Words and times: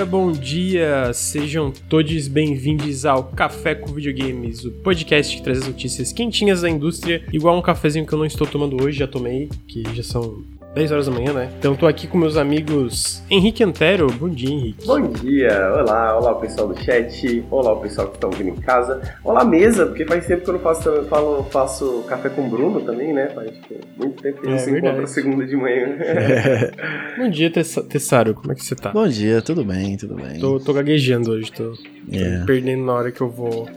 dia, 0.00 0.06
bom 0.06 0.32
dia! 0.32 1.12
Sejam 1.12 1.70
todos 1.70 2.26
bem-vindos 2.26 3.04
ao 3.04 3.24
Café 3.24 3.74
com 3.74 3.92
Videogames, 3.92 4.64
o 4.64 4.70
podcast 4.70 5.36
que 5.36 5.42
traz 5.42 5.58
as 5.58 5.66
notícias 5.66 6.10
quentinhas 6.10 6.62
da 6.62 6.70
indústria, 6.70 7.22
igual 7.30 7.58
um 7.58 7.60
cafezinho 7.60 8.06
que 8.06 8.12
eu 8.12 8.18
não 8.18 8.24
estou 8.24 8.46
tomando 8.46 8.82
hoje, 8.82 8.98
já 8.98 9.06
tomei, 9.06 9.50
que 9.68 9.82
já 9.94 10.02
são 10.02 10.42
10 10.74 10.92
horas 10.92 11.06
da 11.06 11.12
manhã, 11.12 11.32
né? 11.32 11.50
Então 11.58 11.74
tô 11.74 11.84
aqui 11.84 12.06
com 12.06 12.16
meus 12.16 12.36
amigos 12.36 13.22
Henrique 13.28 13.64
Antero. 13.64 14.06
Bom 14.12 14.28
dia, 14.28 14.50
Henrique. 14.50 14.86
Bom 14.86 15.00
dia, 15.08 15.72
olá, 15.74 16.16
olá 16.16 16.32
o 16.32 16.40
pessoal 16.40 16.68
do 16.68 16.80
chat, 16.80 17.44
olá 17.50 17.72
o 17.72 17.80
pessoal 17.80 18.06
que 18.06 18.14
está 18.14 18.28
ouvindo 18.28 18.50
em 18.50 18.56
casa, 18.56 19.00
olá 19.24 19.44
mesa, 19.44 19.86
porque 19.86 20.06
faz 20.06 20.26
tempo 20.26 20.44
que 20.44 20.50
eu 20.50 20.54
não 20.54 20.60
faço, 20.60 20.88
eu 20.88 21.04
falo, 21.06 21.42
faço 21.50 22.04
café 22.06 22.28
com 22.28 22.46
o 22.46 22.48
Bruno 22.48 22.80
também, 22.82 23.12
né? 23.12 23.30
Faz 23.30 23.50
tipo, 23.50 23.74
muito 23.96 24.22
tempo 24.22 24.40
que 24.40 24.46
a 24.46 24.50
gente 24.50 24.60
é, 24.60 24.64
se 24.64 24.70
verdade. 24.70 24.94
encontra 24.94 25.06
segunda 25.12 25.44
de 25.44 25.56
manhã. 25.56 25.96
É. 25.98 26.70
Bom 27.18 27.28
dia, 27.28 27.50
Tessaro, 27.50 28.34
como 28.34 28.52
é 28.52 28.54
que 28.54 28.64
você 28.64 28.76
tá? 28.76 28.92
Bom 28.92 29.08
dia, 29.08 29.42
tudo 29.42 29.64
bem, 29.64 29.96
tudo 29.96 30.14
bem. 30.14 30.38
Tô, 30.38 30.60
tô 30.60 30.72
gaguejando 30.72 31.32
hoje, 31.32 31.50
tô, 31.50 31.74
yeah. 32.08 32.40
tô 32.40 32.46
perdendo 32.46 32.84
na 32.84 32.92
hora 32.92 33.10
que 33.10 33.20
eu 33.20 33.28
vou, 33.28 33.68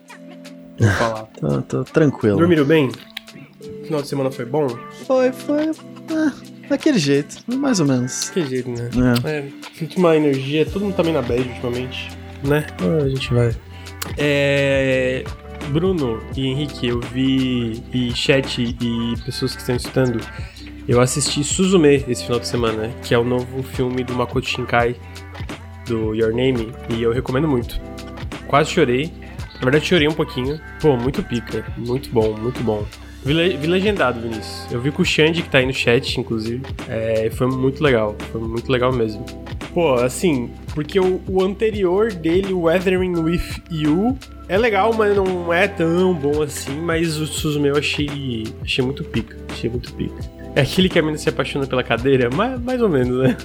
vou 0.78 0.90
falar. 1.00 1.24
tô, 1.40 1.62
tô 1.64 1.84
tranquilo. 1.86 2.38
Dormiram 2.38 2.66
bem? 2.66 2.92
Final 3.84 4.04
de 4.04 4.08
semana 4.08 4.30
foi 4.30 4.46
bom? 4.46 4.68
Foi, 5.08 5.32
foi. 5.32 5.72
Ah 6.12 6.53
Daquele 6.70 7.00
jeito, 7.00 7.44
mais 7.48 7.80
ou 7.80 7.86
menos. 7.86 8.28
Daquele 8.28 8.48
jeito, 8.48 8.70
né? 8.70 8.90
É. 9.24 9.30
é 9.30 9.50
sinto 9.74 9.98
uma 9.98 10.16
energia, 10.16 10.66
todo 10.66 10.84
mundo 10.84 10.96
tá 10.96 11.04
meio 11.04 11.16
na 11.16 11.22
bad 11.22 11.42
ultimamente, 11.42 12.10
né? 12.44 12.66
Ah, 12.80 13.04
a 13.04 13.10
gente 13.10 13.34
vai. 13.34 13.56
É. 14.18 15.24
Bruno 15.70 16.22
e 16.36 16.48
Henrique, 16.48 16.88
eu 16.88 17.00
vi, 17.00 17.82
e 17.94 18.14
chat 18.14 18.62
e 18.62 19.16
pessoas 19.24 19.54
que 19.56 19.62
estão 19.62 19.76
escutando, 19.76 20.20
eu 20.88 21.00
assisti 21.00 21.44
Suzume 21.44 22.04
esse 22.08 22.24
final 22.24 22.40
de 22.40 22.48
semana, 22.48 22.90
que 23.02 23.14
é 23.14 23.18
o 23.18 23.24
novo 23.24 23.64
filme 23.64 24.04
do 24.04 24.14
Makoto 24.14 24.48
Shinkai, 24.48 24.96
do 25.88 26.14
Your 26.14 26.34
Name, 26.34 26.74
e 26.90 27.02
eu 27.02 27.12
recomendo 27.12 27.48
muito. 27.48 27.80
Quase 28.48 28.72
chorei, 28.72 29.12
na 29.56 29.62
verdade 29.62 29.86
chorei 29.86 30.08
um 30.08 30.14
pouquinho. 30.14 30.60
Pô, 30.82 30.98
muito 30.98 31.24
pica, 31.24 31.66
muito 31.78 32.10
bom, 32.10 32.36
muito 32.38 32.62
bom. 32.62 32.86
Vi, 33.26 33.58
vi 33.58 33.68
legendado, 33.68 34.20
Vinícius. 34.20 34.72
Eu 34.72 34.82
vi 34.82 34.92
com 34.92 35.02
o 35.02 35.06
Xande, 35.06 35.42
que 35.42 35.50
tá 35.50 35.60
aí 35.60 35.66
no 35.66 35.74
chat, 35.74 36.20
inclusive. 36.20 36.62
É, 36.90 37.30
foi 37.32 37.48
muito 37.48 37.82
legal. 37.82 38.16
Foi 38.32 38.42
muito 38.42 38.70
legal 38.72 38.92
mesmo. 38.92 39.26
Pô, 39.74 39.94
assim, 39.96 40.52
porque 40.76 41.00
o, 41.00 41.22
o 41.28 41.42
anterior 41.42 42.12
dele, 42.12 42.54
Weathering 42.54 43.18
With 43.18 43.64
You, 43.72 44.18
é 44.48 44.58
legal, 44.58 44.94
mas 44.94 45.16
não 45.16 45.52
é 45.54 45.68
tão 45.68 46.14
bom 46.14 46.42
assim. 46.44 46.76
Mas 46.82 47.18
o 47.18 47.26
Suzume 47.26 47.70
eu 47.70 47.78
achei, 47.78 48.44
achei 48.62 48.84
muito 48.84 49.04
pica. 49.04 49.38
Achei 49.50 49.70
muito 49.70 49.94
pica. 49.94 50.22
É 50.56 50.62
aquele 50.62 50.88
que 50.88 51.00
a 51.00 51.02
menina 51.02 51.18
se 51.18 51.28
apaixona 51.28 51.66
pela 51.66 51.82
cadeira? 51.82 52.30
Mais, 52.30 52.62
mais 52.62 52.82
ou 52.82 52.90
menos, 52.90 53.18
né? 53.18 53.36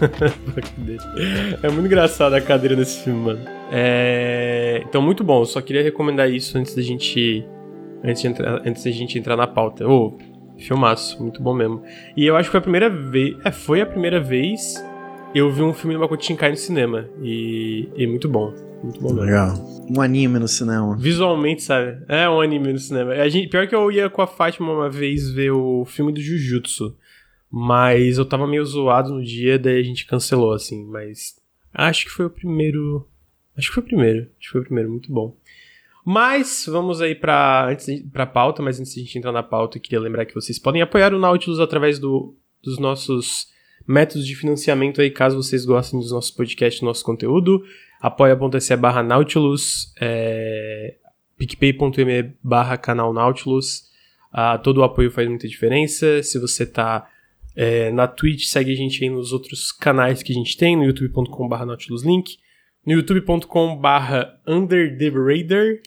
é 1.62 1.70
muito 1.70 1.86
engraçado 1.86 2.34
a 2.34 2.40
cadeira 2.40 2.76
desse 2.76 3.02
filme, 3.02 3.20
mano. 3.20 3.40
É... 3.72 4.82
Então, 4.84 5.00
muito 5.00 5.24
bom. 5.24 5.44
só 5.44 5.62
queria 5.62 5.82
recomendar 5.82 6.30
isso 6.30 6.58
antes 6.58 6.74
da 6.74 6.82
gente 6.82 7.46
antes 8.02 8.22
de, 8.22 8.28
entrar, 8.28 8.62
antes 8.66 8.82
de 8.82 8.88
a 8.88 8.92
gente 8.92 9.18
entrar 9.18 9.36
na 9.36 9.46
pauta. 9.46 9.86
Ô, 9.86 10.16
oh, 10.18 10.58
filmaço, 10.58 11.22
muito 11.22 11.42
bom 11.42 11.54
mesmo. 11.54 11.82
E 12.16 12.26
eu 12.26 12.36
acho 12.36 12.48
que 12.48 12.52
foi 12.52 12.58
a 12.58 12.62
primeira 12.62 12.90
vez. 12.90 13.36
É, 13.44 13.50
foi 13.50 13.80
a 13.80 13.86
primeira 13.86 14.20
vez 14.20 14.82
eu 15.34 15.50
vi 15.52 15.62
um 15.62 15.74
filme 15.74 15.94
do 15.94 16.00
Makoto 16.00 16.24
Shinkai 16.24 16.50
no 16.50 16.56
cinema. 16.56 17.08
E, 17.22 17.88
e 17.96 18.06
muito 18.06 18.28
bom. 18.28 18.54
Muito 18.82 19.00
bom 19.00 19.08
mesmo. 19.08 19.22
Legal. 19.22 19.54
Um 19.90 20.00
anime 20.00 20.38
no 20.38 20.48
cinema. 20.48 20.96
Visualmente, 20.96 21.62
sabe? 21.62 22.02
É 22.08 22.28
um 22.28 22.40
anime 22.40 22.72
no 22.72 22.78
cinema. 22.78 23.12
A 23.12 23.28
gente, 23.28 23.48
pior 23.48 23.66
que 23.66 23.74
eu 23.74 23.90
ia 23.90 24.08
com 24.08 24.22
a 24.22 24.26
Fátima 24.26 24.72
uma 24.72 24.88
vez 24.88 25.30
ver 25.30 25.50
o 25.50 25.84
filme 25.84 26.12
do 26.12 26.20
Jujutsu. 26.20 26.96
Mas 27.50 28.18
eu 28.18 28.26
tava 28.26 28.46
meio 28.46 28.64
zoado 28.64 29.14
no 29.14 29.24
dia, 29.24 29.58
daí 29.58 29.80
a 29.80 29.82
gente 29.82 30.06
cancelou, 30.06 30.52
assim. 30.52 30.84
Mas 30.84 31.36
acho 31.72 32.04
que 32.06 32.10
foi 32.10 32.26
o 32.26 32.30
primeiro. 32.30 33.06
Acho 33.56 33.68
que 33.68 33.74
foi 33.74 33.82
o 33.82 33.86
primeiro. 33.86 34.20
Acho 34.20 34.46
que 34.46 34.50
foi 34.50 34.60
o 34.60 34.64
primeiro, 34.64 34.90
muito 34.90 35.12
bom. 35.12 35.34
Mas 36.10 36.64
vamos 36.66 37.02
aí 37.02 37.14
para 37.14 37.68
antes 37.68 38.02
para 38.10 38.24
pauta, 38.24 38.62
mas 38.62 38.80
antes 38.80 38.94
de 38.94 39.00
a 39.00 39.04
gente 39.04 39.18
entrar 39.18 39.30
na 39.30 39.42
pauta, 39.42 39.76
eu 39.76 39.82
queria 39.82 40.00
lembrar 40.00 40.24
que 40.24 40.34
vocês 40.34 40.58
podem 40.58 40.80
apoiar 40.80 41.12
o 41.12 41.18
Nautilus 41.18 41.60
através 41.60 41.98
do, 41.98 42.34
dos 42.64 42.78
nossos 42.78 43.48
métodos 43.86 44.26
de 44.26 44.34
financiamento 44.34 45.02
aí, 45.02 45.10
caso 45.10 45.36
vocês 45.36 45.66
gostem 45.66 46.00
dos 46.00 46.10
nossos 46.10 46.30
podcasts, 46.30 46.80
do 46.80 46.86
nosso 46.86 47.04
conteúdo. 47.04 47.62
apoia.se 48.00 48.74
barra 48.76 49.02
Nautilus, 49.02 49.92
é, 50.00 50.94
picpay.me 51.36 52.32
barra 52.42 52.78
canal 52.78 53.12
Nautilus. 53.12 53.90
Ah, 54.32 54.56
todo 54.56 54.78
o 54.78 54.84
apoio 54.84 55.10
faz 55.10 55.28
muita 55.28 55.46
diferença. 55.46 56.22
Se 56.22 56.38
você 56.38 56.64
tá 56.64 57.06
é, 57.54 57.92
na 57.92 58.08
Twitch, 58.08 58.46
segue 58.46 58.72
a 58.72 58.76
gente 58.76 59.04
aí 59.04 59.10
nos 59.10 59.34
outros 59.34 59.70
canais 59.72 60.22
que 60.22 60.32
a 60.32 60.34
gente 60.34 60.56
tem, 60.56 60.74
no 60.74 60.84
youtube.com 60.84 61.46
barra 61.46 61.66
Nautilus 61.66 62.02
Link, 62.02 62.38
no 62.86 62.94
youtube.com 62.94 63.76
barra 63.76 64.40
Under 64.46 64.96
the 64.96 65.10
Radar, 65.10 65.82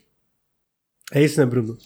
é 1.12 1.24
isso, 1.24 1.40
né, 1.40 1.46
Bruno? 1.46 1.78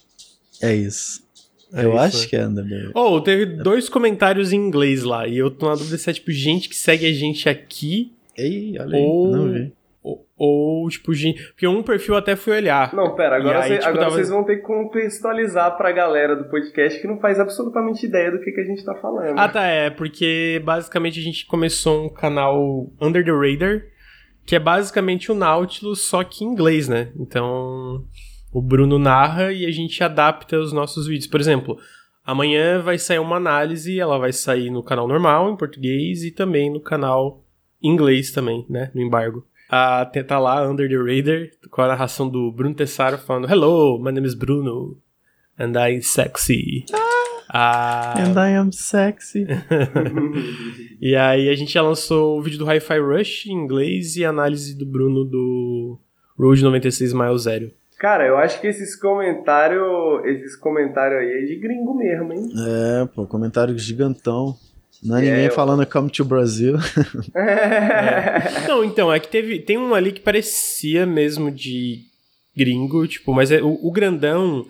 É 0.62 0.74
isso. 0.74 1.26
É 1.74 1.84
eu 1.84 1.90
isso, 1.90 2.00
acho 2.00 2.22
né? 2.22 2.28
que 2.28 2.36
é 2.36 2.48
Underbelly. 2.48 2.92
Oh, 2.94 3.20
teve 3.20 3.46
dois 3.46 3.90
comentários 3.90 4.54
em 4.54 4.58
inglês 4.58 5.04
lá. 5.04 5.28
E 5.28 5.38
eu 5.38 5.52
tô 5.52 5.68
na 5.68 5.76
dúvida 5.76 5.98
se 5.98 6.10
é 6.10 6.14
tipo 6.14 6.32
gente 6.32 6.70
que 6.70 6.76
segue 6.76 7.06
a 7.06 7.12
gente 7.12 7.50
aqui. 7.50 8.14
Ei, 8.38 8.78
olha 8.80 8.98
ou... 8.98 9.26
aí. 9.28 9.32
Não 9.32 9.52
vi. 9.52 9.74
Ou, 10.06 10.24
ou, 10.38 10.88
tipo, 10.88 11.14
gente. 11.16 11.42
Porque 11.48 11.66
um 11.66 11.82
perfil 11.82 12.16
até 12.16 12.36
fui 12.36 12.54
olhar. 12.54 12.94
Não, 12.94 13.16
pera, 13.16 13.38
agora, 13.38 13.64
aí, 13.64 13.70
cê, 13.70 13.78
tipo, 13.78 13.90
agora 13.90 14.04
tava... 14.04 14.16
vocês 14.16 14.30
vão 14.30 14.44
ter 14.44 14.58
que 14.58 14.62
contextualizar 14.62 15.76
pra 15.76 15.92
galera 15.92 16.36
do 16.36 16.44
podcast 16.46 17.02
que 17.02 17.08
não 17.08 17.20
faz 17.20 17.40
absolutamente 17.40 18.06
ideia 18.06 18.32
do 18.32 18.40
que, 18.40 18.52
que 18.52 18.62
a 18.62 18.66
gente 18.66 18.86
tá 18.86 18.94
falando. 18.94 19.40
Ah, 19.40 19.50
tá, 19.50 19.66
é. 19.66 19.90
Porque 19.90 20.62
basicamente 20.64 21.20
a 21.20 21.24
gente 21.24 21.48
começou 21.48 22.06
um 22.06 22.10
canal 22.10 22.88
Under 23.02 23.26
the 23.26 23.32
Radar, 23.32 23.82
que 24.46 24.56
é 24.56 24.60
basicamente 24.60 25.32
o 25.32 25.36
Nautilus, 25.36 26.02
só 26.02 26.24
que 26.24 26.46
em 26.46 26.50
inglês, 26.50 26.88
né? 26.88 27.12
Então 27.20 28.06
o 28.56 28.62
Bruno 28.62 28.98
narra 28.98 29.52
e 29.52 29.66
a 29.66 29.72
gente 29.72 30.02
adapta 30.02 30.58
os 30.58 30.72
nossos 30.72 31.08
vídeos. 31.08 31.28
Por 31.28 31.42
exemplo, 31.42 31.78
amanhã 32.24 32.82
vai 32.82 32.98
sair 32.98 33.20
uma 33.20 33.36
análise, 33.36 34.00
ela 34.00 34.18
vai 34.18 34.32
sair 34.32 34.70
no 34.70 34.82
canal 34.82 35.10
normal, 35.10 35.52
em 35.52 35.58
português, 35.58 36.24
e 36.24 36.32
também 36.32 36.72
no 36.72 36.80
canal 36.80 37.44
em 37.84 37.90
inglês 37.90 38.32
também, 38.32 38.66
né? 38.70 38.92
No 38.96 39.02
embargo. 39.02 39.46
Ah, 39.70 40.10
tá 40.26 40.40
lá, 40.40 40.66
Under 40.66 40.88
the 40.88 40.96
Radar, 40.96 41.50
com 41.70 41.82
a 41.82 41.90
narração 41.90 42.30
do 42.30 42.50
Bruno 42.50 42.74
Tessaro 42.74 43.18
falando 43.18 43.52
Hello, 43.52 44.00
my 44.02 44.14
name 44.14 44.26
is 44.26 44.34
Bruno, 44.34 44.98
and 45.60 45.74
I'm 45.78 46.02
sexy. 46.02 46.86
Ah, 47.50 48.14
and 48.18 48.40
I 48.40 48.56
am 48.56 48.72
sexy. 48.72 49.46
e 51.02 51.14
aí 51.14 51.50
a 51.50 51.56
gente 51.56 51.74
já 51.74 51.82
lançou 51.82 52.40
o 52.40 52.42
vídeo 52.42 52.60
do 52.60 52.66
Hi-Fi 52.66 53.00
Rush 53.00 53.48
em 53.48 53.52
inglês 53.52 54.16
e 54.16 54.24
a 54.24 54.30
análise 54.30 54.78
do 54.78 54.86
Bruno 54.86 55.26
do 55.26 56.00
Road 56.40 56.64
96 56.64 57.12
Mile 57.12 57.38
Zero. 57.38 57.72
Cara, 58.06 58.28
eu 58.28 58.38
acho 58.38 58.62
que 58.62 58.68
esses 58.68 58.96
comentários, 58.96 60.24
esses 60.26 60.56
comentários 60.56 61.22
aí 61.22 61.42
é 61.42 61.46
de 61.48 61.56
gringo 61.56 61.96
mesmo, 61.96 62.34
hein? 62.34 62.48
É, 62.56 63.06
pô, 63.08 63.26
comentário 63.26 63.76
gigantão. 63.80 64.56
Não 65.02 65.18
é, 65.18 65.26
é 65.26 65.30
ninguém 65.32 65.46
eu... 65.46 65.52
falando 65.52 65.84
come 65.88 66.12
to 66.12 66.24
Brasil. 66.24 66.76
É. 67.34 68.68
Não, 68.68 68.84
então, 68.84 69.12
é 69.12 69.20
que 69.20 69.28
teve. 69.28 69.58
Tem 69.58 69.80
um 69.80 69.96
ali 69.96 70.12
que 70.12 70.22
parecia 70.22 71.04
mesmo 71.04 71.50
de 71.50 72.02
gringo, 72.56 73.08
tipo, 73.08 73.34
mas 73.34 73.50
é, 73.50 73.60
o, 73.64 73.80
o 73.82 73.92
grandão. 73.92 74.68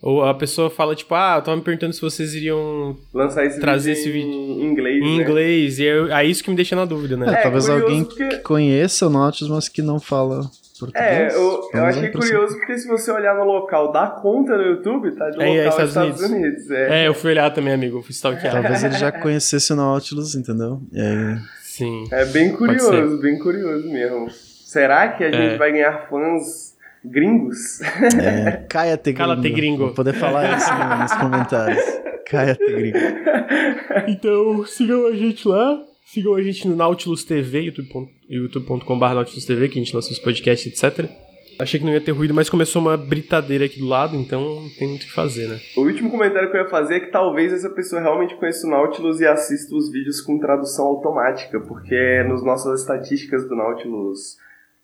Ou 0.00 0.24
a 0.24 0.32
pessoa 0.32 0.70
fala, 0.70 0.96
tipo, 0.96 1.14
ah, 1.14 1.34
eu 1.36 1.42
tava 1.42 1.58
me 1.58 1.62
perguntando 1.62 1.92
se 1.92 2.00
vocês 2.00 2.34
iriam 2.34 2.96
Lançar 3.12 3.44
esse 3.44 3.60
trazer 3.60 3.92
vídeo 3.92 4.00
esse 4.00 4.10
vídeo 4.10 4.32
em 4.32 4.64
inglês. 4.64 5.04
Em 5.04 5.18
né? 5.18 5.22
inglês, 5.22 5.78
e 5.78 5.86
é, 5.86 6.22
é 6.22 6.24
isso 6.24 6.42
que 6.42 6.48
me 6.48 6.56
deixa 6.56 6.74
na 6.74 6.86
dúvida, 6.86 7.14
né? 7.14 7.26
É, 7.28 7.40
é 7.40 7.42
talvez 7.42 7.68
alguém 7.68 8.04
porque... 8.04 8.26
que 8.26 8.38
conheça 8.38 9.06
o 9.06 9.10
Nautilus, 9.10 9.52
mas 9.52 9.68
que 9.68 9.82
não 9.82 10.00
fala 10.00 10.50
é, 10.94 11.28
eu, 11.34 11.68
eu 11.72 11.84
achei 11.84 12.08
curioso 12.10 12.56
porque 12.56 12.78
se 12.78 12.88
você 12.88 13.10
olhar 13.10 13.34
no 13.34 13.44
local 13.44 13.92
da 13.92 14.06
conta 14.06 14.56
no 14.56 14.62
YouTube, 14.62 15.10
tá 15.12 15.30
de 15.30 15.42
é, 15.42 15.56
é 15.56 15.64
local 15.64 15.80
é, 15.80 15.84
Estados, 15.84 15.88
Estados 15.88 16.30
Unidos. 16.30 16.64
Unidos. 16.66 16.70
É. 16.70 17.02
é. 17.02 17.08
eu 17.08 17.14
fui 17.14 17.30
olhar 17.30 17.50
também, 17.50 17.72
amigo, 17.72 17.98
eu 17.98 18.02
fui 18.02 18.12
stalkear. 18.12 18.52
Talvez 18.52 18.84
ele 18.84 18.94
já 18.94 19.12
conhecesse 19.12 19.72
o 19.72 19.76
Nautilus, 19.76 20.34
entendeu? 20.34 20.80
Aí... 20.94 21.38
Sim. 21.62 22.08
É 22.10 22.24
bem 22.26 22.52
curioso, 22.52 23.20
bem 23.20 23.38
curioso 23.38 23.88
mesmo. 23.88 24.28
Será 24.30 25.08
que 25.08 25.24
a 25.24 25.28
é. 25.28 25.32
gente 25.32 25.58
vai 25.58 25.72
ganhar 25.72 26.08
fãs 26.08 26.76
gringos? 27.04 27.80
É, 28.20 28.64
caia 28.68 28.96
te 28.96 29.12
gringo. 29.12 29.18
Cala 29.18 29.40
te 29.40 29.50
gringo. 29.50 29.84
Vou 29.86 29.94
poder 29.94 30.12
falar 30.12 30.58
isso 30.58 30.70
nos 31.00 31.12
comentários. 31.14 31.82
Caia 32.26 32.54
te 32.54 32.72
gringo. 32.72 32.98
Então, 34.06 34.64
sigam 34.66 35.06
a 35.06 35.12
gente 35.12 35.48
lá. 35.48 35.82
Sigam 36.12 36.34
a 36.34 36.42
gente 36.42 36.66
no 36.66 36.74
Nautilus 36.74 37.22
TV, 37.22 37.60
youtube.com 37.60 38.08
youtube.com.br 38.28 39.14
Nautilus 39.14 39.44
TV, 39.44 39.68
que 39.68 39.78
a 39.78 39.82
gente 39.84 39.94
lança 39.94 40.10
os 40.10 40.18
podcasts, 40.18 40.66
etc. 40.66 41.08
Achei 41.56 41.78
que 41.78 41.86
não 41.86 41.92
ia 41.92 42.00
ter 42.00 42.10
ruído, 42.10 42.34
mas 42.34 42.50
começou 42.50 42.82
uma 42.82 42.96
britadeira 42.96 43.66
aqui 43.66 43.78
do 43.78 43.86
lado, 43.86 44.16
então 44.16 44.58
tem 44.76 44.88
muito 44.88 45.02
o 45.02 45.06
que 45.06 45.12
fazer, 45.12 45.46
né? 45.46 45.60
O 45.76 45.82
último 45.82 46.10
comentário 46.10 46.50
que 46.50 46.56
eu 46.56 46.62
ia 46.62 46.68
fazer 46.68 46.96
é 46.96 47.00
que 47.00 47.12
talvez 47.12 47.52
essa 47.52 47.70
pessoa 47.70 48.02
realmente 48.02 48.34
conheça 48.34 48.66
o 48.66 48.70
Nautilus 48.70 49.20
e 49.20 49.26
assista 49.26 49.72
os 49.72 49.92
vídeos 49.92 50.20
com 50.20 50.36
tradução 50.40 50.86
automática, 50.86 51.60
porque 51.60 52.24
nos 52.24 52.44
nossas 52.44 52.80
estatísticas 52.80 53.48
do 53.48 53.54
Nautilus 53.54 54.36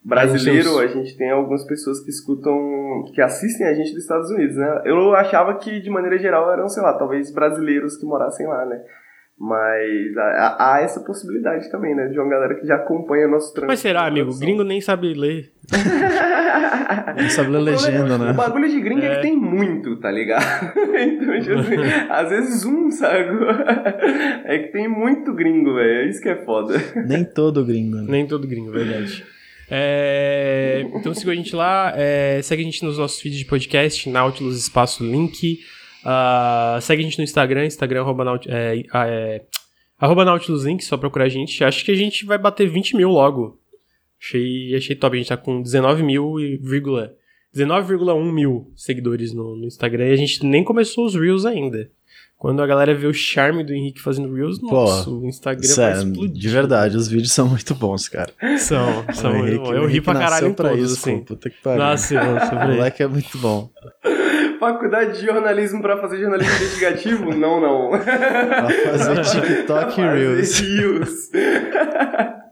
brasileiro, 0.05 0.79
a 0.79 0.87
gente 0.87 1.17
tem 1.17 1.33
algumas 1.33 1.65
pessoas 1.65 1.99
que 1.99 2.11
escutam, 2.11 3.05
que 3.13 3.21
assistem 3.21 3.67
a 3.67 3.75
gente 3.75 3.93
dos 3.93 4.03
Estados 4.03 4.31
Unidos, 4.31 4.55
né? 4.55 4.83
Eu 4.85 5.13
achava 5.17 5.59
que, 5.59 5.81
de 5.81 5.91
maneira 5.91 6.19
geral, 6.19 6.53
eram, 6.53 6.69
sei 6.69 6.85
lá, 6.85 6.93
talvez 6.93 7.33
brasileiros 7.33 7.97
que 7.97 8.07
morassem 8.07 8.47
lá, 8.47 8.65
né? 8.65 8.81
Mas 9.39 10.17
há, 10.17 10.57
há, 10.59 10.81
essa 10.81 11.01
possibilidade 11.01 11.71
também, 11.71 11.95
né? 11.95 12.09
De 12.09 12.19
uma 12.19 12.29
galera 12.29 12.55
que 12.55 12.67
já 12.67 12.77
acompanha 12.77 13.29
nosso 13.29 13.53
trânsito. 13.53 13.67
Mas 13.67 13.81
será, 13.81 14.07
amigo? 14.07 14.37
Gringo 14.39 14.65
nem 14.65 14.81
sabe 14.81 15.13
ler. 15.13 15.53
nem 17.15 17.29
sabe 17.29 17.51
ler 17.51 17.61
legenda, 17.61 18.17
né? 18.17 18.31
O 18.31 18.35
bagulho 18.35 18.67
de 18.67 18.81
gringo 18.81 19.03
é. 19.03 19.13
é 19.13 19.17
que 19.17 19.23
tem 19.23 19.37
muito, 19.37 19.97
tá 20.01 20.11
ligado? 20.11 20.73
então, 20.97 21.39
tipo 21.41 21.59
assim, 21.59 21.77
às 22.09 22.31
vezes 22.31 22.65
um, 22.65 22.91
sabe? 22.91 23.37
É 24.47 24.59
que 24.59 24.73
tem 24.73 24.89
muito 24.89 25.35
gringo, 25.35 25.75
velho. 25.75 26.07
É 26.07 26.09
isso 26.09 26.23
que 26.23 26.31
é 26.31 26.37
foda. 26.37 26.75
Nem 27.07 27.23
todo 27.23 27.63
gringo. 27.63 27.97
Né? 27.97 28.05
Nem 28.09 28.27
todo 28.27 28.49
gringo, 28.49 28.73
verdade. 28.73 29.23
É, 29.71 30.87
então 30.95 31.13
siga 31.13 31.33
a 31.33 31.35
gente 31.35 31.55
lá, 31.55 31.93
é, 31.97 32.41
segue 32.41 32.63
a 32.63 32.65
gente 32.65 32.85
nos 32.85 32.99
nossos 32.99 33.21
vídeos 33.21 33.41
de 33.41 33.47
podcast, 33.47 34.09
Nautilus 34.09 34.57
Espaço 34.57 35.05
Link. 35.05 35.59
Uh, 36.07 36.81
segue 36.81 37.03
a 37.03 37.05
gente 37.05 37.19
no 37.19 37.25
Instagram, 37.25 37.67
Instagram 37.67 38.03
arroba, 38.03 38.25
Naut 38.25 38.49
é, 38.49 38.85
é, 38.95 39.43
arroba 39.99 40.25
Nautilus 40.25 40.65
Link, 40.65 40.85
só 40.85 40.97
procurar 40.97 41.25
a 41.25 41.29
gente. 41.29 41.65
Acho 41.65 41.85
que 41.85 41.91
a 41.91 41.97
gente 41.97 42.25
vai 42.25 42.39
bater 42.39 42.69
20 42.69 42.97
mil 42.97 43.09
logo. 43.09 43.61
Achei, 44.23 44.73
achei 44.77 44.95
top, 44.95 45.17
a 45.17 45.19
gente 45.19 45.29
tá 45.29 45.37
com 45.37 45.61
19 45.61 46.05
mil 46.05 46.39
e 46.39 46.59
19,1 46.59 48.33
mil 48.33 48.73
seguidores 48.77 49.33
no, 49.33 49.57
no 49.57 49.67
Instagram 49.67 50.07
e 50.07 50.13
a 50.13 50.17
gente 50.17 50.47
nem 50.47 50.63
começou 50.63 51.07
os 51.07 51.17
Reels 51.17 51.45
ainda. 51.45 51.91
Quando 52.39 52.63
a 52.63 52.67
galera 52.67 52.95
vê 52.95 53.07
o 53.07 53.15
charme 53.15 53.65
do 53.65 53.73
Henrique 53.73 54.01
fazendo 54.01 54.33
Reels, 54.33 54.61
Pô, 54.61 54.71
nossa, 54.71 55.11
o 55.11 55.27
Instagram 55.27 55.75
vai 55.75 55.91
é, 55.91 55.97
explodir. 55.97 56.31
De 56.31 56.49
verdade, 56.49 56.97
os 56.97 57.09
vídeos 57.09 57.33
são 57.33 57.49
muito 57.49 57.75
bons, 57.75 58.09
cara. 58.09 58.31
São, 58.59 59.05
são 59.13 59.35
muito 59.35 59.59
bons. 59.59 59.73
Eu 59.73 59.87
ri 59.87 60.01
pra 60.01 60.15
caralho 60.15 60.49
em 60.49 60.53
pra 60.53 60.69
todos, 60.69 60.93
isso, 60.93 61.01
assim. 61.01 61.25
Puta 61.25 61.51
que 61.51 61.57
pariu. 61.63 61.83
Nossa, 61.83 62.15
nossa, 62.15 62.55
o 62.55 62.69
moleque 62.69 63.03
é 63.03 63.09
muito 63.09 63.39
bom. 63.39 63.71
Faculdade 64.59 65.19
de 65.19 65.27
jornalismo 65.27 65.83
pra 65.83 65.97
fazer 65.99 66.19
jornalismo 66.19 66.55
investigativo? 66.55 67.35
Não, 67.37 67.61
não. 67.61 67.91
Pra 67.91 68.69
fazer 68.69 69.23
TikTok 69.43 70.01
e 70.01 70.05
Reels. 70.05 70.61
Reels. 70.61 71.31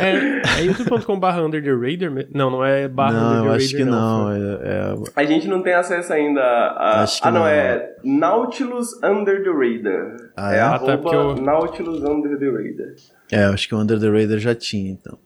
É, 0.00 0.60
é 0.60 0.64
youtube.com 0.64 1.18
barra 1.18 1.44
under 1.44 1.62
the 1.62 1.70
radar? 1.70 2.26
Não, 2.34 2.50
não 2.50 2.64
é 2.64 2.88
barra 2.88 3.12
não, 3.12 3.28
under 3.28 3.42
the 3.42 3.48
eu 3.48 3.52
acho 3.52 3.76
que 3.76 3.84
não. 3.84 4.24
não. 4.24 4.32
É, 4.32 4.38
é... 4.38 4.94
A 5.14 5.24
gente 5.24 5.46
não 5.46 5.62
tem 5.62 5.74
acesso 5.74 6.12
ainda 6.12 6.40
a... 6.40 7.02
Acho 7.02 7.22
que 7.22 7.28
ah, 7.28 7.30
não, 7.30 7.40
não, 7.40 7.46
é 7.46 7.96
Nautilus 8.02 9.00
under 9.02 9.42
the 9.42 9.50
radar. 9.50 10.16
Ah, 10.36 10.54
é, 10.54 10.56
é? 10.56 10.60
Ah, 10.60 10.78
tá, 10.78 11.00
eu... 11.12 11.36
Nautilus 11.36 12.02
under 12.02 12.36
the 12.36 12.46
radar. 12.46 12.94
É, 13.30 13.44
eu 13.44 13.52
acho 13.52 13.68
que 13.68 13.74
o 13.74 13.78
under 13.78 14.00
the 14.00 14.08
radar 14.08 14.38
já 14.38 14.54
tinha, 14.54 14.90
então. 14.90 15.16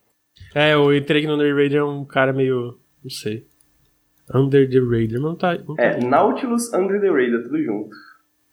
É, 0.54 0.76
o 0.76 0.92
entrei 0.92 1.26
no 1.26 1.34
under 1.34 1.54
the 1.54 1.62
radar 1.62 1.78
é 1.78 1.84
um 1.84 2.04
cara 2.04 2.32
meio... 2.34 2.78
não 3.02 3.10
sei. 3.10 3.46
Under 4.34 4.68
the 4.68 4.78
radar, 4.78 5.20
não 5.20 5.34
tá... 5.34 5.54
Não 5.56 5.74
tá 5.74 5.82
é, 5.82 6.00
Nautilus 6.04 6.72
under 6.72 7.00
the 7.00 7.08
radar, 7.08 7.42
tudo 7.42 7.62
junto. 7.62 7.90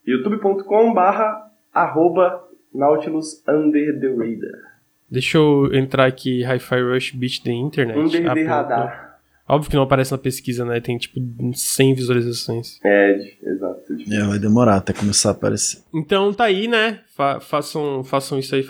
youtube.com 0.05 0.93
barra 0.93 1.51
arroba 1.73 2.43
Nautilus 2.73 3.43
under 3.47 3.99
the 3.99 4.07
radar. 4.07 4.69
Deixa 5.09 5.37
eu 5.37 5.73
entrar 5.73 6.05
aqui, 6.05 6.43
Hi-Fi 6.43 6.81
Rush 6.81 7.11
Beat 7.11 7.43
the 7.43 7.51
Internet. 7.51 7.99
Under 7.99 8.33
the 8.33 8.43
radar. 8.43 9.09
Óbvio 9.47 9.71
que 9.71 9.75
não 9.75 9.83
aparece 9.83 10.11
na 10.11 10.17
pesquisa, 10.19 10.63
né? 10.63 10.79
Tem 10.79 10.95
tipo 10.95 11.19
100 11.55 11.95
visualizações. 11.95 12.79
É, 12.85 13.17
exato. 13.41 13.81
É, 14.11 14.23
vai 14.23 14.37
demorar 14.37 14.75
até 14.75 14.93
começar 14.93 15.29
a 15.29 15.31
aparecer. 15.31 15.81
Então 15.91 16.31
tá 16.31 16.43
aí, 16.43 16.67
né? 16.67 16.99
Fa 17.15 17.39
façam, 17.39 18.03
façam 18.03 18.37
isso 18.37 18.53
aí, 18.53 18.63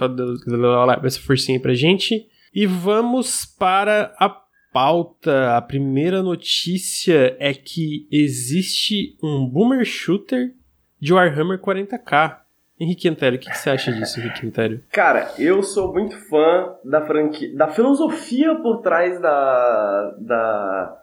essa 1.04 1.20
forcinha 1.20 1.58
aí 1.58 1.62
pra 1.62 1.74
gente. 1.74 2.26
E 2.56 2.66
vamos 2.66 3.46
para 3.46 4.14
a 4.18 4.30
pauta. 4.72 5.56
A 5.56 5.62
primeira 5.62 6.22
notícia 6.22 7.36
é 7.40 7.54
que 7.54 8.08
existe 8.12 9.18
um 9.22 9.46
boomer 9.46 9.86
shooter 9.86 10.54
de 11.00 11.14
Warhammer 11.14 11.60
40k. 11.60 12.40
Henrique 12.80 13.10
Antério, 13.10 13.38
o 13.38 13.42
que, 13.42 13.54
você 13.54 13.70
acha 13.70 13.92
disso, 13.92 14.20
Henrique 14.22 14.48
Antério? 14.48 14.82
Cara, 14.90 15.34
eu 15.38 15.62
sou 15.62 15.92
muito 15.92 16.18
fã 16.30 16.76
da 16.86 17.06
franquia, 17.06 17.54
da 17.54 17.68
filosofia 17.68 18.56
por 18.56 18.82
trás 18.82 19.20
da, 19.22 20.16
da, 20.18 20.99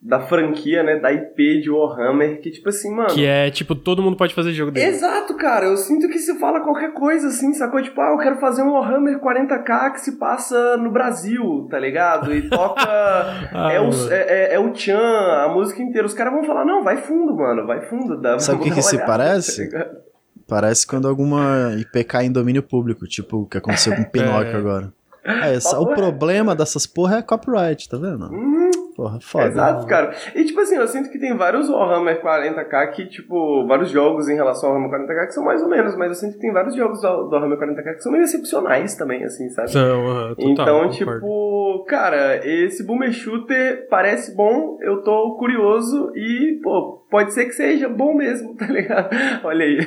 da 0.00 0.20
franquia, 0.20 0.82
né, 0.84 0.96
da 0.96 1.12
IP 1.12 1.60
de 1.60 1.70
Warhammer, 1.70 2.40
que 2.40 2.52
tipo 2.52 2.68
assim, 2.68 2.94
mano... 2.94 3.08
Que 3.08 3.26
é, 3.26 3.50
tipo, 3.50 3.74
todo 3.74 4.00
mundo 4.00 4.16
pode 4.16 4.32
fazer 4.32 4.52
jogo 4.52 4.70
dele. 4.70 4.86
Exato, 4.86 5.34
cara, 5.36 5.66
eu 5.66 5.76
sinto 5.76 6.08
que 6.08 6.20
se 6.20 6.38
fala 6.38 6.60
qualquer 6.60 6.92
coisa, 6.92 7.28
assim, 7.28 7.52
sacou? 7.52 7.82
Tipo, 7.82 8.00
ah, 8.00 8.12
eu 8.12 8.18
quero 8.18 8.36
fazer 8.38 8.62
um 8.62 8.72
Warhammer 8.74 9.18
40k 9.18 9.92
que 9.92 10.00
se 10.00 10.16
passa 10.16 10.76
no 10.76 10.92
Brasil, 10.92 11.66
tá 11.68 11.80
ligado? 11.80 12.32
E 12.32 12.48
toca... 12.48 12.80
ah, 12.86 13.72
é, 13.72 13.80
o, 13.80 13.90
é, 14.12 14.14
é, 14.14 14.54
é, 14.54 14.58
o 14.60 14.72
Chan, 14.72 14.98
a 14.98 15.48
música 15.48 15.82
inteira. 15.82 16.06
Os 16.06 16.14
caras 16.14 16.32
vão 16.32 16.44
falar, 16.44 16.64
não, 16.64 16.84
vai 16.84 16.98
fundo, 16.98 17.34
mano, 17.34 17.66
vai 17.66 17.82
fundo. 17.82 18.20
Dá, 18.20 18.38
Sabe 18.38 18.60
o 18.60 18.62
que 18.62 18.70
que 18.70 18.82
se 18.82 18.98
parece? 19.04 19.68
Tá 20.48 20.60
Parece 20.60 20.86
quando 20.86 21.06
alguma 21.06 21.74
IP 21.78 22.04
cai 22.04 22.24
em 22.24 22.32
domínio 22.32 22.62
público, 22.62 23.06
tipo 23.06 23.42
o 23.42 23.46
que 23.46 23.58
aconteceu 23.58 23.94
com 23.94 24.02
Pinóquio 24.08 24.54
é. 24.54 24.56
agora. 24.56 24.92
É, 25.22 25.54
essa, 25.54 25.78
o 25.78 25.88
problema 25.88 26.54
dessas 26.54 26.86
porra 26.86 27.18
é 27.18 27.22
copyright, 27.22 27.86
tá 27.86 27.98
vendo? 27.98 28.32
Uhum. 28.32 28.57
Porra, 28.98 29.20
foda. 29.20 29.46
Exato, 29.46 29.86
cara. 29.86 30.12
E 30.34 30.44
tipo 30.44 30.60
assim, 30.60 30.74
eu 30.74 30.88
sinto 30.88 31.08
que 31.08 31.20
tem 31.20 31.36
vários 31.36 31.68
Warhammer 31.68 32.20
40k 32.20 32.90
que, 32.90 33.06
tipo, 33.06 33.64
vários 33.64 33.92
jogos 33.92 34.28
em 34.28 34.34
relação 34.34 34.70
ao 34.70 34.74
Warhammer 34.74 35.06
40k 35.06 35.26
que 35.26 35.34
são 35.34 35.44
mais 35.44 35.62
ou 35.62 35.68
menos, 35.68 35.96
mas 35.96 36.08
eu 36.08 36.14
sinto 36.16 36.32
que 36.34 36.40
tem 36.40 36.52
vários 36.52 36.74
jogos 36.74 37.00
do, 37.00 37.30
Warhammer 37.30 37.56
40k 37.60 37.94
que 37.94 38.02
são 38.02 38.10
meio 38.10 38.24
excepcionais 38.24 38.96
também, 38.96 39.22
assim, 39.22 39.48
sabe? 39.50 39.70
São, 39.70 40.32
uh, 40.32 40.34
total, 40.34 40.50
Então, 40.50 40.90
tipo, 40.90 41.84
cara, 41.86 42.44
esse 42.44 42.84
Boomer 42.84 43.12
Shooter 43.12 43.86
parece 43.88 44.34
bom, 44.34 44.76
eu 44.80 45.00
tô 45.04 45.36
curioso 45.38 46.10
e, 46.16 46.58
pô, 46.60 47.04
pode 47.08 47.32
ser 47.32 47.44
que 47.44 47.52
seja 47.52 47.88
bom 47.88 48.16
mesmo, 48.16 48.52
tá 48.58 48.66
ligado? 48.66 49.10
Olha 49.44 49.64
aí. 49.64 49.78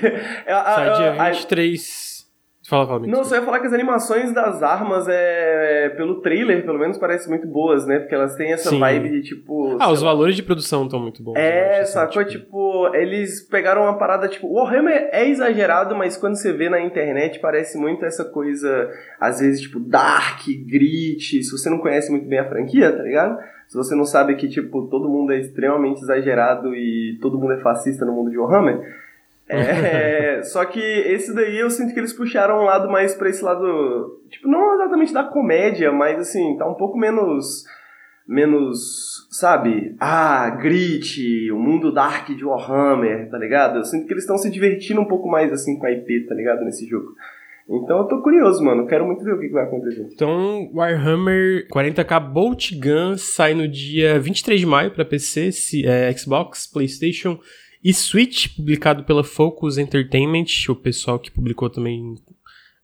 Sai 0.47 0.93
dia 0.95 1.31
23 1.33 2.10
Fala, 2.71 2.87
fala, 2.87 3.05
Não, 3.05 3.21
só 3.25 3.35
ia 3.35 3.41
falar 3.41 3.59
que 3.59 3.67
as 3.67 3.73
animações 3.73 4.33
das 4.33 4.63
armas, 4.63 5.05
é, 5.09 5.89
pelo 5.89 6.21
trailer, 6.21 6.63
pelo 6.63 6.79
menos, 6.79 6.97
parecem 6.97 7.27
muito 7.27 7.45
boas, 7.45 7.85
né? 7.85 7.99
Porque 7.99 8.15
elas 8.15 8.33
têm 8.37 8.53
essa 8.53 8.69
Sim. 8.69 8.79
vibe 8.79 9.09
de 9.09 9.23
tipo. 9.23 9.75
Ah, 9.77 9.91
os 9.91 10.01
lá. 10.01 10.11
valores 10.13 10.37
de 10.37 10.41
produção 10.41 10.85
estão 10.85 10.97
muito 10.97 11.21
bons. 11.21 11.35
É, 11.35 11.81
assim, 11.81 11.91
sacou? 11.91 12.23
Tipo... 12.23 12.45
tipo, 12.45 12.95
eles 12.95 13.41
pegaram 13.41 13.81
uma 13.81 13.97
parada, 13.97 14.29
tipo, 14.29 14.47
o 14.47 14.53
Warhammer 14.53 15.09
é 15.11 15.27
exagerado, 15.27 15.97
mas 15.97 16.15
quando 16.15 16.35
você 16.35 16.53
vê 16.53 16.69
na 16.69 16.79
internet 16.79 17.39
parece 17.39 17.77
muito 17.77 18.05
essa 18.05 18.23
coisa, 18.23 18.89
às 19.19 19.41
vezes, 19.41 19.59
tipo, 19.59 19.77
dark, 19.77 20.39
grit. 20.65 21.43
Se 21.43 21.51
você 21.51 21.69
não 21.69 21.79
conhece 21.79 22.09
muito 22.09 22.25
bem 22.25 22.39
a 22.39 22.47
franquia, 22.47 22.89
tá 22.95 23.03
ligado? 23.03 23.37
Se 23.67 23.75
você 23.75 23.93
não 23.93 24.05
sabe 24.05 24.35
que, 24.35 24.47
tipo, 24.47 24.87
todo 24.87 25.09
mundo 25.09 25.33
é 25.33 25.39
extremamente 25.39 26.01
exagerado 26.01 26.73
e 26.73 27.17
todo 27.21 27.37
mundo 27.37 27.51
é 27.51 27.59
fascista 27.59 28.05
no 28.05 28.13
mundo 28.13 28.31
de 28.31 28.37
Warhammer 28.37 29.10
é, 29.47 30.41
só 30.43 30.63
que 30.65 30.79
esse 30.79 31.33
daí 31.33 31.59
eu 31.59 31.69
sinto 31.69 31.93
que 31.93 31.99
eles 31.99 32.13
puxaram 32.13 32.61
um 32.61 32.65
lado 32.65 32.89
mais 32.89 33.15
pra 33.15 33.29
esse 33.29 33.43
lado. 33.43 34.21
Tipo, 34.29 34.47
não 34.47 34.75
exatamente 34.75 35.13
da 35.13 35.23
comédia, 35.23 35.91
mas 35.91 36.19
assim, 36.19 36.57
tá 36.57 36.67
um 36.67 36.75
pouco 36.75 36.97
menos. 36.97 37.65
Menos, 38.27 39.27
sabe? 39.31 39.95
Ah, 39.99 40.49
Grit, 40.51 41.51
o 41.51 41.57
mundo 41.57 41.91
dark 41.91 42.29
de 42.29 42.45
Warhammer, 42.45 43.29
tá 43.29 43.37
ligado? 43.37 43.79
Eu 43.79 43.83
sinto 43.83 44.07
que 44.07 44.13
eles 44.13 44.23
estão 44.23 44.37
se 44.37 44.49
divertindo 44.49 45.01
um 45.01 45.07
pouco 45.07 45.27
mais 45.27 45.51
assim 45.51 45.77
com 45.77 45.85
a 45.85 45.91
IP, 45.91 46.27
tá 46.27 46.35
ligado? 46.35 46.63
Nesse 46.63 46.87
jogo. 46.87 47.13
Então 47.69 47.99
eu 47.99 48.03
tô 48.05 48.21
curioso, 48.21 48.63
mano. 48.63 48.85
Quero 48.85 49.05
muito 49.05 49.23
ver 49.23 49.33
o 49.33 49.39
que, 49.39 49.49
vai 49.49 49.63
acontecer. 49.63 50.07
Então, 50.13 50.69
Warhammer 50.73 51.67
40k 51.67 52.31
Bolt 52.31 52.71
Gun 52.73 53.17
sai 53.17 53.53
no 53.53 53.67
dia 53.67 54.19
23 54.19 54.59
de 54.59 54.65
maio 54.65 54.91
para 54.91 55.03
PC, 55.03 55.49
é, 55.85 56.11
Xbox, 56.13 56.67
PlayStation 56.67 57.39
e 57.83 57.93
Switch, 57.93 58.55
publicado 58.55 59.03
pela 59.03 59.23
Focus 59.23 59.77
Entertainment, 59.77 60.45
o 60.69 60.75
pessoal 60.75 61.17
que 61.17 61.31
publicou 61.31 61.69
também 61.69 62.15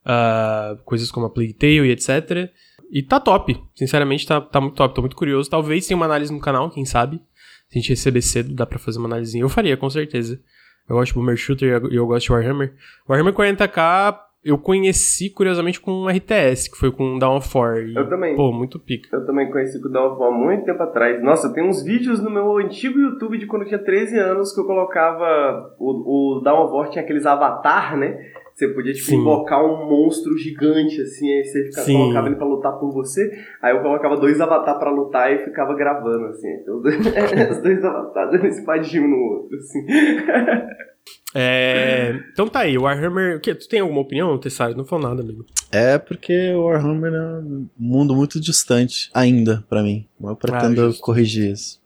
uh, 0.06 0.77
coisas 0.84 1.12
como 1.12 1.25
a 1.25 1.30
Plague 1.30 1.54
Tale 1.54 1.88
e 1.88 1.92
etc. 1.92 2.51
E 2.89 3.04
tá 3.04 3.20
top, 3.20 3.62
sinceramente 3.75 4.25
tá, 4.25 4.42
tá 4.42 4.62
muito 4.62 4.75
top, 4.75 4.96
tô 4.96 5.01
muito 5.01 5.16
curioso. 5.16 5.50
Talvez 5.50 5.86
tenha 5.86 5.98
uma 5.98 6.06
análise 6.06 6.32
no 6.34 6.39
canal, 6.39 6.70
quem 6.70 6.86
sabe. 6.86 7.22
Se 7.70 7.77
a 7.77 7.82
gente 7.82 7.89
receber 7.89 8.22
cedo, 8.22 8.54
dá 8.54 8.66
pra 8.66 8.80
fazer 8.80 8.98
uma 8.98 9.08
análise. 9.08 9.38
Eu 9.38 9.50
faria, 9.50 9.75
com 9.75 9.89
certeza. 9.89 10.42
Eu 10.89 10.96
gosto 10.96 11.12
de 11.12 11.16
Boomer 11.16 11.36
Shooter 11.36 11.82
e 11.92 11.96
eu 11.96 12.08
gosto 12.08 12.27
de 12.27 12.32
Warhammer. 12.32 12.74
Warhammer 13.08 13.34
40k 13.34 14.18
eu 14.48 14.58
conheci, 14.58 15.30
curiosamente, 15.30 15.80
com 15.82 15.92
um 15.92 16.08
RTS, 16.08 16.72
que 16.72 16.77
foi 16.77 16.89
com 16.89 17.18
of 17.18 17.58
War. 17.58 17.77
E, 17.80 17.94
eu 17.94 18.08
também. 18.08 18.34
Pô, 18.34 18.54
muito 18.54 18.80
pica. 18.80 19.10
Eu 19.16 19.25
também 19.25 19.51
conheci 19.51 19.82
com 19.82 19.89
o 19.89 19.92
War 19.92 20.30
há 20.30 20.32
muito 20.32 20.63
tempo 20.63 20.82
atrás. 20.82 21.22
Nossa, 21.22 21.54
tem 21.54 21.68
uns 21.68 21.84
vídeos 21.84 22.22
no 22.24 22.30
meu 22.30 22.58
antigo 22.58 22.98
YouTube 22.98 23.38
de 23.38 23.46
quando 23.46 23.63
eu 23.63 23.68
tinha 23.68 23.84
13 23.84 24.18
anos 24.18 24.54
que 24.54 24.62
eu 24.62 24.66
colocava. 24.66 25.75
O, 25.77 26.39
o 26.39 26.42
War 26.44 26.89
tinha 26.89 27.04
aqueles 27.04 27.25
avatar, 27.25 27.98
né? 27.98 28.18
Você 28.58 28.70
podia, 28.70 28.92
tipo, 28.92 29.06
Sim. 29.06 29.18
invocar 29.18 29.64
um 29.64 29.88
monstro 29.88 30.36
gigante, 30.36 31.00
assim, 31.00 31.32
aí 31.32 31.44
você 31.44 31.66
ficava, 31.66 31.86
colocava 31.86 32.28
ele 32.28 32.36
pra 32.38 32.48
lutar 32.48 32.80
por 32.80 32.92
você. 32.92 33.32
Aí 33.62 33.72
eu 33.72 33.84
colocava 33.84 34.18
dois 34.18 34.42
avatares 34.42 34.80
pra 34.80 34.90
lutar 34.90 35.32
e 35.32 35.46
ficava 35.46 35.76
gravando, 35.76 36.26
assim. 36.26 36.48
Então, 36.54 36.82
os 36.82 37.62
dois 37.62 37.86
avatares 37.86 38.58
espadiam 38.58 39.06
um 39.06 39.10
no 39.10 39.18
outro, 39.18 39.58
assim. 39.58 39.86
É, 41.34 42.20
então 42.34 42.50
tá 42.50 42.62
aí, 42.62 42.78
o 42.78 42.82
Warhammer. 42.82 43.40
Que, 43.40 43.56
tu 43.56 43.70
tem 43.70 43.80
alguma 43.80 44.02
opinião, 44.02 44.38
Tessai? 44.38 44.74
Não 44.74 44.84
falou 44.84 45.08
nada, 45.08 45.22
amigo. 45.22 45.46
É 45.72 45.98
porque 45.98 46.52
o 46.52 46.64
Warhammer 46.64 47.14
é 47.14 47.40
um 47.40 47.70
mundo 47.78 48.14
muito 48.14 48.42
distante 48.42 49.10
ainda 49.14 49.64
para 49.70 49.84
mim. 49.84 50.06
Eu 50.22 50.36
pretendo 50.36 50.86
ah, 50.86 50.94
corrigir 51.00 51.54
isso. 51.54 51.80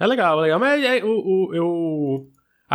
É 0.00 0.06
legal, 0.06 0.38
é 0.38 0.42
legal. 0.42 0.58
Mas 0.58 0.82
é, 0.82 1.04
o, 1.04 1.08
o, 1.08 1.54
eu 1.54 2.26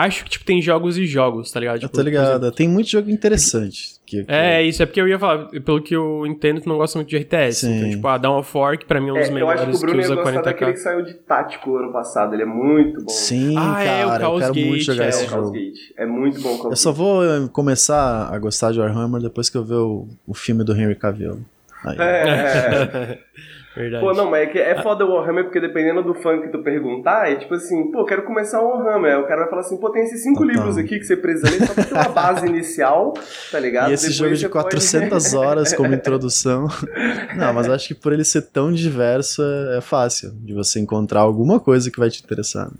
acho 0.05 0.23
que, 0.23 0.29
tipo, 0.29 0.45
tem 0.45 0.61
jogos 0.61 0.97
e 0.97 1.05
jogos, 1.05 1.51
tá 1.51 1.59
ligado? 1.59 1.79
Tipo, 1.79 1.85
eu 1.85 1.89
tô 1.89 2.01
ligado. 2.01 2.29
Exemplo, 2.29 2.51
tem 2.51 2.67
muito 2.67 2.89
jogo 2.89 3.09
interessante. 3.09 3.97
Que, 4.05 4.23
que... 4.23 4.31
É, 4.31 4.63
isso 4.63 4.81
é 4.81 4.85
porque 4.85 5.01
eu 5.01 5.07
ia 5.07 5.17
falar, 5.17 5.47
pelo 5.47 5.81
que 5.81 5.95
eu 5.95 6.25
entendo, 6.25 6.61
tu 6.61 6.69
não 6.69 6.77
gosta 6.77 6.97
muito 6.97 7.09
de 7.09 7.17
RTS. 7.17 7.59
Sim. 7.59 7.77
Então, 7.77 7.89
tipo, 7.89 8.07
a 8.07 8.17
Dawn 8.17 8.39
of 8.39 8.57
War, 8.57 8.77
que 8.77 8.85
pra 8.85 9.01
mim 9.01 9.09
é 9.09 9.13
um 9.13 9.17
dos 9.17 9.27
é, 9.27 9.31
melhores 9.31 9.61
eu 9.61 9.67
acho 9.69 9.79
que, 9.79 9.85
o 9.85 9.87
Bruno 9.87 10.03
que 10.03 10.11
usa 10.11 10.15
40k. 10.15 10.43
daquele 10.43 10.73
que 10.73 10.79
saiu 10.79 11.03
de 11.03 11.13
tático 11.15 11.75
ano 11.77 11.91
passado, 11.91 12.33
ele 12.33 12.43
é 12.43 12.45
muito 12.45 13.01
bom. 13.03 13.09
Sim, 13.09 13.57
ah, 13.57 13.73
cara, 13.73 13.89
é, 13.89 14.05
o 14.05 14.19
Chaos 14.19 14.21
eu 14.23 14.39
quero 14.39 14.53
Gate, 14.53 14.67
muito 14.67 14.83
jogar 14.83 15.05
é, 15.05 15.09
esse 15.09 15.27
jogo. 15.27 15.53
É 15.97 16.05
muito 16.05 16.41
bom. 16.41 16.69
Eu 16.69 16.75
só 16.75 16.91
vou 16.91 17.25
eh, 17.25 17.49
começar 17.51 18.29
a 18.31 18.37
gostar 18.37 18.71
de 18.71 18.79
Warhammer 18.79 19.21
depois 19.21 19.49
que 19.49 19.57
eu 19.57 19.63
ver 19.63 19.75
o, 19.75 20.07
o 20.25 20.33
filme 20.33 20.63
do 20.63 20.73
Henry 20.73 20.95
Cavill. 20.95 21.39
Aí. 21.83 21.97
É. 21.99 23.19
Verdade. 23.77 24.03
Pô, 24.03 24.11
não, 24.11 24.31
mas 24.31 24.41
é, 24.41 24.45
que 24.47 24.59
é 24.59 24.81
foda 24.81 25.05
o 25.05 25.13
Warhammer 25.13 25.43
porque 25.43 25.59
dependendo 25.59 26.01
do 26.01 26.15
fã 26.15 26.41
que 26.41 26.49
tu 26.49 26.63
perguntar, 26.63 27.31
é 27.31 27.35
tipo 27.35 27.53
assim, 27.53 27.91
pô, 27.91 28.03
quero 28.05 28.23
começar 28.23 28.59
o 28.59 28.69
Warhammer. 28.69 29.15
Aí 29.15 29.21
o 29.21 29.27
cara 29.27 29.41
vai 29.41 29.49
falar 29.49 29.61
assim, 29.61 29.77
pô, 29.77 29.91
tem 29.91 30.03
esses 30.03 30.23
cinco 30.23 30.39
Total. 30.39 30.55
livros 30.55 30.77
aqui 30.77 30.97
que 30.97 31.05
você 31.05 31.15
precisa 31.15 31.51
ler 31.51 31.67
só 31.67 31.73
pra 31.75 31.83
ter 31.83 31.93
uma 31.93 32.09
base 32.09 32.47
inicial, 32.49 33.13
tá 33.51 33.59
ligado? 33.59 33.91
E 33.91 33.93
esse 33.93 34.09
Depois 34.09 34.17
jogo 34.17 34.35
de 34.35 34.49
400 34.49 35.09
pode... 35.09 35.35
horas 35.37 35.73
como 35.75 35.93
introdução. 35.93 36.67
não, 37.37 37.53
mas 37.53 37.69
acho 37.69 37.87
que 37.87 37.95
por 37.95 38.11
ele 38.11 38.23
ser 38.23 38.41
tão 38.43 38.71
diverso 38.71 39.43
é, 39.43 39.77
é 39.77 39.81
fácil 39.81 40.31
de 40.31 40.53
você 40.53 40.79
encontrar 40.79 41.21
alguma 41.21 41.59
coisa 41.59 41.91
que 41.91 41.99
vai 41.99 42.09
te 42.09 42.23
interessar. 42.23 42.71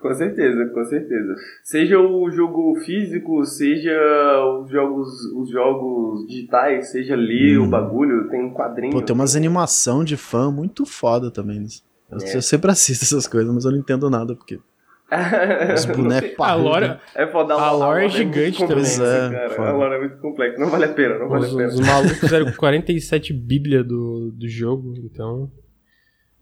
Com 0.00 0.14
certeza, 0.14 0.66
com 0.66 0.84
certeza. 0.86 1.34
Seja 1.62 1.98
o 1.98 2.30
jogo 2.30 2.74
físico, 2.80 3.44
seja 3.44 3.92
os 4.62 4.70
jogos, 4.70 5.08
os 5.36 5.50
jogos 5.50 6.26
digitais, 6.26 6.90
seja 6.90 7.14
ler 7.14 7.58
hum. 7.58 7.64
o 7.64 7.68
bagulho, 7.68 8.28
tem 8.30 8.42
um 8.42 8.54
quadrinho. 8.54 8.92
Pô, 8.92 9.02
tem 9.02 9.14
umas 9.14 9.36
animação 9.36 10.02
de 10.02 10.16
fã 10.16 10.50
muito 10.50 10.86
foda 10.86 11.30
também. 11.30 11.66
Eu, 12.10 12.18
é. 12.18 12.36
eu 12.36 12.40
sempre 12.40 12.70
assisto 12.70 13.04
essas 13.04 13.26
coisas, 13.26 13.52
mas 13.52 13.66
eu 13.66 13.72
não 13.72 13.78
entendo 13.78 14.08
nada, 14.08 14.34
porque 14.34 14.58
os 15.74 15.84
bonecos 15.84 16.38
A 16.38 16.54
lore, 16.54 16.96
é 17.14 17.26
foda, 17.26 17.54
a, 17.54 17.70
lore 17.72 18.04
é, 18.04 18.06
é 18.06 18.08
gigante 18.08 18.66
também. 18.66 18.84
É, 18.84 19.48
cara. 19.50 19.68
A 19.68 19.72
lore 19.72 19.94
é 19.96 19.98
muito 19.98 20.16
complexa. 20.16 20.58
Não 20.58 20.70
vale 20.70 20.84
a 20.86 20.92
pena, 20.94 21.18
não 21.18 21.28
vale 21.28 21.44
os, 21.44 21.52
a 21.52 21.56
pena. 21.56 21.68
Os 21.68 21.80
malucos 21.80 22.18
fizeram 22.20 22.52
47 22.52 23.34
bíblia 23.34 23.84
do, 23.84 24.30
do 24.30 24.48
jogo, 24.48 24.94
então... 25.04 25.50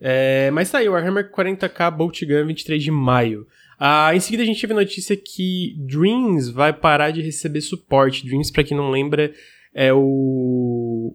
É, 0.01 0.51
mas 0.53 0.71
tá 0.71 0.79
aí, 0.79 0.89
Warhammer 0.89 1.31
40k 1.31 1.91
Bolt 1.91 2.23
Gun 2.25 2.47
23 2.47 2.83
de 2.83 2.91
maio. 2.91 3.47
Ah, 3.79 4.15
em 4.15 4.21
seguida 4.21 4.43
a 4.43 4.47
gente 4.47 4.61
teve 4.61 4.75
notícia 4.75 5.17
que 5.17 5.77
Dreams 5.79 6.49
vai 6.51 6.73
parar 6.73 7.11
de 7.11 7.23
receber 7.23 7.61
suporte. 7.61 8.27
Dreams, 8.27 8.51
pra 8.53 8.65
quem 8.65 8.77
não 8.77 8.91
lembra, 8.91 9.33
é 9.73 9.93
o, 9.93 11.15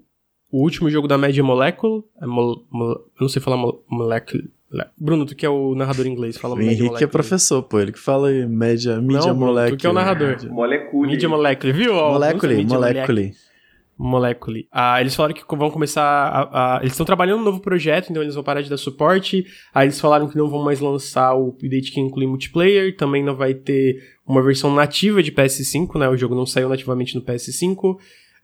o 0.52 0.62
último 0.62 0.90
jogo 0.90 1.08
da 1.08 1.18
Media 1.18 1.44
Molecule. 1.44 2.04
É 2.22 2.26
mo, 2.26 2.66
mo, 2.72 2.86
eu 2.86 3.22
não 3.22 3.30
sei 3.30 3.42
falar 3.42 3.58
mo, 3.58 3.84
Molecule. 3.90 4.50
Bruno, 4.98 5.26
tu 5.26 5.36
que 5.36 5.46
é 5.46 5.50
o 5.50 5.76
narrador 5.76 6.08
em 6.08 6.12
inglês, 6.12 6.36
fala 6.36 6.56
o 6.56 6.62
Henrique 6.62 7.04
é 7.04 7.08
professor, 7.08 7.62
pô, 7.62 7.80
ele 7.80 7.92
que 7.92 8.00
fala 8.00 8.32
Média, 8.48 9.00
Media 9.00 9.34
Molecule. 9.34 9.78
Tu 9.78 9.82
que 9.82 9.86
é 9.86 9.90
o 9.90 9.94
narrador. 9.94 10.38
Molecule. 10.50 11.12
Media 11.12 11.30
Molecule, 11.30 11.74
viu? 11.74 11.94
Molecule, 11.94 12.66
Molecule. 12.66 12.66
Molecule. 12.66 13.34
Ah, 14.72 15.00
eles 15.00 15.16
falaram 15.16 15.36
que 15.36 15.44
vão 15.56 15.70
começar 15.70 16.04
a, 16.04 16.78
a 16.78 16.80
eles 16.80 16.94
estão 16.94 17.06
trabalhando 17.06 17.42
um 17.42 17.44
novo 17.44 17.60
projeto, 17.60 18.10
então 18.10 18.22
eles 18.22 18.36
vão 18.36 18.44
parar 18.44 18.62
de 18.62 18.70
dar 18.70 18.78
suporte. 18.78 19.46
Aí 19.74 19.86
eles 19.86 20.00
falaram 20.00 20.28
que 20.28 20.38
não 20.38 20.50
vão 20.50 20.64
mais 20.64 20.80
lançar 20.80 21.34
o 21.36 21.50
update 21.50 21.92
que 21.92 22.00
inclui 22.00 22.28
multiplayer, 22.28 22.96
também 22.96 23.24
não 23.24 23.36
vai 23.36 23.54
ter 23.54 24.02
uma 24.26 24.42
versão 24.42 24.74
nativa 24.74 25.22
de 25.22 25.32
PS5, 25.32 26.00
né? 26.00 26.10
O 26.10 26.18
jogo 26.18 26.36
não 26.36 26.46
saiu 26.46 26.70
nativamente 26.70 27.16
no 27.16 27.22
PS5. 27.22 27.98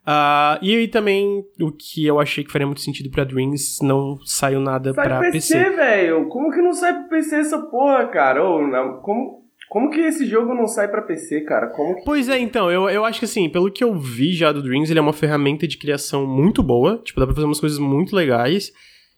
Uh, 0.09 0.57
e 0.61 0.75
aí 0.75 0.87
também, 0.87 1.43
o 1.59 1.71
que 1.71 2.05
eu 2.05 2.19
achei 2.19 2.43
que 2.43 2.51
faria 2.51 2.65
muito 2.65 2.81
sentido 2.81 3.11
pra 3.11 3.23
Dreams, 3.23 3.77
não 3.81 4.17
saiu 4.25 4.59
nada 4.59 4.93
sai 4.93 5.05
pra 5.05 5.19
PC. 5.19 5.53
PC, 5.53 5.69
velho! 5.75 6.27
Como 6.29 6.51
que 6.51 6.61
não 6.61 6.73
sai 6.73 6.93
pro 6.93 7.09
PC 7.09 7.35
essa 7.35 7.59
porra, 7.59 8.07
cara? 8.07 8.43
Ou, 8.43 8.67
não, 8.67 8.99
como, 9.01 9.43
como 9.69 9.91
que 9.91 9.99
esse 9.99 10.25
jogo 10.25 10.55
não 10.55 10.67
sai 10.67 10.87
para 10.87 11.03
PC, 11.03 11.41
cara? 11.41 11.67
Como 11.67 11.95
que... 11.95 12.03
Pois 12.03 12.27
é, 12.27 12.39
então, 12.39 12.71
eu, 12.71 12.89
eu 12.89 13.05
acho 13.05 13.19
que 13.19 13.25
assim, 13.25 13.47
pelo 13.47 13.71
que 13.71 13.83
eu 13.83 13.93
vi 13.95 14.33
já 14.33 14.51
do 14.51 14.63
Dreams, 14.63 14.91
ele 14.91 14.97
é 14.97 15.01
uma 15.01 15.13
ferramenta 15.13 15.67
de 15.67 15.77
criação 15.77 16.25
muito 16.25 16.63
boa. 16.63 16.99
Tipo, 17.03 17.19
dá 17.19 17.27
pra 17.27 17.35
fazer 17.35 17.45
umas 17.45 17.59
coisas 17.59 17.77
muito 17.77 18.15
legais. 18.15 18.71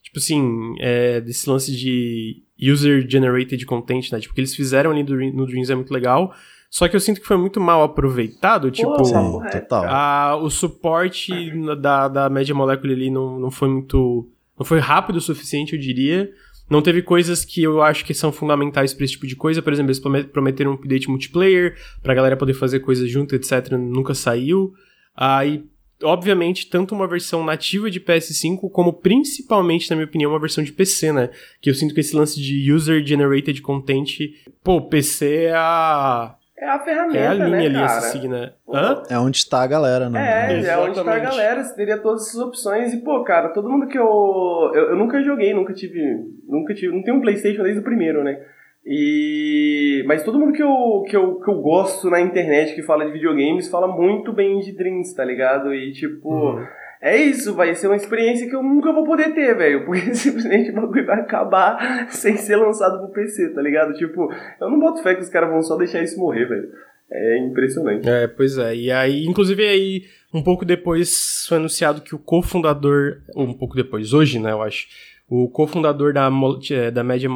Tipo 0.03 0.19
assim, 0.19 0.75
é, 0.79 1.21
desse 1.21 1.49
lance 1.49 1.71
de 1.71 2.43
user-generated 2.61 3.65
content, 3.65 4.11
né? 4.11 4.19
Tipo, 4.19 4.33
o 4.33 4.35
que 4.35 4.41
eles 4.41 4.53
fizeram 4.53 4.91
ali 4.91 5.03
do, 5.03 5.15
no 5.15 5.45
Dreams 5.45 5.71
é 5.71 5.75
muito 5.75 5.93
legal. 5.93 6.33
Só 6.69 6.87
que 6.87 6.95
eu 6.95 6.99
sinto 6.99 7.21
que 7.21 7.27
foi 7.27 7.37
muito 7.37 7.59
mal 7.59 7.83
aproveitado, 7.83 8.69
tipo, 8.71 8.93
Pô, 8.93 9.03
sim, 9.05 9.13
total. 9.51 9.85
A, 9.87 10.35
o 10.35 10.49
suporte 10.49 11.33
da, 11.79 12.07
da 12.07 12.29
Media 12.29 12.55
Molecule 12.55 12.93
ali 12.93 13.09
não, 13.09 13.39
não 13.39 13.51
foi 13.51 13.69
muito. 13.69 14.29
Não 14.57 14.65
foi 14.65 14.79
rápido 14.79 15.15
o 15.15 15.21
suficiente, 15.21 15.73
eu 15.73 15.79
diria. 15.79 16.29
Não 16.71 16.81
teve 16.81 17.01
coisas 17.01 17.43
que 17.43 17.61
eu 17.61 17.81
acho 17.81 18.05
que 18.05 18.13
são 18.13 18.31
fundamentais 18.31 18.93
para 18.93 19.03
esse 19.03 19.13
tipo 19.13 19.27
de 19.27 19.35
coisa. 19.35 19.61
Por 19.61 19.73
exemplo, 19.73 19.91
eles 19.91 19.99
prometeram 20.31 20.71
um 20.71 20.75
update 20.75 21.09
multiplayer, 21.09 21.75
pra 22.01 22.13
galera 22.13 22.37
poder 22.37 22.53
fazer 22.53 22.79
coisas 22.79 23.09
junto, 23.09 23.35
etc. 23.35 23.71
Nunca 23.73 24.13
saiu. 24.13 24.73
Aí, 25.13 25.65
obviamente, 26.01 26.69
tanto 26.69 26.95
uma 26.95 27.09
versão 27.09 27.43
nativa 27.43 27.91
de 27.91 27.99
PS5, 27.99 28.71
como 28.71 28.93
principalmente, 28.93 29.89
na 29.89 29.97
minha 29.97 30.05
opinião, 30.07 30.31
uma 30.31 30.39
versão 30.39 30.63
de 30.63 30.71
PC, 30.71 31.11
né? 31.11 31.29
Que 31.61 31.69
eu 31.69 31.75
sinto 31.75 31.93
que 31.93 31.99
esse 31.99 32.15
lance 32.15 32.41
de 32.41 32.71
user-generated 32.71 33.61
content. 33.61 34.17
Pô, 34.63 34.81
PC 34.81 35.47
é 35.47 35.53
a 35.53 36.37
é 36.61 36.69
a 36.69 36.79
ferramenta, 36.79 37.17
É 37.17 37.27
a 37.27 37.33
linha 37.33 37.49
né, 37.49 37.65
ali 37.65 37.73
cara? 37.73 37.85
a 37.85 38.01
seguir, 38.01 38.27
né? 38.27 38.53
Hã? 38.71 39.03
É 39.09 39.17
onde 39.17 39.49
tá 39.49 39.63
a 39.63 39.67
galera, 39.67 40.09
né? 40.11 40.53
É, 40.53 40.65
é 40.67 40.77
onde 40.77 41.03
tá 41.03 41.15
a 41.15 41.19
galera, 41.19 41.63
você 41.63 41.75
teria 41.75 41.97
todas 41.97 42.27
essas 42.27 42.39
opções. 42.39 42.93
E, 42.93 42.97
pô, 42.97 43.23
cara, 43.23 43.49
todo 43.49 43.67
mundo 43.67 43.87
que 43.87 43.97
eu, 43.97 44.71
eu. 44.75 44.89
Eu, 44.89 44.95
nunca 44.95 45.23
joguei, 45.23 45.55
nunca 45.55 45.73
tive. 45.73 45.99
Nunca 46.47 46.75
tive. 46.75 46.93
Não 46.93 47.01
tenho 47.01 47.17
um 47.17 47.21
Playstation 47.21 47.63
desde 47.63 47.79
o 47.79 47.83
primeiro, 47.83 48.23
né? 48.23 48.39
E. 48.85 50.03
Mas 50.05 50.23
todo 50.23 50.37
mundo 50.37 50.53
que 50.53 50.61
eu, 50.61 51.03
que, 51.09 51.17
eu, 51.17 51.39
que 51.39 51.49
eu 51.49 51.61
gosto 51.61 52.11
na 52.11 52.21
internet 52.21 52.75
que 52.75 52.83
fala 52.83 53.05
de 53.05 53.11
videogames 53.11 53.67
fala 53.67 53.87
muito 53.87 54.31
bem 54.31 54.59
de 54.59 54.71
Dreams, 54.71 55.15
tá 55.15 55.25
ligado? 55.25 55.73
E 55.73 55.91
tipo. 55.91 56.29
Uhum 56.29 56.80
é 57.01 57.17
isso, 57.17 57.55
vai 57.55 57.73
ser 57.73 57.87
uma 57.87 57.95
experiência 57.95 58.47
que 58.47 58.55
eu 58.55 58.61
nunca 58.61 58.93
vou 58.93 59.03
poder 59.03 59.33
ter, 59.33 59.57
velho. 59.57 59.85
Porque 59.85 60.13
simplesmente 60.13 60.69
o 60.69 60.75
bagulho 60.75 61.05
vai 61.05 61.19
acabar 61.19 62.07
sem 62.13 62.37
ser 62.37 62.57
lançado 62.57 62.99
pro 62.99 63.09
PC, 63.09 63.49
tá 63.49 63.61
ligado? 63.61 63.93
Tipo, 63.93 64.31
eu 64.59 64.69
não 64.69 64.79
boto 64.79 65.01
fé 65.01 65.15
que 65.15 65.21
os 65.21 65.29
caras 65.29 65.49
vão 65.49 65.63
só 65.63 65.75
deixar 65.77 66.03
isso 66.03 66.19
morrer, 66.19 66.45
velho. 66.45 66.69
É 67.11 67.39
impressionante. 67.39 68.07
É, 68.07 68.27
pois 68.27 68.57
é. 68.57 68.75
E 68.75 68.91
aí, 68.91 69.25
inclusive 69.25 69.67
aí, 69.67 70.03
um 70.31 70.43
pouco 70.43 70.63
depois 70.63 71.45
foi 71.47 71.57
anunciado 71.57 72.01
que 72.01 72.13
o 72.13 72.19
cofundador, 72.19 73.17
ou 73.35 73.47
um 73.47 73.53
pouco 73.53 73.75
depois, 73.75 74.13
hoje, 74.13 74.39
né, 74.39 74.51
eu 74.51 74.61
acho, 74.61 74.87
o 75.27 75.49
cofundador 75.49 76.13
da, 76.13 76.29
é, 76.69 76.91
da 76.91 77.03
Média 77.03 77.29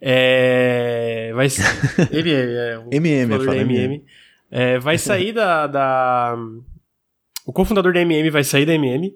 é, 0.00 1.32
vai 1.34 1.46
ele 2.10 2.34
é, 2.34 2.72
é 2.72 2.78
o 2.78 2.88
MM, 2.92 3.34
MM. 3.60 4.04
É, 4.50 4.78
vai 4.78 4.98
sair 4.98 5.32
da, 5.32 5.66
da 5.66 6.36
o 7.46 7.52
cofundador 7.52 7.92
da 7.92 8.00
MM 8.00 8.30
vai 8.30 8.44
sair 8.44 8.64
da 8.64 8.74
MM 8.74 9.12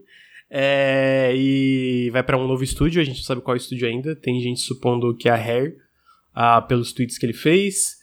é, 0.51 1.33
e 1.35 2.11
vai 2.11 2.23
para 2.23 2.39
um 2.39 2.47
novo 2.47 2.63
estúdio. 2.63 3.01
A 3.01 3.05
gente 3.05 3.19
não 3.19 3.25
sabe 3.25 3.41
qual 3.41 3.57
estúdio 3.57 3.89
ainda. 3.89 4.15
Tem 4.15 4.41
gente 4.41 4.61
supondo 4.61 5.17
que 5.17 5.29
é 5.29 5.33
a 5.33 5.37
Hair, 5.37 5.77
ah, 6.35 6.63
pelos 6.63 6.93
tweets 6.93 7.19
que 7.19 7.27
ele 7.27 7.33
fez. 7.33 7.97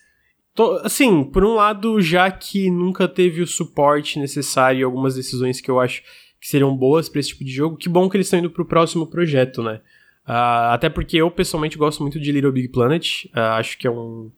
Tô, 0.55 0.73
assim, 0.83 1.23
por 1.23 1.43
um 1.43 1.55
lado, 1.55 1.99
já 1.99 2.29
que 2.29 2.69
nunca 2.69 3.07
teve 3.07 3.41
o 3.41 3.47
suporte 3.47 4.19
necessário 4.19 4.81
e 4.81 4.83
algumas 4.83 5.15
decisões 5.15 5.59
que 5.59 5.69
eu 5.69 5.79
acho 5.79 6.03
que 6.39 6.47
seriam 6.47 6.75
boas 6.75 7.09
para 7.09 7.19
esse 7.19 7.29
tipo 7.29 7.43
de 7.43 7.51
jogo, 7.51 7.77
que 7.77 7.89
bom 7.89 8.09
que 8.09 8.17
eles 8.17 8.27
estão 8.27 8.39
indo 8.39 8.51
pro 8.51 8.65
próximo 8.65 9.07
projeto, 9.07 9.63
né? 9.63 9.81
Uh, 10.27 10.71
até 10.71 10.89
porque 10.89 11.17
eu 11.17 11.31
pessoalmente 11.31 11.77
gosto 11.77 12.01
muito 12.01 12.19
de 12.19 12.31
Little 12.31 12.51
Big 12.51 12.67
Planet. 12.69 13.25
Uh, 13.25 13.39
acho 13.57 13.77
que 13.77 13.87
é 13.87 13.91
um, 13.91 14.31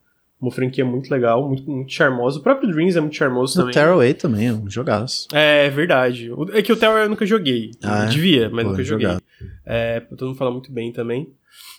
uma 0.46 0.52
franquia 0.52 0.86
muito 0.86 1.10
legal, 1.10 1.48
muito, 1.48 1.70
muito 1.70 1.92
charmosa. 1.92 2.40
O 2.40 2.44
próprio 2.44 2.70
Dreams 2.70 2.96
é 2.96 3.02
muito 3.02 3.16
charmoso 3.16 3.56
também. 3.56 3.72
O 3.72 3.74
Tearaway 3.74 4.14
também 4.14 4.48
é 4.48 4.54
um 4.54 4.70
jogaço. 4.70 5.28
É, 5.34 5.70
verdade. 5.70 6.32
É 6.54 6.62
que 6.62 6.72
o 6.72 6.76
Tearaway 6.76 7.06
eu 7.06 7.10
nunca 7.10 7.26
joguei. 7.26 7.72
Ah, 7.84 8.06
é? 8.06 8.08
Devia, 8.08 8.50
mas 8.50 8.64
Pô, 8.64 8.72
nunca 8.72 8.84
joguei. 8.84 9.18
É, 9.66 10.00
todo 10.00 10.28
mundo 10.28 10.38
fala 10.38 10.52
muito 10.52 10.72
bem 10.72 10.92
também. 10.92 11.34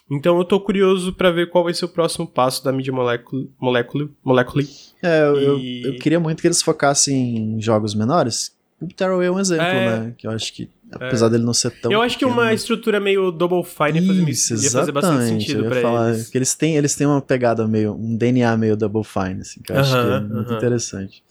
Então 0.09 0.37
eu 0.37 0.45
tô 0.45 0.59
curioso 0.59 1.13
para 1.13 1.31
ver 1.31 1.49
qual 1.49 1.63
vai 1.63 1.73
ser 1.73 1.85
o 1.85 1.89
próximo 1.89 2.25
passo 2.25 2.63
da 2.63 2.71
mídia 2.71 2.93
Molecule. 2.93 3.51
Molecule, 3.59 4.09
molecule. 4.23 4.67
É, 5.03 5.21
eu, 5.21 5.59
e... 5.59 5.83
eu, 5.83 5.93
eu, 5.93 5.99
queria 5.99 6.19
muito 6.19 6.41
que 6.41 6.47
eles 6.47 6.61
focassem 6.61 7.37
em 7.37 7.61
jogos 7.61 7.93
menores. 7.93 8.55
O 8.79 8.87
Tearaway 8.87 9.27
é 9.27 9.31
um 9.31 9.39
exemplo, 9.39 9.65
é... 9.65 9.99
né? 9.99 10.13
Que 10.17 10.27
eu 10.27 10.31
acho 10.31 10.53
que 10.53 10.69
Apesar 10.91 11.27
é. 11.27 11.29
dele 11.31 11.43
não 11.43 11.53
ser 11.53 11.71
tão. 11.71 11.91
Eu 11.91 12.01
acho 12.01 12.15
pequeno, 12.15 12.33
que 12.33 12.39
uma 12.39 12.53
estrutura 12.53 12.99
meio 12.99 13.31
Double 13.31 13.63
Fine 13.63 14.29
Isso, 14.29 14.55
ia 14.55 14.71
fazer 14.71 14.91
bastante 14.91 15.25
sentido 15.25 15.65
pra 15.65 15.81
falar, 15.81 16.13
eles. 16.13 16.29
Que 16.29 16.37
eles 16.37 16.55
têm, 16.55 16.77
eles 16.77 16.95
têm 16.95 17.05
uma 17.05 17.21
pegada 17.21 17.67
meio. 17.67 17.93
um 17.93 18.15
DNA 18.15 18.55
meio 18.55 18.77
Double 18.77 19.03
Fine, 19.03 19.41
assim, 19.41 19.61
que 19.61 19.71
eu 19.71 19.75
uh 19.75 19.79
-huh, 19.79 19.81
acho 19.81 19.91
que 19.91 19.97
é 19.97 20.01
uh 20.01 20.21
-huh. 20.21 20.33
muito 20.33 20.53
interessante. 20.53 21.23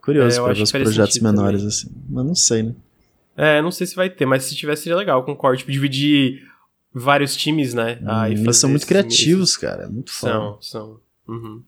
Curioso 0.00 0.40
é, 0.40 0.44
pra 0.44 0.52
ver 0.52 0.62
os 0.62 0.72
projetos 0.72 1.18
menores, 1.20 1.60
também. 1.60 1.68
assim. 1.68 1.90
Mas 2.08 2.26
não 2.26 2.34
sei, 2.34 2.62
né? 2.62 2.74
É, 3.36 3.62
não 3.62 3.70
sei 3.70 3.86
se 3.86 3.96
vai 3.96 4.10
ter, 4.10 4.26
mas 4.26 4.44
se 4.44 4.54
tivesse 4.54 4.82
seria 4.82 4.96
legal, 4.96 5.24
concordo. 5.24 5.58
Tipo, 5.58 5.72
dividir 5.72 6.42
vários 6.92 7.34
times, 7.36 7.72
né? 7.74 7.98
Hum, 8.02 8.06
ah, 8.06 8.30
eles 8.30 8.56
são 8.56 8.70
muito 8.70 8.86
criativos, 8.86 9.50
esses... 9.50 9.56
cara. 9.56 9.84
É 9.84 9.88
muito 9.88 10.12
foda. 10.12 10.32
São, 10.32 10.58
são. 10.60 11.00
Uhum. 11.26 11.62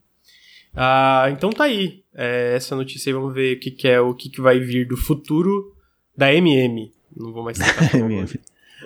Ah, 0.74 1.28
então 1.30 1.50
tá 1.50 1.64
aí. 1.64 2.02
É, 2.14 2.54
essa 2.56 2.76
notícia 2.76 3.10
aí, 3.10 3.14
vamos 3.14 3.32
ver 3.34 3.56
o 3.56 3.60
que, 3.60 3.70
que 3.70 3.88
é 3.88 4.00
o 4.00 4.14
que, 4.14 4.28
que 4.28 4.40
vai 4.40 4.58
vir 4.58 4.86
do 4.86 4.96
futuro 4.96 5.74
da 6.16 6.32
MM. 6.32 6.92
Não 7.16 7.32
vou 7.32 7.42
mais 7.42 7.56
citar. 7.58 7.90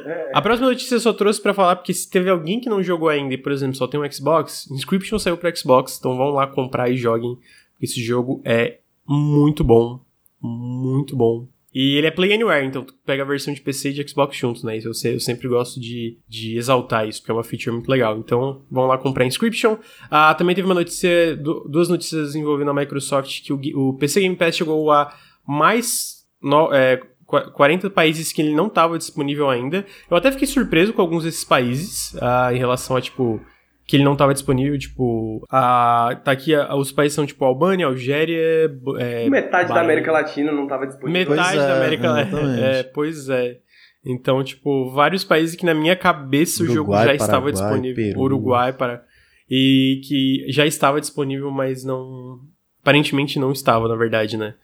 É. 0.05 0.31
A 0.33 0.41
próxima 0.41 0.69
notícia 0.69 0.95
eu 0.95 1.01
só 1.01 1.13
trouxe 1.13 1.41
para 1.41 1.55
falar 1.55 1.77
porque 1.77 1.93
se 1.93 2.09
teve 2.09 2.31
alguém 2.31 2.61
que 2.61 2.69
não 2.69 2.83
jogou 2.83 3.09
ainda 3.09 3.35
e, 3.35 3.39
por 3.39 3.53
exemplo, 3.53 3.77
só 3.77 3.87
tem 3.87 3.99
um 3.99 4.11
Xbox, 4.11 4.71
Inscription 4.71 5.19
saiu 5.19 5.37
para 5.37 5.55
Xbox, 5.55 5.97
então 5.99 6.17
vão 6.17 6.31
lá 6.31 6.47
comprar 6.47 6.91
e 6.91 6.97
joguem. 6.97 7.39
Esse 7.81 8.03
jogo 8.03 8.41
é 8.45 8.79
muito 9.07 9.65
bom, 9.65 10.01
muito 10.41 11.17
bom. 11.17 11.47
E 11.75 11.97
ele 11.97 12.07
é 12.07 12.11
Play 12.11 12.33
Anywhere, 12.33 12.67
então 12.67 12.83
tu 12.83 12.95
pega 13.05 13.23
a 13.23 13.27
versão 13.27 13.53
de 13.53 13.61
PC 13.61 13.91
e 13.91 13.93
de 13.93 14.09
Xbox 14.09 14.37
juntos, 14.37 14.65
né? 14.65 14.79
Isso 14.79 14.89
eu, 14.89 15.13
eu 15.13 15.21
sempre 15.21 15.47
gosto 15.47 15.79
de, 15.79 16.17
de 16.27 16.57
exaltar 16.57 17.07
isso, 17.07 17.21
porque 17.21 17.31
é 17.31 17.35
uma 17.35 17.45
feature 17.45 17.71
muito 17.71 17.89
legal. 17.89 18.17
Então, 18.19 18.63
vão 18.71 18.87
lá 18.87 18.97
comprar 18.97 19.27
Inscription. 19.27 19.77
Ah, 20.11 20.35
também 20.35 20.57
teve 20.57 20.67
uma 20.67 20.75
notícia, 20.75 21.37
duas 21.37 21.89
notícias 21.89 22.35
envolvendo 22.35 22.71
a 22.71 22.75
Microsoft, 22.75 23.43
que 23.43 23.53
o, 23.53 23.91
o 23.91 23.95
PC 23.95 24.21
Game 24.21 24.35
Pass 24.35 24.57
chegou 24.57 24.91
a 24.91 25.15
mais 25.47 26.27
no, 26.43 26.73
é, 26.73 27.01
40 27.29 27.91
países 27.91 28.33
que 28.33 28.41
ele 28.41 28.55
não 28.55 28.69
estava 28.69 28.97
disponível 28.97 29.51
ainda. 29.51 29.85
Eu 30.11 30.17
até 30.17 30.33
fiquei 30.33 30.47
surpreso 30.47 30.95
com 30.95 31.03
alguns 31.03 31.25
desses 31.25 31.45
países, 31.45 32.15
uh, 32.15 32.53
em 32.53 32.59
relação 32.59 32.97
a, 32.97 33.01
tipo, 33.03 33.41
que 33.87 33.97
ele 33.97 34.05
não 34.05 34.15
estava 34.15 34.33
disponível, 34.33 34.79
tipo, 34.79 35.45
a, 35.51 36.19
tá 36.25 36.33
aqui, 36.33 36.55
a, 36.55 36.75
os 36.75 36.91
países 36.91 37.15
são, 37.15 37.27
tipo, 37.27 37.45
Albânia, 37.45 37.85
Algéria... 37.87 38.71
É, 38.99 39.29
Metade 39.29 39.69
Bahia. 39.69 39.75
da 39.75 39.81
América 39.81 40.11
Latina 40.11 40.51
não 40.51 40.65
estava 40.65 40.87
disponível. 40.87 41.31
Metade 41.31 41.57
pois 41.57 41.67
da 41.67 41.75
é, 41.75 41.77
América 41.77 42.11
Latina, 42.11 42.61
é, 42.61 42.83
pois 42.83 43.29
é. 43.29 43.59
Então, 44.05 44.43
tipo, 44.43 44.91
vários 44.91 45.23
países 45.23 45.55
que 45.55 45.67
na 45.67 45.75
minha 45.75 45.97
cabeça 45.97 46.63
Uruguai, 46.63 46.73
o 46.73 46.77
jogo 46.77 46.93
já 46.93 46.99
Paraguai, 46.99 47.17
estava 47.17 47.53
disponível. 47.53 48.05
Peru. 48.07 48.21
Uruguai, 48.21 48.73
para 48.73 49.05
e 49.51 50.01
que 50.07 50.47
já 50.51 50.67
estava 50.67 51.01
disponível, 51.01 51.51
mas 51.51 51.85
não... 51.85 52.41
Aparentemente 52.81 53.39
não 53.39 53.53
estava, 53.53 53.87
na 53.87 53.97
verdade, 53.97 54.37
né? 54.37 54.55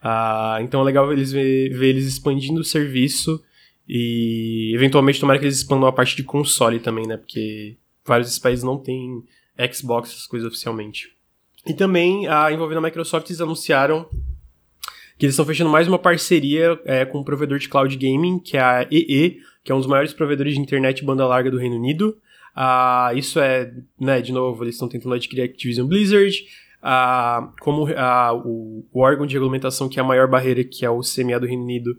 Ah, 0.00 0.58
então 0.62 0.80
é 0.80 0.84
legal 0.84 1.12
eles 1.12 1.30
ver, 1.30 1.70
ver, 1.70 1.88
eles 1.88 2.06
expandindo 2.06 2.60
o 2.60 2.64
serviço 2.64 3.42
e 3.88 4.72
eventualmente 4.74 5.20
tomara 5.20 5.38
que 5.38 5.44
eles 5.44 5.56
expandam 5.56 5.88
a 5.88 5.92
parte 5.92 6.16
de 6.16 6.22
console 6.22 6.80
também, 6.80 7.06
né? 7.06 7.16
Porque 7.16 7.76
vários 8.04 8.28
desses 8.28 8.38
países 8.38 8.64
não 8.64 8.78
têm 8.78 9.22
Xbox, 9.72 10.10
essas 10.10 10.26
coisas 10.26 10.48
oficialmente. 10.48 11.14
E 11.66 11.74
também, 11.74 12.26
ah, 12.26 12.50
envolvendo 12.50 12.78
a 12.78 12.82
Microsoft, 12.82 13.28
eles 13.28 13.40
anunciaram 13.40 14.08
que 15.18 15.26
eles 15.26 15.34
estão 15.34 15.44
fechando 15.44 15.68
mais 15.68 15.86
uma 15.86 15.98
parceria 15.98 16.80
é, 16.86 17.04
com 17.04 17.18
um 17.18 17.24
provedor 17.24 17.58
de 17.58 17.68
cloud 17.68 17.94
gaming, 17.94 18.38
que 18.38 18.56
é 18.56 18.60
a 18.60 18.88
EE, 18.90 19.38
que 19.62 19.70
é 19.70 19.74
um 19.74 19.78
dos 19.78 19.86
maiores 19.86 20.14
provedores 20.14 20.54
de 20.54 20.60
internet 20.60 21.04
banda 21.04 21.26
larga 21.26 21.50
do 21.50 21.58
Reino 21.58 21.76
Unido. 21.76 22.16
Ah, 22.56 23.12
isso 23.14 23.38
é, 23.38 23.70
né, 24.00 24.22
de 24.22 24.32
novo, 24.32 24.64
eles 24.64 24.76
estão 24.76 24.88
tentando 24.88 25.14
adquirir 25.14 25.42
a 25.42 25.44
Activision 25.44 25.86
Blizzard 25.86 26.34
a, 26.82 27.52
como 27.60 27.86
a, 27.94 28.32
o, 28.34 28.86
o, 28.92 29.00
órgão 29.00 29.26
de 29.26 29.34
regulamentação 29.34 29.88
que 29.88 29.98
é 29.98 30.02
a 30.02 30.06
maior 30.06 30.28
barreira, 30.28 30.64
que 30.64 30.84
é 30.84 30.90
o 30.90 31.00
CMA 31.00 31.38
do 31.38 31.46
Reino 31.46 31.62
Unido, 31.62 31.96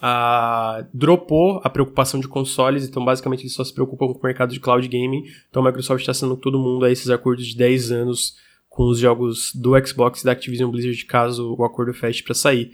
a, 0.00 0.84
dropou 0.92 1.60
a 1.62 1.70
preocupação 1.70 2.18
de 2.18 2.28
consoles, 2.28 2.88
então 2.88 3.04
basicamente 3.04 3.42
eles 3.42 3.52
só 3.52 3.62
se 3.62 3.74
preocupam 3.74 4.06
com 4.12 4.18
o 4.18 4.22
mercado 4.22 4.52
de 4.52 4.60
cloud 4.60 4.86
gaming, 4.88 5.24
então 5.48 5.62
a 5.62 5.66
Microsoft 5.66 6.00
está 6.00 6.14
sendo 6.14 6.36
todo 6.36 6.58
mundo 6.58 6.84
a 6.84 6.90
esses 6.90 7.10
acordos 7.10 7.46
de 7.46 7.56
10 7.56 7.92
anos 7.92 8.36
com 8.68 8.84
os 8.84 8.98
jogos 8.98 9.52
do 9.54 9.72
Xbox 9.86 10.22
e 10.22 10.24
da 10.24 10.32
Activision 10.32 10.70
Blizzard, 10.70 11.04
caso 11.04 11.54
o 11.58 11.64
acordo 11.64 11.92
feche 11.92 12.22
para 12.22 12.34
sair. 12.34 12.72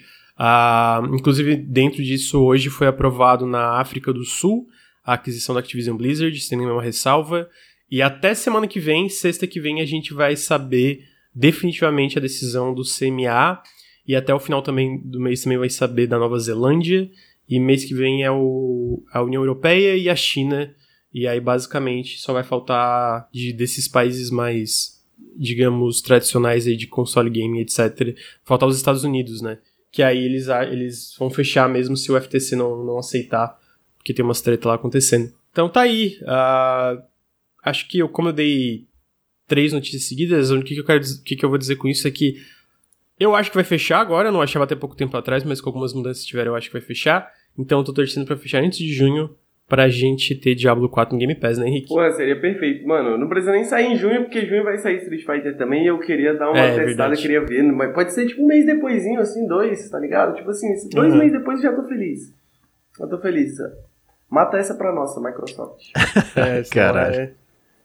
Inclusive, 1.12 1.56
dentro 1.56 2.02
disso, 2.02 2.40
hoje 2.40 2.70
foi 2.70 2.86
aprovado 2.86 3.44
na 3.44 3.80
África 3.80 4.12
do 4.12 4.24
Sul 4.24 4.68
a 5.04 5.14
aquisição 5.14 5.54
da 5.54 5.60
Activision 5.60 5.96
Blizzard, 5.96 6.38
sem 6.40 6.56
nenhuma 6.56 6.82
ressalva. 6.82 7.48
E 7.90 8.00
até 8.00 8.34
semana 8.34 8.68
que 8.68 8.78
vem, 8.78 9.08
sexta 9.08 9.46
que 9.46 9.58
vem, 9.58 9.80
a 9.80 9.86
gente 9.86 10.14
vai 10.14 10.36
saber 10.36 11.02
definitivamente 11.38 12.18
a 12.18 12.21
decisão 12.21 12.75
do 12.75 12.83
CMA 12.83 13.62
e 14.04 14.16
até 14.16 14.35
o 14.35 14.40
final 14.40 14.61
também 14.61 15.00
do 15.00 15.21
mês 15.21 15.40
também 15.40 15.57
vai 15.57 15.71
saber 15.71 16.09
da 16.09 16.18
Nova 16.18 16.37
Zelândia 16.37 17.09
e 17.49 17.61
mês 17.61 17.85
que 17.85 17.95
vem 17.95 18.25
é 18.25 18.30
o, 18.30 19.04
a 19.12 19.23
União 19.23 19.40
Europeia 19.40 19.97
e 19.97 20.09
a 20.09 20.16
China 20.16 20.75
e 21.14 21.28
aí 21.28 21.40
basicamente 21.40 22.18
só 22.18 22.33
vai 22.33 22.42
faltar 22.42 23.28
de 23.33 23.52
desses 23.52 23.87
países 23.87 24.33
mais 24.33 25.00
digamos 25.37 26.02
tradicionais 26.02 26.66
aí 26.66 26.76
de 26.76 26.88
console 26.88 27.30
game 27.30 27.61
etc 27.61 28.18
faltar 28.42 28.68
os 28.68 28.76
Estados 28.76 29.04
Unidos 29.04 29.41
né? 29.41 29.58
Que 29.93 30.02
aí 30.02 30.25
eles 30.25 30.49
eles 30.49 31.15
vão 31.17 31.30
fechar 31.30 31.69
mesmo 31.69 31.97
se 31.97 32.10
o 32.10 32.21
FTC 32.21 32.56
não, 32.56 32.84
não 32.84 32.99
aceitar 32.99 33.56
porque 33.97 34.12
tem 34.12 34.25
umas 34.25 34.41
treta 34.41 34.69
lá 34.69 34.75
acontecendo. 34.75 35.32
Então 35.52 35.69
tá 35.69 35.82
aí 35.82 36.19
uh, 36.23 37.00
acho 37.62 37.89
que 37.89 38.00
eu 38.00 38.08
como 38.08 38.30
eu 38.30 38.32
dei 38.32 38.87
três 39.49 39.73
notícias 39.73 40.04
seguidas, 40.04 40.50
o 40.50 40.63
que, 40.63 40.75
que 40.75 40.80
eu 40.80 40.84
quero 40.84 41.02
o 41.02 41.25
que, 41.25 41.34
que 41.34 41.45
eu 41.45 41.49
vou 41.49 41.58
dizer 41.58 41.76
com 41.76 41.89
isso 41.89 42.06
é 42.06 42.11
que 42.11 42.37
eu 43.19 43.34
acho 43.34 43.50
que 43.50 43.56
vai 43.56 43.65
fechar 43.65 43.99
agora, 43.99 44.28
eu 44.28 44.32
não 44.32 44.43
achava 44.43 44.65
até 44.65 44.76
pouco 44.76 44.95
tempo 44.95 45.17
atrás, 45.17 45.43
mas 45.43 45.61
com 45.61 45.69
algumas 45.71 45.93
mudanças 45.93 46.23
que 46.23 46.28
tiveram, 46.28 46.52
eu 46.52 46.56
acho 46.56 46.69
que 46.69 46.75
vai 46.75 46.82
fechar. 46.82 47.32
Então 47.58 47.80
eu 47.80 47.84
tô 47.84 47.93
torcendo 47.93 48.25
pra 48.25 48.37
fechar 48.37 48.63
antes 48.63 48.78
de 48.78 48.93
junho 48.93 49.34
pra 49.69 49.89
gente 49.89 50.34
ter 50.37 50.54
Diablo 50.54 50.89
4 50.89 51.13
no 51.13 51.19
Game 51.19 51.34
Pass, 51.34 51.58
né, 51.58 51.67
Henrique? 51.67 51.89
Pô, 51.89 52.11
seria 52.13 52.41
perfeito. 52.41 52.87
Mano, 52.87 53.19
não 53.19 53.28
precisa 53.28 53.52
nem 53.52 53.65
sair 53.65 53.93
em 53.93 53.97
junho, 53.97 54.23
porque 54.23 54.47
junho 54.47 54.63
vai 54.63 54.78
sair 54.78 54.97
Street 54.99 55.25
Fighter 55.26 55.56
também 55.58 55.84
e 55.84 55.89
eu 55.89 55.99
queria 55.99 56.34
dar 56.34 56.50
uma 56.50 56.58
é, 56.58 56.69
testada, 56.69 56.87
verdade. 56.87 57.21
queria 57.21 57.45
ver. 57.45 57.63
Mas 57.65 57.93
pode 57.93 58.13
ser 58.13 58.26
tipo 58.26 58.43
um 58.43 58.47
mês 58.47 58.65
depoisinho, 58.65 59.21
assim, 59.21 59.47
dois, 59.47 59.91
tá 59.91 59.99
ligado? 59.99 60.37
Tipo 60.37 60.50
assim, 60.50 60.69
dois 60.89 61.13
uhum. 61.13 61.19
meses 61.19 61.32
depois 61.32 61.63
eu 61.63 61.71
já 61.71 61.76
tô 61.76 61.87
feliz. 61.87 62.32
Eu 62.99 63.08
tô 63.08 63.19
feliz. 63.19 63.58
Mata 64.30 64.56
essa 64.56 64.75
pra 64.75 64.93
nossa, 64.93 65.21
Microsoft. 65.21 65.91
é, 66.37 66.63
Caralho. 66.71 67.17
É... 67.17 67.32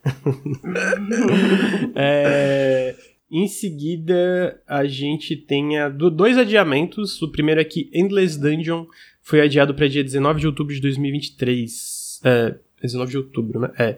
é, 1.96 2.96
em 3.32 3.48
seguida, 3.48 4.62
a 4.68 4.86
gente 4.86 5.36
tem 5.36 5.80
a, 5.80 5.90
dois 5.90 6.38
adiamentos. 6.38 7.22
O 7.22 7.32
primeiro 7.32 7.60
é 7.60 7.64
que 7.64 7.90
Endless 7.94 8.40
Dungeon 8.40 8.86
foi 9.22 9.42
adiado 9.42 9.74
para 9.74 9.88
dia 9.88 10.04
19 10.04 10.40
de 10.40 10.48
outubro 10.48 10.74
de 10.74 10.82
2023. 10.82 12.22
É, 12.24 12.56
19 12.82 13.12
de 13.12 13.18
outubro, 13.18 13.60
né? 13.60 13.72
É. 13.80 13.98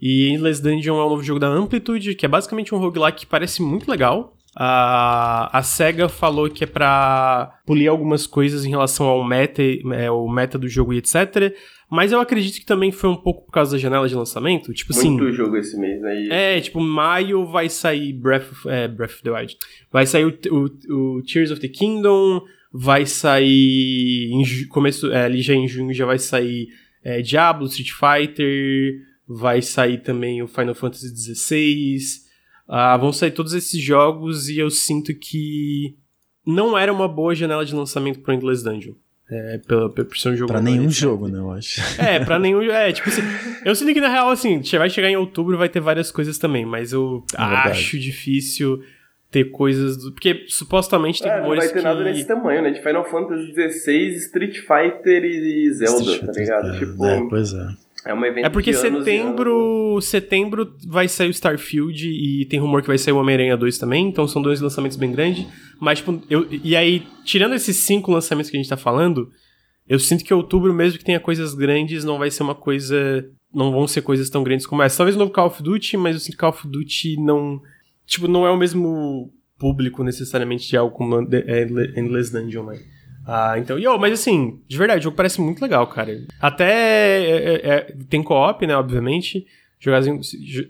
E 0.00 0.28
Endless 0.28 0.62
Dungeon 0.62 0.98
é 0.98 1.04
um 1.04 1.10
novo 1.10 1.22
jogo 1.22 1.38
da 1.38 1.48
Amplitude, 1.48 2.14
que 2.14 2.24
é 2.24 2.28
basicamente 2.28 2.74
um 2.74 2.78
roguelike 2.78 3.20
que 3.20 3.26
parece 3.26 3.60
muito 3.60 3.90
legal. 3.90 4.34
A, 4.56 5.58
a 5.58 5.62
SEGA 5.62 6.08
falou 6.08 6.50
que 6.50 6.64
é 6.64 6.66
pra 6.66 7.60
polir 7.64 7.88
algumas 7.88 8.26
coisas 8.26 8.64
em 8.64 8.70
relação 8.70 9.06
ao 9.06 9.24
meta, 9.24 9.62
é, 9.62 10.10
o 10.10 10.28
meta 10.28 10.58
do 10.58 10.68
jogo 10.68 10.92
e 10.92 10.98
etc. 10.98 11.54
Mas 11.90 12.12
eu 12.12 12.20
acredito 12.20 12.58
que 12.60 12.66
também 12.66 12.92
foi 12.92 13.10
um 13.10 13.16
pouco 13.16 13.46
por 13.46 13.52
causa 13.52 13.72
da 13.72 13.78
janela 13.78 14.08
de 14.08 14.14
lançamento. 14.14 14.72
Tipo 14.72 14.92
Muito 14.92 15.00
assim. 15.00 15.10
Muito 15.10 15.32
jogo 15.32 15.56
esse 15.56 15.76
mês, 15.76 16.00
né? 16.00 16.56
É, 16.56 16.60
tipo, 16.60 16.80
maio 16.80 17.44
vai 17.46 17.68
sair 17.68 18.12
Breath 18.12 18.50
of, 18.52 18.68
é, 18.68 18.86
Breath 18.86 19.14
of 19.14 19.22
the 19.22 19.30
Wild. 19.30 19.56
Vai 19.90 20.06
sair 20.06 20.24
o, 20.24 20.38
o, 20.50 21.18
o 21.18 21.22
Tears 21.22 21.50
of 21.50 21.60
the 21.60 21.68
Kingdom. 21.68 22.42
Vai 22.72 23.06
sair. 23.06 24.30
Em 24.32 24.68
começo, 24.68 25.10
é, 25.10 25.24
ali 25.24 25.42
já 25.42 25.54
em 25.54 25.66
junho 25.66 25.92
já 25.92 26.06
vai 26.06 26.18
sair 26.18 26.68
é, 27.02 27.20
Diablo, 27.22 27.66
Street 27.66 27.90
Fighter. 27.90 28.94
Vai 29.26 29.62
sair 29.62 29.98
também 29.98 30.42
o 30.42 30.48
Final 30.48 30.74
Fantasy 30.74 31.08
XVI. 31.08 32.29
Ah, 32.72 32.96
vão 32.96 33.12
sair 33.12 33.32
todos 33.32 33.52
esses 33.52 33.82
jogos 33.82 34.48
e 34.48 34.58
eu 34.58 34.70
sinto 34.70 35.12
que 35.12 35.96
não 36.46 36.78
era 36.78 36.92
uma 36.92 37.08
boa 37.08 37.34
janela 37.34 37.64
de 37.64 37.74
lançamento 37.74 38.20
pro 38.20 38.32
Endless 38.32 38.62
Dungeon. 38.62 38.94
É, 39.28 39.58
pela, 39.58 39.88
por 39.88 40.16
ser 40.16 40.30
um 40.30 40.36
jogo. 40.36 40.52
Pra 40.52 40.62
nenhum 40.62 40.90
jogo, 40.90 41.28
né, 41.28 41.38
eu 41.38 41.50
acho. 41.52 41.80
É, 42.00 42.24
pra 42.24 42.38
nenhum. 42.38 42.62
É, 42.62 42.92
tipo 42.92 43.08
assim. 43.08 43.22
Eu 43.64 43.74
sinto 43.74 43.92
que 43.92 44.00
na 44.00 44.08
real, 44.08 44.30
assim, 44.30 44.60
vai 44.76 44.88
chegar 44.88 45.08
em 45.08 45.16
outubro 45.16 45.58
vai 45.58 45.68
ter 45.68 45.80
várias 45.80 46.10
coisas 46.10 46.38
também, 46.38 46.64
mas 46.64 46.92
eu 46.92 47.24
é 47.36 47.42
acho 47.42 47.98
difícil 47.98 48.82
ter 49.30 49.44
coisas. 49.50 49.96
Do, 49.96 50.12
porque 50.12 50.44
supostamente 50.48 51.22
tem 51.22 51.30
é, 51.30 51.40
rumores. 51.40 51.64
Não 51.64 51.66
vai 51.66 51.68
ter 51.68 51.78
que... 51.78 51.84
nada 51.84 52.04
nesse 52.04 52.26
tamanho, 52.26 52.62
né? 52.62 52.70
De 52.70 52.82
Final 52.82 53.04
Fantasy 53.04 53.52
XVI, 53.52 54.16
Street 54.16 54.58
Fighter 54.58 55.24
e 55.24 55.72
Zelda, 55.74 56.02
Street 56.02 56.26
tá 56.26 56.32
ligado? 56.32 56.78
tipo. 56.78 57.04
É, 57.04 57.28
pois 57.28 57.52
é. 57.52 57.68
É 58.06 58.14
um 58.14 58.24
evento 58.24 58.46
É 58.46 58.48
porque 58.48 58.72
setembro, 58.72 59.92
anos... 59.92 60.04
setembro 60.06 60.74
vai 60.86 61.06
sair 61.06 61.28
o 61.28 61.30
Starfield 61.30 62.08
e 62.08 62.46
tem 62.46 62.58
rumor 62.58 62.80
que 62.80 62.88
vai 62.88 62.96
sair 62.96 63.12
o 63.12 63.18
Homem-Aranha 63.18 63.56
2 63.56 63.78
também, 63.78 64.08
então 64.08 64.26
são 64.26 64.40
dois 64.40 64.60
lançamentos 64.60 64.96
bem 64.96 65.12
grandes. 65.12 65.46
Mas, 65.78 65.98
tipo, 65.98 66.22
eu, 66.30 66.46
e 66.50 66.74
aí, 66.74 67.06
tirando 67.24 67.54
esses 67.54 67.76
cinco 67.76 68.10
lançamentos 68.10 68.50
que 68.50 68.56
a 68.56 68.60
gente 68.60 68.68
tá 68.68 68.76
falando, 68.76 69.30
eu 69.88 69.98
sinto 69.98 70.24
que 70.24 70.32
outubro, 70.32 70.72
mesmo 70.72 70.98
que 70.98 71.04
tenha 71.04 71.18
coisas 71.18 71.52
grandes, 71.52 72.04
não 72.04 72.18
vai 72.18 72.30
ser 72.30 72.42
uma 72.42 72.54
coisa. 72.54 73.28
Não 73.52 73.72
vão 73.72 73.88
ser 73.88 74.02
coisas 74.02 74.30
tão 74.30 74.44
grandes 74.44 74.64
como 74.64 74.82
essa. 74.82 74.98
Talvez 74.98 75.16
o 75.16 75.18
novo 75.18 75.32
Call 75.32 75.48
of 75.48 75.60
Duty, 75.60 75.96
mas 75.96 76.14
eu 76.14 76.20
sinto 76.20 76.34
que 76.34 76.38
Call 76.38 76.50
of 76.50 76.68
Duty 76.68 77.16
não. 77.18 77.60
Tipo, 78.06 78.28
não 78.28 78.46
é 78.46 78.50
o 78.50 78.56
mesmo 78.56 79.32
público 79.58 80.04
necessariamente 80.04 80.68
de 80.68 80.76
algo 80.76 80.94
como 80.94 81.20
Endless 81.20 82.32
Dungeon, 82.32 82.66
né? 82.66 82.78
Ah, 83.26 83.58
então. 83.58 83.78
Yo, 83.78 83.98
mas 83.98 84.12
assim, 84.12 84.60
de 84.66 84.76
verdade, 84.76 85.00
o 85.00 85.04
jogo 85.04 85.16
parece 85.16 85.40
muito 85.40 85.60
legal, 85.60 85.86
cara. 85.86 86.12
Até 86.40 86.70
é, 86.70 87.36
é, 87.36 87.68
é, 87.68 87.96
tem 88.08 88.22
co-op, 88.22 88.66
né, 88.66 88.76
obviamente. 88.76 89.46
Jogar, 89.78 90.02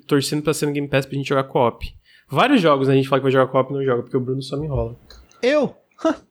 torcendo 0.06 0.42
pra 0.42 0.54
ser 0.54 0.66
no 0.66 0.72
Game 0.72 0.88
Pass 0.88 1.06
pra 1.06 1.16
gente 1.16 1.28
jogar 1.28 1.44
co-op. 1.44 1.84
Vários 2.28 2.60
jogos 2.60 2.86
né, 2.86 2.94
a 2.94 2.96
gente 2.96 3.08
fala 3.08 3.20
que 3.20 3.24
vai 3.24 3.32
jogar 3.32 3.46
co-op 3.48 3.70
e 3.70 3.74
não 3.74 3.84
joga, 3.84 4.02
porque 4.02 4.16
o 4.16 4.20
Bruno 4.20 4.42
só 4.42 4.56
me 4.56 4.66
enrola. 4.66 4.96
Eu? 5.42 5.74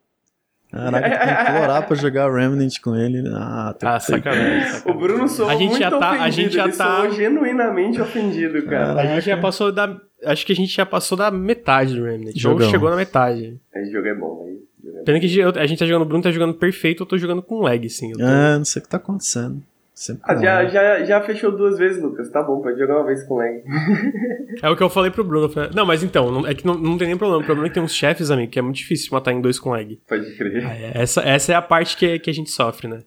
Caraca, 0.72 1.10
tem 1.10 1.36
que 1.36 1.52
implorar 1.52 1.88
pra 1.88 1.96
jogar 1.96 2.32
Remnant 2.32 2.80
com 2.84 2.96
ele. 2.96 3.28
Ah, 3.34 3.76
ah 3.82 4.00
sacanagem, 4.00 4.62
sacanagem. 4.70 4.92
O 4.92 4.94
Bruno 4.94 5.28
soou 5.28 5.50
a 5.50 5.56
gente 5.56 5.72
muito 5.72 5.80
já 5.80 5.90
tá, 5.90 5.98
ofendido, 5.98 6.24
a 6.24 6.30
gente 6.30 6.54
já 6.54 6.70
tá 6.72 7.10
genuinamente 7.10 8.00
ofendido, 8.00 8.64
cara. 8.66 8.86
Caraca. 8.86 9.02
A 9.02 9.16
gente 9.16 9.26
já 9.26 9.38
passou 9.38 9.72
da... 9.72 10.00
Acho 10.26 10.46
que 10.46 10.54
a 10.54 10.56
gente 10.56 10.76
já 10.76 10.86
passou 10.86 11.18
da 11.18 11.32
metade 11.32 11.96
do 11.96 12.04
Remnant. 12.04 12.36
Jogão. 12.36 12.68
Ou 12.68 12.72
chegou 12.72 12.90
na 12.90 12.96
metade. 12.96 13.60
Esse 13.74 13.92
jogo 13.92 14.08
é 14.08 14.14
bom, 14.14 14.46
aí. 14.46 14.69
Pena 15.06 15.20
que 15.20 15.26
a 15.26 15.66
gente 15.66 15.80
tá 15.80 15.86
jogando, 15.86 16.04
o 16.04 16.06
Bruno 16.06 16.24
tá 16.24 16.32
jogando 16.32 16.54
perfeito, 16.54 17.04
eu 17.04 17.08
tô 17.08 17.18
jogando 17.18 17.42
com 17.42 17.62
lag, 17.62 17.90
sim. 17.90 18.12
Tô... 18.14 18.24
É, 18.24 18.58
não 18.58 18.66
sei 18.66 18.80
o 18.80 18.84
que 18.84 18.90
tá 18.90 18.98
acontecendo. 18.98 19.62
Ah, 20.24 20.36
já, 20.36 20.66
já, 20.66 21.04
já 21.04 21.22
fechou 21.22 21.52
duas 21.52 21.78
vezes, 21.78 22.02
Lucas. 22.02 22.30
Tá 22.30 22.42
bom, 22.42 22.62
pode 22.62 22.80
jogar 22.80 23.00
uma 23.00 23.06
vez 23.06 23.22
com 23.24 23.36
lag. 23.36 23.62
é 24.62 24.70
o 24.70 24.76
que 24.76 24.82
eu 24.82 24.90
falei 24.90 25.12
pro 25.12 25.26
Bruno. 25.26 25.52
Não, 25.76 25.86
mas 25.86 26.04
então, 26.04 26.32
não, 26.32 26.48
é 26.48 26.54
que 26.54 26.66
não, 26.66 26.76
não 26.76 26.98
tem 26.98 27.08
nem 27.08 27.18
problema. 27.18 27.42
O 27.42 27.46
problema 27.46 27.68
é 27.68 27.70
que 27.70 27.74
tem 27.74 27.84
uns 27.84 27.94
chefes, 27.94 28.32
amigo, 28.32 28.50
que 28.50 28.58
é 28.58 28.62
muito 28.62 28.78
difícil 28.78 29.10
matar 29.12 29.34
em 29.34 29.42
dois 29.42 29.60
com 29.60 29.72
lag. 29.72 30.00
Pode 30.08 30.38
crer. 30.38 30.66
Ah, 30.66 30.74
é, 30.74 30.92
essa, 30.96 31.22
essa 31.22 31.52
é 31.52 31.56
a 31.56 31.62
parte 31.62 31.98
que, 31.98 32.18
que 32.20 32.30
a 32.30 32.34
gente 32.34 32.50
sofre, 32.50 32.88
né? 32.88 33.00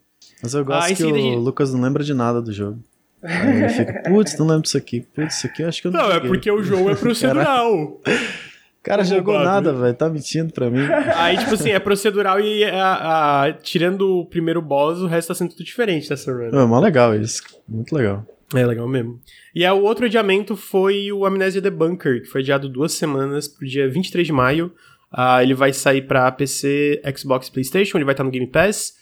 Mas 0.42 0.52
eu 0.52 0.64
gosto 0.64 0.92
ah, 0.92 0.94
que 0.94 1.04
o 1.04 1.14
gente... 1.14 1.36
Lucas 1.36 1.72
não 1.72 1.80
lembra 1.80 2.04
de 2.04 2.12
nada 2.12 2.42
do 2.42 2.52
jogo. 2.52 2.78
Aí 3.22 3.62
ele 3.62 3.68
fica, 3.70 4.02
putz, 4.02 4.36
não 4.36 4.46
lembro 4.46 4.62
disso 4.62 4.76
aqui. 4.76 5.00
Putz, 5.14 5.36
isso 5.36 5.46
aqui 5.46 5.62
eu 5.62 5.68
acho 5.68 5.80
que 5.80 5.86
eu 5.88 5.92
não 5.92 6.00
Não, 6.00 6.10
é 6.10 6.14
joguei. 6.14 6.28
é 6.28 6.32
porque 6.32 6.50
o 6.50 6.62
jogo 6.62 6.90
é 6.90 6.94
procedural. 6.94 8.00
O 8.82 8.84
cara 8.84 9.04
jogou 9.04 9.38
nada, 9.38 9.72
velho. 9.72 9.94
Tá 9.94 10.08
mentindo 10.08 10.52
pra 10.52 10.68
mim. 10.68 10.80
Aí, 11.14 11.38
tipo 11.38 11.54
assim, 11.54 11.70
é 11.70 11.78
procedural 11.78 12.40
e 12.40 12.64
a, 12.64 13.44
a, 13.44 13.52
tirando 13.52 14.18
o 14.18 14.26
primeiro 14.26 14.60
boss, 14.60 14.98
o 14.98 15.06
resto 15.06 15.28
tá 15.28 15.34
sendo 15.36 15.50
tudo 15.50 15.62
diferente 15.62 16.08
dessa 16.08 16.32
run. 16.32 16.48
É 16.48 16.66
mó 16.66 16.80
legal 16.80 17.14
isso. 17.14 17.42
Muito 17.68 17.94
legal. 17.94 18.26
É 18.52 18.66
legal 18.66 18.88
mesmo. 18.88 19.20
E 19.54 19.64
é, 19.64 19.72
o 19.72 19.82
outro 19.82 20.06
adiamento 20.06 20.56
foi 20.56 21.12
o 21.12 21.24
Amnesia 21.24 21.62
The 21.62 21.70
Bunker, 21.70 22.22
que 22.22 22.26
foi 22.26 22.40
adiado 22.40 22.68
duas 22.68 22.92
semanas 22.92 23.46
pro 23.46 23.64
dia 23.64 23.88
23 23.88 24.26
de 24.26 24.32
maio. 24.32 24.72
Uh, 25.12 25.40
ele 25.40 25.54
vai 25.54 25.72
sair 25.72 26.02
pra 26.02 26.32
PC, 26.32 27.00
Xbox 27.16 27.48
PlayStation, 27.48 27.98
ele 27.98 28.04
vai 28.04 28.14
estar 28.14 28.24
no 28.24 28.32
Game 28.32 28.48
Pass. 28.48 28.94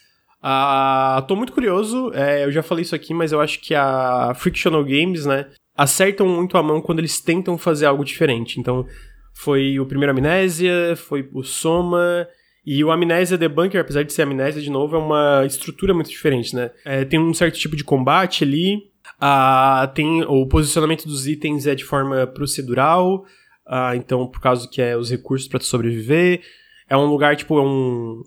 Uh, 0.43 1.21
tô 1.23 1.35
muito 1.35 1.53
curioso, 1.53 2.11
é, 2.13 2.45
eu 2.45 2.51
já 2.51 2.61
falei 2.61 2.83
isso 2.83 2.95
aqui, 2.95 3.13
mas 3.13 3.31
eu 3.31 3.41
acho 3.41 3.59
que 3.59 3.73
a 3.73 4.33
Frictional 4.35 4.83
Games, 4.83 5.25
né, 5.25 5.47
acertam 5.75 6.27
muito 6.27 6.57
a 6.57 6.63
mão 6.63 6.81
quando 6.81 6.99
eles 6.99 7.19
tentam 7.19 7.57
fazer 7.57 7.85
algo 7.85 8.03
diferente. 8.05 8.59
Então, 8.59 8.85
foi 9.33 9.79
o 9.79 9.85
primeiro 9.85 10.11
Amnésia, 10.11 10.95
foi 10.95 11.27
o 11.33 11.43
Soma. 11.43 12.27
E 12.65 12.83
o 12.83 12.91
Amnésia 12.91 13.37
Debunker, 13.37 13.81
apesar 13.81 14.03
de 14.03 14.13
ser 14.13 14.21
Amnésia 14.21 14.61
de 14.61 14.69
novo, 14.69 14.95
é 14.95 14.99
uma 14.99 15.43
estrutura 15.45 15.93
muito 15.93 16.09
diferente, 16.09 16.55
né? 16.55 16.71
É, 16.85 17.03
tem 17.03 17.19
um 17.19 17.33
certo 17.33 17.57
tipo 17.57 17.75
de 17.75 17.83
combate 17.83 18.43
ali. 18.43 18.91
Ah, 19.19 19.91
tem 19.95 20.23
o 20.23 20.45
posicionamento 20.47 21.05
dos 21.05 21.27
itens 21.27 21.65
é 21.65 21.73
de 21.73 21.83
forma 21.83 22.27
procedural. 22.27 23.25
Ah, 23.65 23.95
então, 23.95 24.27
por 24.27 24.39
causa 24.39 24.67
que 24.67 24.81
é 24.81 24.95
os 24.95 25.09
recursos 25.09 25.47
para 25.47 25.59
sobreviver. 25.59 26.41
É 26.89 26.95
um 26.95 27.05
lugar, 27.05 27.35
tipo, 27.35 27.57
é 27.57 27.61
um. 27.61 28.21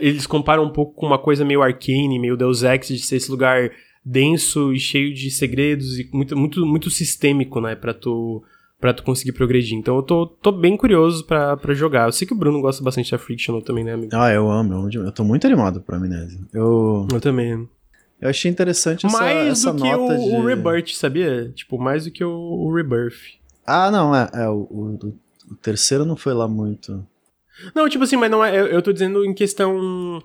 Eles 0.00 0.26
comparam 0.26 0.64
um 0.64 0.72
pouco 0.72 0.94
com 0.94 1.06
uma 1.06 1.18
coisa 1.18 1.44
meio 1.44 1.62
arcane, 1.62 2.18
meio 2.18 2.36
Deus 2.36 2.62
Ex, 2.62 2.88
de 2.88 2.98
ser 3.00 3.16
esse 3.16 3.30
lugar 3.30 3.70
denso 4.04 4.72
e 4.72 4.78
cheio 4.78 5.12
de 5.14 5.30
segredos 5.30 5.98
e 5.98 6.08
muito, 6.12 6.36
muito, 6.36 6.66
muito 6.66 6.90
sistêmico, 6.90 7.60
né? 7.60 7.74
Pra 7.74 7.92
tu 7.92 8.42
para 8.82 8.92
tu 8.92 9.04
conseguir 9.04 9.30
progredir. 9.30 9.78
Então 9.78 9.94
eu 9.94 10.02
tô, 10.02 10.26
tô 10.26 10.50
bem 10.50 10.76
curioso 10.76 11.24
para 11.24 11.72
jogar. 11.72 12.08
Eu 12.08 12.12
sei 12.12 12.26
que 12.26 12.34
o 12.34 12.36
Bruno 12.36 12.60
gosta 12.60 12.82
bastante 12.82 13.12
da 13.12 13.16
Frictional 13.16 13.62
também, 13.62 13.84
né, 13.84 13.92
amigo? 13.92 14.10
Ah, 14.12 14.32
eu 14.32 14.50
amo. 14.50 14.90
Eu 14.92 15.12
tô 15.12 15.22
muito 15.22 15.46
animado 15.46 15.80
pra 15.80 15.96
Amnésia. 15.96 16.40
Eu... 16.52 17.06
Eu 17.12 17.20
também. 17.20 17.68
Eu 18.20 18.28
achei 18.28 18.50
interessante 18.50 19.06
essa, 19.06 19.16
mais 19.16 19.46
essa 19.46 19.72
do 19.72 19.80
que 19.80 19.88
nota 19.88 20.14
o, 20.14 20.18
de... 20.18 20.34
o 20.34 20.44
Rebirth, 20.44 20.94
sabia? 20.94 21.48
Tipo, 21.54 21.78
mais 21.78 22.06
do 22.06 22.10
que 22.10 22.24
o, 22.24 22.32
o 22.32 22.74
Rebirth. 22.74 23.38
Ah, 23.64 23.88
não, 23.88 24.14
é. 24.14 24.28
é 24.34 24.48
o, 24.48 24.66
o, 24.68 25.14
o, 25.52 25.54
terceiro 25.62 26.04
não 26.04 26.16
foi 26.16 26.34
lá 26.34 26.48
muito. 26.48 27.06
Não, 27.76 27.88
tipo 27.88 28.02
assim, 28.02 28.16
mas 28.16 28.32
não 28.32 28.44
é. 28.44 28.58
Eu, 28.58 28.66
eu 28.66 28.82
tô 28.82 28.92
dizendo 28.92 29.24
em 29.24 29.32
questão. 29.32 30.20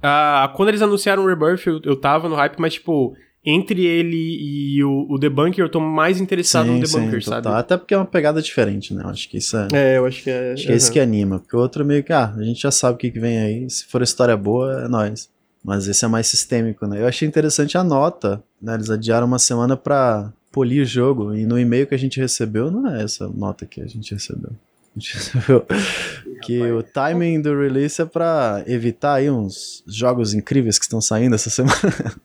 Ah, 0.00 0.52
quando 0.54 0.68
eles 0.68 0.82
anunciaram 0.82 1.24
o 1.24 1.26
Rebirth, 1.26 1.66
eu, 1.66 1.80
eu 1.82 1.96
tava 1.96 2.28
no 2.28 2.36
hype, 2.36 2.60
mas, 2.60 2.74
tipo, 2.74 3.16
entre 3.44 3.84
ele 3.84 4.16
e 4.16 4.82
o, 4.82 5.06
o 5.10 5.18
Debunker, 5.18 5.64
eu 5.64 5.68
tô 5.68 5.78
mais 5.78 6.20
interessado 6.20 6.66
sim, 6.66 6.72
no 6.72 6.80
Debunker, 6.80 7.22
sim, 7.22 7.30
sabe? 7.30 7.48
Até 7.48 7.76
porque 7.76 7.92
é 7.92 7.96
uma 7.96 8.06
pegada 8.06 8.40
diferente, 8.40 8.94
né? 8.94 9.02
Eu 9.04 9.10
acho 9.10 9.28
que 9.28 9.36
isso 9.36 9.56
é. 9.56 9.68
É, 9.72 9.98
eu 9.98 10.06
acho 10.06 10.22
que 10.22 10.30
é. 10.30 10.52
Acho 10.52 10.66
que 10.66 10.72
é 10.72 10.76
isso 10.76 10.90
que 10.90 10.98
anima. 10.98 11.38
Porque 11.38 11.54
o 11.54 11.58
outro 11.58 11.82
é 11.82 11.86
meio 11.86 12.02
que, 12.02 12.12
ah, 12.12 12.32
a 12.34 12.42
gente 12.42 12.62
já 12.62 12.70
sabe 12.70 12.94
o 12.94 12.98
que, 12.98 13.10
que 13.10 13.20
vem 13.20 13.38
aí. 13.38 13.68
Se 13.68 13.84
for 13.84 14.00
história 14.02 14.36
boa, 14.36 14.84
é 14.84 14.88
nóis. 14.88 15.28
Mas 15.62 15.86
esse 15.86 16.04
é 16.04 16.08
mais 16.08 16.26
sistêmico, 16.26 16.86
né? 16.86 17.00
Eu 17.00 17.06
achei 17.06 17.26
interessante 17.28 17.76
a 17.76 17.84
nota, 17.84 18.42
né? 18.60 18.74
Eles 18.74 18.90
adiaram 18.90 19.26
uma 19.26 19.38
semana 19.38 19.76
pra 19.76 20.32
polir 20.50 20.82
o 20.82 20.86
jogo. 20.86 21.34
E 21.34 21.44
no 21.44 21.58
e-mail 21.58 21.86
que 21.86 21.94
a 21.94 21.98
gente 21.98 22.20
recebeu, 22.20 22.70
não 22.70 22.88
é 22.88 23.02
essa 23.02 23.28
nota 23.28 23.66
que 23.66 23.80
a 23.80 23.86
gente 23.86 24.14
recebeu. 24.14 24.52
que 26.44 26.60
o 26.60 26.82
timing 26.82 27.40
do 27.40 27.58
release 27.58 28.00
é 28.00 28.04
pra 28.04 28.62
evitar 28.66 29.14
aí 29.14 29.30
uns 29.30 29.82
jogos 29.86 30.34
incríveis 30.34 30.78
que 30.78 30.84
estão 30.84 31.00
saindo 31.00 31.34
essa 31.34 31.50
semana. 31.50 31.74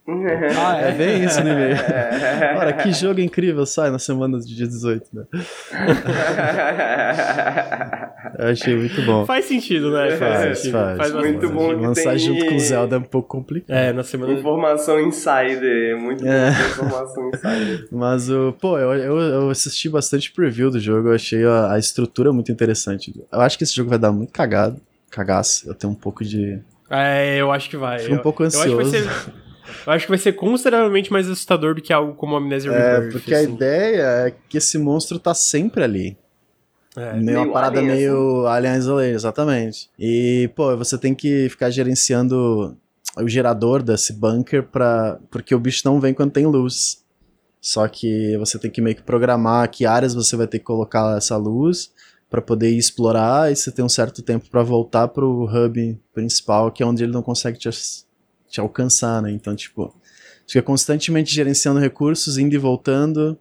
ah, 0.58 0.77
é 0.77 0.91
bem 0.91 1.23
isso, 1.23 1.43
né? 1.43 1.75
Ora, 2.58 2.73
que 2.84 2.91
jogo 2.91 3.19
incrível 3.19 3.65
sai 3.65 3.89
na 3.89 3.99
semana 3.99 4.38
do 4.38 4.45
dia 4.45 4.67
18, 4.67 5.08
né? 5.13 5.23
Eu 8.38 8.47
achei 8.47 8.75
muito 8.75 9.01
bom. 9.01 9.25
Faz 9.25 9.45
sentido, 9.45 9.91
né? 9.91 10.15
Faz, 10.17 10.67
faz. 10.67 10.97
faz 10.97 11.13
muito 11.13 11.49
bom 11.49 11.69
que 11.69 11.86
Lançar 11.86 12.12
tem... 12.12 12.19
junto 12.19 12.45
com 12.45 12.55
o 12.55 12.60
Zelda 12.60 12.95
é 12.95 12.99
um 12.99 13.03
pouco 13.03 13.27
complicado. 13.27 13.75
É, 13.75 13.91
na 13.91 14.03
semana... 14.03 14.34
Informação 14.34 14.99
insider, 14.99 15.97
muito 15.97 16.25
é. 16.25 16.49
informação 16.49 17.29
insider. 17.29 17.88
Mas, 17.91 18.29
o, 18.29 18.53
pô, 18.53 18.77
eu, 18.77 18.93
eu, 18.93 19.19
eu, 19.19 19.49
assisti 19.49 19.89
bastante 19.89 20.32
preview 20.32 20.69
do 20.69 20.79
jogo, 20.79 21.10
eu 21.10 21.15
achei 21.15 21.43
a, 21.45 21.73
a 21.73 21.79
estrutura 21.79 22.32
muito 22.32 22.51
interessante. 22.51 23.13
Eu 23.32 23.41
acho 23.41 23.58
que 23.58 23.63
esse 23.63 23.75
jogo 23.75 23.89
vai 23.89 23.99
dar 23.99 24.08
muito 24.11 24.31
cagado, 24.31 24.79
cagaço. 25.09 25.67
Eu 25.67 25.73
tenho 25.73 25.93
um 25.93 25.95
pouco 25.95 26.23
de. 26.23 26.61
É, 26.89 27.37
eu 27.37 27.51
acho 27.51 27.69
que 27.69 27.77
vai. 27.77 27.99
Fico 27.99 28.15
um 28.15 28.19
pouco 28.19 28.43
ansioso. 28.43 28.69
Eu 28.69 28.79
acho, 28.79 28.89
ser, 28.89 29.03
eu 29.85 29.93
acho 29.93 30.05
que 30.05 30.11
vai 30.11 30.17
ser 30.17 30.33
consideravelmente 30.33 31.11
mais 31.11 31.27
assustador 31.27 31.75
do 31.75 31.81
que 31.81 31.93
algo 31.93 32.13
como 32.13 32.35
Amnesia 32.35 32.71
é, 32.71 32.95
Rebirth. 32.95 33.11
Porque 33.13 33.33
assim. 33.33 33.45
a 33.45 33.49
ideia 33.49 34.03
é 34.27 34.33
que 34.47 34.57
esse 34.57 34.77
monstro 34.77 35.19
tá 35.19 35.33
sempre 35.33 35.83
ali. 35.83 36.17
É, 36.95 37.13
meio, 37.13 37.23
meio 37.23 37.43
uma 37.43 37.53
parada 37.53 37.79
alien, 37.79 37.95
meio 37.95 38.47
assim. 38.47 38.57
Alien 38.57 38.75
Isolation, 38.75 39.15
exatamente. 39.15 39.89
E, 39.97 40.49
pô, 40.55 40.75
você 40.75 40.97
tem 40.97 41.13
que 41.13 41.47
ficar 41.49 41.69
gerenciando 41.69 42.75
o 43.17 43.27
gerador 43.27 43.83
desse 43.83 44.13
bunker 44.13 44.63
pra... 44.63 45.19
porque 45.29 45.53
o 45.53 45.59
bicho 45.59 45.81
não 45.85 45.99
vem 45.99 46.13
quando 46.13 46.31
tem 46.31 46.45
luz. 46.45 47.03
Só 47.61 47.87
que 47.87 48.37
você 48.37 48.57
tem 48.57 48.71
que 48.71 48.81
meio 48.81 48.95
que 48.95 49.03
programar 49.03 49.69
que 49.69 49.85
áreas 49.85 50.13
você 50.13 50.35
vai 50.35 50.47
ter 50.47 50.59
que 50.59 50.65
colocar 50.65 51.17
essa 51.17 51.35
luz 51.35 51.91
para 52.29 52.41
poder 52.41 52.69
explorar 52.69 53.51
e 53.51 53.55
você 53.55 53.71
tem 53.71 53.83
um 53.83 53.89
certo 53.89 54.21
tempo 54.21 54.49
para 54.49 54.61
voltar 54.61 55.07
pro 55.07 55.45
hub 55.45 55.99
principal, 56.13 56.71
que 56.71 56.83
é 56.83 56.85
onde 56.85 57.03
ele 57.03 57.11
não 57.11 57.23
consegue 57.23 57.57
te, 57.57 57.69
te 58.47 58.59
alcançar, 58.59 59.21
né? 59.21 59.31
Então, 59.31 59.55
tipo, 59.55 59.93
fica 60.47 60.61
constantemente 60.61 61.33
gerenciando 61.33 61.79
recursos, 61.79 62.37
indo 62.37 62.53
e 62.53 62.57
voltando 62.57 63.37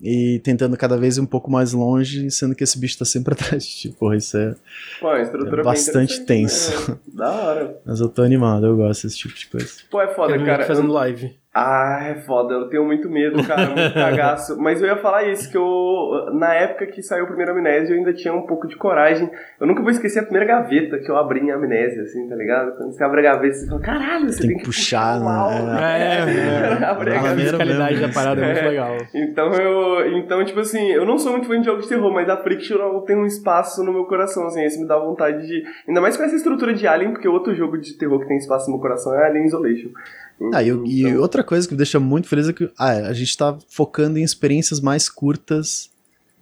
e 0.00 0.40
tentando 0.40 0.76
cada 0.76 0.96
vez 0.96 1.16
um 1.16 1.26
pouco 1.26 1.48
mais 1.48 1.72
longe, 1.72 2.28
sendo 2.30 2.56
que 2.56 2.64
esse 2.64 2.78
bicho 2.78 2.98
tá 2.98 3.04
sempre 3.04 3.34
atrás 3.38 3.64
de 3.64 3.70
ti. 3.70 3.88
Porra, 3.90 4.16
isso 4.16 4.36
é, 4.36 4.54
Pô, 5.00 5.14
é 5.14 5.62
bastante 5.62 6.20
tenso. 6.24 6.90
Né? 6.90 6.98
Da 7.14 7.30
hora. 7.30 7.80
Mas 7.84 8.00
eu 8.00 8.08
tô 8.08 8.22
animado, 8.22 8.66
eu 8.66 8.76
gosto 8.76 9.04
desse 9.04 9.18
tipo 9.18 9.34
de 9.34 9.46
coisa. 9.48 9.68
Pô, 9.90 10.00
é 10.00 10.14
foda, 10.14 10.36
cara. 10.44 10.66
fazendo 10.66 10.92
live. 10.92 11.41
Ah, 11.54 12.06
é 12.08 12.14
foda, 12.14 12.54
eu 12.54 12.68
tenho 12.70 12.82
muito 12.82 13.10
medo, 13.10 13.46
cara, 13.46 13.66
muito 13.66 13.92
cagaço. 13.92 14.58
Mas 14.58 14.80
eu 14.80 14.88
ia 14.88 14.96
falar 14.96 15.24
isso, 15.24 15.50
que 15.50 15.56
eu, 15.56 16.30
na 16.32 16.54
época 16.54 16.86
que 16.86 17.02
saiu 17.02 17.24
o 17.24 17.26
primeiro 17.26 17.52
Amnésia, 17.52 17.92
eu 17.92 17.98
ainda 17.98 18.14
tinha 18.14 18.32
um 18.32 18.46
pouco 18.46 18.66
de 18.66 18.74
coragem. 18.74 19.30
Eu 19.60 19.66
nunca 19.66 19.82
vou 19.82 19.90
esquecer 19.90 20.20
a 20.20 20.22
primeira 20.22 20.46
gaveta 20.46 20.98
que 20.98 21.10
eu 21.10 21.16
abri 21.16 21.40
em 21.40 21.50
Amnésia, 21.50 22.04
assim, 22.04 22.26
tá 22.26 22.36
ligado? 22.36 22.74
Quando 22.78 22.92
você 22.92 23.04
abre 23.04 23.20
a 23.20 23.34
gaveta, 23.34 23.54
você 23.54 23.68
fala, 23.68 23.80
caralho, 23.82 24.32
você 24.32 24.38
tem, 24.40 24.48
tem 24.48 24.58
que 24.58 24.64
puxar, 24.64 25.18
puxar 25.18 25.62
né? 25.62 25.82
É, 25.82 26.78
é, 26.78 26.82
é. 26.82 26.84
Abrir 26.88 27.16
a 27.16 27.22
gaveta. 27.22 27.58
da 28.00 28.08
parada 28.08 28.40
é, 28.40 28.52
muito 28.52 28.64
legal. 28.64 28.96
Então, 29.14 29.52
eu, 29.52 30.16
então, 30.16 30.42
tipo 30.46 30.60
assim, 30.60 30.90
eu 30.90 31.04
não 31.04 31.18
sou 31.18 31.32
muito 31.32 31.48
fã 31.48 31.60
de 31.60 31.66
jogos 31.66 31.82
de 31.82 31.90
terror, 31.90 32.10
mas 32.14 32.30
a 32.30 32.38
Friction 32.38 32.78
tem 33.02 33.14
um 33.14 33.26
espaço 33.26 33.84
no 33.84 33.92
meu 33.92 34.06
coração, 34.06 34.46
assim, 34.46 34.64
esse 34.64 34.80
me 34.80 34.88
dá 34.88 34.96
vontade 34.96 35.46
de... 35.46 35.62
Ainda 35.86 36.00
mais 36.00 36.16
com 36.16 36.22
essa 36.22 36.34
estrutura 36.34 36.72
de 36.72 36.86
Alien, 36.86 37.12
porque 37.12 37.28
outro 37.28 37.54
jogo 37.54 37.76
de 37.76 37.92
terror 37.98 38.18
que 38.20 38.26
tem 38.26 38.38
espaço 38.38 38.70
no 38.70 38.76
meu 38.76 38.80
coração 38.80 39.14
é 39.14 39.26
Alien 39.26 39.44
Isolation. 39.44 39.90
Ah, 40.52 40.62
e, 40.62 40.68
e, 40.68 41.02
então 41.02 41.22
outra 41.42 41.44
coisa 41.44 41.66
que 41.66 41.74
me 41.74 41.78
deixa 41.78 42.00
muito 42.00 42.28
feliz 42.28 42.48
é 42.48 42.52
que 42.52 42.70
ah, 42.78 43.08
a 43.08 43.12
gente 43.12 43.36
tá 43.36 43.58
focando 43.68 44.18
em 44.18 44.22
experiências 44.22 44.80
mais 44.80 45.08
curtas 45.08 45.90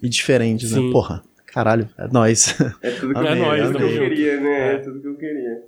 e 0.02 0.08
diferentes, 0.08 0.72
né? 0.72 0.78
Sim. 0.78 0.86
né? 0.86 0.92
Porra, 0.92 1.22
caralho, 1.46 1.88
é 1.98 2.06
nóis. 2.08 2.54
É 2.82 2.90
tudo 2.90 3.14
que, 3.14 3.26
é 3.26 3.34
nóis, 3.34 3.66
tudo 3.66 3.78
que 3.78 3.84
eu 3.84 3.98
queria, 3.98 4.40
né? 4.40 4.58
É. 4.58 4.74
é 4.74 4.78
tudo 4.78 5.00
que 5.00 5.08
eu 5.08 5.16
queria. 5.16 5.62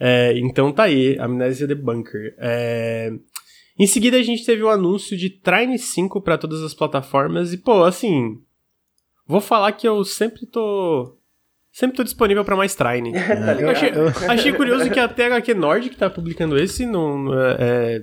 É, 0.00 0.38
então 0.38 0.72
tá 0.72 0.84
aí, 0.84 1.16
Amnésia 1.18 1.68
The 1.68 1.74
Bunker. 1.74 2.34
É... 2.38 3.12
Em 3.78 3.86
seguida 3.86 4.16
a 4.16 4.22
gente 4.22 4.44
teve 4.44 4.62
o 4.62 4.68
anúncio 4.68 5.16
de 5.16 5.30
Trine 5.30 5.78
5 5.78 6.20
para 6.20 6.38
todas 6.38 6.62
as 6.62 6.74
plataformas 6.74 7.52
e, 7.52 7.58
pô, 7.58 7.84
assim, 7.84 8.38
vou 9.26 9.40
falar 9.40 9.72
que 9.72 9.86
eu 9.86 10.04
sempre 10.04 10.46
tô 10.46 11.18
Sempre 11.74 11.96
tô 11.96 12.04
disponível 12.04 12.44
pra 12.44 12.54
mais 12.54 12.72
Trine. 12.76 13.10
tá 13.18 13.60
eu 13.60 13.68
achei, 13.68 13.90
achei, 14.28 14.52
curioso 14.52 14.88
que 14.88 15.00
até 15.00 15.24
a 15.24 15.26
HQ 15.26 15.54
Nord 15.54 15.90
que 15.90 15.96
tá 15.96 16.08
publicando 16.08 16.56
esse 16.56 16.86
não. 16.86 17.34
É, 17.34 17.56
é 17.58 18.02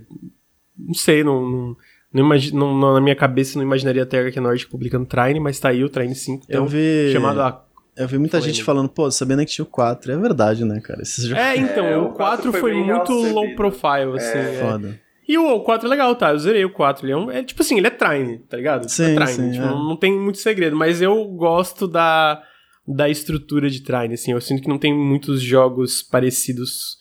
não 0.88 0.94
sei, 0.94 1.24
não. 1.24 1.42
não, 1.42 1.78
não, 2.14 2.26
imagi, 2.26 2.54
não, 2.54 2.94
na 2.94 3.02
minha 3.02 3.16
cabeça 3.16 3.58
não 3.58 3.66
imaginaria 3.66 4.04
até 4.04 4.18
a 4.18 4.22
HQ 4.22 4.40
Nord 4.40 4.68
publicando 4.68 5.06
Trine, 5.06 5.40
mas 5.40 5.60
tá 5.60 5.70
aí 5.70 5.84
o 5.84 5.90
Trine 5.90 6.16
5. 6.16 6.46
Então, 6.48 6.64
eu 6.64 6.68
vi. 6.68 7.12
Chamado 7.12 7.42
a 7.42 7.66
eu 7.96 8.08
vi 8.08 8.18
muita 8.18 8.40
gente 8.40 8.64
falando, 8.64 8.90
pô, 8.90 9.12
sabendo 9.12 9.40
que 9.40 9.52
tinha 9.52 9.64
o 9.64 9.68
4. 9.68 10.14
É 10.14 10.18
verdade, 10.18 10.64
né, 10.64 10.80
cara? 10.80 11.02
Esses 11.02 11.26
jogos... 11.26 11.44
É, 11.44 11.58
então, 11.58 11.86
é, 11.86 11.98
o 11.98 12.10
4, 12.10 12.16
4 12.16 12.52
foi, 12.52 12.62
foi 12.62 12.74
muito 12.84 13.12
low 13.12 13.56
profile, 13.56 14.16
assim. 14.16 14.38
É, 14.38 14.56
é. 14.56 14.60
foda. 14.62 15.00
E 15.28 15.38
o 15.38 15.60
4 15.60 15.88
é 15.88 15.90
legal, 15.90 16.16
tá? 16.16 16.32
Eu 16.32 16.40
zerei 16.40 16.66
o 16.66 16.72
4. 16.72 17.06
Ele 17.06 17.14
é, 17.14 17.18
um, 17.18 17.30
é 17.32 17.44
tipo 17.44 17.62
assim, 17.62 17.78
ele 17.78 17.88
é 17.88 17.92
Trine, 17.92 18.40
tá 18.50 18.58
ligado? 18.58 18.90
Sim, 18.90 19.12
é 19.12 19.16
Trine. 19.16 19.28
Sim, 19.28 19.52
tipo, 19.52 19.64
é. 19.64 19.68
não, 19.68 19.90
não 19.90 19.96
tem 19.96 20.18
muito 20.18 20.38
segredo, 20.38 20.76
mas 20.76 21.02
eu 21.02 21.24
gosto 21.26 21.88
da 21.88 22.42
da 22.88 23.08
estrutura 23.08 23.70
de 23.70 23.82
Trine, 23.82 24.16
assim. 24.16 24.32
Eu 24.32 24.42
sinto 24.42 24.64
que 24.64 24.68
não 24.68 24.78
tem 24.78 24.94
muitos 24.94 25.42
jogos 25.42 26.02
parecidos 26.02 26.98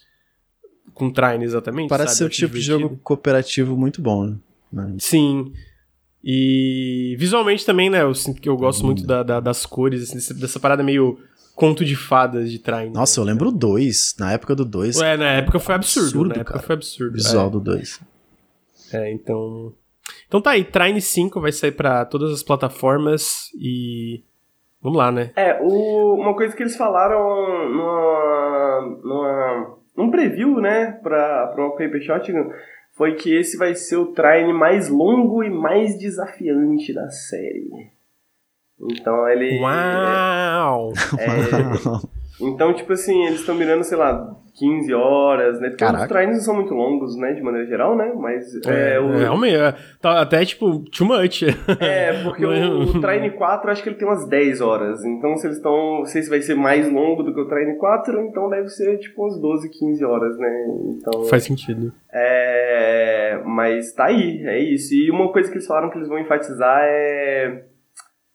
com 0.95 1.11
Trine 1.11 1.45
exatamente. 1.45 1.89
Parece 1.89 2.17
sabe? 2.17 2.19
ser 2.19 2.25
o 2.25 2.29
tipo 2.29 2.55
divertido. 2.55 2.79
de 2.79 2.83
jogo 2.83 3.01
cooperativo 3.03 3.77
muito 3.77 4.03
bom, 4.03 4.37
né? 4.73 4.95
Sim. 4.99 5.53
E 6.23 7.17
visualmente 7.19 7.65
também, 7.65 7.89
né? 7.89 8.03
Eu 8.03 8.15
sinto 8.15 8.41
que 8.41 8.49
eu 8.49 8.57
gosto 8.57 8.83
hum. 8.83 8.87
muito 8.87 9.07
da, 9.07 9.23
da, 9.23 9.41
das 9.41 9.65
cores, 9.65 10.03
assim, 10.03 10.35
dessa 10.35 10.61
parada 10.61 10.83
meio 10.83 11.19
conto 11.55 11.85
de 11.85 11.97
fadas 11.97 12.51
de 12.51 12.59
Trine. 12.59 12.91
Nossa, 12.91 13.21
eu 13.21 13.25
lembro 13.25 13.49
o 13.49 13.53
2. 13.53 14.17
Na 14.19 14.33
época 14.33 14.55
do 14.55 14.65
2. 14.65 14.99
Ué, 14.99 15.17
na 15.17 15.33
época 15.33 15.59
foi 15.59 15.75
absurdo. 15.75 16.07
absurdo 16.07 16.29
na 16.29 16.35
época 16.37 16.53
cara. 16.53 16.67
foi 16.67 16.75
absurdo. 16.75 17.13
visual 17.13 17.47
é. 17.47 17.51
do 17.51 17.61
2. 17.61 18.01
É, 18.93 19.13
então. 19.13 19.73
Então 20.27 20.41
tá 20.41 20.51
aí, 20.51 20.65
Trine 20.65 21.01
5 21.01 21.41
vai 21.41 21.53
sair 21.53 21.73
para 21.73 22.05
todas 22.05 22.33
as 22.33 22.43
plataformas 22.43 23.51
e. 23.55 24.23
Vamos 24.83 24.97
lá, 24.97 25.13
né? 25.13 25.33
É, 25.37 25.61
o, 25.61 26.15
uma 26.15 26.35
coisa 26.35 26.57
que 26.57 26.63
eles 26.63 26.77
falaram 26.77 27.69
numa, 27.69 29.01
numa, 29.05 29.79
num 30.01 30.11
preview, 30.11 30.61
né, 30.61 30.99
pra, 31.03 31.49
pra 31.49 31.65
uma 31.65 31.77
Paper 31.77 32.01
Shotgun, 32.01 32.53
foi 32.93 33.15
que 33.15 33.37
esse 33.37 33.57
vai 33.57 33.75
ser 33.75 33.97
o 33.97 34.13
Trine 34.13 34.53
mais 34.53 34.89
longo 34.89 35.43
e 35.45 35.51
mais 35.51 35.99
desafiante 35.99 36.93
da 36.93 37.09
série. 37.11 37.91
Então 38.81 39.29
ele. 39.29 39.61
Uau! 39.61 40.93
É, 41.19 41.25
é, 41.27 42.20
então, 42.41 42.73
tipo 42.73 42.93
assim, 42.93 43.25
eles 43.27 43.41
estão 43.41 43.55
mirando, 43.55 43.85
sei 43.85 43.97
lá, 43.97 44.37
15 44.59 44.93
horas, 44.95 45.61
né? 45.61 45.69
Porque 45.69 45.85
Caraca. 45.85 46.05
os 46.05 46.09
trains 46.09 46.37
não 46.37 46.41
são 46.41 46.55
muito 46.55 46.75
longos, 46.75 47.17
né? 47.17 47.33
De 47.33 47.43
maneira 47.43 47.67
geral, 47.67 47.97
né? 47.97 48.13
Mas 48.17 48.55
é, 48.67 48.95
é 48.95 49.01
o... 49.01 49.11
Realmente, 49.11 49.57
é, 49.57 49.75
tá 50.01 50.21
até 50.21 50.45
tipo, 50.45 50.81
too 50.91 51.07
much. 51.07 51.43
É, 51.81 52.23
porque 52.23 52.45
o, 52.45 52.81
o 52.81 53.01
Train 53.01 53.31
4, 53.31 53.71
acho 53.71 53.83
que 53.83 53.89
ele 53.89 53.97
tem 53.97 54.07
umas 54.07 54.29
10 54.29 54.61
horas. 54.61 55.05
Então, 55.05 55.37
se 55.37 55.47
eles 55.47 55.57
estão... 55.57 56.01
Não 56.01 56.05
sei 56.05 56.23
se 56.23 56.31
vai 56.31 56.43
ser 56.43 56.55
mais 56.55 56.91
longo 56.91 57.23
do 57.23 57.33
que 57.33 57.41
o 57.41 57.49
Train 57.49 57.77
4, 57.77 58.21
então 58.23 58.49
deve 58.49 58.69
ser 58.69 58.99
tipo 58.99 59.23
umas 59.23 59.41
12, 59.41 59.71
15 59.71 60.05
horas, 60.05 60.39
né? 60.39 60.67
Então... 60.89 61.25
Faz 61.25 61.45
sentido. 61.45 61.93
É... 62.13 63.41
Mas 63.45 63.93
tá 63.93 64.07
aí, 64.07 64.43
é 64.47 64.59
isso. 64.59 64.95
E 64.95 65.11
uma 65.11 65.33
coisa 65.33 65.49
que 65.49 65.57
eles 65.57 65.67
falaram 65.67 65.91
que 65.91 65.99
eles 65.99 66.09
vão 66.09 66.19
enfatizar 66.19 66.81
é 66.83 67.65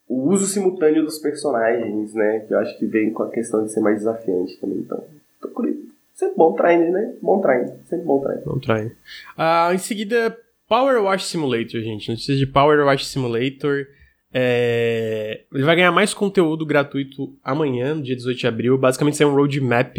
o 0.07 0.29
uso 0.31 0.45
simultâneo 0.45 1.03
dos 1.03 1.17
personagens, 1.19 2.13
né? 2.13 2.39
Que 2.47 2.53
eu 2.53 2.59
acho 2.59 2.77
que 2.77 2.85
vem 2.85 3.11
com 3.11 3.23
a 3.23 3.29
questão 3.29 3.63
de 3.63 3.71
ser 3.71 3.81
mais 3.81 3.99
desafiante 3.99 4.59
também. 4.59 4.79
Então, 4.79 5.03
tô 5.41 5.47
curioso. 5.49 5.85
Sempre 6.13 6.37
bom 6.37 6.53
trainer, 6.53 6.91
né? 6.91 7.13
Bom 7.21 7.41
trainer. 7.41 7.73
Sempre 7.85 8.05
bom 8.05 8.21
trainer. 8.21 8.43
Bom 8.45 8.59
trainer. 8.59 8.95
Uh, 9.37 9.73
em 9.73 9.77
seguida, 9.77 10.37
Power 10.67 11.03
Wash 11.03 11.25
Simulator, 11.25 11.81
gente. 11.81 12.09
Notícias 12.09 12.37
de 12.37 12.47
Power 12.47 12.85
Wash 12.85 13.07
Simulator. 13.07 13.85
É... 14.33 15.41
Ele 15.53 15.63
vai 15.63 15.75
ganhar 15.75 15.91
mais 15.91 16.13
conteúdo 16.13 16.65
gratuito 16.65 17.33
amanhã, 17.43 17.99
dia 18.01 18.15
18 18.15 18.37
de 18.37 18.47
abril. 18.47 18.77
Basicamente, 18.77 19.21
é 19.21 19.25
um 19.25 19.35
roadmap. 19.35 19.97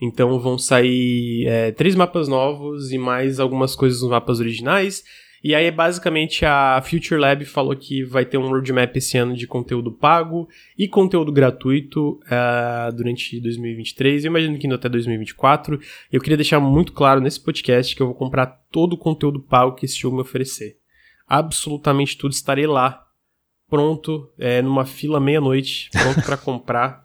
Então, 0.00 0.38
vão 0.40 0.58
sair 0.58 1.46
é, 1.46 1.70
três 1.70 1.94
mapas 1.94 2.26
novos 2.28 2.90
e 2.92 2.98
mais 2.98 3.38
algumas 3.38 3.76
coisas 3.76 4.02
nos 4.02 4.10
mapas 4.10 4.40
originais. 4.40 5.04
E 5.44 5.54
aí, 5.54 5.70
basicamente, 5.70 6.46
a 6.46 6.80
Future 6.80 7.20
Lab 7.20 7.44
falou 7.44 7.76
que 7.76 8.02
vai 8.02 8.24
ter 8.24 8.38
um 8.38 8.48
roadmap 8.48 8.96
esse 8.96 9.18
ano 9.18 9.36
de 9.36 9.46
conteúdo 9.46 9.92
pago 9.92 10.48
e 10.76 10.88
conteúdo 10.88 11.30
gratuito 11.30 12.18
uh, 12.22 12.90
durante 12.96 13.38
2023. 13.38 14.24
Eu 14.24 14.30
imagino 14.30 14.58
que 14.58 14.66
indo 14.66 14.74
até 14.74 14.88
2024. 14.88 15.78
Eu 16.10 16.18
queria 16.22 16.38
deixar 16.38 16.58
muito 16.60 16.94
claro 16.94 17.20
nesse 17.20 17.38
podcast 17.38 17.94
que 17.94 18.00
eu 18.00 18.06
vou 18.06 18.14
comprar 18.14 18.46
todo 18.72 18.94
o 18.94 18.98
conteúdo 18.98 19.38
pago 19.38 19.74
que 19.74 19.84
esse 19.84 19.98
jogo 19.98 20.16
me 20.16 20.22
oferecer. 20.22 20.78
Absolutamente 21.28 22.16
tudo. 22.16 22.32
Estarei 22.32 22.66
lá, 22.66 23.04
pronto, 23.68 24.32
é, 24.38 24.62
numa 24.62 24.86
fila 24.86 25.20
meia-noite, 25.20 25.90
pronto 25.92 26.24
para 26.24 26.38
comprar, 26.42 27.04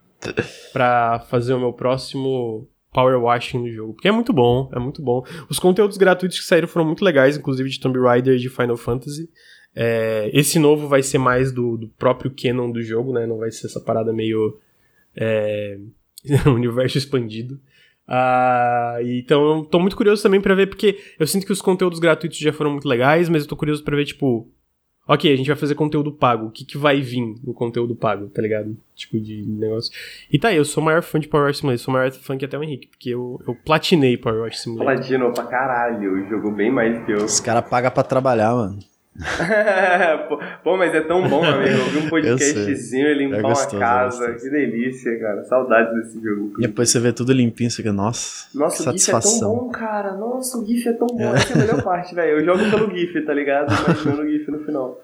para 0.72 1.20
fazer 1.30 1.54
o 1.56 1.60
meu 1.60 1.74
próximo 1.74 2.70
power 2.92 3.20
washing 3.22 3.60
no 3.60 3.72
jogo. 3.72 3.94
Porque 3.94 4.08
é 4.08 4.12
muito 4.12 4.34
bom, 4.34 4.70
é 4.74 4.80
muito 4.80 5.02
bom. 5.02 5.24
Os 5.50 5.60
conteúdos 5.60 5.98
gratuitos 5.98 6.40
que 6.40 6.46
saíram 6.46 6.68
foram 6.68 6.86
muito 6.86 7.04
legais, 7.04 7.38
inclusive 7.38 7.70
de 7.70 7.80
Tomb 7.80 8.00
Raider 8.00 8.36
e 8.36 8.40
de 8.40 8.50
Final 8.50 8.78
Fantasy. 8.78 9.30
É, 9.76 10.30
esse 10.34 10.58
novo 10.60 10.88
vai 10.88 11.04
ser 11.04 11.20
mais 11.20 11.52
do, 11.52 11.78
do, 11.78 11.88
próprio 11.90 12.32
canon 12.32 12.72
do 12.72 12.82
jogo, 12.82 13.14
né? 13.14 13.28
Não 13.28 13.38
vai 13.38 13.52
ser 13.52 13.68
essa 13.68 13.80
parada 13.80 14.12
meio. 14.12 14.60
É, 15.16 15.78
universo 16.46 16.98
expandido. 16.98 17.60
Uh, 18.08 19.02
então 19.06 19.58
eu 19.58 19.66
tô 19.66 19.80
muito 19.80 19.96
curioso 19.96 20.24
também 20.24 20.42
para 20.42 20.56
ver, 20.56 20.68
porque 20.68 21.00
eu 21.20 21.28
sinto 21.28 21.46
que 21.46 21.52
os 21.52 21.62
conteúdos 21.62 22.00
gratuitos 22.00 22.40
já 22.40 22.52
foram 22.52 22.72
muito 22.72 22.88
legais, 22.88 23.30
mas 23.30 23.44
eu 23.44 23.50
tô 23.50 23.56
curioso 23.56 23.84
para 23.84 23.96
ver, 23.96 24.06
tipo, 24.06 24.52
ok, 25.10 25.34
a 25.34 25.36
gente 25.36 25.48
vai 25.48 25.56
fazer 25.56 25.74
conteúdo 25.74 26.12
pago. 26.12 26.46
O 26.48 26.52
que, 26.52 26.64
que 26.64 26.78
vai 26.78 27.02
vir 27.02 27.36
no 27.44 27.52
conteúdo 27.52 27.96
pago, 27.96 28.28
tá 28.28 28.42
ligado? 28.42 28.78
Tipo 28.96 29.20
de 29.20 29.42
negócio. 29.42 29.92
E 30.32 30.38
tá 30.38 30.50
aí, 30.50 30.58
eu 30.58 30.64
sou 30.64 30.84
o 30.84 30.86
maior 30.86 31.02
fã 31.02 31.20
de 31.20 31.28
Power 31.28 31.48
Wash 31.48 31.58
Simulator. 31.58 31.84
Sou 31.84 31.92
o 31.92 31.98
maior 31.98 32.12
fã 32.12 32.38
que 32.38 32.46
até 32.46 32.58
o 32.58 32.64
Henrique, 32.64 32.88
porque 32.88 33.10
eu, 33.10 33.42
eu 33.48 33.56
platinei 33.56 34.16
Power 34.18 34.42
Wash 34.42 34.60
Simulator. 34.60 34.94
Platinou 34.96 35.32
pra 35.32 35.46
caralho, 35.46 36.30
jogou 36.30 36.52
bem 36.52 36.72
mais 36.72 37.04
que 37.06 37.12
eu. 37.12 37.26
Os 37.26 37.40
caras 37.40 37.68
pagam 37.68 37.90
pra 37.90 38.04
trabalhar, 38.04 38.54
mano. 38.54 38.80
pô, 40.64 40.78
mas 40.78 40.96
é 40.96 41.02
tão 41.02 41.28
bom, 41.28 41.44
amigo. 41.44 41.78
Eu 41.78 41.86
vi 41.86 41.98
um 42.00 42.10
podcastzinho 42.10 43.08
e 43.08 43.14
limpar 43.14 43.40
é 43.40 43.42
gostoso, 43.42 43.76
uma 43.76 43.80
casa. 43.80 44.26
É 44.26 44.34
que 44.34 44.50
delícia, 44.50 45.20
cara. 45.20 45.44
Saudades 45.44 45.94
desse 45.94 46.22
jogo. 46.22 46.54
E 46.58 46.62
depois 46.62 46.90
você 46.90 47.00
vê 47.00 47.12
tudo 47.12 47.34
limpinho, 47.34 47.70
você 47.70 47.78
fica, 47.78 47.92
nossa. 47.92 48.48
Nossa, 48.58 48.90
o 48.90 48.98
GIF 48.98 49.10
é 49.10 49.20
tão 49.20 49.40
bom, 49.40 49.70
cara. 49.70 50.14
Nossa, 50.16 50.58
o 50.58 50.66
GIF 50.66 50.88
é 50.88 50.94
tão 50.94 51.08
bom. 51.08 51.36
É. 51.36 51.36
Essa 51.36 51.54
é 51.54 51.56
a 51.56 51.60
melhor 51.60 51.84
parte, 51.84 52.16
velho. 52.16 52.40
Eu 52.40 52.46
jogo 52.46 52.70
pelo 52.70 52.90
GIF, 52.96 53.22
tá 53.26 53.34
ligado? 53.34 53.74
Imaginando 53.74 54.22
o 54.22 54.28
GIF 54.28 54.50
no 54.50 54.60
final. 54.66 55.02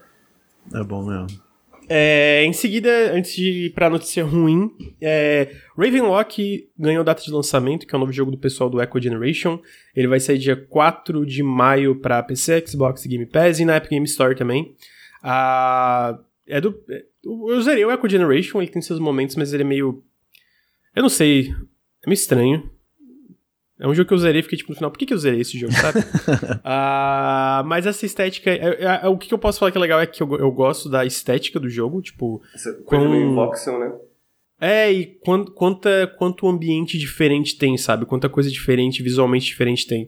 É 0.73 0.84
bom 0.84 1.04
mesmo. 1.06 1.44
É, 1.88 2.43
em 2.43 2.54
seguida, 2.54 3.13
antes 3.13 3.36
de 3.36 3.65
ir 3.65 3.69
pra 3.71 3.89
notícia 3.89 4.24
ruim, 4.24 4.71
é, 5.02 5.52
Ravenlock 5.78 6.69
ganhou 6.78 7.04
data 7.04 7.24
de 7.24 7.32
lançamento, 7.32 7.86
que 7.86 7.93
é 7.93 7.98
o 7.98 8.00
um 8.00 8.02
novo 8.02 8.13
jogo 8.13 8.32
do 8.32 8.38
pessoal 8.38 8.69
do 8.69 8.82
Echo 8.82 9.02
Generation. 9.02 9.60
Ele 9.95 10.08
vai 10.08 10.19
sair 10.19 10.38
dia 10.38 10.56
4 10.56 11.26
de 11.26 11.43
maio 11.43 12.00
pra 12.00 12.24
PC, 12.24 12.65
Xbox 12.67 13.06
Game 13.06 13.26
Pass 13.26 13.60
e 13.60 13.65
na 13.65 13.78
Epic 13.78 13.91
Game 13.91 14.06
Store 14.06 14.36
também. 14.36 14.76
Ah, 15.21 16.19
é 16.48 16.60
do, 16.60 16.80
eu 17.24 17.62
zerei 17.62 17.86
o 17.86 17.91
Echo 17.91 18.10
Generation, 18.10 18.62
ele 18.62 18.71
tem 18.71 18.82
seus 18.82 19.00
momentos, 19.00 19.36
mas 19.36 19.54
ele 19.54 19.63
é 19.63 19.65
meio. 19.65 20.04
Eu 20.95 21.02
não 21.02 21.10
sei. 21.10 21.50
É 22.04 22.08
meio 22.08 22.13
estranho. 22.13 22.74
É 23.77 23.88
um 23.88 23.93
jogo 23.93 24.07
que 24.07 24.13
eu 24.13 24.17
zerei 24.17 24.39
e 24.39 24.43
fiquei 24.43 24.57
tipo 24.57 24.71
no 24.71 24.75
final, 24.75 24.89
por 24.89 24.97
que, 24.97 25.05
que 25.05 25.13
eu 25.13 25.17
zerei 25.17 25.41
esse 25.41 25.57
jogo, 25.57 25.73
sabe? 25.73 25.99
uh, 25.99 27.63
mas 27.67 27.85
essa 27.85 28.05
estética. 28.05 28.49
É, 28.49 28.55
é, 28.55 28.99
é, 29.03 29.07
o 29.07 29.17
que, 29.17 29.27
que, 29.27 29.33
eu 29.33 29.38
posso 29.38 29.59
falar 29.59 29.71
que 29.71 29.77
é 29.77 29.81
legal 29.81 29.99
é 29.99 30.05
que 30.05 30.23
eu, 30.23 30.38
eu 30.38 30.49
gosto 30.51 30.89
da 30.89 31.05
estética 31.05 31.59
do 31.59 31.67
jogo, 31.69 32.01
tipo. 32.01 32.41
Essa 32.53 32.71
coisa 32.85 33.05
com... 33.05 33.11
meio 33.11 33.35
voxel, 33.35 33.79
né? 33.79 33.93
É, 34.61 34.91
e 34.91 35.05
quant, 35.19 35.49
quanta, 35.49 36.07
quanto 36.17 36.47
ambiente 36.47 36.97
diferente 36.97 37.57
tem, 37.57 37.77
sabe? 37.77 38.05
Quanta 38.05 38.29
coisa 38.29 38.49
diferente, 38.49 39.03
visualmente 39.03 39.45
diferente 39.45 39.85
tem. 39.85 40.07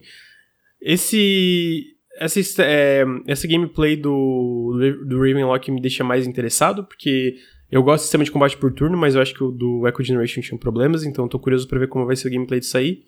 Esse. 0.82 1.94
Essa, 2.20 2.64
é, 2.64 3.06
essa 3.28 3.48
gameplay 3.48 3.96
do, 3.96 4.76
do 5.06 5.20
Ravenlock 5.20 5.70
me 5.70 5.82
deixa 5.82 6.04
mais 6.04 6.26
interessado, 6.26 6.84
porque 6.84 7.36
eu 7.70 7.84
gosto 7.84 8.02
do 8.02 8.06
sistema 8.06 8.24
de 8.24 8.32
combate 8.32 8.58
por 8.58 8.72
turno, 8.72 8.98
mas 8.98 9.14
eu 9.14 9.22
acho 9.22 9.36
que 9.36 9.44
o 9.44 9.52
do 9.52 9.88
Echo 9.88 10.04
Generation 10.04 10.42
tinha 10.42 10.58
problemas, 10.58 11.04
então 11.04 11.26
eu 11.26 11.30
tô 11.30 11.38
curioso 11.38 11.68
pra 11.68 11.78
ver 11.78 11.88
como 11.88 12.08
vai 12.08 12.16
ser 12.16 12.30
o 12.30 12.32
gameplay 12.32 12.60
disso 12.60 12.78
aí. 12.78 13.04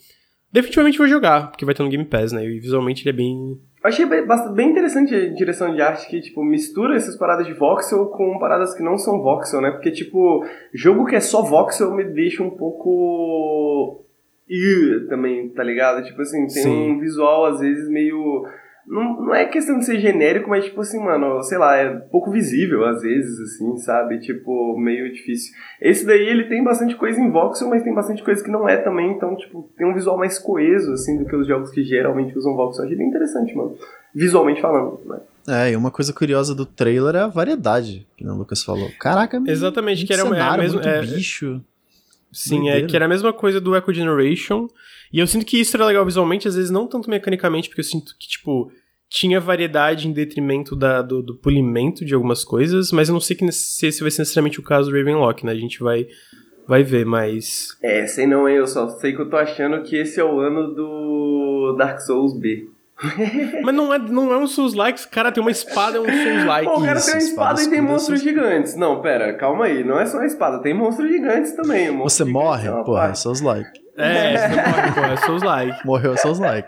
Definitivamente 0.51 0.97
vou 0.97 1.07
jogar, 1.07 1.51
porque 1.51 1.65
vai 1.65 1.75
ter 1.75 1.83
no 1.83 1.89
Game 1.89 2.05
Pass, 2.05 2.31
né? 2.31 2.43
E 2.43 2.59
visualmente 2.59 3.03
ele 3.03 3.09
é 3.09 3.17
bem. 3.17 3.59
Eu 3.83 3.87
achei 3.89 4.05
bem 4.05 4.71
interessante 4.71 5.13
a 5.15 5.33
direção 5.33 5.73
de 5.73 5.81
arte 5.81 6.09
que, 6.09 6.19
tipo, 6.19 6.43
mistura 6.43 6.95
essas 6.95 7.15
paradas 7.15 7.45
de 7.45 7.53
voxel 7.53 8.07
com 8.07 8.39
paradas 8.39 8.73
que 8.75 8.83
não 8.83 8.97
são 8.97 9.21
voxel, 9.21 9.61
né? 9.61 9.71
Porque, 9.71 9.91
tipo, 9.91 10.45
jogo 10.73 11.05
que 11.05 11.15
é 11.15 11.19
só 11.19 11.41
voxel 11.43 11.93
me 11.93 12.03
deixa 12.03 12.43
um 12.43 12.49
pouco. 12.49 14.03
Ih, 14.49 15.05
também, 15.07 15.49
tá 15.49 15.63
ligado? 15.63 16.03
Tipo 16.03 16.21
assim, 16.21 16.39
tem 16.39 16.63
Sim. 16.63 16.91
um 16.91 16.99
visual 16.99 17.45
às 17.45 17.59
vezes 17.59 17.87
meio 17.87 18.43
não, 18.89 19.21
não 19.21 19.35
é 19.35 19.45
questão 19.45 19.77
de 19.77 19.85
ser 19.85 19.99
genérico, 19.99 20.49
mas, 20.49 20.65
tipo 20.65 20.81
assim, 20.81 20.99
mano, 20.99 21.43
sei 21.43 21.59
lá, 21.59 21.77
é 21.77 21.89
pouco 22.11 22.31
visível 22.31 22.83
às 22.85 23.03
vezes, 23.03 23.39
assim, 23.39 23.77
sabe? 23.77 24.19
Tipo, 24.19 24.75
meio 24.79 25.13
difícil. 25.13 25.53
Esse 25.79 26.05
daí, 26.07 26.27
ele 26.27 26.45
tem 26.45 26.63
bastante 26.63 26.95
coisa 26.95 27.21
em 27.21 27.29
voxel, 27.29 27.69
mas 27.69 27.83
tem 27.83 27.93
bastante 27.93 28.23
coisa 28.23 28.43
que 28.43 28.49
não 28.49 28.67
é 28.67 28.77
também, 28.77 29.11
então, 29.11 29.35
tipo, 29.35 29.69
tem 29.77 29.87
um 29.87 29.93
visual 29.93 30.17
mais 30.17 30.39
coeso, 30.39 30.91
assim, 30.93 31.19
do 31.19 31.25
que 31.25 31.35
os 31.35 31.47
jogos 31.47 31.69
que 31.69 31.83
geralmente 31.83 32.35
usam 32.35 32.55
voxel. 32.55 32.85
Achei 32.85 32.97
bem 32.97 33.07
interessante, 33.07 33.55
mano. 33.55 33.77
Visualmente 34.13 34.59
falando, 34.59 34.99
né? 35.05 35.19
É, 35.47 35.71
e 35.71 35.75
uma 35.75 35.91
coisa 35.91 36.11
curiosa 36.11 36.55
do 36.55 36.65
trailer 36.65 37.15
é 37.15 37.19
a 37.19 37.27
variedade, 37.27 38.07
que 38.17 38.25
o 38.25 38.35
Lucas 38.35 38.63
falou. 38.63 38.89
Caraca, 38.99 39.41
Exatamente, 39.45 40.05
que 40.05 40.13
era 40.13 40.23
cenário, 40.23 40.61
é 40.61 40.63
mesmo, 40.63 40.81
muito 40.81 40.89
é, 40.89 41.01
bicho. 41.01 41.61
Sim, 42.31 42.69
é 42.69 42.83
que 42.83 42.95
era 42.95 43.05
a 43.05 43.09
mesma 43.09 43.33
coisa 43.33 43.59
do 43.61 43.75
Echo 43.75 43.93
Generation. 43.93 44.67
E 45.11 45.19
eu 45.19 45.25
sinto 45.25 45.45
que 45.45 45.59
isso 45.59 45.75
era 45.75 45.85
legal 45.85 46.05
visualmente, 46.05 46.47
às 46.47 46.55
vezes 46.55 46.69
não 46.69 46.85
tanto 46.85 47.09
mecanicamente, 47.09 47.67
porque 47.69 47.81
eu 47.81 47.85
sinto 47.85 48.15
que, 48.19 48.27
tipo, 48.27 48.71
tinha 49.09 49.39
variedade 49.39 50.07
em 50.07 50.13
detrimento 50.13 50.75
da, 50.75 51.01
do, 51.01 51.23
do, 51.23 51.35
polimento 51.35 52.05
de 52.05 52.13
algumas 52.13 52.45
coisas, 52.45 52.91
mas 52.91 53.09
eu 53.09 53.13
não 53.13 53.19
sei 53.19 53.35
que, 53.35 53.51
se 53.51 53.87
esse 53.87 54.01
vai 54.01 54.11
ser 54.11 54.21
necessariamente 54.21 54.59
o 54.59 54.63
caso 54.63 54.91
do 54.91 54.95
Ravenlock, 54.95 55.43
né? 55.43 55.51
A 55.51 55.55
gente 55.55 55.79
vai, 55.79 56.07
vai 56.67 56.83
ver, 56.83 57.05
mas. 57.05 57.75
É, 57.81 58.05
sei 58.05 58.27
não, 58.27 58.47
hein? 58.47 58.57
Eu 58.57 58.67
só 58.67 58.87
sei 58.87 59.13
que 59.13 59.19
eu 59.19 59.29
tô 59.29 59.35
achando 59.35 59.81
que 59.81 59.95
esse 59.95 60.19
é 60.19 60.23
o 60.23 60.39
ano 60.39 60.75
do 60.75 61.75
Dark 61.77 61.99
Souls 61.99 62.39
B. 62.39 62.67
Mas 63.63 63.73
não 63.73 63.93
é, 63.93 63.97
não 63.97 64.33
é 64.33 64.37
um 64.37 64.45
Souls-like, 64.45 65.07
cara 65.07 65.31
tem 65.31 65.41
uma 65.41 65.51
espada, 65.51 65.95
é 65.95 66.01
um 66.01 66.05
Souls-like. 66.05 66.67
o 66.67 66.83
cara 66.83 66.99
tem 66.99 67.13
uma 67.13 67.17
espada 67.17 67.63
e 67.63 67.69
tem 67.69 67.79
monstros 67.79 68.21
gigantes. 68.21 68.75
Não, 68.75 69.01
pera, 69.01 69.33
calma 69.35 69.65
aí, 69.65 69.85
não 69.85 69.97
é 69.97 70.05
só 70.05 70.17
uma 70.17 70.25
espada, 70.25 70.61
tem 70.61 70.73
monstros 70.73 71.09
gigantes 71.09 71.53
também. 71.53 71.95
Você 71.99 72.25
morre? 72.25 72.69
Porra, 72.83 73.11
é 73.11 73.13
Souls-like. 73.13 73.79
É, 73.99 74.37
você 74.37 74.55
morre, 74.55 74.91
pô, 74.93 75.01
é 75.01 75.17
Souls 75.17 75.43
like. 75.43 75.85
Morreu 75.85 76.17
Souls 76.17 76.39
like. 76.39 76.67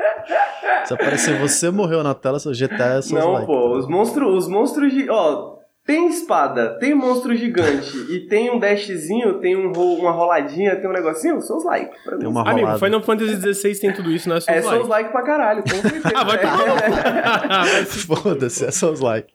Se 0.86 0.94
aparecer 0.94 1.38
você 1.39 1.70
morreu 1.70 2.04
na 2.04 2.13
tela, 2.13 2.39
seu 2.39 2.52
GTA 2.52 2.98
é 2.98 3.02
Souls 3.02 3.24
Não, 3.24 3.34
like. 3.34 3.46
pô, 3.46 3.78
os 3.78 3.88
monstros, 3.88 4.46
os 4.46 4.48
monstros 4.48 4.91
de. 4.94 5.10
Ó, 5.10 5.58
tem 5.86 6.08
espada, 6.08 6.78
tem 6.80 6.94
monstro 6.94 7.36
gigante 7.36 7.98
e 8.10 8.28
tem 8.28 8.52
um 8.52 8.60
dashzinho, 8.60 9.39
tem 9.39 9.56
um 9.56 9.72
ro 9.72 9.96
uma 9.96 10.12
roladinha, 10.12 10.76
tem 10.76 10.89
um 10.89 10.94
negocinho, 10.94 11.41
Souls 11.41 11.65
like. 11.65 11.91
Tem 12.20 12.28
uma 12.28 12.50
Amigo. 12.50 12.78
Final 12.78 13.02
Fantasy 13.02 13.54
XVI 13.54 13.80
tem 13.80 13.94
tudo 13.94 14.12
isso, 14.12 14.30
não 14.30 14.36
é 14.36 14.39
Souls 14.39 14.58
É 14.58 14.62
like. 14.62 14.76
Souls 14.76 14.88
like 14.88 15.12
pra 15.12 15.22
caralho, 15.24 15.63
com 15.63 15.70
certeza. 15.70 16.12
Ah, 16.15 16.24
vai 16.24 16.39
tomar 16.39 17.65
cu. 18.06 18.15
Foda-se, 18.24 18.65
é 18.65 18.72
Souls 18.72 19.00
like. 19.00 19.34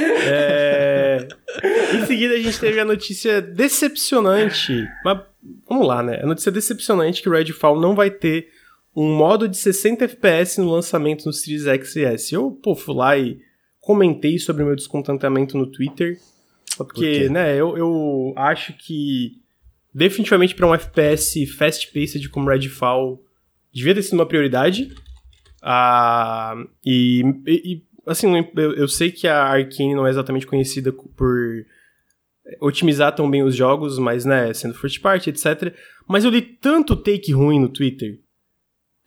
É... 0.00 1.26
Em 1.94 2.06
seguida, 2.06 2.34
a 2.34 2.38
gente 2.38 2.58
teve 2.60 2.78
a 2.78 2.84
notícia 2.84 3.42
decepcionante. 3.42 4.86
Mas 5.04 5.18
vamos 5.68 5.86
lá, 5.86 6.02
né? 6.02 6.20
A 6.22 6.26
notícia 6.26 6.52
decepcionante 6.52 7.20
que 7.22 7.28
o 7.28 7.32
Redfall 7.32 7.78
não 7.80 7.94
vai 7.94 8.10
ter 8.10 8.48
um 9.00 9.14
modo 9.16 9.46
de 9.48 9.56
60 9.56 10.04
FPS 10.04 10.58
no 10.60 10.70
lançamento 10.70 11.24
no 11.26 11.32
Series 11.32 11.66
X 11.66 11.96
e 11.96 12.04
S. 12.04 12.34
Eu, 12.34 12.50
pô, 12.50 12.74
fui 12.74 12.94
lá 12.94 13.16
e 13.16 13.38
comentei 13.80 14.38
sobre 14.38 14.62
o 14.62 14.66
meu 14.66 14.74
descontentamento 14.76 15.56
no 15.56 15.66
Twitter. 15.70 16.18
Porque, 16.76 17.00
quê? 17.24 17.28
né, 17.28 17.54
eu, 17.56 17.76
eu 17.76 18.32
acho 18.36 18.72
que 18.76 19.32
definitivamente 19.94 20.54
para 20.54 20.66
um 20.66 20.74
FPS 20.74 21.46
fast-paced 21.46 22.28
como 22.28 22.48
Redfall 22.48 23.22
devia 23.72 23.94
ter 23.94 24.02
sido 24.02 24.14
uma 24.14 24.26
prioridade. 24.26 24.92
Ah, 25.62 26.54
e, 26.84 27.22
e- 27.46 27.82
assim, 28.06 28.44
eu, 28.56 28.74
eu 28.74 28.88
sei 28.88 29.10
que 29.10 29.26
a 29.28 29.44
Arkane 29.44 29.94
não 29.94 30.06
é 30.06 30.10
exatamente 30.10 30.46
conhecida 30.46 30.92
co- 30.92 31.08
por 31.16 31.64
otimizar 32.60 33.14
tão 33.14 33.30
bem 33.30 33.42
os 33.42 33.54
jogos, 33.54 33.98
mas, 33.98 34.24
né, 34.24 34.52
sendo 34.54 34.74
first 34.74 35.00
party, 35.00 35.30
etc. 35.30 35.74
Mas 36.08 36.24
eu 36.24 36.30
li 36.30 36.40
tanto 36.42 36.96
take 36.96 37.32
ruim 37.32 37.60
no 37.60 37.68
Twitter, 37.68 38.18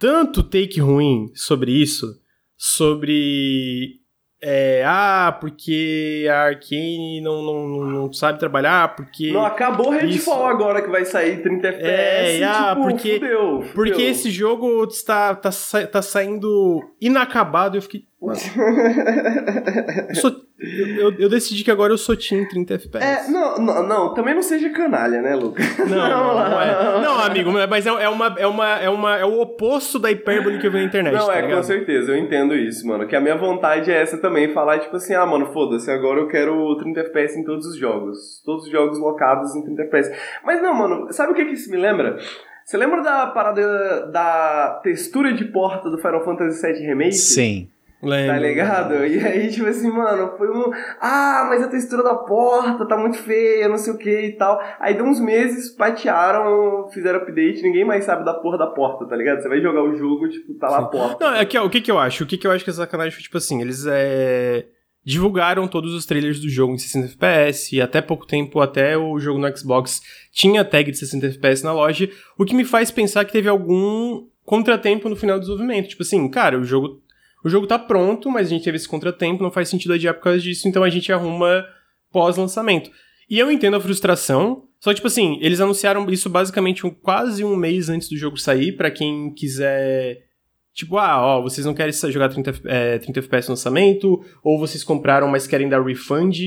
tanto 0.01 0.41
take 0.41 0.81
ruim 0.81 1.31
sobre 1.35 1.71
isso, 1.71 2.19
sobre. 2.57 3.99
é, 4.41 4.83
ah, 4.83 5.37
porque 5.39 6.25
a 6.27 6.45
Arkane 6.45 7.21
não, 7.21 7.43
não, 7.43 7.67
não, 7.85 8.13
sabe 8.13 8.39
trabalhar, 8.39 8.95
porque. 8.95 9.31
Não, 9.31 9.45
acabou 9.45 9.89
o 9.89 9.91
Redfall 9.91 10.47
agora 10.47 10.81
que 10.81 10.89
vai 10.89 11.05
sair 11.05 11.43
30 11.43 11.67
FPS. 11.67 11.87
É, 11.87 12.39
e, 12.39 12.43
ah, 12.43 12.69
tipo, 12.75 12.87
porque- 12.87 13.13
fudeu, 13.19 13.63
Porque 13.75 13.91
fudeu. 13.93 14.09
esse 14.09 14.31
jogo 14.31 14.83
está, 14.85 15.35
tá, 15.35 15.51
tá 15.91 16.01
saindo 16.01 16.81
inacabado. 16.99 17.77
Eu 17.77 17.81
fiquei. 17.83 18.05
Mano, 18.19 18.39
eu, 20.09 20.15
sou- 20.15 20.41
eu, 20.61 21.13
eu- 21.17 21.29
decidi 21.29 21.63
que 21.63 21.71
agora 21.71 21.91
eu 21.91 21.97
sou 21.97 22.15
Team 22.15 22.47
30 22.47 22.75
FPS. 22.75 23.05
É, 23.05 23.31
não, 23.31 23.57
não, 23.57 23.87
não, 23.87 24.13
também 24.13 24.35
não 24.35 24.41
seja 24.43 24.69
canalha, 24.69 25.21
né, 25.21 25.35
Lucas? 25.35 25.65
Não, 25.79 25.87
não, 25.87 26.35
não 26.49 26.61
é. 26.61 27.01
Não, 27.01 27.19
amigo, 27.19 27.51
mas 27.69 27.85
é, 27.87 27.89
é 27.89 28.09
uma, 28.09 28.35
é, 28.37 28.45
uma, 28.47 28.79
é, 28.79 28.89
uma, 28.89 29.17
é 29.17 29.25
o 29.25 29.41
oposto 29.41 29.97
da 29.97 30.11
hipérbole 30.11 30.59
que 30.59 30.67
eu 30.67 30.71
vi 30.71 30.77
na 30.77 30.83
internet. 30.83 31.13
Não, 31.13 31.25
tá 31.25 31.37
é, 31.37 31.41
ligado? 31.41 31.57
com 31.57 31.63
certeza, 31.63 32.11
eu 32.11 32.17
entendo 32.17 32.55
isso, 32.55 32.85
mano. 32.87 33.07
Que 33.07 33.15
a 33.15 33.21
minha 33.21 33.35
vontade 33.35 33.91
é 33.91 34.01
essa 34.01 34.17
também, 34.19 34.53
falar 34.53 34.79
tipo 34.79 34.95
assim, 34.95 35.13
ah, 35.15 35.25
mano, 35.25 35.47
foda-se, 35.51 35.89
agora 35.89 36.19
eu 36.19 36.27
quero 36.27 36.75
30 36.77 36.99
FPS 36.99 37.39
em 37.39 37.43
todos 37.43 37.65
os 37.65 37.77
jogos. 37.77 38.41
Todos 38.45 38.65
os 38.65 38.71
jogos 38.71 38.99
locados 38.99 39.55
em 39.55 39.63
30 39.63 39.81
FPS. 39.83 40.11
Mas 40.45 40.61
não, 40.61 40.73
mano, 40.73 41.11
sabe 41.11 41.31
o 41.31 41.35
que 41.35 41.45
que 41.45 41.53
isso 41.53 41.71
me 41.71 41.77
lembra? 41.77 42.17
Você 42.63 42.77
lembra 42.77 43.01
da 43.01 43.27
parada 43.27 44.07
da 44.07 44.79
textura 44.83 45.33
de 45.33 45.45
porta 45.45 45.89
do 45.89 45.97
Final 45.97 46.23
Fantasy 46.23 46.61
VII 46.61 46.85
Remake? 46.85 47.13
Sim. 47.13 47.67
Lembro. 48.01 48.33
Tá 48.33 48.39
ligado? 48.39 49.05
E 49.05 49.19
aí, 49.25 49.49
tipo 49.49 49.67
assim, 49.67 49.91
mano, 49.91 50.33
foi 50.37 50.49
um. 50.49 50.71
Ah, 50.99 51.45
mas 51.49 51.61
a 51.61 51.67
textura 51.67 52.03
da 52.03 52.15
porta 52.15 52.87
tá 52.87 52.97
muito 52.97 53.17
feia, 53.17 53.69
não 53.69 53.77
sei 53.77 53.93
o 53.93 53.97
que 53.97 54.21
e 54.21 54.31
tal. 54.33 54.59
Aí 54.79 54.95
deu 54.95 55.05
uns 55.05 55.19
meses, 55.19 55.69
patearam, 55.75 56.89
fizeram 56.91 57.19
update, 57.19 57.61
ninguém 57.61 57.85
mais 57.85 58.05
sabe 58.05 58.25
da 58.25 58.33
porra 58.33 58.57
da 58.57 58.67
porta, 58.67 59.05
tá 59.05 59.15
ligado? 59.15 59.41
Você 59.41 59.49
vai 59.49 59.61
jogar 59.61 59.83
o 59.83 59.95
jogo, 59.95 60.27
tipo, 60.29 60.53
tá 60.55 60.67
lá 60.67 60.79
a 60.79 60.85
porta. 60.87 61.23
Não, 61.23 61.35
é 61.35 61.45
que, 61.45 61.57
o 61.57 61.69
que 61.69 61.81
que 61.81 61.91
eu 61.91 61.99
acho? 61.99 62.23
O 62.23 62.27
que 62.27 62.37
que 62.37 62.47
eu 62.47 62.51
acho 62.51 62.63
que 62.63 62.69
é 62.69 62.73
sacanagem 62.73 63.11
foi, 63.11 63.21
tipo 63.21 63.37
assim, 63.37 63.61
eles 63.61 63.85
é, 63.87 64.65
divulgaram 65.03 65.67
todos 65.67 65.93
os 65.93 66.05
trailers 66.05 66.39
do 66.39 66.49
jogo 66.49 66.73
em 66.73 66.77
60 66.77 67.07
FPS, 67.07 67.75
e 67.75 67.81
até 67.81 68.01
pouco 68.01 68.25
tempo, 68.25 68.59
até 68.59 68.97
o 68.97 69.19
jogo 69.19 69.39
no 69.39 69.57
Xbox 69.57 70.01
tinha 70.31 70.63
tag 70.63 70.91
de 70.91 70.97
60 70.97 71.27
FPS 71.27 71.63
na 71.63 71.73
loja, 71.73 72.09
o 72.37 72.45
que 72.45 72.55
me 72.55 72.63
faz 72.63 72.91
pensar 72.91 73.25
que 73.25 73.31
teve 73.31 73.49
algum 73.49 74.25
contratempo 74.45 75.09
no 75.09 75.15
final 75.15 75.37
do 75.37 75.41
desenvolvimento. 75.41 75.89
Tipo 75.89 76.03
assim, 76.03 76.29
cara, 76.29 76.59
o 76.59 76.63
jogo, 76.63 77.01
o 77.43 77.49
jogo 77.49 77.67
tá 77.67 77.77
pronto, 77.77 78.29
mas 78.29 78.47
a 78.47 78.49
gente 78.49 78.63
teve 78.63 78.77
esse 78.77 78.87
contratempo, 78.87 79.43
não 79.43 79.51
faz 79.51 79.69
sentido 79.69 79.93
adiar 79.93 80.13
por 80.13 80.23
causa 80.23 80.39
disso, 80.39 80.67
então 80.67 80.83
a 80.83 80.89
gente 80.89 81.11
arruma 81.11 81.65
pós-lançamento. 82.11 82.89
E 83.29 83.39
eu 83.39 83.51
entendo 83.51 83.77
a 83.77 83.81
frustração, 83.81 84.63
só 84.79 84.89
que, 84.89 84.95
tipo 84.95 85.07
assim, 85.07 85.37
eles 85.41 85.61
anunciaram 85.61 86.09
isso 86.09 86.29
basicamente 86.29 86.85
um, 86.85 86.89
quase 86.89 87.43
um 87.43 87.55
mês 87.55 87.89
antes 87.89 88.09
do 88.09 88.17
jogo 88.17 88.37
sair, 88.37 88.73
pra 88.73 88.91
quem 88.91 89.33
quiser 89.33 90.29
Tipo, 90.73 90.97
ah, 90.97 91.21
ó, 91.21 91.41
vocês 91.41 91.65
não 91.65 91.73
querem 91.73 91.93
jogar 91.93 92.29
30, 92.29 92.53
é, 92.65 92.97
30 92.97 93.19
FPS 93.19 93.47
no 93.49 93.53
lançamento, 93.53 94.23
ou 94.41 94.57
vocês 94.57 94.83
compraram, 94.83 95.27
mas 95.27 95.45
querem 95.45 95.67
dar 95.67 95.83
refund, 95.83 96.37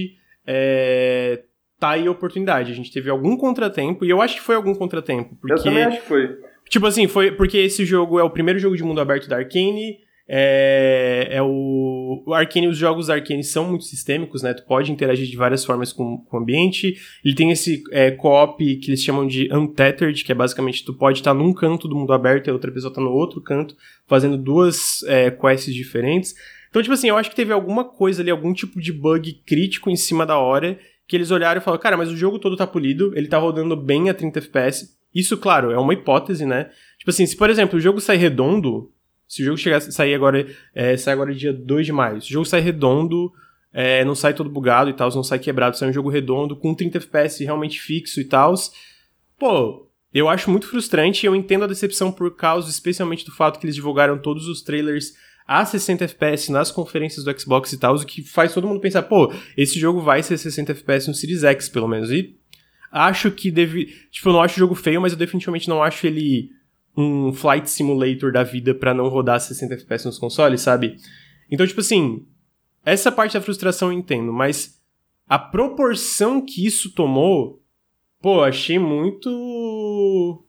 é, 0.47 1.43
tá 1.79 1.91
aí 1.91 2.07
a 2.07 2.11
oportunidade. 2.11 2.73
A 2.73 2.75
gente 2.75 2.91
teve 2.91 3.11
algum 3.11 3.37
contratempo, 3.37 4.05
e 4.05 4.11
eu 4.11 4.23
acho 4.23 4.37
que 4.37 4.41
foi 4.41 4.55
algum 4.57 4.75
contratempo, 4.75 5.37
Eu 5.47 5.57
também 5.63 5.85
porque, 5.85 5.97
acho 5.97 6.01
que 6.01 6.09
foi. 6.09 6.39
tipo 6.71 6.87
assim, 6.87 7.07
foi 7.07 7.33
porque 7.33 7.59
esse 7.59 7.85
jogo 7.85 8.19
é 8.19 8.23
o 8.23 8.31
primeiro 8.31 8.59
jogo 8.59 8.77
de 8.77 8.83
mundo 8.83 9.01
aberto 9.01 9.29
da 9.29 9.37
Arkane, 9.37 9.99
é, 10.27 11.29
é 11.31 11.43
o, 11.43 12.25
o 12.27 12.69
os 12.69 12.77
jogos 12.77 13.11
Arkane 13.11 13.45
são 13.45 13.69
muito 13.69 13.85
sistêmicos, 13.85 14.43
né, 14.43 14.55
tu 14.55 14.65
pode 14.65 14.91
interagir 14.91 15.27
de 15.27 15.37
várias 15.37 15.65
formas 15.65 15.93
com, 15.93 16.19
com 16.19 16.37
o 16.37 16.41
ambiente, 16.41 16.97
ele 17.25 17.35
tem 17.35 17.51
esse 17.51 17.83
é, 17.91 18.11
co-op 18.11 18.59
que 18.77 18.91
eles 18.91 19.03
chamam 19.03 19.27
de 19.27 19.49
Untethered, 19.53 20.25
que 20.25 20.33
é 20.33 20.35
basicamente 20.35 20.85
tu 20.85 20.95
pode 20.95 21.19
estar 21.19 21.35
num 21.35 21.53
canto 21.53 21.87
do 21.87 21.97
mundo 21.97 22.13
aberto 22.13 22.47
e 22.47 22.51
a 22.51 22.55
outra 22.55 22.73
pessoa 22.73 22.93
tá 22.93 23.01
no 23.01 23.11
outro 23.11 23.41
canto, 23.41 23.77
fazendo 24.07 24.37
duas 24.37 25.03
é, 25.05 25.31
quests 25.31 25.75
diferentes. 25.75 26.35
Então, 26.69 26.83
tipo 26.83 26.95
assim, 26.95 27.09
eu 27.09 27.17
acho 27.17 27.31
que 27.31 27.37
teve 27.37 27.53
alguma 27.53 27.85
coisa 27.85 28.21
ali, 28.21 28.31
algum 28.31 28.53
tipo 28.53 28.81
de 28.81 28.93
bug 28.93 29.33
crítico 29.47 29.91
em 29.91 29.97
cima 29.97 30.27
da 30.27 30.39
hora, 30.39 30.77
que 31.07 31.15
eles 31.15 31.31
olharam 31.31 31.61
e 31.61 31.65
falaram, 31.65 31.83
cara, 31.83 31.97
mas 31.97 32.11
o 32.11 32.17
jogo 32.17 32.39
todo 32.39 32.57
tá 32.57 32.67
polido, 32.67 33.13
ele 33.15 33.29
tá 33.29 33.39
rodando 33.39 33.77
bem 33.77 34.11
a 34.11 34.15
30 34.15 34.41
FPS. 34.41 34.97
Isso, 35.15 35.37
claro, 35.37 35.71
é 35.71 35.79
uma 35.79 35.93
hipótese, 35.93 36.45
né? 36.45 36.71
Tipo 36.99 37.11
assim, 37.11 37.27
se 37.27 37.37
por 37.37 37.49
exemplo 37.49 37.79
o 37.79 37.81
jogo 37.81 38.01
sai 38.01 38.17
redondo, 38.17 38.91
se 39.35 39.43
o 39.43 39.45
jogo 39.45 39.57
chegar 39.59 39.81
sair 39.81 40.15
agora, 40.15 40.47
é, 40.73 40.97
sai 40.97 41.13
agora 41.13 41.35
dia 41.35 41.53
2 41.53 41.87
de 41.87 41.93
maio, 41.93 42.23
se 42.23 42.31
o 42.31 42.33
jogo 42.35 42.47
sai 42.47 42.61
redondo, 42.61 43.33
é, 43.73 44.05
não 44.05 44.15
sai 44.15 44.33
todo 44.33 44.49
bugado 44.49 44.89
e 44.89 44.93
tal, 44.93 45.11
não 45.13 45.25
sai 45.25 45.41
quebrado, 45.41 45.77
sai 45.77 45.89
um 45.89 45.93
jogo 45.93 46.09
redondo, 46.09 46.55
com 46.55 46.73
30 46.73 46.99
FPS 46.99 47.43
realmente 47.43 47.81
fixo 47.81 48.21
e 48.21 48.25
tal, 48.25 48.55
pô, 49.37 49.91
eu 50.13 50.29
acho 50.29 50.49
muito 50.53 50.69
frustrante 50.69 51.25
e 51.25 51.27
eu 51.27 51.35
entendo 51.35 51.65
a 51.65 51.67
decepção 51.67 52.13
por 52.13 52.37
causa 52.37 52.71
especialmente 52.71 53.25
do 53.25 53.33
fato 53.33 53.59
que 53.59 53.67
eles 53.67 53.75
divulgaram 53.75 54.17
todos 54.17 54.47
os 54.47 54.63
trailers 54.63 55.15
a 55.45 55.65
60 55.65 56.05
FPS 56.05 56.53
nas 56.53 56.71
conferências 56.71 57.25
do 57.25 57.41
Xbox 57.41 57.73
e 57.73 57.79
tal, 57.79 57.97
o 57.97 58.07
que 58.07 58.23
faz 58.23 58.55
todo 58.55 58.69
mundo 58.69 58.81
pensar, 58.81 59.03
pô, 59.03 59.33
esse 59.57 59.81
jogo 59.81 60.01
vai 60.01 60.23
ser 60.23 60.39
60 60.39 60.71
FPS 60.71 61.09
no 61.09 61.15
Series 61.15 61.43
X, 61.43 61.69
pelo 61.69 61.89
menos. 61.89 62.13
E 62.13 62.37
acho 62.93 63.33
que 63.33 63.51
deve. 63.51 63.87
Tipo, 64.13 64.29
eu 64.29 64.33
não 64.35 64.43
acho 64.43 64.55
o 64.55 64.59
jogo 64.61 64.77
feio, 64.77 65.01
mas 65.01 65.13
eu 65.13 65.19
definitivamente 65.19 65.69
não 65.69 65.83
acho 65.83 66.07
ele 66.07 66.51
um 66.97 67.33
flight 67.33 67.69
simulator 67.69 68.33
da 68.33 68.43
vida 68.43 68.75
pra 68.75 68.95
não 68.95 69.09
rodar 69.09 69.41
60 69.41 69.75
FPS 69.75 70.05
nos 70.05 70.19
consoles, 70.19 70.61
sabe? 70.61 70.97
Então, 71.51 71.67
tipo 71.67 71.81
assim, 71.81 72.25
essa 72.85 73.11
parte 73.11 73.35
da 73.35 73.41
frustração 73.41 73.93
eu 73.93 73.99
entendo, 73.99 74.33
mas 74.33 74.81
a 75.29 75.39
proporção 75.39 76.45
que 76.45 76.67
isso 76.67 76.93
tomou, 76.93 77.63
pô, 78.21 78.43
achei 78.43 78.79
muito. 78.79 80.44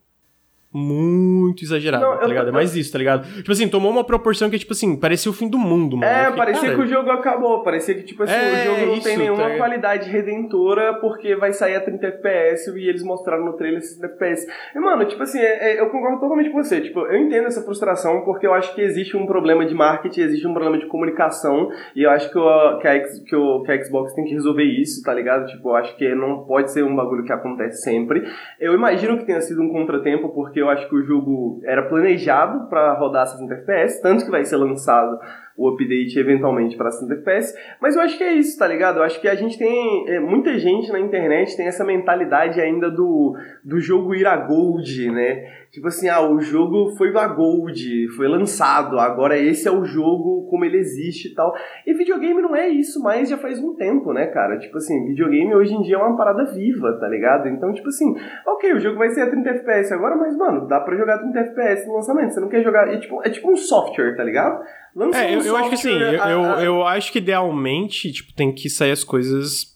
Muito 0.77 1.63
exagerado, 1.63 2.03
Não, 2.03 2.17
tá 2.19 2.27
ligado? 2.27 2.47
É 2.47 2.49
eu- 2.49 2.53
mais 2.53 2.75
isso, 2.75 2.91
tá 2.91 2.97
ligado? 2.97 3.25
Tipo 3.33 3.51
assim, 3.51 3.67
tomou 3.69 3.89
uma 3.91 4.03
proporção 4.03 4.49
que, 4.49 4.59
tipo 4.59 4.73
assim, 4.73 4.99
parecia 4.99 5.31
o 5.31 5.33
fim 5.33 5.47
do 5.47 5.57
mundo, 5.57 5.95
mano. 5.95 6.11
É, 6.11 6.31
parecia 6.31 6.61
cara, 6.69 6.75
que 6.75 6.81
o 6.81 6.87
jogo 6.87 7.09
acabou. 7.11 7.63
Parecia 7.63 7.95
que, 7.95 8.03
tipo 8.03 8.23
assim, 8.23 8.33
É, 8.33 8.63
o 8.63 8.65
jogo 8.75 8.85
não 8.87 8.93
isso, 8.95 9.03
tem 9.03 9.17
nenhuma 9.17 9.49
tá 9.49 9.57
qualidade 9.57 10.09
redentora 10.09 10.95
porque 10.99 11.35
vai 11.35 11.53
sair 11.53 11.75
a 11.75 11.81
30 11.81 12.07
FPS 12.07 12.69
e 12.77 12.89
eles 12.89 13.03
mostraram 13.03 13.45
no 13.45 13.53
trailer 13.53 13.81
60 13.81 14.05
FPS. 14.07 14.45
E, 14.75 14.79
mano, 14.79 15.05
tipo 15.05 15.23
assim, 15.23 15.39
é- 15.39 15.75
é- 15.75 15.79
eu 15.79 15.89
concordo 15.89 16.19
totalmente 16.19 16.49
com 16.49 16.61
você. 16.61 16.81
Tipo, 16.81 17.01
eu 17.01 17.17
entendo 17.17 17.47
essa 17.47 17.61
frustração 17.63 18.21
porque 18.25 18.45
eu 18.45 18.53
acho 18.53 18.75
que 18.75 18.81
existe 18.81 19.15
um 19.15 19.25
problema 19.25 19.65
de 19.65 19.73
marketing, 19.73 20.21
existe 20.21 20.45
um 20.47 20.53
problema 20.53 20.77
de 20.77 20.87
comunicação 20.87 21.69
e 21.95 22.03
eu 22.03 22.09
acho 22.09 22.29
que, 22.29 22.37
o, 22.37 22.77
que, 22.79 22.87
a, 22.87 22.99
que, 22.99 23.35
o, 23.35 23.63
que 23.63 23.71
a 23.71 23.83
Xbox 23.83 24.13
tem 24.13 24.25
que 24.25 24.33
resolver 24.33 24.63
isso, 24.63 25.01
tá 25.03 25.13
ligado? 25.13 25.45
Tipo, 25.47 25.69
eu 25.69 25.75
acho 25.75 25.95
que 25.95 26.13
não 26.13 26.43
pode 26.45 26.71
ser 26.71 26.83
um 26.83 26.95
bagulho 26.95 27.23
que 27.23 27.31
acontece 27.31 27.81
sempre. 27.81 28.23
Eu 28.59 28.73
imagino 28.73 29.17
que 29.17 29.25
tenha 29.25 29.39
sido 29.41 29.61
um 29.61 29.69
contratempo 29.69 30.29
porque 30.29 30.64
eu 30.65 30.69
acho 30.71 30.89
que 30.89 30.95
o 30.95 31.03
jogo 31.03 31.61
era 31.63 31.83
planejado 31.83 32.67
pra 32.67 32.93
rodar 32.93 33.27
60 33.27 33.53
FPS, 33.53 34.01
tanto 34.01 34.25
que 34.25 34.31
vai 34.31 34.43
ser 34.43 34.57
lançado 34.57 35.19
o 35.57 35.69
update 35.69 36.19
eventualmente 36.19 36.75
para 36.75 36.91
60 36.91 37.13
FPS. 37.13 37.53
Mas 37.81 37.95
eu 37.95 38.01
acho 38.01 38.17
que 38.17 38.23
é 38.23 38.33
isso, 38.33 38.57
tá 38.57 38.67
ligado? 38.67 38.97
Eu 38.97 39.03
acho 39.03 39.19
que 39.19 39.27
a 39.27 39.35
gente 39.35 39.57
tem. 39.57 40.09
É, 40.09 40.19
muita 40.19 40.57
gente 40.59 40.91
na 40.91 40.99
internet 40.99 41.55
tem 41.55 41.67
essa 41.67 41.85
mentalidade 41.85 42.59
ainda 42.59 42.89
do, 42.89 43.35
do 43.63 43.79
jogo 43.79 44.13
ir 44.15 44.27
a 44.27 44.35
gold, 44.35 45.11
né? 45.11 45.65
Tipo 45.75 45.89
assim, 45.89 46.07
ah, 46.07 46.21
o 46.21 46.39
jogo 46.39 46.95
foi 46.95 47.09
a 47.17 47.27
Gold, 47.27 48.07
foi 48.15 48.29
lançado, 48.29 48.97
agora 48.97 49.37
esse 49.37 49.67
é 49.67 49.71
o 49.71 49.83
jogo 49.83 50.47
como 50.49 50.63
ele 50.63 50.77
existe 50.77 51.27
e 51.27 51.35
tal. 51.35 51.53
E 51.85 51.93
videogame 51.93 52.41
não 52.41 52.55
é 52.55 52.69
isso 52.69 53.03
mais 53.03 53.27
já 53.27 53.37
faz 53.37 53.59
um 53.59 53.75
tempo, 53.75 54.13
né, 54.13 54.27
cara? 54.27 54.57
Tipo 54.57 54.77
assim, 54.77 55.05
videogame 55.05 55.53
hoje 55.53 55.73
em 55.73 55.81
dia 55.81 55.97
é 55.97 55.99
uma 55.99 56.15
parada 56.15 56.45
viva, 56.53 56.97
tá 56.97 57.09
ligado? 57.09 57.49
Então, 57.49 57.73
tipo 57.73 57.89
assim, 57.89 58.15
ok, 58.47 58.71
o 58.71 58.79
jogo 58.79 58.97
vai 58.97 59.09
ser 59.09 59.23
a 59.23 59.29
30 59.29 59.49
FPS 59.49 59.93
agora, 59.93 60.15
mas, 60.15 60.37
mano, 60.37 60.65
dá 60.65 60.79
pra 60.79 60.95
jogar 60.95 61.17
30 61.17 61.39
FPS 61.39 61.87
no 61.87 61.95
lançamento. 61.95 62.33
Você 62.33 62.39
não 62.39 62.47
quer 62.47 62.63
jogar. 62.63 62.87
É 62.87 62.97
tipo, 62.97 63.21
é 63.21 63.29
tipo 63.29 63.51
um 63.51 63.57
software, 63.57 64.15
tá 64.15 64.23
ligado? 64.23 64.63
Lança 64.95 65.19
é, 65.19 65.37
um 65.37 65.41
eu, 65.41 65.45
eu 65.47 65.57
acho 65.57 65.69
que 65.69 65.75
assim, 65.75 65.89
eu, 65.89 66.13
eu, 66.13 66.43
eu 66.61 66.87
acho 66.87 67.11
que 67.11 67.17
idealmente, 67.17 68.11
tipo, 68.11 68.33
tem 68.33 68.53
que 68.53 68.69
sair 68.69 68.91
as 68.91 69.03
coisas 69.03 69.74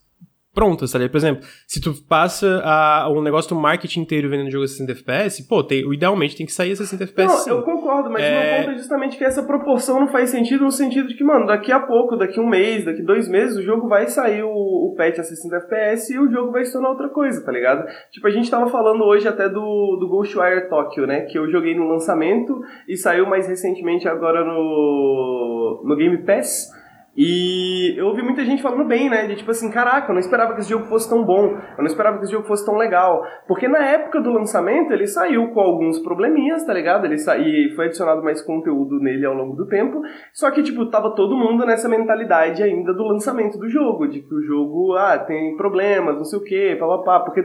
prontas, 0.54 0.92
ligado? 1.00 1.12
Por 1.12 1.18
exemplo, 1.18 1.44
se 1.68 1.80
tu 1.80 1.94
passa 2.08 2.62
a, 2.64 3.10
o 3.10 3.22
negócio 3.22 3.50
do 3.50 3.60
marketing 3.60 4.02
inteiro 4.02 4.30
vendendo 4.30 4.52
jogo 4.52 4.66
a 4.66 4.68
60 4.68 4.92
FPS, 4.92 5.48
pô, 5.48 5.64
tem, 5.64 5.80
idealmente 5.94 6.36
tem 6.36 6.46
que 6.46 6.52
sair 6.52 6.72
a 6.72 6.76
60 6.76 7.04
FPS. 7.04 7.34
Não, 7.34 7.40
sim. 7.40 7.50
eu 7.50 7.62
concordo, 7.64 8.10
mas 8.10 8.24
é... 8.24 8.30
o 8.30 8.32
meu 8.32 8.58
ponto 8.58 8.72
é 8.72 8.78
justamente 8.78 9.18
que 9.18 9.24
essa 9.24 9.44
proporção 9.44 10.00
não 10.00 10.08
faz 10.08 10.30
sentido 10.30 10.64
no 10.64 10.72
sentido 10.72 11.08
de 11.08 11.16
que, 11.16 11.24
mano, 11.24 11.46
daqui 11.46 11.72
a 11.72 11.80
pouco, 11.80 12.16
daqui 12.16 12.40
um 12.40 12.48
mês, 12.48 12.86
daqui 12.86 13.02
dois 13.02 13.30
meses, 13.30 13.58
o 13.58 13.64
jogo 13.64 13.88
vai 13.88 14.08
sair 14.08 14.44
o, 14.44 14.50
o 14.50 14.96
patch 14.98 15.20
a 15.20 15.24
60 15.24 15.56
FPS 15.56 16.14
e 16.14 16.20
o 16.20 16.30
jogo 16.32 16.52
vai 16.52 16.66
se 16.66 16.74
tornar 16.74 16.90
outra 16.90 17.10
coisa, 17.10 17.44
tá 17.46 17.52
ligado? 17.52 17.86
Tipo, 18.12 18.28
a 18.28 18.32
gente 18.32 18.50
tava 18.50 18.70
falando 18.70 19.04
hoje 19.04 19.28
até 19.28 19.48
do, 19.48 19.98
do 20.00 20.08
Ghostwire 20.10 20.68
Tokyo, 20.70 21.06
né? 21.06 21.22
Que 21.22 21.38
eu 21.38 21.50
joguei 21.50 21.76
no 21.76 21.88
lançamento 21.88 22.60
e 22.88 22.98
saiu 22.98 23.26
mais 23.26 23.48
recentemente 23.48 24.08
agora 24.08 24.44
no, 24.44 25.84
no 25.86 25.96
Game 25.96 26.18
Pass. 26.26 26.79
E 27.22 27.96
eu 27.98 28.08
ouvi 28.08 28.22
muita 28.22 28.46
gente 28.46 28.62
falando 28.62 28.88
bem, 28.88 29.10
né? 29.10 29.28
De 29.28 29.36
tipo 29.36 29.52
assim, 29.52 29.70
caraca, 29.70 30.10
eu 30.10 30.14
não 30.14 30.22
esperava 30.22 30.54
que 30.54 30.62
esse 30.62 30.70
jogo 30.70 30.86
fosse 30.86 31.10
tão 31.10 31.26
bom, 31.26 31.48
eu 31.48 31.80
não 31.80 31.86
esperava 31.86 32.18
que 32.18 32.24
esse 32.24 32.32
jogo 32.32 32.48
fosse 32.48 32.66
tão 32.66 32.78
legal. 32.78 33.22
Porque 33.46 33.68
na 33.68 33.80
época 33.80 34.22
do 34.22 34.32
lançamento 34.32 34.94
ele 34.94 35.06
saiu 35.06 35.50
com 35.50 35.60
alguns 35.60 36.00
probleminhas, 36.00 36.66
tá 36.66 36.74
ligado? 36.74 37.04
Ele 37.04 37.18
sa... 37.18 37.38
E 37.38 37.74
foi 37.76 37.88
adicionado 37.88 38.24
mais 38.24 38.42
conteúdo 38.42 39.02
nele 39.02 39.26
ao 39.26 39.34
longo 39.34 39.54
do 39.58 39.68
tempo. 39.68 40.02
Só 40.32 40.50
que, 40.50 40.64
tipo, 40.64 40.86
tava 40.86 41.14
todo 41.14 41.36
mundo 41.36 41.66
nessa 41.66 41.90
mentalidade 41.90 42.64
ainda 42.64 42.94
do 42.94 43.04
lançamento 43.04 43.58
do 43.58 43.68
jogo, 43.68 44.08
de 44.08 44.22
que 44.22 44.34
o 44.34 44.42
jogo, 44.42 44.94
ah, 44.96 45.20
tem 45.20 45.58
problemas, 45.58 46.16
não 46.16 46.24
sei 46.24 46.40
o 46.40 46.44
quê, 46.44 46.78
papapá. 46.80 47.20
Porque, 47.26 47.44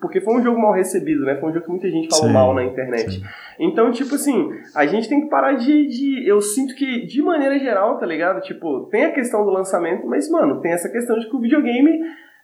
porque 0.00 0.20
foi 0.20 0.34
um 0.34 0.42
jogo 0.42 0.60
mal 0.60 0.72
recebido, 0.72 1.24
né? 1.24 1.36
Foi 1.36 1.50
um 1.50 1.52
jogo 1.52 1.64
que 1.64 1.70
muita 1.70 1.90
gente 1.90 2.08
falou 2.08 2.26
sim, 2.26 2.32
mal 2.32 2.54
na 2.54 2.64
internet. 2.64 3.10
Sim. 3.12 3.22
Então, 3.58 3.90
tipo 3.90 4.14
assim, 4.14 4.50
a 4.74 4.86
gente 4.86 5.08
tem 5.08 5.22
que 5.22 5.28
parar 5.28 5.54
de, 5.54 5.86
de. 5.86 6.28
Eu 6.28 6.40
sinto 6.40 6.74
que, 6.74 7.06
de 7.06 7.22
maneira 7.22 7.58
geral, 7.58 7.98
tá 7.98 8.06
ligado? 8.06 8.40
Tipo, 8.42 8.88
tem 8.90 9.04
a 9.04 9.12
questão 9.12 9.44
do 9.44 9.50
lançamento, 9.50 10.06
mas, 10.06 10.30
mano, 10.30 10.60
tem 10.60 10.72
essa 10.72 10.90
questão 10.90 11.18
de 11.18 11.28
que 11.28 11.36
o 11.36 11.40
videogame 11.40 12.00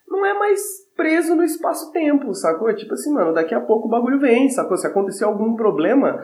não 0.09 0.26
é 0.26 0.34
mais 0.38 0.61
preso 0.96 1.34
no 1.34 1.42
espaço-tempo, 1.42 2.34
sacou? 2.34 2.74
Tipo 2.74 2.94
assim, 2.94 3.12
mano, 3.12 3.32
daqui 3.32 3.55
a 3.55 3.61
pouco 3.61 3.88
o 3.88 3.90
bagulho 3.90 4.20
vem, 4.20 4.48
sacou? 4.48 4.76
Se 4.76 4.86
acontecer 4.86 5.24
algum 5.24 5.55
problema, 5.55 6.20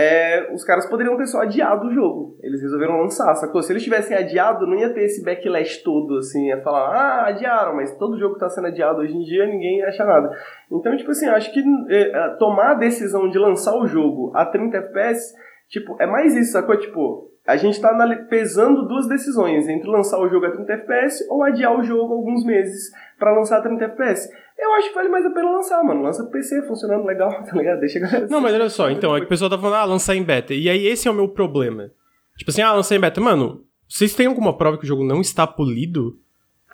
é, 0.00 0.54
os 0.54 0.62
caras 0.62 0.88
poderiam 0.88 1.16
ter 1.16 1.26
só 1.26 1.40
adiado 1.40 1.88
o 1.88 1.92
jogo. 1.92 2.38
Eles 2.40 2.62
resolveram 2.62 3.00
lançar, 3.00 3.34
sacou? 3.34 3.60
Se 3.60 3.72
eles 3.72 3.82
tivessem 3.82 4.16
adiado, 4.16 4.64
não 4.64 4.76
ia 4.76 4.94
ter 4.94 5.02
esse 5.02 5.24
backlash 5.24 5.82
todo, 5.82 6.18
assim, 6.18 6.46
ia 6.46 6.62
falar, 6.62 6.90
ah, 6.90 7.26
adiaram, 7.26 7.74
mas 7.74 7.98
todo 7.98 8.16
jogo 8.16 8.34
que 8.34 8.40
tá 8.40 8.48
sendo 8.48 8.68
adiado 8.68 9.00
hoje 9.00 9.12
em 9.12 9.24
dia, 9.24 9.44
ninguém 9.46 9.82
acha 9.82 10.04
nada. 10.04 10.30
Então, 10.70 10.96
tipo 10.96 11.10
assim, 11.10 11.26
acho 11.26 11.52
que 11.52 11.60
é, 11.90 12.28
tomar 12.38 12.70
a 12.70 12.74
decisão 12.74 13.28
de 13.28 13.40
lançar 13.40 13.76
o 13.76 13.88
jogo 13.88 14.30
a 14.36 14.46
30 14.46 14.76
FPS, 14.76 15.34
tipo, 15.68 15.96
é 16.00 16.06
mais 16.06 16.32
isso, 16.36 16.52
sacou? 16.52 16.76
Tipo, 16.76 17.27
a 17.48 17.56
gente 17.56 17.80
tá 17.80 17.96
pesando 18.28 18.86
duas 18.86 19.08
decisões, 19.08 19.68
entre 19.68 19.88
lançar 19.88 20.20
o 20.20 20.28
jogo 20.28 20.46
a 20.46 20.50
30 20.50 20.72
FPS 20.72 21.26
ou 21.28 21.42
adiar 21.42 21.76
o 21.78 21.82
jogo 21.82 22.12
alguns 22.12 22.44
meses 22.44 22.92
para 23.18 23.34
lançar 23.34 23.58
a 23.58 23.62
30 23.62 23.84
FPS 23.84 24.28
eu 24.58 24.74
acho 24.74 24.88
que 24.88 24.94
vale 24.94 25.08
mais 25.08 25.24
a 25.24 25.30
pena 25.30 25.50
lançar, 25.52 25.82
mano. 25.84 26.02
Lança 26.02 26.22
pro 26.24 26.32
PC 26.32 26.62
funcionando 26.62 27.06
legal, 27.06 27.30
tá 27.46 27.56
ligado? 27.56 27.78
Deixa 27.78 27.98
a 27.98 28.02
galera. 28.02 28.26
Não, 28.26 28.40
mas 28.40 28.52
olha 28.52 28.68
só, 28.68 28.90
então, 28.90 29.16
é 29.16 29.20
que 29.20 29.26
o 29.26 29.28
pessoal 29.28 29.48
tá 29.48 29.56
falando, 29.56 29.76
ah, 29.76 29.84
lançar 29.84 30.16
em 30.16 30.22
beta. 30.22 30.52
E 30.52 30.68
aí 30.68 30.86
esse 30.86 31.06
é 31.06 31.10
o 31.10 31.14
meu 31.14 31.28
problema. 31.28 31.90
Tipo 32.36 32.50
assim, 32.50 32.60
ah, 32.60 32.72
lançar 32.72 32.96
em 32.96 33.00
beta. 33.00 33.20
Mano, 33.20 33.64
vocês 33.88 34.14
têm 34.14 34.26
alguma 34.26 34.56
prova 34.56 34.76
que 34.76 34.84
o 34.84 34.86
jogo 34.86 35.04
não 35.04 35.20
está 35.20 35.46
polido? 35.46 36.18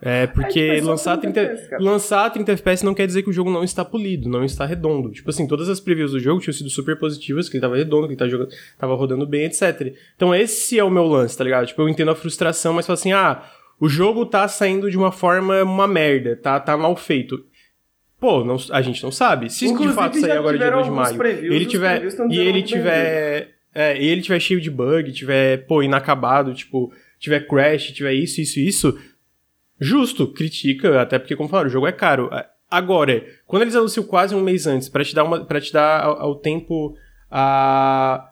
É, 0.02 0.26
porque 0.26 0.60
é, 0.60 0.74
tipo, 0.74 0.86
é 0.86 0.90
lançar, 0.90 1.16
30, 1.16 1.40
FPS, 1.40 1.82
lançar 1.82 2.30
30 2.30 2.52
FPS 2.52 2.84
não 2.84 2.94
quer 2.94 3.06
dizer 3.06 3.22
que 3.22 3.30
o 3.30 3.32
jogo 3.32 3.50
não 3.50 3.62
está 3.62 3.84
polido, 3.84 4.28
não 4.28 4.44
está 4.44 4.66
redondo. 4.66 5.10
Tipo 5.10 5.30
assim, 5.30 5.46
todas 5.46 5.68
as 5.68 5.80
previews 5.80 6.12
do 6.12 6.20
jogo 6.20 6.40
tinham 6.40 6.52
sido 6.52 6.68
super 6.68 6.98
positivas, 6.98 7.48
que 7.48 7.56
ele 7.56 7.62
tava 7.62 7.76
redondo, 7.76 8.06
que 8.06 8.12
ele 8.12 8.18
tava, 8.18 8.30
jogando, 8.30 8.50
tava 8.76 8.94
rodando 8.94 9.26
bem, 9.26 9.44
etc. 9.44 9.94
Então 10.16 10.34
esse 10.34 10.78
é 10.78 10.84
o 10.84 10.90
meu 10.90 11.04
lance, 11.04 11.38
tá 11.38 11.44
ligado? 11.44 11.66
Tipo, 11.66 11.82
eu 11.82 11.88
entendo 11.88 12.10
a 12.10 12.14
frustração, 12.16 12.74
mas 12.74 12.86
falo 12.86 12.98
assim, 12.98 13.12
ah, 13.12 13.44
o 13.80 13.88
jogo 13.88 14.26
tá 14.26 14.46
saindo 14.48 14.90
de 14.90 14.98
uma 14.98 15.12
forma 15.12 15.62
uma 15.62 15.86
merda, 15.86 16.36
tá, 16.36 16.58
tá 16.58 16.76
mal 16.76 16.96
feito. 16.96 17.44
Pô, 18.18 18.44
não, 18.44 18.56
a 18.72 18.82
gente 18.82 19.02
não 19.02 19.12
sabe. 19.12 19.50
Se 19.50 19.66
Inclusive, 19.66 19.90
de 19.90 19.94
fato 19.94 20.20
sair 20.20 20.32
agora 20.32 20.58
dia 20.58 20.70
2 20.70 20.86
de 20.86 20.90
maio, 20.90 21.16
previews, 21.16 21.54
ele 21.54 21.66
tiver 21.66 22.02
e 22.30 22.38
ele 22.38 22.62
tiver 22.62 23.54
é, 23.74 24.00
e 24.00 24.06
ele 24.06 24.22
tiver 24.22 24.38
cheio 24.38 24.60
de 24.60 24.70
bug, 24.70 25.12
tiver, 25.12 25.66
pô, 25.66 25.82
inacabado, 25.82 26.54
tipo, 26.54 26.92
tiver 27.18 27.46
crash, 27.46 27.92
tiver 27.92 28.12
isso, 28.12 28.40
isso, 28.40 28.60
isso, 28.60 28.98
justo, 29.80 30.26
critica, 30.32 31.00
até 31.00 31.18
porque 31.18 31.36
como 31.36 31.48
falaram, 31.48 31.68
o 31.68 31.72
jogo 31.72 31.86
é 31.86 31.92
caro. 31.92 32.30
Agora, 32.70 33.24
quando 33.46 33.62
eles 33.62 33.76
anunciam 33.76 34.04
quase 34.04 34.34
um 34.34 34.42
mês 34.42 34.66
antes 34.66 34.88
para 34.88 35.04
te 35.04 35.14
dar 35.14 35.24
uma 35.24 35.44
para 35.44 35.60
te 35.60 35.72
dar 35.72 36.02
ao, 36.02 36.20
ao 36.20 36.34
tempo 36.36 36.96
a 37.30 38.30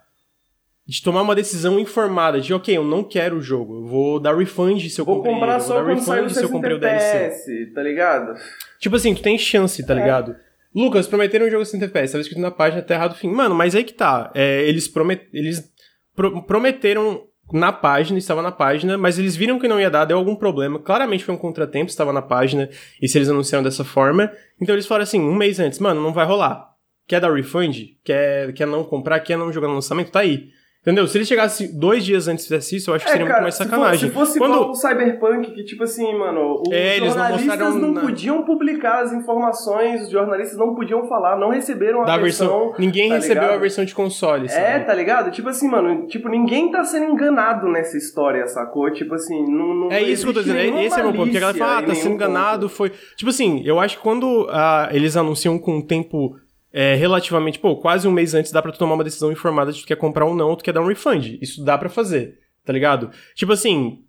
de 0.84 1.00
tomar 1.00 1.22
uma 1.22 1.34
decisão 1.34 1.78
informada 1.78 2.40
de, 2.40 2.52
ok, 2.52 2.76
eu 2.76 2.84
não 2.84 3.04
quero 3.04 3.36
o 3.36 3.40
jogo, 3.40 3.76
eu 3.76 3.86
vou 3.86 4.20
dar 4.20 4.36
refund 4.36 4.80
se 4.90 5.00
eu 5.00 5.04
vou 5.04 5.16
comprei 5.16 5.34
comprar 5.34 5.60
só 5.60 5.74
vou 5.74 5.84
dar 5.84 5.94
refund 5.94 6.30
se 6.30 6.42
eu 6.42 6.48
comprei 6.50 6.74
o 6.74 6.78
DLC. 6.78 7.66
tá 7.72 7.82
ligado? 7.82 8.34
Tipo 8.80 8.96
assim, 8.96 9.14
tu 9.14 9.22
tem 9.22 9.38
chance, 9.38 9.84
tá 9.86 9.94
é. 9.94 9.96
ligado? 9.96 10.34
Lucas, 10.74 11.06
prometeram 11.06 11.46
um 11.46 11.50
jogo 11.50 11.64
60 11.64 11.84
FPS, 11.84 12.12
tava 12.12 12.22
escrito 12.22 12.40
na 12.40 12.50
página 12.50 12.80
até 12.80 12.94
errado 12.94 13.12
o 13.12 13.14
fim. 13.14 13.28
Mano, 13.28 13.54
mas 13.54 13.74
aí 13.74 13.84
que 13.84 13.92
tá. 13.92 14.30
É, 14.34 14.62
eles, 14.62 14.88
promet, 14.88 15.28
eles 15.32 15.70
pro, 16.16 16.42
prometeram 16.42 17.24
na 17.52 17.72
página, 17.72 18.18
estava 18.18 18.40
na 18.40 18.50
página, 18.50 18.96
mas 18.96 19.18
eles 19.18 19.36
viram 19.36 19.58
que 19.58 19.68
não 19.68 19.78
ia 19.78 19.90
dar, 19.90 20.04
deu 20.04 20.16
algum 20.16 20.34
problema. 20.34 20.78
Claramente 20.78 21.24
foi 21.24 21.34
um 21.34 21.38
contratempo, 21.38 21.90
estava 21.90 22.12
na 22.12 22.22
página, 22.22 22.68
e 23.00 23.08
se 23.08 23.18
eles 23.18 23.28
anunciaram 23.28 23.62
dessa 23.62 23.84
forma. 23.84 24.32
Então 24.60 24.74
eles 24.74 24.86
falaram 24.86 25.02
assim, 25.02 25.20
um 25.20 25.34
mês 25.34 25.60
antes, 25.60 25.78
mano, 25.78 26.00
não 26.00 26.12
vai 26.12 26.24
rolar. 26.24 26.72
Quer 27.06 27.20
dar 27.20 27.32
refund? 27.32 27.96
Quer, 28.02 28.52
quer 28.54 28.66
não 28.66 28.84
comprar? 28.84 29.20
Quer 29.20 29.36
não 29.36 29.52
jogar 29.52 29.68
no 29.68 29.74
lançamento? 29.74 30.10
Tá 30.10 30.20
aí. 30.20 30.48
Entendeu? 30.82 31.06
Se 31.06 31.16
ele 31.16 31.24
chegasse 31.24 31.68
dois 31.68 32.04
dias 32.04 32.26
antes 32.26 32.44
e 32.44 32.48
fizesse 32.48 32.76
isso, 32.76 32.90
eu 32.90 32.96
acho 32.96 33.04
que 33.04 33.10
é, 33.10 33.12
seria 33.12 33.26
cara, 33.28 33.38
muito 33.38 33.44
mais 33.44 33.54
sacanagem. 33.54 34.08
Se 34.08 34.14
fosse, 34.14 34.32
se 34.32 34.38
fosse 34.40 34.52
Quando... 34.52 34.70
o 34.70 34.74
Cyberpunk, 34.74 35.52
que 35.52 35.62
tipo 35.62 35.84
assim, 35.84 36.12
mano, 36.12 36.60
os 36.66 36.72
é, 36.72 36.98
jornalistas 36.98 37.58
não, 37.60 37.78
não 37.78 37.92
na... 37.92 38.00
podiam 38.00 38.42
publicar 38.44 39.02
as 39.02 39.12
informações, 39.12 40.02
os 40.02 40.10
jornalistas 40.10 40.58
não 40.58 40.74
podiam 40.74 41.06
falar, 41.06 41.38
não 41.38 41.50
receberam 41.50 42.02
a 42.02 42.04
da 42.04 42.16
versão. 42.16 42.48
versão 42.48 42.74
ninguém 42.80 43.10
tá 43.10 43.14
recebeu 43.14 43.42
ligado? 43.42 43.56
a 43.56 43.60
versão 43.60 43.84
de 43.84 43.94
console, 43.94 44.48
sabe? 44.48 44.60
É, 44.60 44.80
tá 44.80 44.92
ligado? 44.92 45.30
Tipo 45.30 45.50
assim, 45.50 45.68
mano, 45.68 46.08
tipo, 46.08 46.28
ninguém 46.28 46.72
tá 46.72 46.82
sendo 46.82 47.12
enganado 47.12 47.68
nessa 47.68 47.96
história, 47.96 48.44
sacou? 48.48 48.90
Tipo 48.90 49.14
assim, 49.14 49.40
não. 49.40 49.74
não 49.74 49.92
é 49.92 50.02
isso 50.02 50.24
que 50.24 50.30
eu 50.30 50.34
tô 50.34 50.40
dizendo, 50.40 50.78
é, 50.78 50.84
esse 50.84 50.98
é 50.98 51.02
o 51.02 51.04
meu 51.04 51.12
ponto. 51.12 51.24
Porque 51.26 51.36
a 51.36 51.40
galera 51.40 51.58
fala, 51.58 51.78
ah, 51.78 51.82
tá 51.82 51.94
sendo 51.94 52.14
enganado, 52.16 52.66
ponto. 52.66 52.74
foi. 52.74 52.92
Tipo 53.14 53.30
assim, 53.30 53.62
eu 53.64 53.78
acho 53.78 53.98
que 53.98 54.02
quando 54.02 54.48
ah, 54.50 54.88
eles 54.90 55.16
anunciam 55.16 55.56
com 55.60 55.76
um 55.76 55.86
tempo 55.86 56.34
é, 56.72 56.94
relativamente, 56.94 57.58
pô, 57.58 57.76
quase 57.76 58.08
um 58.08 58.12
mês 58.12 58.34
antes 58.34 58.50
dá 58.50 58.62
pra 58.62 58.72
tu 58.72 58.78
tomar 58.78 58.94
uma 58.94 59.04
decisão 59.04 59.30
informada 59.30 59.72
de 59.72 59.82
tu 59.82 59.86
quer 59.86 59.96
comprar 59.96 60.24
ou 60.24 60.34
não, 60.34 60.48
ou 60.48 60.56
tu 60.56 60.64
quer 60.64 60.72
dar 60.72 60.80
um 60.80 60.86
refund. 60.86 61.38
Isso 61.40 61.64
dá 61.64 61.76
para 61.76 61.88
fazer, 61.88 62.38
tá 62.64 62.72
ligado? 62.72 63.10
Tipo 63.34 63.52
assim, 63.52 64.04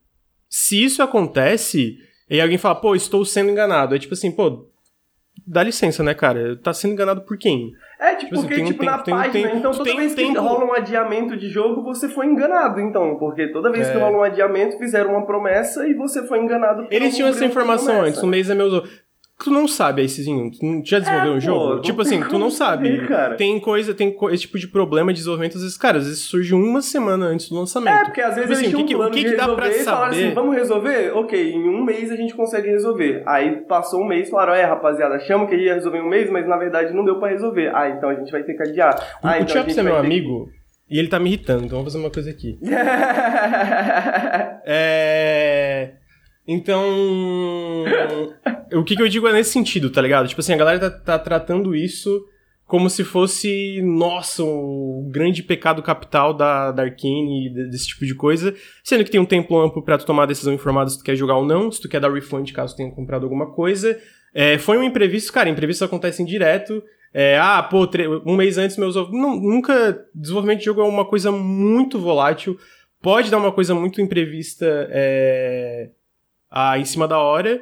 se 0.50 0.84
isso 0.84 1.04
acontece, 1.04 1.98
e 2.30 2.40
alguém 2.40 2.58
fala, 2.58 2.76
pô, 2.76 2.96
estou 2.96 3.26
sendo 3.26 3.52
enganado. 3.52 3.96
É 3.96 4.00
tipo 4.00 4.14
assim, 4.14 4.32
pô, 4.32 4.70
dá 5.46 5.64
licença, 5.64 6.04
né, 6.04 6.14
cara? 6.14 6.56
Tá 6.58 6.74
sendo 6.74 6.94
enganado 6.94 7.22
por 7.22 7.38
quem? 7.38 7.72
É, 8.00 8.16
tipo, 8.16 8.26
tipo, 8.26 8.36
assim, 8.36 8.48
porque, 8.48 8.64
tipo, 8.64 8.84
na 8.84 8.98
página, 8.98 9.52
então 9.52 9.72
toda 9.72 9.84
tem 9.84 9.98
vez 9.98 10.16
que 10.16 10.38
rola 10.38 10.66
um 10.66 10.74
adiamento 10.74 11.38
de 11.38 11.50
jogo, 11.50 11.84
você 11.84 12.10
foi 12.10 12.28
enganado, 12.28 12.80
então. 12.80 13.18
Porque 13.18 13.48
toda 13.52 13.72
vez 13.72 13.88
é. 13.88 13.94
que 13.94 13.98
rola 13.98 14.18
um 14.18 14.24
adiamento, 14.24 14.78
fizeram 14.78 15.12
uma 15.12 15.26
promessa 15.26 15.88
e 15.88 15.94
você 15.94 16.26
foi 16.28 16.40
enganado. 16.40 16.88
Eles 16.90 17.16
tinham 17.16 17.30
essa 17.30 17.46
informação 17.46 18.02
antes, 18.02 18.22
um 18.22 18.28
mês 18.28 18.50
é 18.50 18.56
meu 18.56 18.84
tu 19.44 19.52
não 19.52 19.68
sabe, 19.68 20.02
aí, 20.02 20.10
Cizinho. 20.10 20.50
Tu 20.50 20.82
já 20.86 21.00
desenvolveu 21.00 21.34
é, 21.34 21.36
um 21.36 21.40
jogo? 21.40 21.76
Pô, 21.76 21.82
tipo 21.82 22.02
assim, 22.02 22.22
tu 22.22 22.40
não 22.40 22.50
sabe. 22.52 23.06
Tem 23.38 23.60
coisa, 23.60 23.94
tem 23.94 24.12
co 24.12 24.30
esse 24.30 24.44
tipo 24.44 24.58
de 24.58 24.68
problema 24.68 25.12
de 25.12 25.18
desenvolvimento, 25.18 25.58
às 25.58 25.62
vezes, 25.62 25.78
cara, 25.78 25.98
às 25.98 26.06
vezes 26.06 26.22
surge 26.22 26.54
uma 26.54 26.82
semana 26.82 27.26
antes 27.26 27.50
do 27.50 27.56
lançamento. 27.56 27.94
É, 27.94 28.04
porque 28.06 28.22
às 28.22 28.36
vezes 28.36 28.58
tipo 28.60 28.82
assim, 28.82 28.96
um 28.96 29.02
o 29.02 29.12
que, 29.12 29.24
que, 29.24 29.32
que 29.32 29.36
dá 29.36 29.50
pra 29.54 29.72
saber? 29.72 30.16
Assim, 30.16 30.34
vamos 30.34 30.56
resolver? 30.56 31.12
Ok, 31.16 31.52
em 31.52 31.68
um 31.68 31.84
mês 31.84 32.10
a 32.10 32.16
gente 32.16 32.34
consegue 32.34 32.70
resolver. 32.70 33.24
Aí 33.26 33.58
passou 33.68 34.02
um 34.02 34.08
mês, 34.08 34.30
falaram, 34.30 34.54
é, 34.54 34.64
rapaziada, 34.64 35.20
chama 35.20 35.46
que 35.46 35.56
a 35.56 35.58
gente 35.58 35.68
ia 35.68 35.74
resolver 35.74 35.98
em 35.98 36.04
um 36.04 36.10
mês, 36.10 36.30
mas 36.30 36.48
na 36.48 36.56
verdade 36.58 36.94
não 36.94 37.04
deu 37.04 37.20
pra 37.20 37.30
resolver. 37.30 37.72
Ah, 37.76 37.90
então 37.90 38.10
a 38.10 38.16
gente 38.16 38.32
vai 38.32 38.44
ter 38.44 38.54
que 38.54 38.64
adiar. 38.64 38.96
Ah, 39.22 39.34
o 39.34 39.36
então 39.36 39.48
Chaps 39.48 39.78
é 39.78 39.84
meu 39.84 39.98
amigo. 39.98 40.50
E 40.90 41.00
ele 41.00 41.08
tá 41.08 41.20
me 41.20 41.30
irritando, 41.30 41.66
então 41.66 41.78
vamos 41.80 41.92
fazer 41.92 42.04
uma 42.04 42.12
coisa 42.12 42.30
aqui. 42.30 42.58
é. 44.66 46.03
Então. 46.48 47.86
o 48.74 48.84
que, 48.84 48.96
que 48.96 49.02
eu 49.02 49.10
digo 49.10 49.28
é 49.28 49.34
nesse 49.34 49.52
sentido, 49.52 49.90
tá 49.90 50.02
ligado? 50.02 50.28
Tipo 50.28 50.42
assim, 50.42 50.54
a 50.54 50.58
galera 50.58 50.80
tá, 50.80 50.90
tá 50.90 51.20
tratando 51.20 51.76
isso 51.76 52.26
como 52.66 52.90
se 52.90 53.04
fosse, 53.04 53.82
nossa, 53.84 54.44
o 54.44 55.08
grande 55.12 55.44
pecado 55.44 55.84
capital 55.84 56.34
da, 56.34 56.72
da 56.72 56.84
Arkane, 56.84 57.54
desse 57.70 57.90
tipo 57.90 58.06
de 58.06 58.16
coisa, 58.16 58.56
sendo 58.84 59.04
que 59.04 59.12
tem 59.12 59.20
um 59.20 59.26
tempo 59.26 59.60
amplo 59.60 59.84
para 59.84 59.98
tu 59.98 60.06
tomar 60.06 60.24
a 60.24 60.28
decisão 60.28 60.54
informada 60.54 60.90
se 60.90 60.98
tu 60.98 61.04
quer 61.04 61.16
jogar 61.16 61.36
ou 61.38 61.46
não, 61.46 61.72
se 61.72 61.80
tu 61.80 61.88
quer 61.88 62.00
dar 62.00 62.12
refund 62.12 62.52
caso 62.52 62.76
tenha 62.76 62.90
comprado 62.90 63.26
alguma 63.26 63.52
coisa. 63.52 64.00
É, 64.34 64.58
foi 64.58 64.78
um 64.78 64.84
imprevisto, 64.84 65.32
cara, 65.32 65.50
imprevistos 65.50 65.86
acontecem 65.86 66.26
direto. 66.26 66.82
É, 67.14 67.38
ah, 67.38 67.62
pô, 67.62 67.88
um 68.26 68.36
mês 68.36 68.58
antes 68.58 68.78
meus 68.78 68.96
nunca 69.12 70.04
desenvolvimento 70.16 70.60
de 70.60 70.66
jogo 70.66 70.82
é 70.82 70.86
uma 70.86 71.06
coisa 71.06 71.32
muito 71.32 72.00
volátil, 72.00 72.58
pode 73.00 73.30
dar 73.30 73.38
uma 73.38 73.52
coisa 73.52 73.76
muito 73.76 74.02
imprevista 74.02 74.66
é, 74.90 75.92
ah, 76.54 76.78
em 76.78 76.86
cima 76.86 77.08
da 77.08 77.18
hora. 77.18 77.62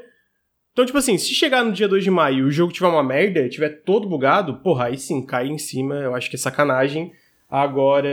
Então, 0.73 0.85
tipo 0.85 0.97
assim, 0.97 1.17
se 1.17 1.33
chegar 1.33 1.63
no 1.63 1.71
dia 1.71 1.87
2 1.87 2.03
de 2.03 2.11
maio 2.11 2.39
e 2.39 2.43
o 2.43 2.51
jogo 2.51 2.73
tiver 2.73 2.87
uma 2.87 3.03
merda, 3.03 3.47
tiver 3.47 3.69
todo 3.83 4.07
bugado, 4.07 4.57
porra, 4.57 4.85
aí 4.85 4.97
sim, 4.97 5.25
cai 5.25 5.47
em 5.47 5.57
cima, 5.57 5.95
eu 5.95 6.13
acho 6.13 6.29
que 6.29 6.35
é 6.35 6.39
sacanagem. 6.39 7.11
Agora. 7.49 8.09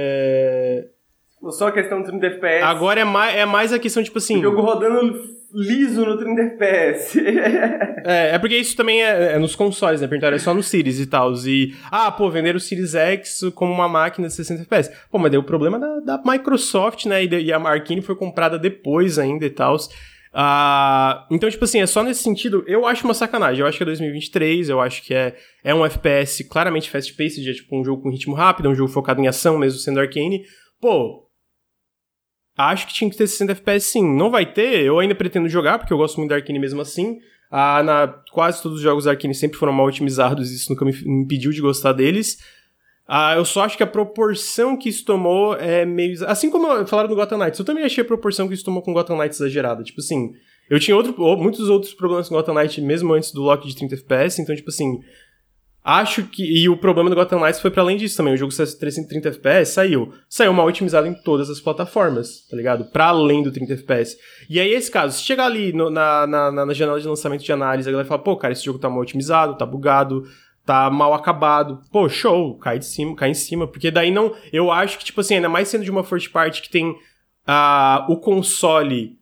Só 1.51 1.68
a 1.68 1.72
questão 1.72 2.01
do 2.03 2.09
30 2.09 2.26
FPS. 2.26 2.64
Agora 2.64 3.01
é 3.01 3.05
mais, 3.05 3.37
é 3.37 3.45
mais 3.45 3.72
a 3.72 3.79
questão, 3.79 4.03
tipo 4.03 4.18
assim. 4.18 4.39
O 4.39 4.43
jogo 4.43 4.61
rodando 4.61 5.39
liso 5.55 6.05
no 6.05 6.18
30 6.18 6.43
FPS. 6.43 7.20
é, 8.05 8.35
é 8.35 8.39
porque 8.39 8.57
isso 8.57 8.76
também 8.76 9.03
é, 9.03 9.35
é 9.35 9.39
nos 9.39 9.55
consoles, 9.55 10.01
né? 10.01 10.09
Perguntaram, 10.09 10.37
é 10.37 10.41
só 10.41 10.53
no 10.53 10.62
Series 10.62 10.99
e 10.99 11.07
tal. 11.07 11.33
E, 11.47 11.74
ah, 11.93 12.11
pô, 12.11 12.29
vender 12.29 12.57
o 12.57 12.61
Series 12.61 12.97
X 12.97 13.41
como 13.55 13.72
uma 13.72 13.89
máquina 13.89 14.26
de 14.26 14.35
60 14.35 14.62
FPS. 14.62 14.91
Pô, 15.11 15.18
mas 15.18 15.31
deu 15.31 15.41
o 15.41 15.45
problema 15.45 15.79
da, 15.79 16.01
da 16.01 16.22
Microsoft, 16.24 17.07
né? 17.07 17.24
E, 17.24 17.29
e 17.29 17.53
a 17.53 17.59
Marquine 17.61 18.03
foi 18.03 18.16
comprada 18.16 18.59
depois 18.59 19.16
ainda 19.16 19.47
e 19.47 19.51
tal. 19.51 19.76
Uh, 20.33 21.24
então, 21.31 21.51
tipo 21.51 21.64
assim, 21.64 21.81
é 21.81 21.87
só 21.87 22.03
nesse 22.03 22.22
sentido, 22.22 22.62
eu 22.66 22.87
acho 22.87 23.05
uma 23.05 23.14
sacanagem. 23.14 23.61
Eu 23.61 23.66
acho 23.66 23.79
que 23.79 23.83
é 23.83 23.87
2023, 23.87 24.68
eu 24.68 24.81
acho 24.81 25.03
que 25.03 25.14
é, 25.14 25.37
é 25.64 25.74
um 25.74 25.85
FPS 25.85 26.45
claramente 26.45 26.91
fast-paced, 26.91 27.49
é 27.49 27.55
tipo 27.55 27.79
um 27.79 27.85
jogo 27.85 28.03
com 28.03 28.11
ritmo 28.11 28.35
rápido, 28.35 28.68
um 28.68 28.74
jogo 28.74 28.91
focado 28.91 29.20
em 29.20 29.29
ação, 29.29 29.59
mesmo 29.59 29.79
sendo 29.79 30.01
arcane. 30.01 30.45
Pô, 30.81 31.29
acho 32.57 32.87
que 32.87 32.95
tinha 32.95 33.11
que 33.11 33.16
ter 33.16 33.26
60 33.26 33.53
FPS 33.53 33.87
sim. 33.87 34.16
Não 34.16 34.31
vai 34.31 34.45
ter, 34.53 34.83
eu 34.83 34.99
ainda 34.99 35.14
pretendo 35.14 35.49
jogar, 35.49 35.79
porque 35.79 35.93
eu 35.93 35.99
gosto 35.99 36.16
muito 36.18 36.31
da 36.31 36.37
Arkane 36.37 36.59
mesmo 36.59 36.81
assim. 36.81 37.18
Ah, 37.51 37.83
na, 37.83 38.09
quase 38.33 38.62
todos 38.62 38.79
os 38.79 38.83
jogos 38.83 39.05
da 39.05 39.12
Arkane 39.12 39.35
sempre 39.35 39.59
foram 39.59 39.72
mal 39.72 39.87
otimizados, 39.87 40.51
isso 40.51 40.70
nunca 40.70 40.85
me 40.85 40.93
impediu 41.22 41.51
de 41.51 41.61
gostar 41.61 41.93
deles. 41.93 42.39
Ah, 43.11 43.35
eu 43.37 43.45
só 43.47 43.63
acho 43.63 43.75
que 43.75 43.83
a 43.83 43.87
proporção 43.87 44.77
que 44.77 44.91
isso 44.91 45.03
tomou 45.03 45.57
é 45.57 45.87
meio. 45.87 46.15
Assim 46.29 46.51
como 46.51 46.87
falaram 46.87 47.09
do 47.09 47.15
Gotham 47.15 47.39
Knights, 47.39 47.59
eu 47.59 47.65
também 47.65 47.83
achei 47.83 48.03
a 48.05 48.07
proporção 48.07 48.47
que 48.47 48.53
isso 48.53 48.65
tomou 48.65 48.83
com 48.83 48.93
Gotham 48.93 49.17
Knights 49.17 49.41
exagerada. 49.41 49.83
Tipo 49.83 50.01
assim, 50.01 50.35
eu 50.69 50.79
tinha 50.79 50.95
outro, 50.95 51.15
muitos 51.39 51.71
outros 51.71 51.95
problemas 51.95 52.29
com 52.29 52.35
Gotham 52.35 52.53
Knights 52.53 52.85
mesmo 52.85 53.15
antes 53.15 53.33
do 53.33 53.41
lock 53.41 53.67
de 53.67 53.75
30 53.75 53.95
FPS, 53.95 54.43
então, 54.43 54.55
tipo 54.55 54.69
assim. 54.69 55.01
Acho 55.83 56.25
que. 56.25 56.45
E 56.45 56.69
o 56.69 56.77
problema 56.77 57.09
do 57.09 57.17
Gotham 57.17 57.41
Knights 57.41 57.61
foi 57.61 57.71
para 57.71 57.81
além 57.81 57.97
disso 57.97 58.15
também. 58.15 58.35
O 58.35 58.37
jogo 58.37 58.53
saiu 58.53 58.79
330 58.79 59.29
FPS, 59.31 59.73
saiu. 59.73 60.13
Saiu 60.29 60.53
mal 60.53 60.67
otimizado 60.67 61.07
em 61.07 61.15
todas 61.15 61.49
as 61.49 61.61
plataformas, 61.61 62.47
tá 62.47 62.55
ligado? 62.55 62.85
Pra 62.93 63.07
além 63.07 63.43
do 63.43 63.51
30 63.51 63.73
FPS. 63.73 64.19
E 64.51 64.61
aí, 64.61 64.71
esse 64.71 64.91
caso, 64.91 65.17
se 65.17 65.25
chegar 65.25 65.47
ali 65.47 65.73
no, 65.73 65.89
na, 65.89 66.27
na, 66.27 66.53
na 66.67 66.75
janela 66.75 67.01
de 67.01 67.09
lançamento 67.09 67.43
de 67.43 67.53
análise, 67.53 67.89
a 67.89 67.93
galera 67.93 68.07
fala, 68.07 68.23
pô, 68.23 68.37
cara, 68.37 68.53
esse 68.53 68.67
jogo 68.67 68.79
tá 68.79 68.91
mal 68.91 69.01
otimizado, 69.01 69.57
tá 69.57 69.65
bugado, 69.65 70.25
tá 70.69 70.91
mal 70.91 71.14
acabado. 71.14 71.81
Pô, 71.91 72.11
show, 72.11 72.59
cai 72.59 72.79
de 72.79 72.85
cima, 72.85 73.16
cai 73.16 73.31
em 73.31 73.35
cima, 73.35 73.66
porque 73.66 73.91
daí 73.91 74.11
não, 74.11 74.35
eu 74.53 74.71
acho 74.71 74.99
que 74.99 75.05
tipo 75.07 75.23
assim, 75.23 75.37
ainda 75.37 75.49
mais 75.49 75.66
sendo 75.69 75.83
de 75.83 75.91
uma 75.91 76.05
first 76.05 76.31
party 76.31 76.61
que 76.61 76.69
tem 76.69 76.91
uh, 76.91 78.05
o 78.07 78.19
console 78.19 79.19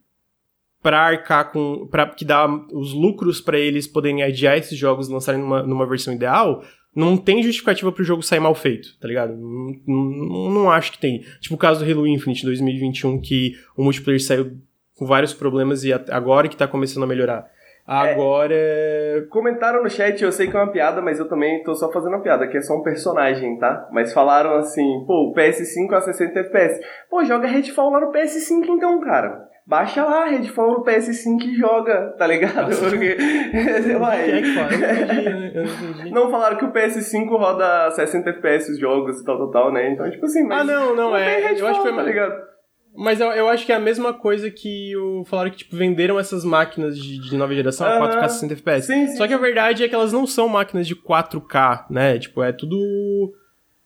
para 0.83 0.99
arcar 1.01 1.53
com 1.53 1.87
para 1.87 2.09
que 2.09 2.25
dá 2.25 2.49
os 2.73 2.93
lucros 2.93 3.41
para 3.41 3.57
eles 3.61 3.87
poderem 3.87 4.25
adiar 4.25 4.59
esses 4.59 4.77
jogos 4.77 5.09
e 5.09 5.13
lançarem 5.13 5.41
numa, 5.41 5.63
numa 5.63 5.87
versão 5.87 6.13
ideal, 6.13 6.65
não 6.93 7.17
tem 7.17 7.45
justificativa 7.45 7.93
pro 7.93 8.03
jogo 8.03 8.25
sair 8.25 8.41
mal 8.41 8.55
feito, 8.57 8.99
tá 8.99 9.07
ligado? 9.07 9.37
Não, 9.37 9.77
não, 9.87 10.51
não 10.51 10.71
acho 10.71 10.91
que 10.91 10.99
tem. 10.99 11.25
Tipo 11.41 11.55
o 11.55 11.59
caso 11.59 11.85
do 11.85 11.89
Halo 11.89 12.09
Infinite 12.09 12.45
2021 12.45 13.21
que 13.21 13.55
o 13.77 13.85
multiplayer 13.85 14.21
saiu 14.21 14.59
com 14.97 15.07
vários 15.07 15.33
problemas 15.33 15.85
e 15.85 15.93
agora 15.93 16.49
que 16.49 16.57
tá 16.57 16.67
começando 16.67 17.05
a 17.05 17.07
melhorar. 17.07 17.47
Agora. 17.87 18.53
É... 18.53 19.23
Comentaram 19.31 19.83
no 19.83 19.89
chat, 19.89 20.23
eu 20.23 20.33
sei 20.33 20.49
que 20.49 20.57
é 20.57 20.61
uma 20.61 20.73
piada, 20.73 21.01
mas 21.01 21.19
eu 21.19 21.29
também 21.29 21.63
tô 21.63 21.75
só 21.75 21.91
fazendo 21.93 22.15
uma 22.15 22.23
piada, 22.23 22.47
que 22.49 22.57
é 22.57 22.61
só 22.61 22.75
um 22.75 22.83
personagem, 22.83 23.59
tá? 23.59 23.89
Mas 23.93 24.13
falaram 24.13 24.57
assim, 24.57 25.05
pô, 25.07 25.31
o 25.31 25.35
PS5 25.35 25.93
a 25.93 26.01
60 26.01 26.41
FPS. 26.41 26.81
Pô, 27.09 27.25
joga 27.25 27.47
Redfall 27.47 27.91
lá 27.91 28.01
no 28.01 28.13
PS5 28.13 28.67
então, 28.69 29.01
cara. 29.01 29.47
Baixa 29.67 30.05
lá, 30.05 30.27
Redfall 30.27 30.79
no 30.79 30.85
PS5 30.85 31.43
e 31.43 31.57
joga, 31.57 32.15
tá 32.17 32.27
ligado? 32.27 32.77
Porque. 32.77 33.17
Vai. 33.99 34.43
Não 36.13 36.31
falaram 36.31 36.57
que 36.57 36.65
o 36.65 36.73
PS5 36.73 37.29
roda 37.31 37.91
60 37.91 38.31
FPS 38.31 38.71
os 38.71 38.79
jogos 38.79 39.21
e 39.21 39.25
tal, 39.25 39.39
tal, 39.39 39.51
tal, 39.51 39.73
né? 39.73 39.91
Então, 39.91 40.09
tipo 40.09 40.27
assim, 40.27 40.45
mas. 40.45 40.61
Ah, 40.61 40.65
não, 40.65 40.95
não, 40.95 41.11
não 41.11 41.17
é. 41.17 41.49
Redfall, 41.49 41.59
eu 41.59 41.67
acho 41.67 41.83
que 41.83 41.89
foi 41.89 41.97
tá 41.97 42.03
ligado? 42.03 42.56
Mas 42.97 43.21
eu, 43.21 43.29
eu 43.29 43.49
acho 43.49 43.67
que 43.67 43.73
é 43.73 43.75
a 43.75 43.81
mesma 43.81 44.13
coisa 44.13 44.51
que 44.51 44.97
o 44.97 45.25
falaram 45.25 45.51
que 45.51 45.59
tipo 45.59 45.77
venderam 45.77 46.19
essas 46.19 46.45
máquinas 46.45 46.99
de, 46.99 47.19
de 47.19 47.37
nova 47.37 47.55
geração 47.55 47.87
a 47.87 48.01
4K 48.01 48.29
60 48.29 48.55
FPS. 48.55 48.87
Sim, 48.87 49.07
sim, 49.09 49.17
Só 49.17 49.27
que 49.27 49.35
a 49.35 49.39
verdade 49.39 49.85
é 49.85 49.89
que 49.89 49.95
elas 49.95 50.13
não 50.13 50.27
são 50.27 50.49
máquinas 50.49 50.87
de 50.87 50.97
4K, 50.97 51.87
né? 51.91 52.19
Tipo, 52.19 52.43
é 52.43 52.53
tudo 52.53 52.79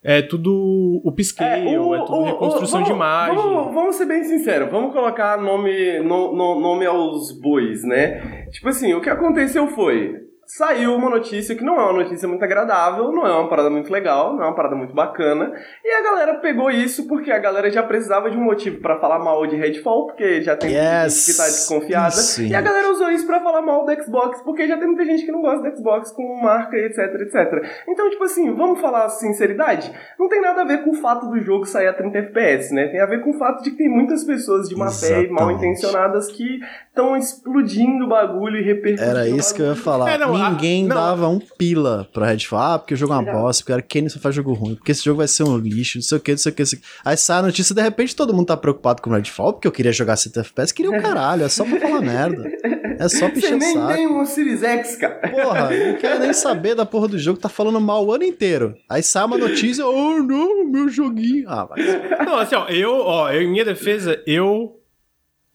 é 0.02 0.22
tudo 0.22 1.02
upscale, 1.04 1.74
é, 1.74 1.78
o, 1.78 1.94
é 1.94 1.98
tudo 1.98 2.20
o, 2.20 2.24
reconstrução 2.24 2.80
o, 2.80 2.84
vamos, 2.84 2.88
de 2.88 2.92
imagem. 2.94 3.36
Vamos, 3.36 3.74
vamos, 3.74 3.96
ser 3.96 4.06
bem 4.06 4.24
sinceros, 4.24 4.70
vamos 4.70 4.94
colocar 4.94 5.36
nome, 5.36 6.00
no, 6.00 6.34
no, 6.34 6.58
nome 6.58 6.86
aos 6.86 7.38
bois, 7.38 7.84
né? 7.84 8.46
Tipo 8.50 8.70
assim, 8.70 8.94
o 8.94 9.00
que 9.02 9.10
aconteceu 9.10 9.66
foi, 9.68 10.14
saiu 10.56 10.94
uma 10.96 11.08
notícia 11.08 11.54
que 11.54 11.62
não 11.62 11.78
é 11.78 11.84
uma 11.84 12.02
notícia 12.02 12.26
muito 12.26 12.42
agradável, 12.42 13.12
não 13.12 13.26
é 13.26 13.32
uma 13.32 13.48
parada 13.48 13.70
muito 13.70 13.90
legal, 13.90 14.34
não 14.34 14.42
é 14.42 14.46
uma 14.46 14.54
parada 14.54 14.74
muito 14.74 14.92
bacana, 14.92 15.52
e 15.84 15.92
a 15.92 16.02
galera 16.02 16.34
pegou 16.40 16.70
isso 16.70 17.06
porque 17.06 17.30
a 17.30 17.38
galera 17.38 17.70
já 17.70 17.82
precisava 17.82 18.30
de 18.30 18.36
um 18.36 18.42
motivo 18.42 18.80
para 18.80 18.98
falar 18.98 19.20
mal 19.20 19.46
de 19.46 19.56
Redfall, 19.56 20.06
porque 20.06 20.42
já 20.42 20.56
tem 20.56 20.72
yes. 20.72 21.26
gente 21.26 21.32
que 21.32 21.36
tá 21.36 21.44
desconfiada, 21.44 22.10
Sim. 22.10 22.48
e 22.48 22.54
a 22.54 22.60
galera 22.60 22.90
usou 22.90 23.10
isso 23.10 23.26
para 23.26 23.40
falar 23.40 23.62
mal 23.62 23.84
do 23.84 24.02
Xbox, 24.02 24.42
porque 24.42 24.66
já 24.66 24.76
tem 24.76 24.88
muita 24.88 25.04
gente 25.04 25.24
que 25.24 25.30
não 25.30 25.40
gosta 25.40 25.70
do 25.70 25.76
Xbox 25.76 26.10
com 26.10 26.40
marca 26.42 26.76
e 26.76 26.86
etc, 26.86 26.98
etc. 26.98 27.84
Então, 27.88 28.10
tipo 28.10 28.24
assim, 28.24 28.52
vamos 28.52 28.80
falar 28.80 29.08
sinceridade? 29.08 29.92
Não 30.18 30.28
tem 30.28 30.40
nada 30.40 30.62
a 30.62 30.64
ver 30.64 30.82
com 30.82 30.90
o 30.90 30.94
fato 30.94 31.28
do 31.28 31.38
jogo 31.38 31.64
sair 31.64 31.86
a 31.86 31.92
30 31.92 32.18
FPS, 32.18 32.74
né? 32.74 32.88
Tem 32.88 33.00
a 33.00 33.06
ver 33.06 33.22
com 33.22 33.30
o 33.30 33.38
fato 33.38 33.62
de 33.62 33.70
que 33.70 33.76
tem 33.76 33.88
muitas 33.88 34.24
pessoas 34.24 34.68
de 34.68 34.74
má 34.74 34.90
fé 34.90 35.22
e 35.22 35.30
mal 35.30 35.50
intencionadas 35.52 36.26
que 36.28 36.60
estão 36.88 37.16
explodindo 37.16 38.04
o 38.04 38.08
bagulho 38.08 38.56
e 38.56 38.62
repercutindo. 38.62 39.10
Era 39.10 39.28
isso 39.28 39.54
que 39.54 39.62
eu 39.62 39.66
ia 39.66 39.76
falar. 39.76 40.10
É, 40.10 40.18
não, 40.18 40.39
ninguém 40.48 40.86
não. 40.86 40.96
dava 40.96 41.28
um 41.28 41.38
pila 41.38 42.08
pra 42.12 42.26
Redfall. 42.26 42.60
Ah, 42.60 42.78
porque 42.78 42.94
o 42.94 42.96
jogo 42.96 43.12
é 43.12 43.16
uma 43.16 43.32
bosta, 43.32 43.62
porque 43.62 43.72
era 43.72 43.82
quem 43.82 44.08
só 44.08 44.18
faz 44.18 44.34
jogo 44.34 44.52
ruim, 44.52 44.74
porque 44.74 44.92
esse 44.92 45.04
jogo 45.04 45.18
vai 45.18 45.28
ser 45.28 45.44
um 45.44 45.56
lixo, 45.56 45.98
não 45.98 46.02
sei 46.02 46.18
o 46.18 46.20
que, 46.20 46.30
não 46.32 46.38
sei 46.38 46.52
o 46.52 46.54
que. 46.54 46.62
Aí 47.04 47.16
sai 47.16 47.38
a 47.38 47.42
notícia 47.42 47.74
de 47.74 47.82
repente 47.82 48.14
todo 48.16 48.34
mundo 48.34 48.46
tá 48.46 48.56
preocupado 48.56 49.02
com 49.02 49.10
o 49.10 49.12
Redfall, 49.14 49.52
porque 49.54 49.68
eu 49.68 49.72
queria 49.72 49.92
jogar 49.92 50.16
70 50.16 50.40
FPS, 50.40 50.74
queria 50.74 50.90
o 50.90 50.94
um 50.94 51.00
caralho, 51.02 51.44
é 51.44 51.48
só 51.48 51.64
pra 51.64 51.80
falar 51.80 52.00
merda. 52.00 52.50
É 52.98 53.08
só 53.08 53.30
pichar 53.30 53.52
Você 53.52 53.56
nem 53.56 53.86
tem 53.86 54.06
um 54.06 54.26
Series 54.26 54.62
X, 54.62 54.96
cara. 54.96 55.26
Porra, 55.30 55.70
não 55.70 55.96
quero 55.96 56.20
nem 56.20 56.32
saber 56.34 56.74
da 56.74 56.84
porra 56.84 57.08
do 57.08 57.18
jogo, 57.18 57.40
tá 57.40 57.48
falando 57.48 57.80
mal 57.80 58.04
o 58.04 58.12
ano 58.12 58.24
inteiro. 58.24 58.74
Aí 58.88 59.02
sai 59.02 59.24
uma 59.24 59.38
notícia, 59.38 59.86
oh 59.86 60.18
não, 60.22 60.66
meu 60.66 60.88
joguinho. 60.88 61.48
Ah, 61.48 61.64
vai. 61.64 61.78
Não, 62.26 62.36
assim, 62.36 62.54
ó, 62.54 62.68
eu, 62.68 62.92
ó, 62.92 63.30
eu, 63.30 63.40
em 63.40 63.50
minha 63.50 63.64
defesa, 63.64 64.22
eu 64.26 64.79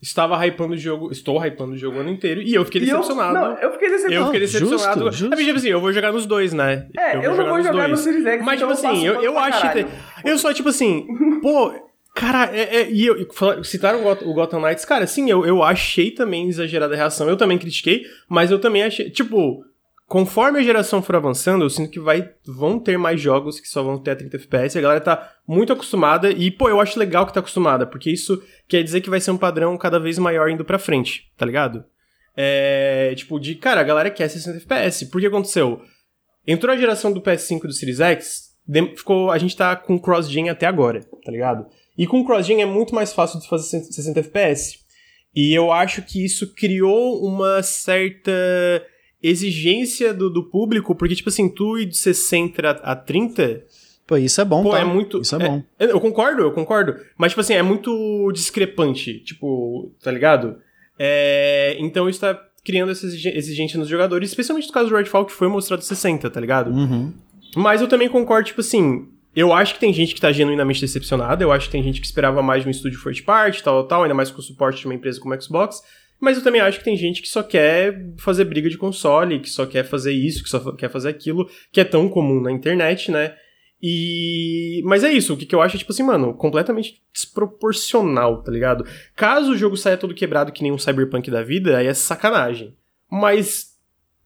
estava 0.01 0.35
hypando 0.45 0.73
o 0.73 0.77
jogo, 0.77 1.11
estou 1.11 1.43
hypando 1.43 1.73
o 1.73 1.77
jogo 1.77 1.97
o 1.97 1.99
ano 2.01 2.09
inteiro, 2.09 2.41
e 2.41 2.53
eu 2.53 2.63
fiquei 2.65 2.81
decepcionado. 2.81 3.37
Eu, 3.37 3.41
não, 3.41 3.57
eu 3.57 3.71
fiquei 3.73 3.89
decepcionado. 3.89 4.21
Eu 4.21 4.25
fiquei 4.25 4.39
decepcionado. 4.41 5.11
Justo, 5.11 5.17
justo. 5.17 5.33
É, 5.33 5.37
tipo 5.37 5.57
assim, 5.57 5.69
eu 5.69 5.81
vou 5.81 5.93
jogar 5.93 6.11
nos 6.11 6.25
dois, 6.25 6.53
né? 6.53 6.87
É, 6.97 7.17
eu, 7.17 7.21
eu 7.21 7.35
não 7.35 7.45
vou 7.47 7.61
jogar 7.61 7.87
no 7.87 7.97
Series 7.97 8.25
X, 8.25 8.45
Mas, 8.45 8.61
então 8.61 8.73
tipo 8.73 8.87
assim, 8.87 9.05
eu, 9.05 9.21
eu 9.21 9.37
acho 9.39 9.71
que... 9.71 9.85
Eu 10.23 10.37
só, 10.37 10.53
tipo 10.53 10.69
assim, 10.69 11.07
pô... 11.41 11.73
Cara, 12.17 12.49
é, 12.55 12.77
é, 12.77 12.89
e 12.89 13.05
eu, 13.05 13.27
citaram 13.61 13.99
o 14.01 14.33
Gotham 14.33 14.61
Knights, 14.61 14.85
cara, 14.85 15.05
sim, 15.05 15.29
eu, 15.29 15.45
eu 15.45 15.61
achei 15.61 16.11
também 16.11 16.47
exagerada 16.47 16.93
a 16.93 16.97
reação, 16.97 17.27
eu 17.27 17.35
também 17.35 17.57
critiquei, 17.57 18.05
mas 18.29 18.51
eu 18.51 18.57
também 18.57 18.83
achei, 18.83 19.09
tipo, 19.09 19.65
conforme 20.07 20.59
a 20.59 20.63
geração 20.63 21.01
for 21.01 21.15
avançando, 21.15 21.63
eu 21.63 21.69
sinto 21.69 21.91
que 21.91 21.99
vai, 21.99 22.29
vão 22.45 22.79
ter 22.79 22.97
mais 22.97 23.19
jogos 23.19 23.59
que 23.59 23.67
só 23.67 23.81
vão 23.81 23.97
ter 23.97 24.11
a 24.11 24.15
30 24.15 24.37
FPS. 24.37 24.77
A 24.77 24.81
galera 24.81 25.01
tá 25.01 25.33
muito 25.47 25.73
acostumada 25.73 26.31
e, 26.31 26.51
pô, 26.51 26.69
eu 26.69 26.79
acho 26.79 26.99
legal 26.99 27.25
que 27.25 27.33
tá 27.33 27.39
acostumada, 27.39 27.85
porque 27.85 28.11
isso 28.11 28.41
quer 28.67 28.83
dizer 28.83 29.01
que 29.01 29.09
vai 29.09 29.19
ser 29.19 29.31
um 29.31 29.37
padrão 29.37 29.77
cada 29.77 29.99
vez 29.99 30.17
maior 30.17 30.49
indo 30.49 30.63
pra 30.63 30.79
frente, 30.79 31.31
tá 31.37 31.45
ligado? 31.45 31.83
É, 32.37 33.13
tipo, 33.15 33.39
de, 33.39 33.55
cara, 33.55 33.81
a 33.81 33.83
galera 33.83 34.11
quer 34.11 34.27
60 34.27 34.57
FPS. 34.57 35.05
Por 35.07 35.21
que 35.21 35.27
aconteceu? 35.27 35.81
Entrou 36.45 36.73
a 36.73 36.77
geração 36.77 37.11
do 37.11 37.21
PS5 37.21 37.63
e 37.63 37.67
do 37.67 37.73
Series 37.73 37.99
X, 37.99 38.55
ficou, 38.95 39.31
a 39.31 39.37
gente 39.37 39.55
tá 39.55 39.75
com 39.75 39.99
cross-gen 39.99 40.49
até 40.49 40.67
agora, 40.67 41.01
tá 41.23 41.31
ligado? 41.31 41.65
E 41.97 42.05
com 42.05 42.23
cross-gen 42.23 42.61
é 42.61 42.65
muito 42.65 42.93
mais 42.93 43.13
fácil 43.13 43.39
de 43.39 43.47
fazer 43.47 43.81
60 43.81 44.19
FPS. 44.19 44.79
E 45.35 45.53
eu 45.53 45.71
acho 45.71 46.01
que 46.01 46.23
isso 46.23 46.53
criou 46.53 47.25
uma 47.25 47.61
certa 47.63 48.31
exigência 49.27 50.13
do, 50.13 50.29
do 50.29 50.43
público, 50.43 50.95
porque, 50.95 51.15
tipo 51.15 51.29
assim, 51.29 51.49
tu 51.49 51.77
ir 51.77 51.85
de 51.85 51.97
60 51.97 52.69
a 52.69 52.95
30. 52.95 53.63
Pô, 54.05 54.17
isso 54.17 54.39
é 54.39 54.45
bom, 54.45 54.63
Pô, 54.63 54.71
tá? 54.71 54.79
é 54.79 54.85
muito. 54.85 55.21
Isso 55.21 55.35
é, 55.35 55.43
é 55.43 55.47
bom. 55.47 55.63
Eu 55.79 55.99
concordo, 55.99 56.43
eu 56.43 56.51
concordo. 56.51 56.95
Mas, 57.17 57.31
tipo 57.31 57.41
assim, 57.41 57.53
é 57.53 57.63
muito 57.63 58.31
discrepante, 58.31 59.19
tipo, 59.19 59.91
tá 60.03 60.11
ligado? 60.11 60.57
É, 60.97 61.75
então 61.79 62.07
isso 62.07 62.21
tá 62.21 62.39
criando 62.63 62.91
essa 62.91 63.05
exigência 63.05 63.77
nos 63.77 63.87
jogadores, 63.87 64.29
especialmente 64.29 64.67
no 64.67 64.73
caso 64.73 64.89
do 64.89 64.95
Redfall, 64.95 65.25
que 65.25 65.31
foi 65.31 65.47
mostrado 65.47 65.83
60, 65.83 66.29
tá 66.29 66.39
ligado? 66.39 66.71
Uhum. 66.71 67.13
Mas 67.55 67.79
eu 67.79 67.87
também 67.87 68.09
concordo, 68.09 68.47
tipo 68.47 68.61
assim, 68.61 69.07
eu 69.35 69.53
acho 69.53 69.75
que 69.75 69.79
tem 69.79 69.93
gente 69.93 70.15
que 70.15 70.21
tá 70.21 70.31
genuinamente 70.31 70.81
decepcionada, 70.81 71.43
eu 71.43 71.51
acho 71.51 71.67
que 71.67 71.71
tem 71.73 71.83
gente 71.83 71.99
que 71.99 72.07
esperava 72.07 72.41
mais 72.41 72.63
de 72.63 72.67
um 72.67 72.71
estúdio 72.71 72.99
first 72.99 73.23
party, 73.23 73.61
tal, 73.61 73.85
tal, 73.85 74.03
ainda 74.03 74.15
mais 74.15 74.31
com 74.31 74.39
o 74.39 74.43
suporte 74.43 74.79
de 74.79 74.85
uma 74.85 74.95
empresa 74.95 75.19
como 75.19 75.33
a 75.33 75.39
Xbox. 75.39 75.81
Mas 76.19 76.37
eu 76.37 76.43
também 76.43 76.61
acho 76.61 76.79
que 76.79 76.85
tem 76.85 76.95
gente 76.95 77.21
que 77.21 77.27
só 77.27 77.43
quer 77.43 78.13
fazer 78.17 78.45
briga 78.45 78.69
de 78.69 78.77
console, 78.77 79.39
que 79.39 79.49
só 79.49 79.65
quer 79.65 79.83
fazer 79.83 80.13
isso, 80.13 80.43
que 80.43 80.49
só 80.49 80.71
quer 80.71 80.89
fazer 80.89 81.09
aquilo, 81.09 81.49
que 81.71 81.81
é 81.81 81.83
tão 81.83 82.07
comum 82.07 82.41
na 82.41 82.51
internet, 82.51 83.11
né? 83.11 83.35
E. 83.81 84.81
Mas 84.85 85.03
é 85.03 85.11
isso, 85.11 85.33
o 85.33 85.37
que, 85.37 85.45
que 85.45 85.53
eu 85.53 85.61
acho 85.61 85.75
é, 85.75 85.79
tipo 85.79 85.91
assim, 85.91 86.03
mano, 86.03 86.33
completamente 86.33 87.01
desproporcional, 87.13 88.41
tá 88.41 88.51
ligado? 88.51 88.85
Caso 89.15 89.51
o 89.51 89.57
jogo 89.57 89.77
saia 89.77 89.97
todo 89.97 90.15
quebrado 90.15 90.51
que 90.51 90.63
nem 90.63 90.71
um 90.71 90.77
cyberpunk 90.77 91.29
da 91.29 91.43
vida, 91.43 91.77
aí 91.77 91.87
é 91.87 91.93
sacanagem. 91.93 92.75
Mas, 93.11 93.75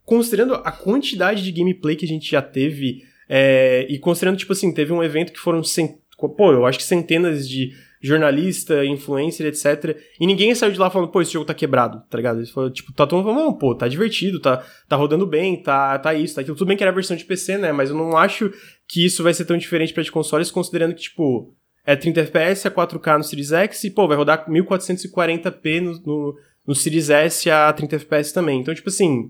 considerando 0.06 0.54
a 0.54 0.72
quantidade 0.72 1.44
de 1.44 1.52
gameplay 1.52 1.96
que 1.96 2.06
a 2.06 2.08
gente 2.08 2.30
já 2.30 2.42
teve, 2.42 3.04
é, 3.28 3.86
e 3.90 4.00
considerando, 4.00 4.38
tipo 4.38 4.54
assim, 4.54 4.74
teve 4.74 4.94
um 4.94 5.04
evento 5.04 5.34
que 5.34 5.40
foram. 5.40 5.64
Cent... 5.64 5.98
Pô, 6.18 6.52
eu 6.52 6.66
acho 6.66 6.78
que 6.78 6.84
centenas 6.84 7.48
de 7.48 7.74
jornalista, 8.02 8.86
influencer, 8.86 9.46
etc. 9.46 9.98
E 10.20 10.26
ninguém 10.26 10.56
saiu 10.56 10.72
de 10.72 10.80
lá 10.80 10.90
falando, 10.90 11.10
pô, 11.10 11.22
esse 11.22 11.34
jogo 11.34 11.46
tá 11.46 11.54
quebrado, 11.54 12.02
tá 12.10 12.18
ligado? 12.18 12.40
Eles 12.40 12.50
falaram, 12.50 12.74
tipo, 12.74 12.94
tá 12.94 13.06
todo 13.06 13.24
mundo 13.24 13.36
falando, 13.36 13.58
pô, 13.58 13.76
tá 13.76 13.88
divertido, 13.88 14.40
tá, 14.40 14.64
tá 14.88 14.96
rodando 14.96 15.26
bem, 15.26 15.62
tá, 15.62 15.98
tá 16.00 16.14
isso, 16.14 16.36
tá 16.36 16.42
aquilo. 16.42 16.56
Tudo 16.56 16.68
bem 16.68 16.78
que 16.78 16.84
era 16.84 16.92
a 16.92 16.96
versão 16.96 17.18
de 17.18 17.26
PC, 17.26 17.58
né? 17.58 17.72
Mas 17.72 17.90
eu 17.90 17.96
não 17.96 18.16
acho 18.18 18.52
que 18.88 19.06
isso 19.06 19.22
vai 19.22 19.34
ser 19.34 19.46
tão 19.46 19.58
diferente 19.58 19.94
para 19.94 20.04
de 20.04 20.12
consoles, 20.12 20.50
considerando 20.50 20.96
que, 20.96 21.02
tipo, 21.02 21.54
é 21.86 21.96
30 21.96 22.22
FPS, 22.22 22.68
é 22.68 22.72
4K 22.72 23.18
no 23.18 23.24
Series 23.24 23.52
X 23.52 23.84
e, 23.84 23.92
pô, 23.92 24.08
vai 24.08 24.16
rodar 24.16 24.50
1440p 24.50 25.82
no, 25.82 25.94
no, 26.02 26.36
no 26.68 26.76
Series 26.76 27.10
S 27.10 27.50
a 27.50 27.72
30 27.74 27.98
FPS 27.98 28.34
também. 28.34 28.62
Então, 28.62 28.74
tipo 28.74 28.90
assim, 28.90 29.30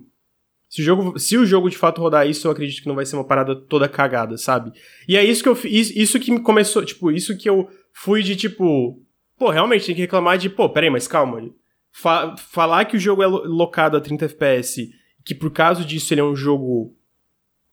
se 0.69 0.81
o, 0.81 0.85
jogo, 0.85 1.17
se 1.17 1.35
o 1.35 1.45
jogo 1.47 1.67
de 1.67 1.77
fato 1.77 1.99
rodar 1.99 2.27
isso, 2.27 2.45
eu 2.45 2.51
acredito 2.51 2.83
que 2.83 2.87
não 2.87 2.95
vai 2.95 3.03
ser 3.03 3.15
uma 3.15 3.23
parada 3.23 3.55
toda 3.55 3.89
cagada, 3.89 4.37
sabe? 4.37 4.71
E 5.07 5.17
é 5.17 5.23
isso 5.23 5.41
que 5.41 5.49
eu 5.49 5.55
fiz. 5.55 5.89
Isso 5.95 6.19
que 6.19 6.39
começou. 6.41 6.85
Tipo, 6.85 7.11
isso 7.11 7.35
que 7.35 7.49
eu 7.49 7.67
fui 7.93 8.23
de 8.23 8.35
tipo. 8.35 9.01
Pô, 9.37 9.49
realmente 9.49 9.85
tem 9.85 9.95
que 9.95 10.01
reclamar 10.01 10.37
de. 10.37 10.49
Pô, 10.49 10.69
peraí, 10.69 10.89
mas 10.89 11.07
calma. 11.07 11.49
Fa 11.91 12.35
falar 12.37 12.85
que 12.85 12.97
o 12.97 12.99
jogo 12.99 13.23
é 13.23 13.27
locado 13.27 13.97
a 13.97 14.01
30 14.01 14.25
FPS, 14.25 14.89
que 15.25 15.33
por 15.33 15.51
causa 15.51 15.83
disso 15.83 16.13
ele 16.13 16.21
é 16.21 16.23
um 16.23 16.35
jogo 16.35 16.95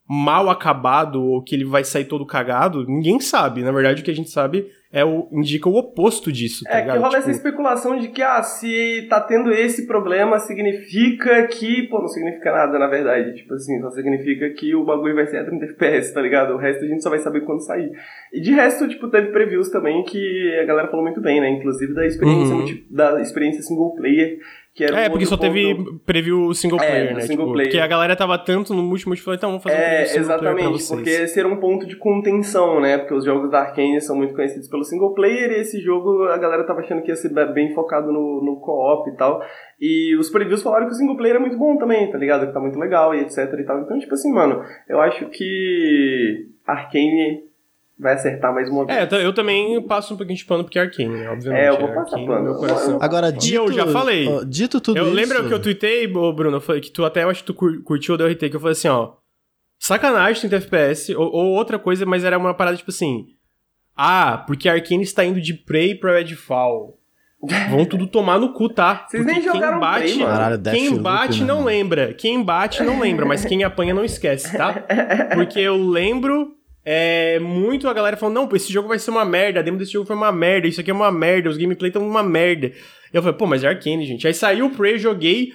mal 0.09 0.49
acabado 0.49 1.23
ou 1.23 1.43
que 1.43 1.55
ele 1.55 1.65
vai 1.65 1.83
sair 1.83 2.05
todo 2.05 2.25
cagado, 2.25 2.87
ninguém 2.87 3.21
sabe. 3.21 3.63
Na 3.63 3.73
verdade, 3.73 4.01
o 4.01 4.05
que 4.05 4.11
a 4.11 4.15
gente 4.15 4.31
sabe 4.31 4.71
é 4.97 5.05
o, 5.05 5.29
indica 5.31 5.69
o 5.69 5.77
oposto 5.77 6.33
disso, 6.33 6.65
tá 6.65 6.71
É, 6.71 6.81
ligado? 6.81 6.95
que 6.95 7.03
rola 7.03 7.19
tipo... 7.19 7.21
essa 7.21 7.31
especulação 7.31 7.99
de 7.99 8.09
que, 8.09 8.23
ah, 8.23 8.43
se 8.43 9.07
tá 9.11 9.21
tendo 9.21 9.53
esse 9.53 9.87
problema, 9.87 10.39
significa 10.39 11.47
que... 11.49 11.83
Pô, 11.83 12.01
não 12.01 12.09
significa 12.09 12.51
nada, 12.51 12.79
na 12.79 12.87
verdade. 12.87 13.35
Tipo 13.35 13.53
assim, 13.53 13.79
só 13.83 13.91
significa 13.91 14.49
que 14.55 14.75
o 14.75 14.87
bagulho 14.87 15.15
vai 15.15 15.27
ser 15.27 15.37
a 15.37 15.45
30 15.45 15.67
FPS, 15.67 16.15
tá 16.15 16.23
ligado? 16.23 16.55
O 16.55 16.57
resto 16.57 16.83
a 16.83 16.89
gente 16.89 17.03
só 17.03 17.11
vai 17.11 17.19
saber 17.19 17.43
quando 17.43 17.61
sair. 17.61 17.93
E 18.33 18.41
de 18.41 18.53
resto, 18.53 18.89
tipo, 18.89 19.11
teve 19.11 19.33
previews 19.33 19.69
também 19.69 20.03
que 20.03 20.59
a 20.63 20.65
galera 20.65 20.89
falou 20.89 21.05
muito 21.05 21.21
bem, 21.21 21.43
né? 21.43 21.51
Inclusive 21.51 21.93
da 21.93 22.07
experiência, 22.07 22.55
uhum. 22.55 22.65
da 22.91 23.21
experiência 23.21 23.61
single 23.61 23.95
player, 23.97 24.39
é, 24.85 25.09
porque 25.09 25.25
só 25.25 25.37
ponto... 25.37 25.53
teve 25.53 25.99
preview 26.05 26.53
single 26.53 26.79
é, 26.81 26.87
player, 26.87 27.11
é, 27.11 27.15
né? 27.15 27.21
Single 27.21 27.47
tipo, 27.47 27.53
player. 27.53 27.71
Porque 27.71 27.81
a 27.81 27.87
galera 27.87 28.15
tava 28.15 28.39
tanto 28.39 28.75
no 28.75 28.83
multi 28.83 29.05
falou, 29.05 29.37
então 29.37 29.51
vamos 29.51 29.63
fazer 29.63 29.77
um 29.77 29.81
é, 29.81 30.05
single 30.05 30.21
exatamente, 30.21 30.89
porque 30.89 31.11
esse 31.11 31.39
era 31.39 31.49
um 31.49 31.57
ponto 31.57 31.87
de 31.87 31.97
contenção, 31.97 32.81
né? 32.81 32.99
Porque 32.99 33.15
os 33.15 33.25
jogos 33.25 33.51
da 33.51 33.61
Arkane 33.61 34.01
são 34.01 34.17
muito 34.17 34.35
conhecidos 34.35 34.69
pelo 34.69 34.85
single 34.85 35.15
player 35.15 35.53
e 35.53 35.61
esse 35.61 35.81
jogo 35.81 36.25
a 36.25 36.37
galera 36.37 36.65
tava 36.65 36.81
achando 36.81 37.03
que 37.03 37.11
ia 37.11 37.17
ser 37.17 37.33
bem 37.53 37.75
focado 37.75 38.13
no, 38.13 38.43
no 38.45 38.61
co-op 38.61 39.09
e 39.09 39.17
tal. 39.17 39.41
E 39.81 40.17
os 40.17 40.31
previews 40.31 40.63
falaram 40.63 40.87
que 40.87 40.93
o 40.93 40.97
single 40.97 41.17
player 41.17 41.37
é 41.37 41.41
muito 41.41 41.57
bom 41.57 41.77
também, 41.79 42.11
tá 42.11 42.19
ligado? 42.19 42.47
Que 42.47 42.53
tá 42.53 42.61
muito 42.61 42.79
legal 42.79 43.15
e 43.15 43.21
etc 43.21 43.39
e 43.59 43.65
tal. 43.65 43.81
Então, 43.81 43.99
tipo 43.99 44.15
assim, 44.15 44.33
mano, 44.33 44.63
eu 44.89 45.01
acho 45.01 45.29
que 45.31 46.49
Arkane 46.67 47.46
vai 47.99 48.15
acertar 48.15 48.53
mais 48.53 48.69
uma 48.69 48.85
vez. 48.85 49.13
É, 49.13 49.25
eu 49.25 49.33
também 49.33 49.81
passo 49.83 50.15
um 50.15 50.17
pouquinho 50.17 50.39
de 50.39 50.45
pano 50.45 50.65
porque 50.65 50.79
é 50.79 50.83
Arkane, 50.83 51.09
né? 51.09 51.31
Obviamente. 51.31 51.63
É, 51.63 51.69
eu 51.71 51.79
vou 51.79 51.89
passar 51.89 52.17
pano. 52.17 52.43
Meu 52.43 52.55
coração. 52.55 52.99
Agora, 53.01 53.33
dito, 53.33 53.47
e 53.47 53.55
eu 53.55 53.73
já 53.73 53.87
falei. 53.87 54.29
Ó, 54.29 54.45
dito 54.45 54.81
tudo 54.81 54.99
eu 54.99 55.07
isso... 55.07 55.15
lembro 55.15 55.49
que 55.49 55.55
eu 55.55 55.61
tuitei, 55.61 56.07
Bruno, 56.07 56.61
que 56.61 56.91
tu 56.91 57.05
até 57.05 57.25
eu 57.25 57.31
acho 57.31 57.43
que 57.43 57.53
tu 57.53 57.83
curtiu 57.83 58.15
o 58.15 58.19
DRT, 58.19 58.51
que 58.51 58.57
eu 58.57 58.61
falei 58.61 58.73
assim, 58.73 58.89
ó. 58.89 59.15
Sacanagem 59.79 60.49
30 60.49 60.57
FPS, 60.57 61.15
ou, 61.15 61.31
ou, 61.31 61.47
outra 61.53 61.79
coisa, 61.79 62.07
mas 62.07 62.25
era 62.25 62.39
uma 62.39 62.55
parada 62.55 62.77
tipo 62.77 62.91
assim. 62.91 63.27
Ah, 63.97 64.45
porque 64.47 64.69
a 64.69 64.73
Arkane 64.73 65.03
está 65.03 65.25
indo 65.25 65.41
de 65.41 65.55
Prey 65.55 65.95
pra 65.95 66.13
Redfall. 66.13 66.99
Vão 67.71 67.85
tudo 67.85 68.07
tomar 68.07 68.39
no 68.39 68.53
cu, 68.53 68.69
tá? 68.69 69.07
Vocês 69.09 69.23
Porque 69.23 69.41
nem 69.41 69.51
quem 69.51 69.79
bate, 69.79 70.15
Prey, 70.15 70.19
Caralho, 70.19 70.63
quem 70.63 70.97
bate 70.97 71.45
não 71.45 71.65
lembra. 71.65 72.15
Quem 72.15 72.43
bate 72.43 72.83
não 72.83 72.99
lembra, 72.99 73.27
mas 73.27 73.45
quem 73.45 73.63
apanha 73.63 73.95
não 73.95 74.05
esquece, 74.05 74.57
tá? 74.57 74.85
Porque 75.35 75.61
eu 75.61 75.77
lembro 75.77 76.57
é, 76.89 77.41
muito 77.41 77.89
a 77.89 77.93
galera 77.93 78.17
falando, 78.17 78.37
não, 78.37 78.49
esse 78.55 78.73
jogo 78.73 78.87
vai 78.87 78.97
ser 79.01 79.11
uma 79.11 79.25
merda, 79.25 79.59
a 79.59 79.63
demo 79.63 79.77
desse 79.77 79.93
jogo 79.93 80.07
foi 80.07 80.15
uma 80.15 80.31
merda, 80.31 80.69
isso 80.69 80.81
aqui 80.81 80.89
é 80.89 80.95
uma 80.95 81.11
merda, 81.11 81.51
os 81.51 81.57
gameplay 81.57 81.89
estão 81.89 82.07
uma 82.07 82.23
merda. 82.23 82.71
Eu 83.13 83.21
falei, 83.23 83.37
pô, 83.37 83.45
mas 83.45 83.65
é 83.65 83.69
Arkane, 83.69 84.07
gente. 84.07 84.25
Aí 84.25 84.33
saiu 84.33 84.67
o 84.67 84.71
Prey, 84.71 84.97
joguei, 84.97 85.53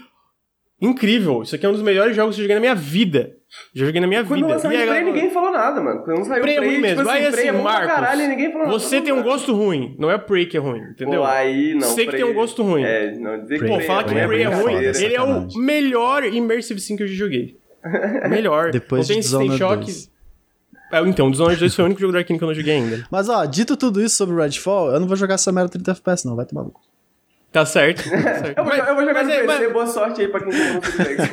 incrível, 0.82 1.42
isso 1.42 1.56
aqui 1.56 1.66
é 1.66 1.70
um 1.70 1.72
dos 1.72 1.82
melhores 1.82 2.18
jogos 2.18 2.36
que 2.36 2.42
eu 2.42 2.44
joguei 2.44 2.56
na 2.56 2.60
minha 2.60 2.76
vida. 2.76 3.32
Já 3.74 3.86
joguei 3.86 4.02
na 4.02 4.08
minha 4.08 4.26
Quando 4.26 4.46
vida. 4.46 4.60
Quando 4.60 4.72
Prey, 4.74 5.04
ninguém 5.06 5.30
falou 5.30 5.52
nada, 5.54 5.80
mano. 5.80 6.04
Quando 6.04 6.26
saiu 6.26 6.42
Prey, 6.42 6.56
Prey, 6.56 6.66
é 6.66 6.70
ruim 6.70 6.82
mesmo. 6.82 6.98
Tipo 6.98 7.10
aí 7.10 7.26
assim, 7.26 7.38
assim, 7.40 7.48
é 7.48 7.52
Marcos, 7.54 7.94
caralho, 7.94 8.28
ninguém 8.28 8.52
falou 8.52 8.68
você 8.68 8.96
nada. 8.96 9.06
tem 9.06 9.14
um 9.14 9.24
gosto 9.24 9.56
ruim, 9.56 9.96
não 9.98 10.12
é 10.12 10.18
Prey 10.18 10.46
que 10.46 10.58
é 10.58 10.60
ruim, 10.60 10.82
entendeu? 10.82 11.22
Pô, 11.22 11.28
aí 11.28 11.74
não. 11.76 11.88
Sei 11.88 12.08
que 12.08 12.12
tem 12.18 12.26
um 12.26 12.34
gosto 12.34 12.62
ruim. 12.62 12.84
É, 12.84 13.12
não 13.18 13.42
dizer 13.42 13.58
que 13.58 13.68
Pô, 13.68 13.80
falar 13.80 14.04
que 14.04 14.18
é 14.18 14.28
Prey 14.28 14.42
é 14.44 14.48
ruim, 14.48 14.76
ele 14.76 15.16
é 15.16 15.22
o 15.22 15.48
melhor 15.56 16.26
Immersive 16.26 16.82
Sim 16.82 16.98
que 16.98 17.04
eu 17.04 17.08
já 17.08 17.16
joguei. 17.16 17.58
melhor. 18.30 18.72
Depois 18.72 19.08
não 19.08 19.16
tem 19.16 19.22
de 19.22 19.28
System 19.28 19.58
2. 19.58 20.12
É, 20.92 21.00
então, 21.02 21.28
o 21.28 21.32
Dishonored 21.32 21.60
2 21.60 21.76
foi 21.76 21.84
o 21.84 21.86
único 21.86 22.02
jogo 22.02 22.12
do 22.14 22.18
Arkane 22.18 22.38
que 22.38 22.44
eu 22.44 22.48
não 22.48 22.56
joguei 22.56 22.76
ainda. 22.76 23.06
Mas 23.10 23.30
ó, 23.30 23.46
dito 23.46 23.76
tudo 23.78 24.02
isso 24.02 24.16
sobre 24.16 24.36
o 24.36 24.40
Redfall, 24.40 24.92
eu 24.92 25.00
não 25.00 25.08
vou 25.08 25.16
jogar 25.16 25.36
essa 25.36 25.52
merda 25.52 25.70
30 25.70 25.92
FPS, 25.92 26.26
não, 26.28 26.36
vai 26.36 26.46
tomar 26.46 26.64
cu. 26.66 26.82
Tá 27.52 27.66
certo. 27.66 28.04
Tá 28.10 28.10
certo. 28.40 28.58
Eu 28.58 28.64
vou, 28.64 28.74
eu 28.74 28.96
vou 28.96 29.06
jogar 29.06 29.14
mas 29.26 29.28
no 29.28 29.34
é- 29.34 29.42
PC, 29.42 29.46
mas- 29.64 29.74
boa 29.74 29.88
sorte 29.88 30.22
aí 30.22 30.28
pra 30.30 30.40
quem 30.40 30.52
comprou 30.52 30.74
no 30.74 30.82
Xbox. 31.06 31.32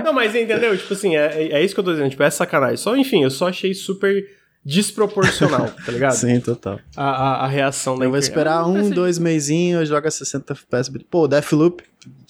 Não, 0.04 0.12
mas 0.12 0.34
entendeu? 0.34 0.76
Tipo 0.76 0.92
assim, 0.94 1.16
é, 1.16 1.52
é 1.52 1.64
isso 1.64 1.72
que 1.74 1.80
eu 1.80 1.84
tô 1.84 1.92
dizendo. 1.92 2.10
Tipo, 2.10 2.22
é 2.24 2.30
sacanagem. 2.30 2.76
Só, 2.76 2.96
enfim, 2.96 3.22
eu 3.22 3.30
só 3.30 3.48
achei 3.48 3.72
super 3.74 4.24
desproporcional, 4.64 5.68
tá 5.86 5.92
ligado? 5.92 6.12
Sim, 6.14 6.40
total. 6.40 6.80
A, 6.96 7.04
a, 7.10 7.44
a 7.44 7.46
reação 7.46 7.96
da 7.98 8.04
Eu 8.04 8.10
vou 8.10 8.18
esperar 8.18 8.66
um, 8.66 8.84
sei. 8.84 8.90
dois 8.92 9.18
meizinhos, 9.18 9.88
joga 9.88 10.10
60 10.10 10.52
FPS. 10.52 10.90
Pô, 11.10 11.28
Deathloop, 11.28 11.82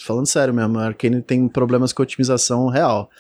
falando 0.05 0.27
sério 0.27 0.53
mesmo, 0.55 0.79
a 0.79 0.87
Arkane 0.87 1.23
tem 1.23 1.49
problemas 1.49 1.93
com 1.93 2.03
otimização 2.03 2.69
real. 2.69 3.11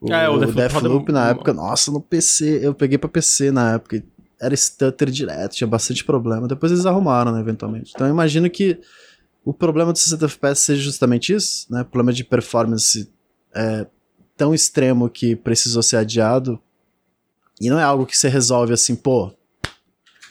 O, 0.00 0.12
É, 0.12 0.28
o 0.28 0.34
o 0.34 0.38
Deathloop 0.38 0.56
Deathloop 0.56 1.12
na 1.12 1.28
época, 1.30 1.52
nossa, 1.52 1.90
no 1.90 2.00
PC, 2.00 2.60
eu 2.62 2.74
peguei 2.74 2.96
pra 2.96 3.08
PC 3.08 3.50
na 3.50 3.74
época, 3.74 4.02
era 4.40 4.56
stutter 4.56 5.10
direto, 5.10 5.54
tinha 5.54 5.68
bastante 5.68 6.04
problema. 6.04 6.48
Depois 6.48 6.72
eles 6.72 6.86
arrumaram, 6.86 7.32
né, 7.32 7.40
eventualmente. 7.40 7.92
Então 7.94 8.06
eu 8.06 8.12
imagino 8.12 8.48
que 8.48 8.80
o 9.44 9.52
problema 9.52 9.92
do 9.92 9.98
60 9.98 10.24
FPS 10.26 10.62
seja 10.62 10.82
justamente 10.82 11.34
isso, 11.34 11.66
né? 11.70 11.84
Problema 11.84 12.12
de 12.12 12.24
performance 12.24 13.10
é, 13.54 13.86
tão 14.36 14.54
extremo 14.54 15.08
que 15.10 15.36
precisou 15.36 15.82
ser 15.82 15.96
adiado. 15.96 16.58
E 17.60 17.68
não 17.68 17.78
é 17.78 17.82
algo 17.82 18.06
que 18.06 18.16
você 18.16 18.28
resolve 18.28 18.72
assim, 18.72 18.96
pô, 18.96 19.30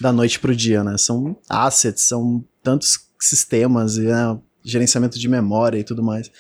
da 0.02 0.12
noite 0.12 0.40
pro 0.40 0.56
dia, 0.56 0.84
né? 0.84 0.98
São 0.98 1.38
assets, 1.48 2.04
são 2.04 2.44
tantos 2.64 3.00
sistemas 3.20 3.98
e 3.98 4.02
né, 4.02 4.40
gerenciamento 4.64 5.20
de 5.20 5.28
memória 5.28 5.78
e 5.78 5.84
tudo 5.84 6.02
mais. 6.02 6.32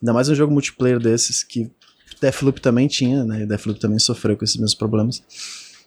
Ainda 0.00 0.12
mais 0.12 0.28
um 0.28 0.34
jogo 0.34 0.52
multiplayer 0.52 0.98
desses 0.98 1.42
que 1.42 1.70
Deathloop 2.20 2.60
também 2.60 2.86
tinha, 2.88 3.24
né? 3.24 3.46
Deathloop 3.46 3.78
também 3.80 3.98
sofreu 3.98 4.36
com 4.36 4.44
esses 4.44 4.56
mesmos 4.56 4.74
problemas. 4.74 5.22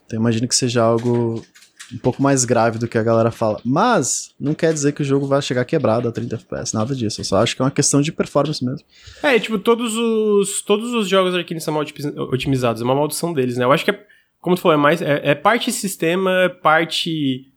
Então 0.05 0.19
imagino 0.19 0.47
que 0.47 0.55
seja 0.55 0.81
algo 0.81 1.45
um 1.93 1.97
pouco 1.97 2.21
mais 2.23 2.45
grave 2.45 2.79
do 2.79 2.87
que 2.87 2.97
a 2.97 3.03
galera 3.03 3.31
fala. 3.31 3.59
Mas 3.65 4.33
não 4.39 4.53
quer 4.53 4.71
dizer 4.73 4.93
que 4.93 5.01
o 5.01 5.05
jogo 5.05 5.27
vai 5.27 5.41
chegar 5.41 5.65
quebrado 5.65 6.07
a 6.07 6.11
30 6.11 6.35
FPS, 6.35 6.73
nada 6.73 6.95
disso. 6.95 7.19
Eu 7.19 7.25
só 7.25 7.37
acho 7.43 7.55
que 7.55 7.61
é 7.61 7.65
uma 7.65 7.71
questão 7.71 8.01
de 8.01 8.11
performance 8.13 8.63
mesmo. 8.63 8.85
É, 9.21 9.37
tipo, 9.39 9.59
todos 9.59 9.93
os, 9.95 10.61
todos 10.61 10.93
os 10.93 11.09
jogos 11.09 11.35
Arkane 11.35 11.59
são 11.59 11.73
mal 11.73 11.83
otimi- 11.83 12.17
otimizados. 12.17 12.81
É 12.81 12.85
uma 12.85 12.95
maldição 12.95 13.33
deles, 13.33 13.57
né? 13.57 13.65
Eu 13.65 13.71
acho 13.73 13.83
que 13.83 13.91
é, 13.91 14.05
como 14.39 14.55
tu 14.55 14.61
falou, 14.61 14.77
é 14.77 14.81
mais. 14.81 15.01
É, 15.01 15.31
é 15.31 15.35
parte 15.35 15.69
sistema, 15.71 16.49
parte. 16.63 17.47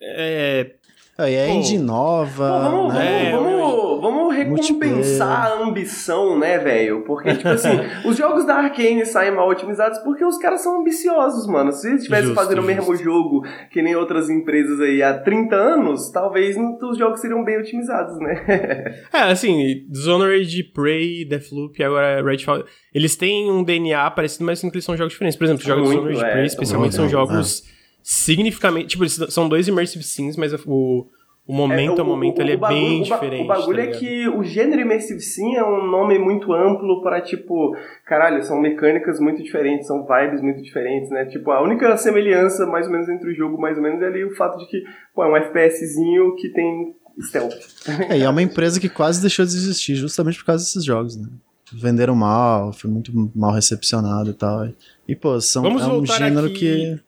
É. 0.00 0.74
É, 1.22 1.30
e 1.30 1.34
é 1.34 1.46
Pô. 1.46 1.52
engine 1.52 1.82
nova. 1.82 2.48
Pô, 2.48 2.70
vamos, 2.70 2.94
né? 2.94 3.28
É, 3.28 3.32
vamos, 3.32 3.52
vamos, 3.52 4.00
vamos 4.00 4.36
recompensar 4.36 5.46
a 5.46 5.62
ambição, 5.62 6.38
né, 6.38 6.58
velho? 6.58 7.04
Porque, 7.04 7.34
tipo 7.34 7.48
assim, 7.48 7.80
os 8.04 8.16
jogos 8.16 8.44
da 8.44 8.56
Arkane 8.56 9.06
saem 9.06 9.32
mal 9.32 9.48
otimizados 9.48 9.98
porque 10.00 10.24
os 10.24 10.38
caras 10.38 10.60
são 10.62 10.80
ambiciosos, 10.80 11.46
mano. 11.46 11.72
Se 11.72 11.86
eles 11.86 12.00
estivessem 12.00 12.26
Justo, 12.26 12.40
fazendo 12.40 12.60
o 12.60 12.64
mesmo 12.64 12.96
jogo 12.96 13.44
que 13.70 13.80
nem 13.82 13.94
outras 13.94 14.28
empresas 14.28 14.80
aí 14.80 15.02
há 15.02 15.18
30 15.18 15.54
anos, 15.54 16.10
talvez 16.10 16.56
os 16.56 16.98
jogos 16.98 17.20
seriam 17.20 17.44
bem 17.44 17.58
otimizados, 17.58 18.18
né? 18.18 18.42
É, 19.12 19.30
assim, 19.30 19.84
Dishonored, 19.88 20.64
Prey, 20.72 21.24
Deathloop 21.24 21.78
e 21.78 21.84
agora 21.84 22.22
Redfall. 22.22 22.64
Eles 22.94 23.14
têm 23.14 23.50
um 23.50 23.62
DNA 23.62 24.10
parecido, 24.10 24.44
mas 24.44 24.60
que 24.60 24.66
eles 24.66 24.84
são 24.84 24.96
jogos 24.96 25.12
diferentes. 25.12 25.36
Por 25.36 25.44
exemplo, 25.44 25.64
jogos 25.64 25.84
Muito, 25.84 26.08
Dishonored 26.08 26.24
é, 26.24 26.32
Prey, 26.32 26.46
especialmente, 26.46 26.94
são 26.94 27.08
jogos 27.08 27.62
significativamente. 28.02 28.88
Tipo, 28.88 29.08
são 29.08 29.48
dois 29.48 29.68
Immersive 29.68 30.02
Sims, 30.02 30.36
mas 30.36 30.52
o, 30.66 31.06
o 31.46 31.52
momento 31.52 32.00
é, 32.00 32.02
o, 32.02 32.06
a 32.06 32.08
momento 32.08 32.38
o, 32.38 32.42
ele 32.42 32.52
é 32.52 32.56
bagulho, 32.56 32.80
bem 32.80 33.02
diferente. 33.02 33.44
O 33.44 33.46
bagulho 33.46 33.78
tá 33.78 33.84
é 33.84 33.86
que 33.88 34.28
o 34.28 34.44
gênero 34.44 34.80
Immersive 34.80 35.20
Sim 35.20 35.56
é 35.56 35.64
um 35.64 35.86
nome 35.86 36.18
muito 36.18 36.52
amplo 36.52 37.02
para, 37.02 37.20
tipo, 37.20 37.76
caralho, 38.06 38.42
são 38.42 38.60
mecânicas 38.60 39.18
muito 39.18 39.42
diferentes, 39.42 39.86
são 39.86 40.06
vibes 40.06 40.40
muito 40.40 40.62
diferentes, 40.62 41.10
né? 41.10 41.24
Tipo, 41.26 41.50
a 41.50 41.62
única 41.62 41.96
semelhança, 41.96 42.66
mais 42.66 42.86
ou 42.86 42.92
menos, 42.92 43.08
entre 43.08 43.30
o 43.30 43.34
jogo, 43.34 43.60
mais 43.60 43.76
ou 43.76 43.82
menos, 43.82 44.00
é 44.02 44.06
ali 44.06 44.24
o 44.24 44.34
fato 44.34 44.58
de 44.58 44.66
que, 44.66 44.82
pô, 45.14 45.24
é 45.24 45.28
um 45.28 45.44
FPSzinho 45.44 46.34
que 46.36 46.48
tem 46.50 46.94
stealth. 47.20 47.52
É, 48.08 48.18
e 48.18 48.22
é 48.22 48.28
uma 48.28 48.42
empresa 48.42 48.80
que 48.80 48.88
quase 48.88 49.20
deixou 49.20 49.44
de 49.44 49.52
existir 49.52 49.94
justamente 49.94 50.38
por 50.38 50.46
causa 50.46 50.64
desses 50.64 50.84
jogos, 50.84 51.16
né? 51.16 51.28
Venderam 51.74 52.14
mal, 52.14 52.72
foi 52.72 52.90
muito 52.90 53.12
mal 53.34 53.52
recepcionado 53.52 54.30
e 54.30 54.34
tal. 54.34 54.68
E, 55.08 55.16
pô, 55.16 55.40
são, 55.40 55.64
é 55.64 55.68
um 55.68 56.04
gênero 56.04 56.46
aqui... 56.46 56.58
que 56.58 57.00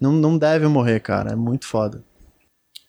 não, 0.00 0.12
não 0.12 0.38
deve 0.38 0.66
morrer, 0.66 1.00
cara. 1.00 1.32
É 1.32 1.36
muito 1.36 1.66
foda. 1.66 2.02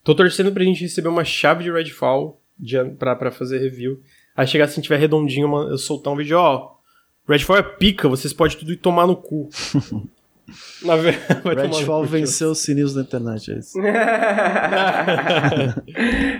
Tô 0.03 0.15
torcendo 0.15 0.51
pra 0.51 0.63
gente 0.63 0.81
receber 0.81 1.09
uma 1.09 1.25
chave 1.25 1.63
de 1.63 1.71
Redfall 1.71 2.41
de, 2.57 2.83
pra, 2.97 3.15
pra 3.15 3.31
fazer 3.31 3.59
review. 3.59 4.01
Aí 4.35 4.47
chegar 4.47 4.65
assim, 4.65 4.81
tiver 4.81 4.97
redondinho, 4.97 5.47
uma, 5.47 5.63
eu 5.63 5.77
soltar 5.77 6.13
um 6.13 6.17
vídeo, 6.17 6.37
ó. 6.37 6.75
Redfall 7.27 7.57
é 7.57 7.63
pica, 7.63 8.07
vocês 8.07 8.31
podem 8.31 8.57
tudo 8.57 8.71
ir 8.71 8.77
tomar 8.77 9.05
no 9.05 9.15
cu. 9.15 9.49
Na 10.81 10.95
verdade, 10.95 11.41
Redfall 11.75 12.05
venceu 12.05 12.51
os 12.51 12.59
sininhos 12.59 12.93
da 12.93 13.01
internet, 13.01 13.51
é 13.51 13.57
isso. 13.57 13.77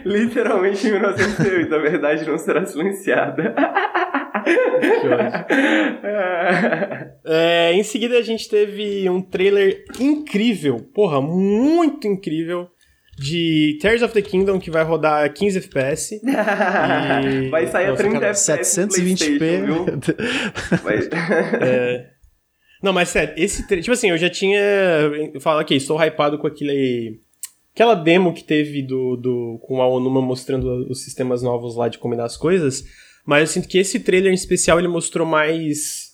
Literalmente 0.05 0.87
em 0.87 0.91
1908, 0.91 1.75
a 1.75 1.77
verdade 1.79 2.25
não 2.25 2.37
será 2.37 2.65
silenciada. 2.65 3.53
É, 7.27 7.73
em 7.73 7.83
seguida 7.83 8.17
a 8.17 8.21
gente 8.21 8.47
teve 8.49 9.09
um 9.09 9.21
trailer 9.21 9.83
incrível, 9.99 10.79
porra, 10.93 11.21
muito 11.21 12.07
incrível, 12.07 12.69
de 13.17 13.77
Tears 13.81 14.01
of 14.01 14.13
the 14.13 14.21
Kingdom 14.21 14.59
que 14.59 14.69
vai 14.69 14.83
rodar 14.83 15.33
15 15.33 15.57
FPS. 15.57 16.21
e... 16.23 17.49
Vai 17.49 17.67
sair 17.67 17.87
a 17.87 17.95
30 17.95 18.25
FPS. 18.25 18.81
720p. 18.81 20.15
é... 21.61 22.17
Não, 22.81 22.93
mas 22.93 23.09
sério, 23.09 23.33
esse 23.37 23.65
trailer. 23.65 23.83
Tipo 23.83 23.93
assim, 23.93 24.09
eu 24.09 24.17
já 24.17 24.29
tinha 24.29 24.61
falado, 25.39 25.61
ok, 25.61 25.75
estou 25.75 26.01
hypado 26.01 26.37
com 26.37 26.47
aquele. 26.47 27.19
Aquela 27.73 27.95
demo 27.95 28.33
que 28.33 28.43
teve 28.43 28.81
do, 28.81 29.15
do, 29.15 29.59
com 29.61 29.81
a 29.81 29.87
Onuma 29.87 30.21
mostrando 30.21 30.87
os 30.89 31.03
sistemas 31.03 31.43
novos 31.43 31.75
lá 31.75 31.87
de 31.89 31.97
combinar 31.97 32.25
as 32.25 32.37
coisas. 32.37 32.83
Mas 33.25 33.41
eu 33.41 33.47
sinto 33.47 33.67
que 33.67 33.77
esse 33.77 33.99
trailer 33.99 34.31
em 34.31 34.35
especial 34.35 34.79
ele 34.79 34.87
mostrou 34.87 35.27
mais. 35.27 36.06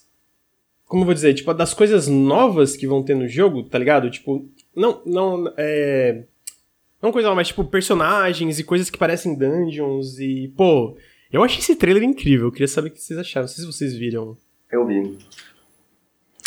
Como 0.93 1.01
eu 1.01 1.05
vou 1.07 1.15
dizer? 1.15 1.33
Tipo, 1.33 1.51
das 1.55 1.73
coisas 1.73 2.07
novas 2.07 2.77
que 2.77 2.85
vão 2.85 3.01
ter 3.01 3.15
no 3.15 3.27
jogo, 3.27 3.63
tá 3.63 3.79
ligado? 3.79 4.11
Tipo, 4.11 4.47
não. 4.75 5.01
não 5.03 5.51
é 5.57 6.25
não 7.01 7.11
coisa 7.11 7.33
mas 7.33 7.47
tipo, 7.47 7.63
personagens 7.63 8.59
e 8.59 8.63
coisas 8.63 8.91
que 8.91 8.97
parecem 8.99 9.35
dungeons 9.35 10.19
e, 10.19 10.53
pô, 10.55 10.95
eu 11.31 11.43
achei 11.43 11.57
esse 11.57 11.75
trailer 11.75 12.03
incrível. 12.03 12.45
Eu 12.45 12.51
queria 12.51 12.67
saber 12.67 12.89
o 12.89 12.91
que 12.91 13.01
vocês 13.01 13.17
acharam. 13.17 13.45
Não 13.45 13.47
sei 13.47 13.65
se 13.65 13.71
vocês 13.71 13.95
viram. 13.95 14.37
Eu 14.71 14.85
vi. 14.85 15.17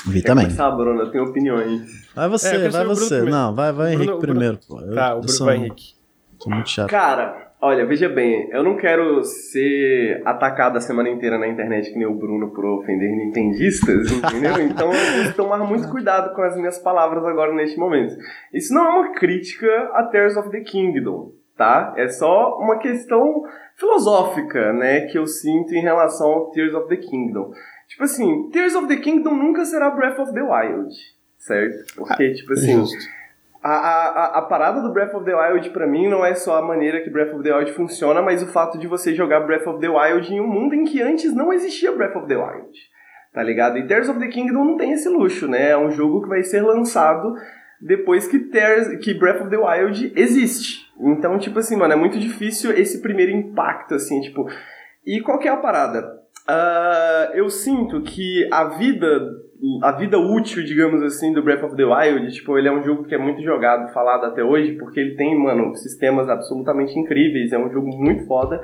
Vi 0.06 0.22
Quer 0.22 0.28
também. 0.28 0.44
Começar, 0.44 0.70
Bruno, 0.70 1.00
eu 1.00 1.10
tenho 1.10 1.24
opiniões. 1.24 2.08
Vai 2.14 2.28
você, 2.28 2.54
é, 2.54 2.68
vai 2.68 2.84
você. 2.84 3.22
Não, 3.22 3.52
vai, 3.52 3.72
vai 3.72 3.94
Henrique 3.94 4.06
Bruno, 4.06 4.20
primeiro, 4.20 4.60
pô. 4.64 4.80
Eu, 4.80 4.94
tá, 4.94 5.16
o 5.16 5.22
Bruno 5.22 5.44
vai 5.44 5.56
Henrique. 5.56 5.94
Tô 6.38 6.50
muito 6.50 6.70
chato. 6.70 6.88
Cara, 6.88 7.45
Olha, 7.58 7.86
veja 7.86 8.06
bem, 8.06 8.50
eu 8.50 8.62
não 8.62 8.76
quero 8.76 9.24
ser 9.24 10.20
atacado 10.26 10.76
a 10.76 10.80
semana 10.80 11.08
inteira 11.08 11.38
na 11.38 11.48
internet 11.48 11.90
que 11.90 11.98
nem 11.98 12.06
o 12.06 12.14
Bruno 12.14 12.50
por 12.50 12.66
ofender 12.66 13.10
nintendistas, 13.10 14.12
entendeu? 14.12 14.58
Então 14.62 14.92
eu 14.92 15.24
vou 15.24 15.32
tomar 15.32 15.58
muito 15.58 15.88
cuidado 15.88 16.34
com 16.34 16.42
as 16.42 16.54
minhas 16.54 16.78
palavras 16.78 17.24
agora 17.24 17.54
neste 17.54 17.78
momento. 17.78 18.14
Isso 18.52 18.74
não 18.74 18.84
é 18.84 18.88
uma 18.90 19.12
crítica 19.14 19.90
a 19.94 20.02
Tears 20.02 20.36
of 20.36 20.50
the 20.50 20.60
Kingdom, 20.60 21.32
tá? 21.56 21.94
É 21.96 22.08
só 22.08 22.58
uma 22.58 22.78
questão 22.78 23.42
filosófica, 23.76 24.74
né, 24.74 25.06
que 25.06 25.16
eu 25.16 25.26
sinto 25.26 25.74
em 25.74 25.80
relação 25.80 26.28
ao 26.28 26.50
Tears 26.50 26.74
of 26.74 26.88
the 26.88 26.96
Kingdom. 26.96 27.52
Tipo 27.88 28.04
assim, 28.04 28.50
Tears 28.50 28.74
of 28.74 28.86
the 28.86 28.96
Kingdom 28.96 29.34
nunca 29.34 29.64
será 29.64 29.90
Breath 29.90 30.18
of 30.18 30.32
the 30.34 30.42
Wild, 30.42 30.94
certo? 31.38 31.94
Porque, 31.96 32.22
ah, 32.22 32.34
tipo 32.34 32.52
assim... 32.52 32.80
Justo 32.80 33.15
a, 33.74 34.08
a, 34.08 34.38
a 34.38 34.42
parada 34.42 34.80
do 34.80 34.92
Breath 34.92 35.14
of 35.14 35.24
the 35.24 35.34
Wild 35.34 35.70
para 35.70 35.86
mim 35.86 36.08
não 36.08 36.24
é 36.24 36.34
só 36.34 36.56
a 36.56 36.62
maneira 36.62 37.00
que 37.00 37.10
Breath 37.10 37.34
of 37.34 37.42
the 37.42 37.52
Wild 37.52 37.72
funciona, 37.72 38.22
mas 38.22 38.42
o 38.42 38.46
fato 38.46 38.78
de 38.78 38.86
você 38.86 39.14
jogar 39.14 39.40
Breath 39.40 39.66
of 39.66 39.80
the 39.80 39.88
Wild 39.88 40.32
em 40.32 40.40
um 40.40 40.46
mundo 40.46 40.74
em 40.74 40.84
que 40.84 41.02
antes 41.02 41.34
não 41.34 41.52
existia 41.52 41.92
Breath 41.92 42.16
of 42.16 42.26
the 42.28 42.36
Wild. 42.36 42.78
Tá 43.32 43.42
ligado? 43.42 43.76
E 43.76 43.86
Tears 43.86 44.08
of 44.08 44.18
the 44.18 44.28
Kingdom 44.28 44.64
não 44.64 44.76
tem 44.76 44.92
esse 44.92 45.08
luxo, 45.08 45.48
né? 45.48 45.70
É 45.70 45.76
um 45.76 45.90
jogo 45.90 46.22
que 46.22 46.28
vai 46.28 46.42
ser 46.42 46.62
lançado 46.62 47.34
depois 47.80 48.26
que, 48.26 48.38
Tears, 48.38 48.96
que 48.98 49.12
Breath 49.12 49.42
of 49.42 49.50
the 49.50 49.58
Wild 49.58 50.12
existe. 50.16 50.86
Então, 50.98 51.38
tipo 51.38 51.58
assim, 51.58 51.76
mano, 51.76 51.92
é 51.92 51.96
muito 51.96 52.18
difícil 52.18 52.72
esse 52.72 53.02
primeiro 53.02 53.32
impacto, 53.32 53.94
assim, 53.94 54.20
tipo. 54.20 54.48
E 55.04 55.20
qual 55.20 55.38
que 55.38 55.48
é 55.48 55.50
a 55.50 55.56
parada? 55.56 56.02
Uh, 56.48 57.34
eu 57.34 57.50
sinto 57.50 58.00
que 58.00 58.48
a 58.52 58.64
vida 58.64 59.20
a 59.82 59.92
vida 59.92 60.18
útil, 60.18 60.64
digamos 60.64 61.02
assim, 61.02 61.32
do 61.32 61.42
Breath 61.42 61.64
of 61.64 61.76
the 61.76 61.84
Wild, 61.84 62.32
tipo, 62.32 62.56
ele 62.58 62.68
é 62.68 62.72
um 62.72 62.82
jogo 62.82 63.04
que 63.04 63.14
é 63.14 63.18
muito 63.18 63.42
jogado, 63.42 63.92
falado 63.92 64.24
até 64.24 64.42
hoje, 64.42 64.72
porque 64.72 65.00
ele 65.00 65.16
tem, 65.16 65.38
mano, 65.38 65.74
sistemas 65.74 66.28
absolutamente 66.28 66.98
incríveis, 66.98 67.52
é 67.52 67.58
um 67.58 67.70
jogo 67.70 67.88
muito 67.88 68.26
foda. 68.26 68.60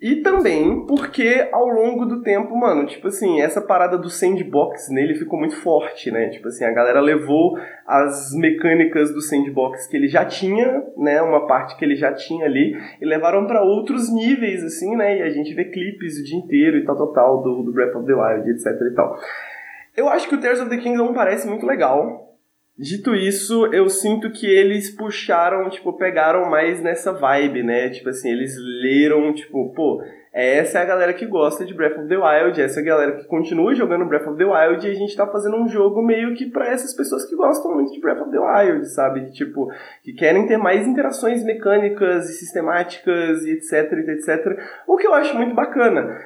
E 0.00 0.16
também 0.16 0.84
porque 0.86 1.48
ao 1.50 1.66
longo 1.66 2.04
do 2.04 2.20
tempo, 2.20 2.54
mano, 2.54 2.84
tipo 2.84 3.08
assim, 3.08 3.40
essa 3.40 3.60
parada 3.60 3.96
do 3.96 4.10
sandbox 4.10 4.90
nele 4.90 5.14
ficou 5.14 5.38
muito 5.38 5.56
forte, 5.56 6.10
né? 6.10 6.28
Tipo 6.28 6.48
assim, 6.48 6.64
a 6.64 6.72
galera 6.72 7.00
levou 7.00 7.56
as 7.86 8.34
mecânicas 8.34 9.14
do 9.14 9.22
sandbox 9.22 9.86
que 9.86 9.96
ele 9.96 10.08
já 10.08 10.24
tinha, 10.24 10.82
né? 10.98 11.22
Uma 11.22 11.46
parte 11.46 11.74
que 11.78 11.84
ele 11.84 11.96
já 11.96 12.12
tinha 12.12 12.44
ali, 12.44 12.76
e 13.00 13.06
levaram 13.06 13.46
para 13.46 13.62
outros 13.62 14.12
níveis, 14.12 14.62
assim, 14.62 14.94
né? 14.94 15.20
E 15.20 15.22
a 15.22 15.30
gente 15.30 15.54
vê 15.54 15.64
clipes 15.64 16.18
o 16.18 16.24
dia 16.24 16.38
inteiro 16.38 16.76
e 16.76 16.84
tal, 16.84 16.96
tal, 16.96 17.12
tal, 17.12 17.42
do, 17.42 17.62
do 17.62 17.72
Breath 17.72 17.94
of 17.94 18.04
the 18.04 18.14
Wild, 18.14 18.50
etc 18.50 18.66
e 18.66 18.94
tal. 18.94 19.16
Eu 19.96 20.08
acho 20.08 20.28
que 20.28 20.34
o 20.34 20.40
Tears 20.40 20.60
of 20.60 20.70
the 20.70 20.78
Kingdom 20.78 21.12
parece 21.12 21.46
muito 21.46 21.64
legal. 21.64 22.24
Dito 22.76 23.14
isso, 23.14 23.66
eu 23.72 23.88
sinto 23.88 24.32
que 24.32 24.46
eles 24.46 24.90
puxaram, 24.90 25.70
tipo, 25.70 25.92
pegaram 25.92 26.50
mais 26.50 26.82
nessa 26.82 27.12
vibe, 27.12 27.62
né? 27.62 27.88
Tipo 27.90 28.08
assim, 28.08 28.32
eles 28.32 28.56
leram, 28.82 29.32
tipo, 29.32 29.72
pô, 29.72 30.02
essa 30.32 30.80
é 30.80 30.82
a 30.82 30.84
galera 30.84 31.12
que 31.14 31.24
gosta 31.24 31.64
de 31.64 31.72
Breath 31.72 31.96
of 31.96 32.08
the 32.08 32.16
Wild, 32.16 32.60
essa 32.60 32.80
é 32.80 32.82
a 32.82 32.84
galera 32.84 33.12
que 33.12 33.28
continua 33.28 33.72
jogando 33.72 34.04
Breath 34.04 34.26
of 34.26 34.36
the 34.36 34.44
Wild 34.44 34.84
e 34.84 34.90
a 34.90 34.94
gente 34.94 35.16
tá 35.16 35.24
fazendo 35.28 35.56
um 35.56 35.68
jogo 35.68 36.02
meio 36.02 36.34
que 36.34 36.46
para 36.46 36.66
essas 36.66 36.92
pessoas 36.92 37.24
que 37.24 37.36
gostam 37.36 37.72
muito 37.72 37.92
de 37.92 38.00
Breath 38.00 38.22
of 38.22 38.32
the 38.32 38.40
Wild, 38.40 38.88
sabe? 38.88 39.30
Tipo, 39.30 39.70
que 40.02 40.12
querem 40.12 40.44
ter 40.48 40.56
mais 40.56 40.84
interações 40.84 41.44
mecânicas 41.44 42.28
e 42.28 42.32
sistemáticas 42.32 43.44
e 43.44 43.52
etc, 43.52 43.92
etc. 44.08 44.58
O 44.88 44.96
que 44.96 45.06
eu 45.06 45.14
acho 45.14 45.36
muito 45.36 45.54
bacana. 45.54 46.18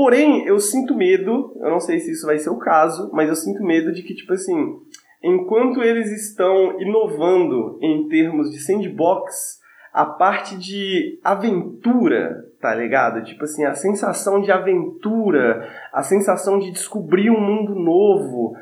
Porém, 0.00 0.46
eu 0.46 0.58
sinto 0.58 0.96
medo, 0.96 1.54
eu 1.60 1.70
não 1.70 1.78
sei 1.78 1.98
se 1.98 2.12
isso 2.12 2.24
vai 2.24 2.38
ser 2.38 2.48
o 2.48 2.56
caso, 2.56 3.10
mas 3.12 3.28
eu 3.28 3.36
sinto 3.36 3.62
medo 3.62 3.92
de 3.92 4.02
que, 4.02 4.14
tipo 4.14 4.32
assim, 4.32 4.78
enquanto 5.22 5.82
eles 5.82 6.10
estão 6.10 6.80
inovando 6.80 7.78
em 7.82 8.08
termos 8.08 8.50
de 8.50 8.60
sandbox, 8.60 9.58
a 9.92 10.06
parte 10.06 10.56
de 10.56 11.20
aventura, 11.22 12.46
tá 12.62 12.74
ligado? 12.74 13.22
Tipo 13.24 13.44
assim, 13.44 13.66
a 13.66 13.74
sensação 13.74 14.40
de 14.40 14.50
aventura, 14.50 15.68
a 15.92 16.02
sensação 16.02 16.58
de 16.58 16.70
descobrir 16.70 17.28
um 17.28 17.38
mundo 17.38 17.74
novo, 17.74 18.56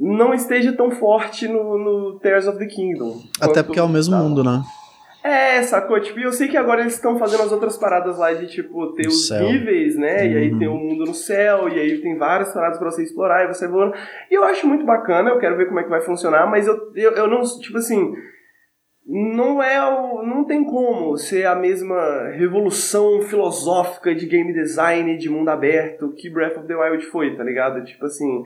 não 0.00 0.32
esteja 0.32 0.72
tão 0.72 0.90
forte 0.90 1.46
no, 1.48 1.76
no 1.76 2.18
Tears 2.20 2.46
of 2.48 2.56
the 2.56 2.64
Kingdom. 2.64 3.20
Até 3.38 3.62
porque 3.62 3.78
é 3.78 3.82
o 3.82 3.88
mesmo 3.90 4.16
mundo, 4.16 4.42
né? 4.42 4.62
É, 5.24 5.62
sacou? 5.62 6.00
Tipo, 6.00 6.18
eu 6.18 6.32
sei 6.32 6.48
que 6.48 6.56
agora 6.56 6.80
eles 6.80 6.94
estão 6.94 7.16
fazendo 7.16 7.44
as 7.44 7.52
outras 7.52 7.76
paradas 7.76 8.18
lá 8.18 8.32
de, 8.32 8.48
tipo, 8.48 8.92
ter 8.94 9.06
os 9.06 9.28
céu. 9.28 9.44
níveis, 9.44 9.96
né? 9.96 10.22
Uhum. 10.22 10.32
E 10.32 10.36
aí 10.36 10.58
tem 10.58 10.68
o 10.68 10.74
mundo 10.74 11.04
no 11.04 11.14
céu, 11.14 11.68
e 11.68 11.78
aí 11.78 11.98
tem 11.98 12.18
várias 12.18 12.52
paradas 12.52 12.78
pra 12.78 12.90
você 12.90 13.04
explorar, 13.04 13.44
e 13.44 13.48
você 13.48 13.68
voando. 13.68 13.94
E 14.30 14.34
eu 14.34 14.42
acho 14.42 14.66
muito 14.66 14.84
bacana, 14.84 15.30
eu 15.30 15.38
quero 15.38 15.56
ver 15.56 15.66
como 15.66 15.78
é 15.78 15.84
que 15.84 15.90
vai 15.90 16.00
funcionar, 16.00 16.50
mas 16.50 16.66
eu, 16.66 16.76
eu, 16.96 17.12
eu 17.12 17.28
não, 17.28 17.42
tipo 17.60 17.78
assim, 17.78 18.12
não 19.06 19.62
é 19.62 19.80
o, 19.84 20.22
não 20.22 20.44
tem 20.44 20.64
como 20.64 21.16
ser 21.16 21.46
a 21.46 21.54
mesma 21.54 22.28
revolução 22.30 23.20
filosófica 23.22 24.14
de 24.14 24.26
game 24.26 24.52
design 24.52 25.16
de 25.16 25.28
mundo 25.28 25.48
aberto 25.48 26.14
que 26.16 26.30
Breath 26.30 26.58
of 26.58 26.66
the 26.66 26.74
Wild 26.74 27.04
foi, 27.06 27.36
tá 27.36 27.44
ligado? 27.44 27.84
Tipo 27.84 28.06
assim, 28.06 28.42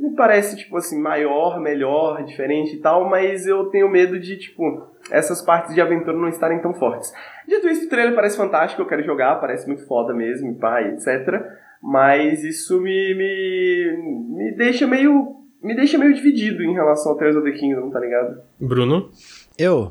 me 0.00 0.16
parece, 0.16 0.56
tipo 0.56 0.78
assim, 0.78 0.98
maior, 0.98 1.60
melhor, 1.60 2.24
diferente 2.24 2.74
e 2.74 2.78
tal, 2.78 3.08
mas 3.08 3.46
eu 3.46 3.66
tenho 3.66 3.88
medo 3.90 4.18
de, 4.18 4.38
tipo, 4.38 4.88
essas 5.10 5.42
partes 5.42 5.74
de 5.74 5.80
aventura 5.80 6.16
não 6.16 6.28
estarem 6.28 6.58
tão 6.62 6.72
fortes. 6.72 7.12
Dito 7.46 7.68
isso, 7.68 7.84
o 7.84 7.88
trailer 7.88 8.14
parece 8.14 8.36
fantástico, 8.36 8.80
eu 8.80 8.86
quero 8.86 9.04
jogar, 9.04 9.36
parece 9.36 9.66
muito 9.66 9.86
foda 9.86 10.14
mesmo, 10.14 10.54
pai, 10.54 10.94
etc. 10.94 11.44
Mas 11.82 12.42
isso 12.42 12.80
me, 12.80 13.14
me, 13.14 14.36
me 14.36 14.56
deixa 14.56 14.86
meio. 14.86 15.36
Me 15.62 15.76
deixa 15.76 15.98
meio 15.98 16.14
dividido 16.14 16.62
em 16.62 16.72
relação 16.72 17.12
ao 17.12 17.18
Tears 17.18 17.36
of 17.36 17.44
the 17.44 17.58
Kingdom, 17.58 17.90
tá 17.90 18.00
ligado? 18.00 18.40
Bruno? 18.58 19.10
Eu? 19.58 19.90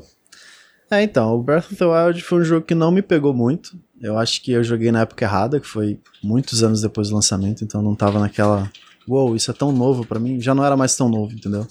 É, 0.90 1.00
então, 1.00 1.36
o 1.36 1.40
Breath 1.40 1.66
of 1.66 1.76
the 1.76 1.84
Wild 1.84 2.20
foi 2.24 2.40
um 2.40 2.44
jogo 2.44 2.66
que 2.66 2.74
não 2.74 2.90
me 2.90 3.02
pegou 3.02 3.32
muito. 3.32 3.78
Eu 4.02 4.18
acho 4.18 4.42
que 4.42 4.50
eu 4.50 4.64
joguei 4.64 4.90
na 4.90 5.02
época 5.02 5.24
errada, 5.24 5.60
que 5.60 5.68
foi 5.68 6.00
muitos 6.24 6.64
anos 6.64 6.82
depois 6.82 7.10
do 7.10 7.14
lançamento, 7.14 7.62
então 7.62 7.80
não 7.80 7.94
tava 7.94 8.18
naquela 8.18 8.68
uou, 9.08 9.28
wow, 9.28 9.36
isso 9.36 9.50
é 9.50 9.54
tão 9.54 9.72
novo 9.72 10.06
para 10.06 10.20
mim, 10.20 10.40
já 10.40 10.54
não 10.54 10.64
era 10.64 10.76
mais 10.76 10.96
tão 10.96 11.08
novo, 11.08 11.32
entendeu? 11.32 11.66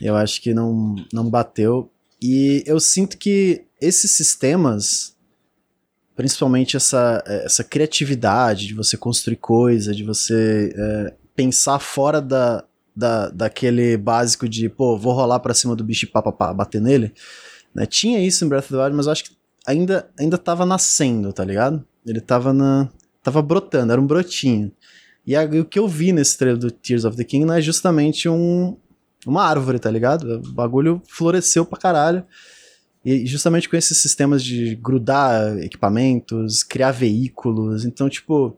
Eu 0.00 0.16
acho 0.16 0.40
que 0.40 0.52
não, 0.52 0.94
não 1.12 1.28
bateu. 1.28 1.90
E 2.20 2.62
eu 2.66 2.80
sinto 2.80 3.18
que 3.18 3.64
esses 3.80 4.12
sistemas, 4.12 5.14
principalmente 6.16 6.76
essa, 6.76 7.22
essa 7.26 7.62
criatividade 7.62 8.66
de 8.66 8.74
você 8.74 8.96
construir 8.96 9.36
coisa, 9.36 9.94
de 9.94 10.02
você 10.02 10.74
é, 10.76 11.14
pensar 11.36 11.78
fora 11.78 12.20
da, 12.20 12.64
da, 12.94 13.28
daquele 13.28 13.96
básico 13.96 14.48
de, 14.48 14.68
pô, 14.68 14.96
vou 14.96 15.12
rolar 15.12 15.40
pra 15.40 15.54
cima 15.54 15.76
do 15.76 15.84
bicho 15.84 16.06
e 16.06 16.08
pá, 16.08 16.22
bater 16.52 16.80
nele. 16.80 17.12
Né? 17.74 17.86
Tinha 17.86 18.24
isso 18.24 18.44
em 18.44 18.48
Breath 18.48 18.64
of 18.64 18.72
the 18.72 18.82
Wild, 18.82 18.96
mas 18.96 19.06
eu 19.06 19.12
acho 19.12 19.24
que 19.24 19.36
ainda, 19.66 20.08
ainda 20.18 20.38
tava 20.38 20.64
nascendo, 20.64 21.32
tá 21.32 21.44
ligado? 21.44 21.84
Ele 22.06 22.20
tava 22.20 22.52
na. 22.52 22.88
tava 23.22 23.42
brotando, 23.42 23.92
era 23.92 24.00
um 24.00 24.06
brotinho. 24.06 24.70
E, 25.26 25.34
a, 25.34 25.44
o 25.44 25.64
que 25.64 25.78
eu 25.78 25.88
vi 25.88 26.12
nesse 26.12 26.36
trailer 26.36 26.58
do 26.58 26.70
Tears 26.70 27.04
of 27.04 27.16
the 27.16 27.24
Kingdom 27.24 27.52
é 27.52 27.60
justamente 27.60 28.28
um, 28.28 28.76
uma 29.26 29.44
árvore, 29.44 29.78
tá 29.78 29.90
ligado? 29.90 30.42
O 30.44 30.52
bagulho 30.52 31.02
floresceu 31.08 31.64
pra 31.64 31.78
caralho. 31.78 32.24
E 33.04 33.26
justamente 33.26 33.68
com 33.68 33.76
esses 33.76 33.98
sistemas 33.98 34.42
de 34.42 34.74
grudar 34.76 35.58
equipamentos, 35.58 36.62
criar 36.62 36.90
veículos. 36.90 37.84
Então, 37.84 38.08
tipo, 38.08 38.56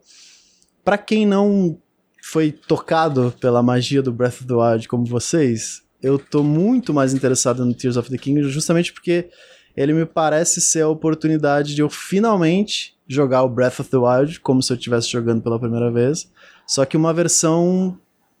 para 0.83 0.97
quem 0.97 1.25
não 1.25 1.77
foi 2.23 2.51
tocado 2.51 3.33
pela 3.39 3.61
magia 3.61 4.01
do 4.01 4.11
Breath 4.11 4.41
of 4.41 4.47
the 4.47 4.53
Wild 4.53 4.87
como 4.87 5.05
vocês, 5.05 5.81
eu 6.01 6.19
tô 6.19 6.43
muito 6.43 6.93
mais 6.93 7.13
interessado 7.13 7.65
no 7.65 7.73
Tears 7.73 7.97
of 7.97 8.09
the 8.09 8.17
Kingdom 8.17 8.47
justamente 8.49 8.93
porque 8.93 9.29
ele 9.75 9.93
me 9.93 10.05
parece 10.05 10.59
ser 10.61 10.81
a 10.81 10.89
oportunidade 10.89 11.75
de 11.75 11.81
eu 11.81 11.89
finalmente 11.89 12.97
jogar 13.07 13.43
o 13.43 13.49
Breath 13.49 13.79
of 13.79 13.89
the 13.89 13.97
Wild 13.97 14.39
como 14.41 14.61
se 14.61 14.71
eu 14.71 14.77
estivesse 14.77 15.09
jogando 15.09 15.41
pela 15.41 15.59
primeira 15.59 15.91
vez, 15.91 16.29
só 16.67 16.85
que 16.85 16.97
uma 16.97 17.13
versão, 17.13 17.97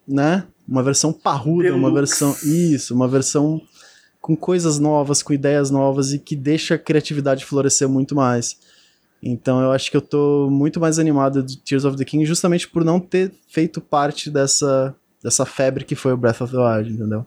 né, 0.07 0.43
uma 0.67 0.83
versão 0.83 1.13
parruda, 1.13 1.63
Deluxe. 1.63 1.79
uma 1.79 1.93
versão 1.93 2.35
isso, 2.43 2.93
uma 2.93 3.07
versão 3.07 3.61
com 4.19 4.35
coisas 4.35 4.77
novas, 4.77 5.23
com 5.23 5.31
ideias 5.31 5.71
novas 5.71 6.11
e 6.11 6.19
que 6.19 6.35
deixa 6.35 6.75
a 6.75 6.77
criatividade 6.77 7.45
florescer 7.45 7.87
muito 7.87 8.13
mais. 8.13 8.57
Então 9.23 9.61
eu 9.61 9.71
acho 9.71 9.89
que 9.89 9.95
eu 9.95 10.01
tô 10.01 10.49
muito 10.51 10.79
mais 10.79 10.99
animado 10.99 11.41
de 11.41 11.57
Tears 11.57 11.85
of 11.85 11.97
the 11.97 12.03
King 12.03 12.25
justamente 12.25 12.67
por 12.67 12.83
não 12.83 12.99
ter 12.99 13.31
feito 13.47 13.79
parte 13.79 14.29
dessa, 14.29 14.93
dessa 15.23 15.45
febre 15.45 15.85
que 15.85 15.95
foi 15.95 16.11
o 16.11 16.17
Breath 16.17 16.41
of 16.41 16.51
the 16.51 16.59
Wild, 16.59 16.91
entendeu? 16.91 17.25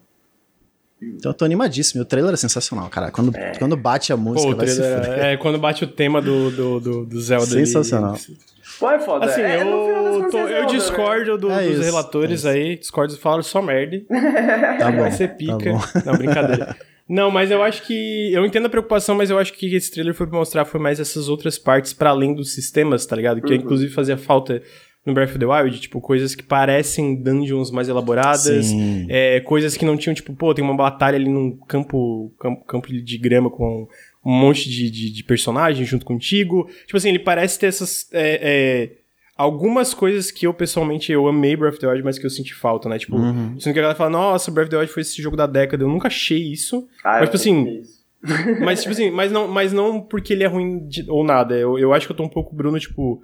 Então 1.03 1.31
eu 1.31 1.35
tô 1.35 1.47
animadíssimo. 1.47 2.03
O 2.03 2.05
trailer 2.05 2.35
é 2.35 2.37
sensacional, 2.37 2.89
cara. 2.91 3.11
Quando, 3.11 3.35
é. 3.35 3.53
quando 3.59 3.75
bate 3.75 4.13
a 4.13 4.17
música, 4.17 4.51
Pô, 4.51 4.57
vai 4.57 4.67
se 4.67 4.83
É, 4.83 5.37
quando 5.39 5.59
bate 5.59 5.83
o 5.83 5.87
tema 5.87 6.21
do, 6.21 6.51
do, 6.51 6.81
do, 6.81 7.07
do 7.07 7.21
Zelda. 7.21 7.47
Sensacional. 7.47 8.15
Ali. 8.15 8.39
Pô, 8.81 8.91
é 8.91 8.99
foda. 8.99 9.27
Assim, 9.27 9.43
é, 9.43 9.63
eu, 9.63 10.29
tô, 10.31 10.39
eu 10.39 10.63
né? 10.63 10.67
discordo 10.67 11.37
do, 11.37 11.53
é 11.53 11.65
dos 11.65 11.75
isso, 11.75 11.83
relatores 11.83 12.45
é 12.47 12.51
aí. 12.51 12.79
Discordo, 12.79 13.15
falo 13.19 13.43
só 13.43 13.61
merda. 13.61 14.01
Tá 14.79 14.91
bom. 14.91 15.03
Vai 15.03 15.13
ser 15.13 15.37
pica. 15.37 15.73
Tá 16.03 16.03
Não, 16.11 16.17
brincadeira. 16.17 16.77
Não, 17.07 17.31
mas 17.31 17.51
eu 17.51 17.63
acho 17.63 17.83
que. 17.83 18.33
Eu 18.33 18.47
entendo 18.47 18.67
a 18.67 18.71
preocupação, 18.71 19.15
mas 19.15 19.29
eu 19.29 19.39
acho 19.39 19.53
que 19.53 19.75
esse 19.75 19.91
trailer 19.91 20.15
foi 20.15 20.27
pra 20.27 20.39
mostrar 20.39 20.65
foi 20.65 20.81
mais 20.81 20.99
essas 20.99 21.29
outras 21.29 21.59
partes 21.59 21.93
para 21.93 22.11
além 22.11 22.35
dos 22.35 22.55
sistemas, 22.55 23.05
tá 23.05 23.15
ligado? 23.15 23.43
Que 23.43 23.53
uhum. 23.53 23.61
inclusive 23.61 23.93
fazia 23.93 24.17
falta 24.17 24.63
no 25.05 25.15
Breath 25.15 25.31
of 25.31 25.39
the 25.39 25.47
Wild, 25.47 25.81
tipo, 25.81 26.01
coisas 26.01 26.35
que 26.35 26.43
parecem 26.43 27.21
dungeons 27.23 27.71
mais 27.71 27.89
elaboradas, 27.89 28.71
é, 29.09 29.41
coisas 29.41 29.77
que 29.77 29.85
não 29.85 29.97
tinham, 29.97 30.15
tipo, 30.15 30.35
pô, 30.35 30.55
tem 30.55 30.63
uma 30.63 30.77
batalha 30.77 31.17
ali 31.17 31.29
num 31.29 31.57
campo, 31.67 32.33
campo, 32.39 32.65
campo 32.67 32.89
de 32.89 33.19
grama 33.19 33.51
com 33.51 33.89
um 34.25 34.33
monte 34.33 34.69
de, 34.69 34.91
de, 34.91 35.11
de 35.11 35.25
personagens 35.25 35.89
junto 35.89 36.05
contigo. 36.05 36.69
Tipo 36.87 36.97
assim, 36.97 37.09
ele 37.09 37.19
parece 37.19 37.59
ter 37.59 37.67
essas. 37.67 38.09
É, 38.13 38.41
é, 38.43 38.97
algumas 39.37 39.95
coisas 39.95 40.31
que 40.31 40.47
eu 40.47 40.53
pessoalmente 40.53 41.11
eu 41.11 41.27
amei 41.27 41.57
Breath 41.57 41.75
of 41.75 41.81
the 41.81 41.89
Wild, 41.89 42.03
mas 42.05 42.19
que 42.19 42.27
eu 42.27 42.31
senti 42.31 42.55
falta, 42.55 42.89
né? 42.89 42.99
Tipo, 42.99 43.17
uhum. 43.17 43.59
sendo 43.59 43.73
que 43.73 43.79
a 43.79 43.83
galera 43.83 43.99
fala, 43.99 44.11
nossa, 44.11 44.51
Breath 44.51 44.67
of 44.67 44.71
the 44.71 44.77
Wild 44.79 44.93
foi 44.93 45.01
esse 45.01 45.23
jogo 45.23 45.37
da 45.37 45.47
década. 45.47 45.83
Eu 45.83 45.89
nunca 45.89 46.09
achei 46.09 46.53
isso. 46.53 46.87
Ah, 47.03 47.21
mas, 47.21 47.25
tipo 47.25 47.37
assim. 47.37 47.83
mas, 48.61 48.81
tipo 48.83 48.93
assim, 48.93 49.11
mas 49.11 49.33
não, 49.33 49.49
mas 49.49 49.73
não 49.73 50.01
porque 50.01 50.35
ele 50.35 50.45
é 50.45 50.47
ruim 50.47 50.87
de, 50.87 51.11
ou 51.11 51.25
nada. 51.25 51.57
Eu, 51.57 51.79
eu 51.79 51.95
acho 51.95 52.07
que 52.07 52.13
eu 52.13 52.17
tô 52.17 52.23
um 52.23 52.29
pouco, 52.29 52.55
Bruno, 52.55 52.79
tipo. 52.79 53.23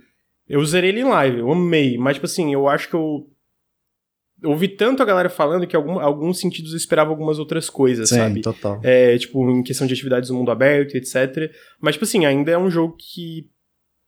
Eu 0.48 0.60
usei 0.60 0.84
ele 0.84 1.00
em 1.00 1.04
live, 1.04 1.40
eu 1.40 1.50
amei. 1.50 1.98
Mas, 1.98 2.14
tipo 2.14 2.26
assim, 2.26 2.54
eu 2.54 2.68
acho 2.68 2.88
que. 2.88 2.94
Eu 2.94 3.26
ouvi 4.42 4.68
tanto 4.68 5.02
a 5.02 5.06
galera 5.06 5.28
falando 5.28 5.66
que 5.66 5.76
algum, 5.76 5.98
alguns 5.98 6.38
sentidos 6.38 6.72
eu 6.72 6.76
esperava 6.76 7.10
algumas 7.10 7.38
outras 7.38 7.70
coisas, 7.70 8.08
Sim, 8.08 8.16
sabe? 8.16 8.40
total. 8.42 8.80
É, 8.82 9.16
tipo, 9.16 9.48
em 9.50 9.62
questão 9.62 9.86
de 9.86 9.94
atividades 9.94 10.30
no 10.30 10.36
mundo 10.36 10.50
aberto, 10.50 10.94
etc. 10.94 11.50
Mas, 11.80 11.94
tipo 11.94 12.04
assim, 12.04 12.26
ainda 12.26 12.50
é 12.50 12.58
um 12.58 12.70
jogo 12.70 12.96
que 12.98 13.48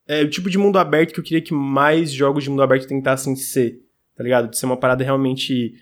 é 0.07 0.23
o 0.23 0.31
tipo 0.31 0.49
de 0.49 0.59
mundo 0.59 0.79
aberto 0.79 1.13
que 1.13 1.21
eu 1.21 1.25
queria 1.25 1.43
que 1.43 1.53
mais 1.53 2.11
jogos 2.11 2.45
de 2.45 2.51
mundo 2.51 2.63
aberto 2.63 2.89
tentassem 2.89 3.37
ser, 3.37 3.79
tá 4.17 4.23
ligado? 4.23 4.49
De 4.49 4.59
ser 4.59 4.67
uma 4.67 4.77
parada 4.77 5.05
realmente. 5.05 5.75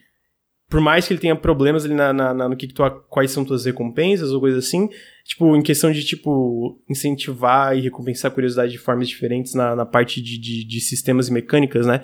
Por 0.69 0.81
mais 0.81 1.07
que 1.07 1.13
ele 1.13 1.21
tenha 1.21 1.37
problemas 1.37 1.85
ali 1.85 1.95
na, 1.95 2.13
na, 2.13 2.35
na 2.35 2.49
no 2.49 2.57
que, 2.57 2.67
que 2.67 2.75
tu, 2.75 2.83
quais 3.09 3.31
são 3.31 3.45
tuas 3.45 3.65
recompensas 3.65 4.33
ou 4.33 4.41
coisa 4.41 4.59
assim, 4.59 4.89
tipo, 5.25 5.55
em 5.57 5.63
questão 5.63 5.93
de, 5.93 6.05
tipo, 6.05 6.83
incentivar 6.91 7.77
e 7.79 7.83
recompensar 7.83 8.33
a 8.33 8.35
curiosidade 8.35 8.73
de 8.73 8.79
formas 8.79 9.09
diferentes 9.09 9.55
na, 9.55 9.77
na 9.77 9.87
parte 9.87 10.21
de, 10.21 10.37
de, 10.37 10.67
de 10.67 10.81
sistemas 10.81 11.29
e 11.29 11.33
mecânicas, 11.33 11.87
né? 11.87 12.03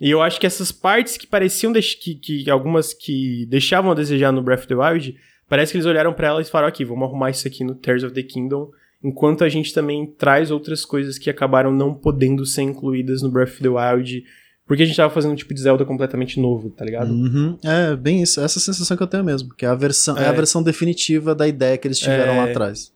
E 0.00 0.10
eu 0.10 0.20
acho 0.20 0.40
que 0.40 0.46
essas 0.46 0.72
partes 0.72 1.16
que 1.16 1.26
pareciam 1.26 1.72
que, 1.72 2.14
que 2.16 2.50
algumas 2.50 2.92
que 2.92 3.46
deixavam 3.46 3.92
a 3.92 3.94
desejar 3.94 4.32
no 4.32 4.42
Breath 4.42 4.60
of 4.60 4.68
the 4.68 4.74
Wild, 4.74 5.16
parece 5.48 5.72
que 5.72 5.78
eles 5.78 5.86
olharam 5.86 6.12
para 6.12 6.28
elas 6.28 6.48
e 6.48 6.50
falaram 6.50 6.68
aqui, 6.68 6.84
vamos 6.84 7.04
arrumar 7.04 7.30
isso 7.30 7.46
aqui 7.46 7.62
no 7.62 7.74
Tears 7.74 8.02
of 8.02 8.12
the 8.12 8.22
Kingdom 8.22 8.70
enquanto 9.04 9.44
a 9.44 9.48
gente 9.50 9.74
também 9.74 10.06
traz 10.06 10.50
outras 10.50 10.82
coisas 10.84 11.18
que 11.18 11.28
acabaram 11.28 11.70
não 11.70 11.94
podendo 11.94 12.46
ser 12.46 12.62
incluídas 12.62 13.20
no 13.20 13.30
Breath 13.30 13.50
of 13.50 13.62
the 13.62 13.68
Wild, 13.68 14.24
porque 14.66 14.82
a 14.82 14.86
gente 14.86 14.96
tava 14.96 15.12
fazendo 15.12 15.32
um 15.32 15.36
tipo 15.36 15.52
de 15.52 15.60
Zelda 15.60 15.84
completamente 15.84 16.40
novo, 16.40 16.70
tá 16.70 16.86
ligado? 16.86 17.10
Uhum. 17.10 17.58
É, 17.62 17.94
bem 17.94 18.22
isso. 18.22 18.40
Essa 18.40 18.58
sensação 18.58 18.96
que 18.96 19.02
eu 19.02 19.06
tenho 19.06 19.22
mesmo, 19.22 19.54
que 19.54 19.66
é 19.66 19.68
a 19.68 19.74
versão, 19.74 20.16
é. 20.16 20.24
é 20.24 20.26
a 20.28 20.32
versão 20.32 20.62
definitiva 20.62 21.34
da 21.34 21.46
ideia 21.46 21.76
que 21.76 21.86
eles 21.86 21.98
tiveram 21.98 22.32
é... 22.32 22.36
lá 22.38 22.44
atrás. 22.44 22.94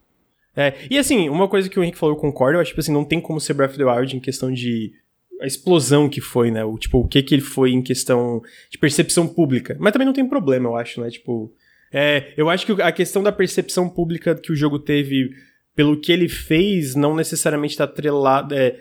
É, 0.56 0.74
e 0.90 0.98
assim, 0.98 1.28
uma 1.28 1.46
coisa 1.46 1.68
que 1.68 1.78
o 1.78 1.82
Henrique 1.82 1.98
falou, 1.98 2.16
eu 2.16 2.20
concordo, 2.20 2.56
eu 2.56 2.62
acho 2.62 2.70
que 2.70 2.72
tipo 2.72 2.80
assim, 2.80 2.92
não 2.92 3.04
tem 3.04 3.20
como 3.20 3.38
ser 3.38 3.52
Breath 3.52 3.72
of 3.72 3.78
the 3.78 3.84
Wild 3.84 4.16
em 4.16 4.20
questão 4.20 4.50
de 4.50 4.92
a 5.40 5.46
explosão 5.46 6.08
que 6.08 6.20
foi, 6.20 6.50
né? 6.50 6.64
O, 6.64 6.76
tipo, 6.78 6.98
o 6.98 7.08
que 7.08 7.22
que 7.22 7.34
ele 7.34 7.42
foi 7.42 7.70
em 7.70 7.82
questão 7.82 8.42
de 8.70 8.78
percepção 8.78 9.26
pública. 9.26 9.76
Mas 9.78 9.92
também 9.92 10.06
não 10.06 10.12
tem 10.12 10.28
problema, 10.28 10.68
eu 10.68 10.76
acho, 10.76 11.00
né? 11.00 11.10
Tipo, 11.10 11.52
é, 11.92 12.32
eu 12.36 12.50
acho 12.50 12.66
que 12.66 12.82
a 12.82 12.92
questão 12.92 13.22
da 13.22 13.32
percepção 13.32 13.88
pública 13.88 14.34
que 14.34 14.52
o 14.52 14.56
jogo 14.56 14.78
teve 14.78 15.30
pelo 15.74 16.00
que 16.00 16.10
ele 16.10 16.28
fez, 16.28 16.94
não 16.94 17.14
necessariamente 17.14 17.74
está 17.74 17.84
atrelado. 17.84 18.54
É, 18.54 18.76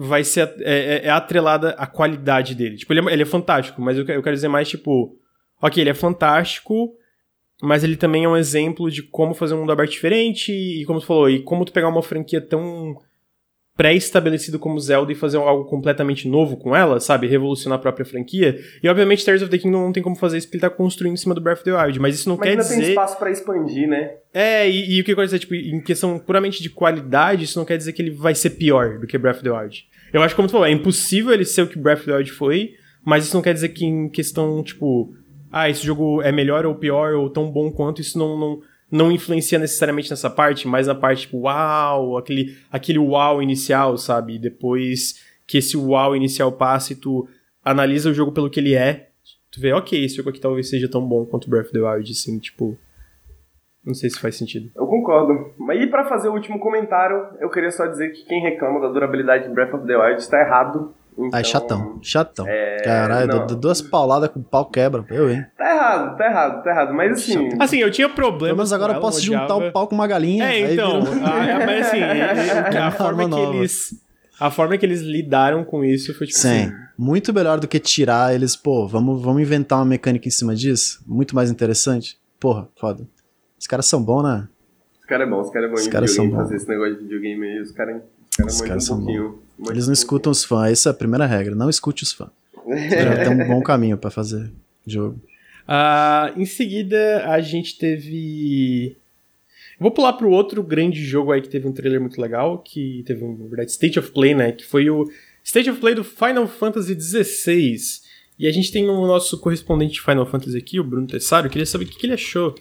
vai 0.00 0.22
ser 0.22 0.54
é, 0.60 0.96
é, 0.96 1.06
é, 1.06 1.10
atrelada 1.10 1.70
a 1.70 1.86
qualidade 1.86 2.54
dele. 2.54 2.76
Tipo, 2.76 2.92
ele 2.92 3.08
é, 3.08 3.12
ele 3.12 3.22
é 3.22 3.26
fantástico, 3.26 3.82
mas 3.82 3.96
eu, 3.96 4.06
eu 4.06 4.22
quero 4.22 4.36
dizer 4.36 4.48
mais, 4.48 4.68
tipo, 4.68 5.18
ok, 5.60 5.82
ele 5.82 5.90
é 5.90 5.94
fantástico, 5.94 6.94
mas 7.60 7.82
ele 7.82 7.96
também 7.96 8.22
é 8.22 8.28
um 8.28 8.36
exemplo 8.36 8.88
de 8.90 9.02
como 9.02 9.34
fazer 9.34 9.54
um 9.54 9.60
mundo 9.60 9.72
aberto 9.72 9.90
diferente, 9.90 10.52
e 10.52 10.84
como 10.84 11.00
tu 11.00 11.06
falou, 11.06 11.28
e 11.28 11.42
como 11.42 11.64
tu 11.64 11.72
pegar 11.72 11.88
uma 11.88 12.02
franquia 12.02 12.40
tão 12.40 12.96
pré-estabelecido 13.78 14.58
como 14.58 14.80
Zelda 14.80 15.12
e 15.12 15.14
fazer 15.14 15.36
algo 15.36 15.64
completamente 15.64 16.26
novo 16.26 16.56
com 16.56 16.74
ela, 16.74 16.98
sabe? 16.98 17.28
Revolucionar 17.28 17.78
a 17.78 17.80
própria 17.80 18.04
franquia. 18.04 18.58
E 18.82 18.88
obviamente 18.88 19.24
Tears 19.24 19.40
of 19.40 19.48
the 19.52 19.56
Kingdom 19.56 19.82
não 19.82 19.92
tem 19.92 20.02
como 20.02 20.16
fazer 20.16 20.36
isso 20.38 20.48
porque 20.48 20.56
ele 20.56 20.62
tá 20.62 20.68
construindo 20.68 21.12
em 21.12 21.16
cima 21.16 21.32
do 21.32 21.40
Breath 21.40 21.58
of 21.58 21.64
the 21.64 21.80
Wild, 21.80 22.00
mas 22.00 22.16
isso 22.16 22.28
não 22.28 22.36
mas 22.36 22.42
quer 22.42 22.50
ainda 22.50 22.64
dizer... 22.64 22.80
tem 22.80 22.88
espaço 22.88 23.16
para 23.16 23.30
expandir, 23.30 23.88
né? 23.88 24.14
É, 24.34 24.68
e, 24.68 24.96
e, 24.96 25.00
o 25.00 25.04
que 25.04 25.12
eu 25.12 25.24
dizer, 25.24 25.38
tipo, 25.38 25.54
em 25.54 25.80
questão 25.80 26.18
puramente 26.18 26.60
de 26.60 26.68
qualidade, 26.68 27.44
isso 27.44 27.56
não 27.56 27.64
quer 27.64 27.76
dizer 27.76 27.92
que 27.92 28.02
ele 28.02 28.10
vai 28.10 28.34
ser 28.34 28.50
pior 28.50 28.98
do 28.98 29.06
que 29.06 29.16
Breath 29.16 29.36
of 29.36 29.44
the 29.44 29.50
Wild. 29.52 29.86
Eu 30.12 30.22
acho 30.22 30.34
que, 30.34 30.36
como 30.36 30.48
tu 30.48 30.52
falou, 30.52 30.66
é 30.66 30.72
impossível 30.72 31.32
ele 31.32 31.44
ser 31.44 31.62
o 31.62 31.68
que 31.68 31.78
Breath 31.78 32.00
of 32.00 32.06
the 32.06 32.16
Wild 32.16 32.32
foi, 32.32 32.72
mas 33.04 33.26
isso 33.26 33.36
não 33.36 33.42
quer 33.42 33.54
dizer 33.54 33.68
que 33.68 33.84
em 33.84 34.08
questão, 34.08 34.60
tipo, 34.64 35.14
ah, 35.52 35.70
esse 35.70 35.86
jogo 35.86 36.20
é 36.20 36.32
melhor 36.32 36.66
ou 36.66 36.74
pior 36.74 37.14
ou 37.14 37.30
tão 37.30 37.48
bom 37.48 37.70
quanto, 37.70 38.00
isso 38.00 38.18
não, 38.18 38.36
não 38.36 38.60
não 38.90 39.12
influencia 39.12 39.58
necessariamente 39.58 40.10
nessa 40.10 40.30
parte, 40.30 40.66
mas 40.66 40.86
na 40.86 40.94
parte 40.94 41.22
tipo, 41.22 41.38
uau, 41.40 42.16
aquele, 42.16 42.56
aquele 42.70 42.98
uau 42.98 43.42
inicial, 43.42 43.96
sabe? 43.96 44.36
E 44.36 44.38
depois 44.38 45.22
que 45.46 45.58
esse 45.58 45.76
uau 45.76 46.14
inicial 46.14 46.52
passa 46.52 46.92
e 46.92 46.96
tu 46.96 47.28
analisa 47.64 48.10
o 48.10 48.14
jogo 48.14 48.32
pelo 48.32 48.50
que 48.50 48.60
ele 48.60 48.74
é, 48.74 49.08
tu 49.50 49.60
vê, 49.60 49.72
ok, 49.72 50.04
esse 50.04 50.16
jogo 50.16 50.30
aqui 50.30 50.40
talvez 50.40 50.68
seja 50.68 50.90
tão 50.90 51.06
bom 51.06 51.26
quanto 51.26 51.48
Breath 51.48 51.66
of 51.66 51.72
the 51.72 51.80
Wild, 51.80 52.10
assim, 52.10 52.38
tipo. 52.38 52.76
Não 53.84 53.94
sei 53.94 54.10
se 54.10 54.20
faz 54.20 54.36
sentido. 54.36 54.70
Eu 54.76 54.86
concordo. 54.86 55.54
Mas 55.56 55.80
e 55.80 55.86
para 55.86 56.04
fazer 56.04 56.28
o 56.28 56.34
último 56.34 56.58
comentário, 56.58 57.28
eu 57.40 57.48
queria 57.48 57.70
só 57.70 57.86
dizer 57.86 58.10
que 58.10 58.24
quem 58.26 58.42
reclama 58.42 58.80
da 58.80 58.88
durabilidade 58.88 59.48
de 59.48 59.54
Breath 59.54 59.72
of 59.72 59.86
the 59.86 59.96
Wild 59.96 60.20
está 60.20 60.38
errado. 60.40 60.94
Então, 61.18 61.30
Ai, 61.32 61.42
chatão, 61.42 61.98
chatão. 62.00 62.46
É... 62.46 62.76
Caralho, 62.84 63.44
duas 63.56 63.82
pauladas 63.82 64.30
com 64.30 64.38
o 64.38 64.42
pau 64.42 64.66
quebra. 64.66 65.04
Eu, 65.10 65.28
hein? 65.28 65.44
Tá 65.56 65.74
errado, 65.74 66.16
tá 66.16 66.26
errado, 66.26 66.62
tá 66.62 66.70
errado. 66.70 66.94
Mas 66.94 67.12
assim. 67.12 67.48
Assim, 67.58 67.78
eu 67.78 67.90
tinha 67.90 68.08
problemas. 68.08 68.56
Mas 68.56 68.72
agora 68.72 68.94
eu 68.94 69.00
posso 69.00 69.20
juntar 69.20 69.56
o 69.56 69.72
pau 69.72 69.88
com 69.88 69.96
uma 69.96 70.06
galinha. 70.06 70.44
É, 70.44 70.72
então. 70.72 71.02
Virou... 71.02 71.18
Ah, 71.28 71.66
mas 71.66 71.88
assim, 71.88 72.00
a, 72.00 72.86
a 72.86 72.90
forma 72.92 73.28
que 73.28 73.36
eles. 73.36 74.00
A 74.40 74.50
forma 74.50 74.78
que 74.78 74.86
eles 74.86 75.00
lidaram 75.00 75.64
com 75.64 75.84
isso 75.84 76.14
foi 76.14 76.28
tipo 76.28 76.38
Sim. 76.38 76.48
Assim, 76.48 76.72
muito 76.96 77.34
melhor 77.34 77.58
do 77.58 77.66
que 77.66 77.80
tirar 77.80 78.32
eles, 78.32 78.54
pô, 78.54 78.86
vamos, 78.86 79.20
vamos 79.20 79.42
inventar 79.42 79.80
uma 79.80 79.84
mecânica 79.84 80.28
em 80.28 80.30
cima 80.30 80.54
disso. 80.54 81.02
Muito 81.04 81.34
mais 81.34 81.50
interessante. 81.50 82.16
Porra, 82.38 82.68
foda. 82.76 83.04
Os 83.58 83.66
caras 83.66 83.86
são 83.86 84.00
bons, 84.00 84.22
né? 84.22 84.48
Os 85.00 85.06
caras 85.06 85.26
é 85.26 85.30
bom, 85.30 85.40
os 85.40 85.50
caras 85.50 85.68
é 85.68 85.72
bom 85.72 85.80
os 85.80 85.88
caras 85.88 86.14
são 86.14 86.28
bons. 86.28 86.36
fazer 86.36 86.56
esse 86.56 86.68
negócio 86.68 86.94
de 86.94 87.02
videogame 87.02 87.46
aí. 87.46 87.60
Os 87.60 87.72
caras 87.72 88.02
cara 88.36 88.48
os 88.48 88.60
caras 88.60 88.84
um 88.84 88.86
são 88.86 89.04
bons. 89.58 89.70
Eles 89.70 89.86
não 89.86 89.92
escutam 89.92 90.32
os 90.32 90.44
fãs, 90.44 90.72
essa 90.72 90.90
é 90.90 90.92
a 90.92 90.94
primeira 90.94 91.26
regra. 91.26 91.54
Não 91.54 91.68
escute 91.68 92.02
os 92.02 92.12
fãs. 92.12 92.30
Já 92.90 93.24
tem 93.24 93.34
um 93.42 93.46
bom 93.46 93.62
caminho 93.62 93.96
para 93.96 94.10
fazer 94.10 94.50
jogo. 94.86 95.20
Uh, 95.68 96.40
em 96.40 96.46
seguida, 96.46 97.24
a 97.26 97.40
gente 97.40 97.76
teve 97.76 98.96
vou 99.78 99.90
pular 99.90 100.14
pro 100.14 100.30
outro 100.30 100.62
grande 100.62 101.04
jogo 101.04 101.30
aí 101.30 101.40
que 101.40 101.48
teve 101.48 101.68
um 101.68 101.72
trailer 101.72 102.00
muito 102.00 102.20
legal, 102.20 102.58
que 102.58 103.02
teve 103.06 103.22
um, 103.24 103.36
na 103.36 103.46
verdade, 103.46 103.70
State 103.70 103.98
of 103.98 104.10
Play, 104.10 104.34
né? 104.34 104.52
Que 104.52 104.64
foi 104.64 104.88
o 104.90 105.10
State 105.44 105.70
of 105.70 105.78
Play 105.78 105.94
do 105.94 106.02
Final 106.02 106.46
Fantasy 106.48 106.98
XVI. 106.98 107.76
E 108.38 108.46
a 108.46 108.52
gente 108.52 108.72
tem 108.72 108.88
o 108.88 109.06
nosso 109.06 109.38
correspondente 109.38 109.94
de 109.94 110.00
Final 110.00 110.24
Fantasy 110.26 110.56
aqui, 110.56 110.80
o 110.80 110.84
Bruno 110.84 111.06
Tessaro. 111.06 111.46
Eu 111.46 111.50
queria 111.50 111.66
saber 111.66 111.84
o 111.84 111.88
que, 111.88 111.98
que 111.98 112.06
ele 112.06 112.14
achou 112.14 112.54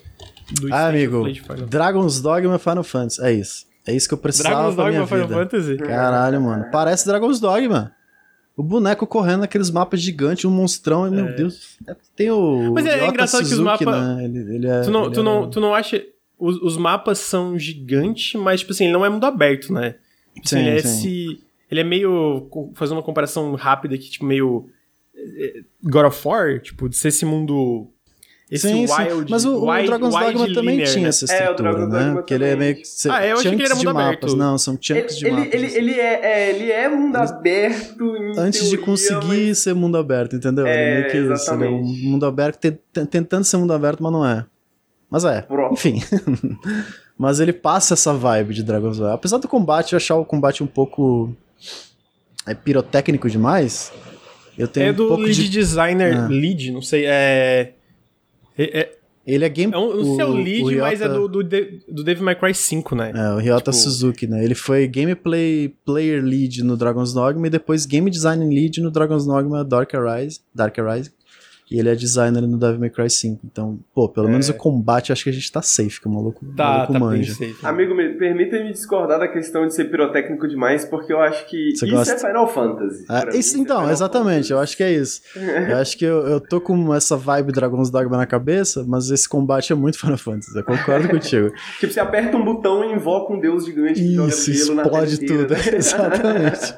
do 0.51 0.73
ah, 0.73 0.89
State 0.89 0.95
amigo, 0.95 1.15
of 1.17 1.23
Play 1.23 1.33
de 1.33 1.41
Final 1.41 1.67
Dragon's 1.67 2.21
Dogma 2.21 2.59
Final 2.59 2.83
Fantasy. 2.83 3.21
É 3.23 3.31
isso. 3.31 3.65
É 3.87 3.95
isso 3.95 4.07
que 4.07 4.13
eu 4.13 4.17
precisava 4.17 4.55
Dragon's 4.55 4.75
pra 4.75 4.83
Dogma 4.83 4.97
minha 4.97 5.07
Final 5.07 5.27
vida. 5.27 5.39
Fantasy? 5.39 5.77
Caralho, 5.77 6.41
mano. 6.41 6.65
Parece 6.71 7.05
Dragon's 7.05 7.39
Dogma. 7.39 7.95
O 8.57 8.63
boneco 8.63 9.05
correndo 9.05 9.41
naqueles 9.41 9.69
mapas 9.69 10.01
gigantes, 10.01 10.43
um 10.43 10.51
monstrão, 10.51 11.07
e, 11.07 11.11
meu 11.11 11.27
é. 11.27 11.33
Deus. 11.33 11.77
É, 11.87 11.95
tem 12.15 12.31
o. 12.31 12.73
Mas 12.73 12.85
é, 12.87 12.99
é 12.99 13.07
engraçado 13.07 13.45
Suzuki, 13.45 13.77
que 13.77 13.85
os 13.85 13.93
mapas. 13.93 14.17
Né? 14.17 14.25
Ele, 14.25 14.55
ele 14.55 14.67
é, 14.67 14.81
tu, 14.81 14.89
não, 14.89 15.11
tu, 15.11 15.19
é... 15.19 15.23
não, 15.23 15.49
tu 15.49 15.59
não 15.59 15.75
acha. 15.75 16.03
Os, 16.39 16.57
os, 16.61 16.75
mapas 16.75 17.19
são 17.19 17.57
gigantes, 17.57 18.39
mas, 18.39 18.59
tipo 18.59 18.71
assim, 18.71 18.85
ele 18.85 18.93
não 18.93 19.05
é 19.05 19.09
mundo 19.09 19.23
aberto, 19.25 19.71
né? 19.71 19.95
Tipo, 20.35 20.49
sim, 20.49 20.57
assim, 20.57 20.67
ele, 20.67 20.69
é 20.69 20.75
esse, 20.77 21.43
ele 21.69 21.79
é 21.81 21.83
meio. 21.83 22.49
Fazendo 22.73 22.97
uma 22.97 23.03
comparação 23.03 23.53
rápida 23.53 23.93
aqui, 23.93 24.09
tipo, 24.09 24.25
meio. 24.25 24.67
Eh, 25.15 25.61
God 25.83 26.05
of 26.05 26.27
War, 26.27 26.59
tipo, 26.59 26.89
de 26.89 26.97
ser 26.97 27.09
esse 27.09 27.25
mundo 27.25 27.91
esse 28.49 28.69
sim, 28.69 28.85
wild, 28.85 29.25
sim. 29.25 29.25
Mas 29.29 29.43
o, 29.43 29.65
wild, 29.65 29.83
o 29.83 29.85
Dragon's 29.87 30.15
Dogma 30.15 30.53
também 30.53 30.81
tinha 30.85 31.03
né? 31.03 31.09
essa 31.09 31.25
estrutura, 31.25 31.69
é, 31.69 31.85
né? 31.85 32.13
Porque 32.13 32.33
ele 32.33 32.45
é 32.45 32.55
meio 32.55 32.75
que. 32.75 32.83
Ah, 33.09 33.25
eu 33.25 33.37
achei 33.37 33.51
que 33.51 33.57
ele 33.57 33.65
era 33.65 33.75
mundo 33.75 33.89
aberto. 33.89 34.21
Mapas. 34.21 34.33
Não, 34.35 34.57
são 34.57 34.77
chunks 34.79 35.21
ele, 35.21 35.29
de 35.29 35.31
mapas. 35.31 35.53
Ele, 35.53 35.65
ele, 35.65 35.77
ele, 35.77 35.99
é, 35.99 36.21
é, 36.23 36.49
ele 36.49 36.71
é 36.71 36.87
mundo 36.87 37.15
aberto. 37.17 38.15
Antes 38.37 38.61
teoria, 38.61 38.77
de 38.77 38.85
conseguir 38.85 39.47
mas... 39.49 39.57
ser 39.57 39.75
mundo 39.75 39.97
aberto, 39.97 40.37
entendeu? 40.37 40.65
É, 40.65 40.71
é 40.71 40.93
meio 40.93 41.11
que 41.11 41.17
exatamente. 41.17 41.41
isso. 41.41 41.53
Ele 41.53 41.65
é 41.65 41.69
um 41.69 42.11
mundo 42.11 42.25
aberto 42.25 42.77
tentando 43.11 43.43
ser 43.43 43.57
mundo 43.57 43.73
aberto, 43.73 44.01
mas 44.01 44.13
não 44.13 44.25
é. 44.25 44.45
Mas 45.09 45.25
é. 45.25 45.41
Pronto. 45.41 45.73
Enfim. 45.73 46.01
mas 47.19 47.41
ele 47.41 47.51
passa 47.51 47.95
essa 47.95 48.13
vibe 48.13 48.53
de 48.53 48.63
Dragon's 48.63 48.97
Dogma. 48.97 49.13
Apesar 49.13 49.39
do 49.39 49.47
combate, 49.49 49.91
eu 49.91 49.97
achar 49.97 50.15
o 50.15 50.23
combate 50.23 50.63
um 50.63 50.67
pouco. 50.67 51.35
É 52.45 52.53
pirotécnico 52.53 53.29
demais. 53.29 53.91
Eu 54.57 54.69
tenho 54.69 54.87
é 54.87 54.93
do 54.93 55.13
um 55.13 55.17
lead 55.17 55.35
de... 55.35 55.49
designer, 55.49 56.17
ah. 56.17 56.27
lead, 56.27 56.71
não 56.71 56.81
sei, 56.81 57.05
é, 57.05 57.73
é, 58.57 58.79
é 58.79 58.97
ele 59.27 59.43
é 59.43 59.49
game. 59.49 59.73
É 59.73 59.77
um, 59.77 59.87
o 59.89 60.15
seu 60.15 60.29
lead, 60.31 60.63
o 60.63 60.67
Ryota... 60.67 60.81
mas 60.83 61.01
é 61.01 61.09
do, 61.09 61.27
do, 61.27 61.43
do 61.43 62.03
Devil 62.03 62.23
May 62.23 62.35
Cry 62.35 62.53
5, 62.53 62.95
né? 62.95 63.11
É, 63.13 63.33
o 63.33 63.37
Ryota 63.37 63.71
tipo... 63.71 63.83
Suzuki, 63.83 64.25
né? 64.25 64.41
Ele 64.41 64.55
foi 64.55 64.87
gameplay 64.87 65.75
player 65.85 66.23
lead 66.23 66.63
no 66.63 66.77
Dragon's 66.77 67.13
Dogma 67.13 67.47
e 67.47 67.49
depois 67.49 67.85
game 67.85 68.09
design 68.09 68.47
lead 68.47 68.79
no 68.81 68.89
Dragon's 68.89 69.25
Dogma 69.25 69.65
Dark 69.65 69.93
Arise, 69.93 70.39
Dark 70.55 70.79
Arise 70.79 71.11
e 71.69 71.79
ele 71.79 71.89
é 71.89 71.95
designer 71.95 72.41
no 72.41 72.57
Devil 72.57 72.79
May 72.79 72.89
Cry 72.89 73.09
5. 73.09 73.41
Então, 73.45 73.79
pô, 73.93 74.07
pelo 74.07 74.27
é. 74.27 74.31
menos 74.31 74.47
o 74.47 74.53
combate 74.53 75.11
acho 75.11 75.23
que 75.23 75.29
a 75.29 75.33
gente 75.33 75.51
tá 75.51 75.61
safe, 75.61 75.99
que 75.99 76.07
o 76.07 76.11
maluco, 76.11 76.45
tá, 76.55 76.63
maluco 76.63 76.93
tá 76.93 76.99
manja. 76.99 77.35
Bem 77.37 77.53
safe. 77.53 77.65
Amigo, 77.65 77.93
me, 77.93 78.09
permita-me 78.13 78.71
discordar 78.71 79.19
da 79.19 79.27
questão 79.27 79.67
de 79.67 79.75
ser 79.75 79.85
pirotécnico 79.85 80.47
demais, 80.47 80.85
porque 80.85 81.11
eu 81.11 81.19
acho 81.19 81.45
que 81.47 81.75
Você 81.75 81.85
isso 81.85 81.95
gosta? 81.95 82.13
é 82.13 82.17
Final 82.19 82.47
Fantasy. 82.47 83.05
É, 83.09 83.37
isso, 83.37 83.59
então, 83.59 83.87
é 83.87 83.91
exatamente, 83.91 84.49
Fantasy. 84.49 84.53
eu 84.53 84.59
acho 84.59 84.77
que 84.77 84.83
é 84.83 84.93
isso. 84.93 85.21
eu 85.35 85.77
acho 85.77 85.97
que 85.97 86.05
eu, 86.05 86.27
eu 86.27 86.39
tô 86.39 86.61
com 86.61 86.95
essa 86.95 87.17
vibe 87.17 87.51
Dragon's 87.51 87.89
Dogma 87.89 88.15
na 88.15 88.25
cabeça, 88.25 88.85
mas 88.87 89.09
esse 89.09 89.27
combate 89.27 89.73
é 89.73 89.75
muito 89.75 89.99
Final 89.99 90.17
Fantasy, 90.17 90.57
eu 90.57 90.63
concordo 90.63 91.09
contigo. 91.09 91.51
tipo, 91.79 91.91
você 91.91 91.99
aperta 91.99 92.37
um 92.37 92.45
botão 92.45 92.83
e 92.83 92.93
invoca 92.93 93.33
um 93.33 93.39
deus 93.39 93.65
gigante 93.65 93.99
que 93.99 94.15
isso, 94.15 94.67
joga 94.67 94.83
explode 94.83 95.25
tudo. 95.25 95.53
exatamente. 95.75 96.75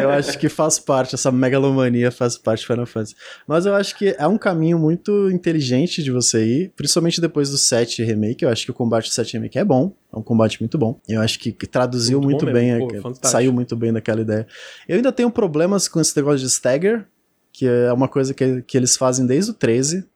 eu 0.00 0.08
acho 0.10 0.38
que 0.38 0.48
faz 0.48 0.78
parte, 0.78 1.14
essa 1.14 1.30
megalomania 1.30 2.10
faz 2.10 2.38
parte 2.38 2.60
de 2.60 2.66
Final 2.66 2.86
Fantasy. 2.86 3.14
Mas 3.46 3.66
eu 3.66 3.74
acho 3.74 3.94
que 3.96 4.16
é 4.22 4.26
um 4.28 4.38
caminho 4.38 4.78
muito 4.78 5.28
inteligente 5.32 6.00
de 6.00 6.12
você 6.12 6.44
ir, 6.44 6.72
principalmente 6.76 7.20
depois 7.20 7.50
do 7.50 7.58
7 7.58 8.04
Remake. 8.04 8.44
Eu 8.44 8.50
acho 8.50 8.64
que 8.64 8.70
o 8.70 8.74
combate 8.74 9.08
do 9.08 9.12
7 9.12 9.32
Remake 9.32 9.58
é 9.58 9.64
bom, 9.64 9.92
é 10.12 10.16
um 10.16 10.22
combate 10.22 10.60
muito 10.60 10.78
bom. 10.78 11.00
Eu 11.08 11.20
acho 11.20 11.40
que 11.40 11.50
traduziu 11.66 12.20
muito, 12.20 12.44
muito 12.44 12.54
bem, 12.54 12.78
Pô, 13.00 13.12
saiu 13.20 13.52
muito 13.52 13.74
bem 13.74 13.92
daquela 13.92 14.20
ideia. 14.20 14.46
Eu 14.88 14.94
ainda 14.94 15.10
tenho 15.10 15.28
problemas 15.28 15.88
com 15.88 16.00
esse 16.00 16.16
negócio 16.16 16.38
de 16.38 16.46
stagger, 16.46 17.04
que 17.52 17.66
é 17.66 17.92
uma 17.92 18.06
coisa 18.06 18.32
que, 18.32 18.62
que 18.62 18.76
eles 18.76 18.96
fazem 18.96 19.26
desde 19.26 19.50
o 19.50 19.54
13, 19.54 20.06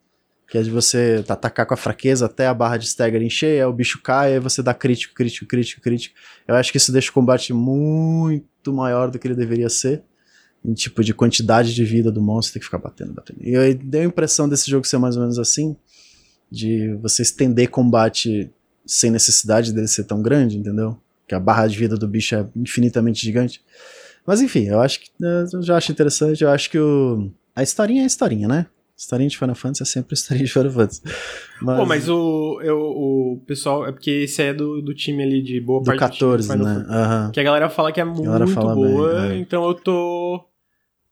que 0.49 0.57
é 0.57 0.63
de 0.63 0.71
você 0.71 1.25
atacar 1.29 1.67
com 1.67 1.75
a 1.75 1.77
fraqueza 1.77 2.27
até 2.27 2.47
a 2.47 2.55
barra 2.55 2.77
de 2.77 2.87
stagger 2.87 3.21
encher, 3.21 3.61
aí 3.61 3.65
o 3.65 3.73
bicho 3.73 4.01
cai, 4.01 4.35
aí 4.35 4.39
você 4.39 4.63
dá 4.63 4.73
crítico, 4.73 5.15
crítico, 5.15 5.49
crítico, 5.49 5.83
crítico. 5.83 6.15
Eu 6.47 6.55
acho 6.55 6.71
que 6.71 6.79
isso 6.79 6.93
deixa 6.93 7.11
o 7.11 7.13
combate 7.13 7.53
muito 7.53 8.73
maior 8.73 9.11
do 9.11 9.19
que 9.19 9.27
ele 9.27 9.35
deveria 9.35 9.69
ser 9.69 10.05
em 10.65 10.75
tipo 10.75 11.03
de 11.05 11.15
quantidade 11.15 11.75
de 11.75 11.85
vida 11.85 12.11
do 12.11 12.21
monstro, 12.21 12.55
tem 12.55 12.61
que 12.61 12.67
ficar 12.67 12.79
batendo, 12.79 13.13
batendo. 13.13 13.39
E 13.43 13.53
eu 13.53 13.75
dei 13.75 14.03
a 14.03 14.05
impressão 14.05 14.49
desse 14.49 14.71
jogo 14.71 14.87
ser 14.87 14.99
mais 14.99 15.17
ou 15.17 15.23
menos 15.23 15.39
assim, 15.39 15.77
de 16.51 16.95
você 16.95 17.23
estender 17.23 17.69
combate 17.69 18.51
sem 18.85 19.11
necessidade 19.11 19.73
dele 19.73 19.89
ser 19.89 20.05
tão 20.05 20.23
grande, 20.23 20.59
entendeu? 20.59 20.97
Que 21.27 21.35
a 21.35 21.41
barra 21.41 21.67
de 21.67 21.77
vida 21.77 21.97
do 21.97 22.07
bicho 22.07 22.35
é 22.35 22.47
infinitamente 22.55 23.21
gigante. 23.21 23.63
Mas 24.27 24.41
enfim, 24.41 24.65
eu 24.65 24.81
acho 24.81 25.01
que 25.01 25.11
eu 25.21 25.63
já 25.63 25.77
acho 25.77 25.93
interessante, 25.93 26.43
eu 26.43 26.51
acho 26.51 26.71
que 26.71 26.79
o 26.79 27.31
a 27.55 27.63
historinha 27.63 28.03
é 28.03 28.05
a 28.05 28.07
historinha, 28.07 28.47
né? 28.47 28.67
Historinha 28.97 29.29
de 29.29 29.37
Final 29.37 29.55
Fantasy 29.55 29.83
é 29.83 29.87
sempre 29.87 30.15
historinha 30.15 30.47
de 30.47 30.53
Final 30.53 30.71
Fantasy. 30.71 31.03
Mas, 31.61 31.79
Pô, 31.79 31.87
mas 31.87 32.09
o, 32.09 32.61
eu, 32.63 32.79
o 32.79 33.43
pessoal. 33.47 33.87
É 33.87 33.93
porque 33.93 34.11
esse 34.11 34.43
é 34.43 34.55
do, 34.55 34.81
do 34.81 34.95
time 34.95 35.23
ali 35.23 35.43
de 35.43 35.61
boa 35.61 35.81
do 35.81 35.85
parte 35.85 35.99
14, 35.99 36.49
do 36.49 36.53
time, 36.55 36.65
né? 36.65 36.87
Uhum. 36.89 37.31
Que 37.31 37.41
a 37.41 37.43
galera 37.43 37.69
fala 37.69 37.93
que 37.93 38.01
é 38.01 38.05
muito 38.05 38.25
boa, 38.75 39.21
bem, 39.21 39.31
é. 39.33 39.37
então 39.39 39.67
eu 39.67 39.75
tô 39.75 40.47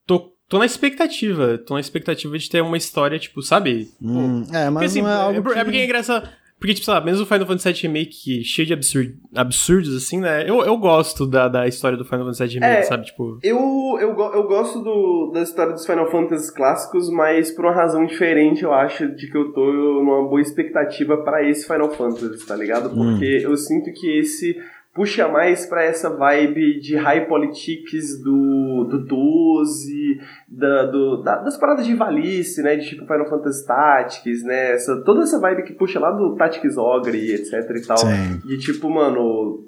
tô, 0.06 0.32
tô 0.48 0.58
na 0.58 0.66
expectativa. 0.66 1.58
Tô 1.58 1.74
na 1.74 1.80
expectativa 1.80 2.38
de 2.38 2.48
ter 2.48 2.62
uma 2.62 2.76
história, 2.76 3.18
tipo, 3.18 3.42
sabe? 3.42 3.90
Hum, 4.00 4.44
é, 4.52 4.70
mas 4.70 4.72
porque, 4.72 4.84
assim, 4.86 5.02
não 5.02 5.10
é 5.10 5.14
algo. 5.14 5.50
É, 5.50 5.52
que... 5.52 5.58
é 5.58 5.64
porque 5.64 5.78
é 5.78 5.84
engraçado. 5.84 6.28
Porque, 6.64 6.72
tipo, 6.72 6.86
sei 6.86 6.94
lá, 6.94 7.00
mesmo 7.02 7.24
o 7.24 7.26
Final 7.26 7.46
Fantasy 7.46 7.72
VII 7.72 7.82
Remake 7.82 8.42
cheio 8.42 8.66
de 8.66 8.72
absurd, 8.72 9.18
absurdos, 9.34 9.94
assim, 9.94 10.18
né? 10.18 10.48
Eu, 10.48 10.64
eu 10.64 10.78
gosto 10.78 11.26
da, 11.26 11.46
da 11.46 11.68
história 11.68 11.98
do 11.98 12.06
Final 12.06 12.20
Fantasy 12.24 12.46
VII 12.46 12.54
Remake, 12.54 12.78
é, 12.78 12.82
sabe? 12.84 13.04
Tipo... 13.04 13.38
Eu, 13.42 13.98
eu, 14.00 14.18
eu 14.18 14.42
gosto 14.44 14.80
do, 14.80 15.30
da 15.34 15.42
história 15.42 15.74
dos 15.74 15.84
Final 15.84 16.10
Fantasy 16.10 16.54
clássicos, 16.54 17.10
mas 17.10 17.50
por 17.50 17.66
uma 17.66 17.74
razão 17.74 18.06
diferente, 18.06 18.62
eu 18.62 18.72
acho, 18.72 19.14
de 19.14 19.30
que 19.30 19.36
eu 19.36 19.52
tô 19.52 19.62
numa 19.62 20.26
boa 20.26 20.40
expectativa 20.40 21.18
para 21.18 21.46
esse 21.46 21.66
Final 21.66 21.90
Fantasy, 21.90 22.46
tá 22.46 22.56
ligado? 22.56 22.88
Porque 22.88 23.40
hum. 23.44 23.50
eu 23.50 23.56
sinto 23.58 23.92
que 23.92 24.18
esse 24.20 24.56
puxa 24.94 25.26
mais 25.26 25.66
para 25.66 25.82
essa 25.82 26.08
vibe 26.08 26.78
de 26.78 26.96
high 26.96 27.26
politics 27.26 28.22
do, 28.22 28.84
do 28.84 29.04
12, 29.04 30.20
da, 30.48 30.86
do, 30.86 31.16
da, 31.22 31.36
das 31.38 31.56
paradas 31.56 31.84
de 31.84 31.94
Valice, 31.94 32.62
né? 32.62 32.76
De 32.76 32.88
tipo 32.88 33.04
Final 33.04 33.28
Fantasy 33.28 33.66
Tactics, 33.66 34.44
né? 34.44 34.72
Essa, 34.72 35.02
toda 35.04 35.24
essa 35.24 35.40
vibe 35.40 35.64
que 35.64 35.72
puxa 35.72 35.98
lá 35.98 36.12
do 36.12 36.36
Tactics 36.36 36.76
Ogre, 36.76 37.32
etc 37.32 37.52
e 37.70 37.86
tal. 37.86 37.98
Sim. 37.98 38.38
De 38.46 38.56
tipo, 38.58 38.88
mano, 38.88 39.66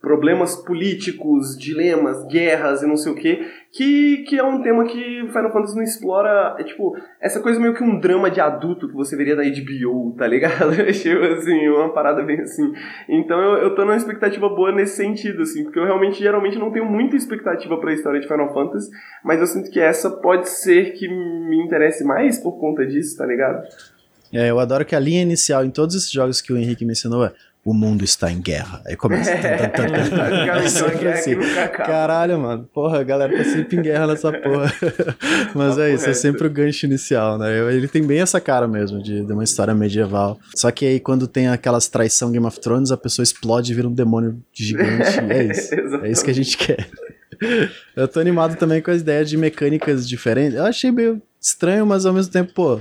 problemas 0.00 0.54
políticos, 0.54 1.58
dilemas, 1.58 2.24
guerras 2.28 2.82
e 2.82 2.86
não 2.86 2.96
sei 2.96 3.12
o 3.12 3.16
que, 3.16 3.44
que, 3.72 4.18
que 4.28 4.38
é 4.38 4.44
um 4.44 4.62
tema 4.62 4.84
que 4.84 5.26
Final 5.26 5.52
Fantasy 5.52 5.74
não 5.74 5.82
explora, 5.82 6.56
é 6.58 6.62
tipo, 6.62 6.96
essa 7.20 7.40
coisa 7.40 7.58
meio 7.58 7.74
que 7.74 7.82
um 7.82 7.98
drama 7.98 8.30
de 8.30 8.40
adulto 8.40 8.88
que 8.88 8.94
você 8.94 9.16
veria 9.16 9.34
da 9.34 9.42
HBO, 9.42 10.14
tá 10.16 10.26
ligado? 10.26 10.70
Achei, 10.88 11.12
assim, 11.34 11.68
uma 11.68 11.92
parada 11.92 12.22
bem 12.22 12.40
assim. 12.40 12.72
Então 13.08 13.40
eu, 13.40 13.64
eu 13.64 13.74
tô 13.74 13.84
numa 13.84 13.96
expectativa 13.96 14.48
boa 14.48 14.70
nesse 14.70 14.96
sentido, 14.96 15.42
assim, 15.42 15.64
porque 15.64 15.78
eu 15.78 15.84
realmente, 15.84 16.20
geralmente, 16.20 16.58
não 16.58 16.70
tenho 16.70 16.86
muita 16.86 17.16
expectativa 17.16 17.76
pra 17.78 17.92
história 17.92 18.20
de 18.20 18.28
Final 18.28 18.52
Fantasy, 18.54 18.90
mas 19.24 19.40
eu 19.40 19.46
sinto 19.46 19.70
que 19.70 19.80
essa 19.80 20.10
pode 20.10 20.48
ser 20.48 20.92
que 20.92 21.08
me 21.08 21.60
interesse 21.60 22.04
mais 22.04 22.38
por 22.38 22.52
conta 22.52 22.86
disso, 22.86 23.16
tá 23.16 23.26
ligado? 23.26 23.66
É, 24.32 24.50
eu 24.50 24.58
adoro 24.58 24.84
que 24.84 24.94
a 24.94 25.00
linha 25.00 25.22
inicial 25.22 25.64
em 25.64 25.70
todos 25.70 25.94
esses 25.94 26.10
jogos 26.10 26.40
que 26.40 26.52
o 26.52 26.56
Henrique 26.56 26.84
mencionou 26.84 27.24
é 27.24 27.32
o 27.64 27.74
mundo 27.74 28.04
está 28.04 28.30
em 28.30 28.40
guerra. 28.40 28.82
Aí 28.86 28.96
começa. 28.96 29.30
assim. 31.12 31.36
Caralho, 31.76 32.38
mano. 32.38 32.68
Porra, 32.72 33.00
a 33.00 33.02
galera 33.02 33.36
tá 33.36 33.44
sempre 33.44 33.76
em 33.76 33.82
guerra 33.82 34.06
nessa 34.06 34.32
porra. 34.40 34.72
Mas 35.54 35.78
é 35.78 35.92
isso, 35.92 36.08
é 36.08 36.14
sempre 36.14 36.46
o 36.46 36.50
gancho 36.50 36.86
inicial, 36.86 37.38
né? 37.38 37.72
Ele 37.72 37.88
tem 37.88 38.02
bem 38.06 38.20
essa 38.20 38.40
cara 38.40 38.66
mesmo 38.66 39.02
de, 39.02 39.24
de 39.24 39.32
uma 39.32 39.44
história 39.44 39.74
medieval. 39.74 40.38
Só 40.54 40.70
que 40.70 40.86
aí 40.86 41.00
quando 41.00 41.26
tem 41.26 41.48
aquelas 41.48 41.88
traição 41.88 42.32
Game 42.32 42.46
of 42.46 42.58
Thrones, 42.60 42.90
a 42.90 42.96
pessoa 42.96 43.22
explode 43.22 43.72
e 43.72 43.74
vira 43.74 43.88
um 43.88 43.94
demônio 43.94 44.42
gigante. 44.52 45.18
é 45.28 45.44
isso. 45.44 45.74
é 46.02 46.10
isso 46.10 46.24
que 46.24 46.30
a 46.30 46.34
gente 46.34 46.56
quer. 46.56 46.88
Eu 47.94 48.08
tô 48.08 48.18
animado 48.18 48.56
também 48.56 48.80
com 48.80 48.90
as 48.90 49.00
ideias 49.00 49.28
de 49.28 49.36
mecânicas 49.36 50.08
diferentes. 50.08 50.56
Eu 50.56 50.64
achei 50.64 50.90
meio 50.90 51.20
estranho, 51.40 51.86
mas 51.86 52.06
ao 52.06 52.12
mesmo 52.12 52.32
tempo, 52.32 52.52
pô, 52.52 52.80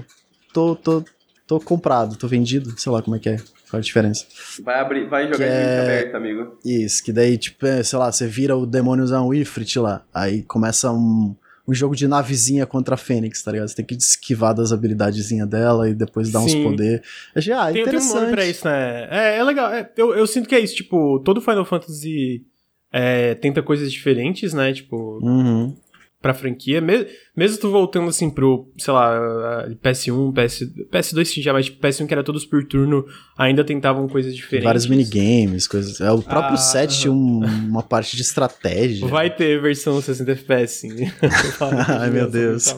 tô, 0.54 0.76
tô, 0.76 1.04
tô 1.46 1.60
comprado, 1.60 2.16
tô 2.16 2.28
vendido, 2.28 2.74
sei 2.80 2.92
lá 2.92 3.02
como 3.02 3.16
é 3.16 3.20
que 3.20 3.30
é. 3.30 3.38
Qual 3.70 3.80
a 3.80 3.84
diferença? 3.84 4.26
Vai, 4.64 4.80
abrir, 4.80 5.10
vai 5.10 5.24
jogar 5.26 5.38
que 5.38 5.44
de 5.44 5.50
é... 5.50 5.82
aberto, 5.82 6.16
amigo. 6.16 6.58
Isso, 6.64 7.04
que 7.04 7.12
daí, 7.12 7.38
tipo, 7.38 7.66
é, 7.66 7.84
sei 7.84 8.00
lá, 8.00 8.12
você 8.12 8.26
vira 8.26 8.56
o 8.56 8.66
demôniozão 8.66 9.34
Ifrit 9.34 9.78
lá. 9.80 10.06
Aí 10.14 10.42
começa 10.44 10.92
um, 10.92 11.36
um 11.68 11.74
jogo 11.74 11.96
de 11.96 12.08
navezinha 12.08 12.66
contra 12.66 12.96
a 12.96 12.98
Fênix, 12.98 13.44
tá 13.44 13.52
ligado? 13.52 13.68
Você 13.68 13.76
tem 13.76 13.86
que 13.86 13.96
esquivar 13.96 14.54
das 14.54 14.72
habilidadezinhas 14.72 15.50
dela 15.50 15.90
e 15.90 15.94
depois 15.94 16.32
dar 16.32 16.40
Sim. 16.42 16.62
uns 16.62 16.72
poder. 16.72 17.04
Achei, 17.36 17.52
ah, 17.52 17.70
tem, 17.72 17.82
interessante. 17.82 18.10
Tem 18.12 18.18
um 18.18 18.22
nome 18.22 18.34
pra 18.34 18.46
isso, 18.46 18.66
né? 18.66 19.08
É, 19.12 19.38
é 19.38 19.44
legal. 19.44 19.74
É, 19.74 19.90
eu, 19.98 20.16
eu 20.16 20.26
sinto 20.26 20.48
que 20.48 20.56
é 20.56 20.60
isso, 20.60 20.76
tipo, 20.76 21.20
todo 21.20 21.42
Final 21.42 21.66
Fantasy 21.66 22.46
é, 22.92 23.36
tenta 23.36 23.62
coisas 23.62 23.92
diferentes, 23.92 24.54
né? 24.54 24.72
Tipo. 24.74 25.20
Uhum. 25.22 25.76
Pra 26.22 26.34
franquia, 26.34 26.82
mesmo, 26.82 27.08
mesmo 27.36 27.60
tu 27.60 27.70
voltando 27.70 28.10
assim 28.10 28.30
pro, 28.30 28.72
sei 28.78 28.94
lá, 28.94 29.68
PS1, 29.84 30.34
PS, 30.34 30.64
PS2 30.92 31.42
já, 31.42 31.54
mas 31.54 31.66
tipo, 31.66 31.80
PS1 31.80 32.08
que 32.08 32.14
era 32.14 32.24
todos 32.24 32.46
por 32.46 32.66
turno, 32.66 33.06
ainda 33.38 33.64
tentavam 33.64 34.08
coisas 34.08 34.36
diferentes. 34.36 34.66
Vários 34.66 34.88
minigames, 34.88 35.68
coisas. 35.68 36.02
É, 36.02 36.12
o 36.12 36.22
próprio 36.22 36.56
ah, 36.56 36.58
set 36.58 37.08
um, 37.08 37.40
uma 37.46 37.84
parte 37.84 38.16
de 38.16 38.24
estratégia. 38.24 39.08
Vai 39.08 39.34
ter 39.34 39.62
versão 39.62 40.02
60 40.02 40.32
FPS, 40.32 40.74
sim. 40.74 40.90
Ai, 41.88 42.10
meu 42.10 42.30
Deus. 42.30 42.76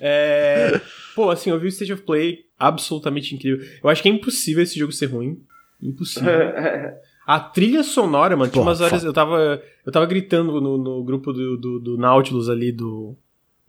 é, 0.00 0.80
pô, 1.14 1.28
assim, 1.30 1.50
eu 1.50 1.58
vi 1.58 1.66
o 1.66 1.68
State 1.68 1.92
of 1.92 2.02
Play 2.02 2.38
absolutamente 2.58 3.34
incrível. 3.34 3.66
Eu 3.82 3.90
acho 3.90 4.00
que 4.00 4.08
é 4.08 4.12
impossível 4.12 4.62
esse 4.62 4.78
jogo 4.78 4.92
ser 4.92 5.06
ruim. 5.06 5.38
Impossível. 5.82 6.30
A 7.26 7.38
trilha 7.38 7.82
sonora, 7.82 8.36
mano, 8.36 8.50
tinha 8.50 8.62
umas 8.62 8.80
horas. 8.80 9.04
Eu 9.04 9.12
tava, 9.12 9.62
eu 9.86 9.92
tava 9.92 10.06
gritando 10.06 10.60
no, 10.60 10.76
no 10.76 11.04
grupo 11.04 11.32
do, 11.32 11.56
do, 11.56 11.78
do, 11.78 11.96
Nautilus 11.96 12.48
ali 12.48 12.72
do. 12.72 13.16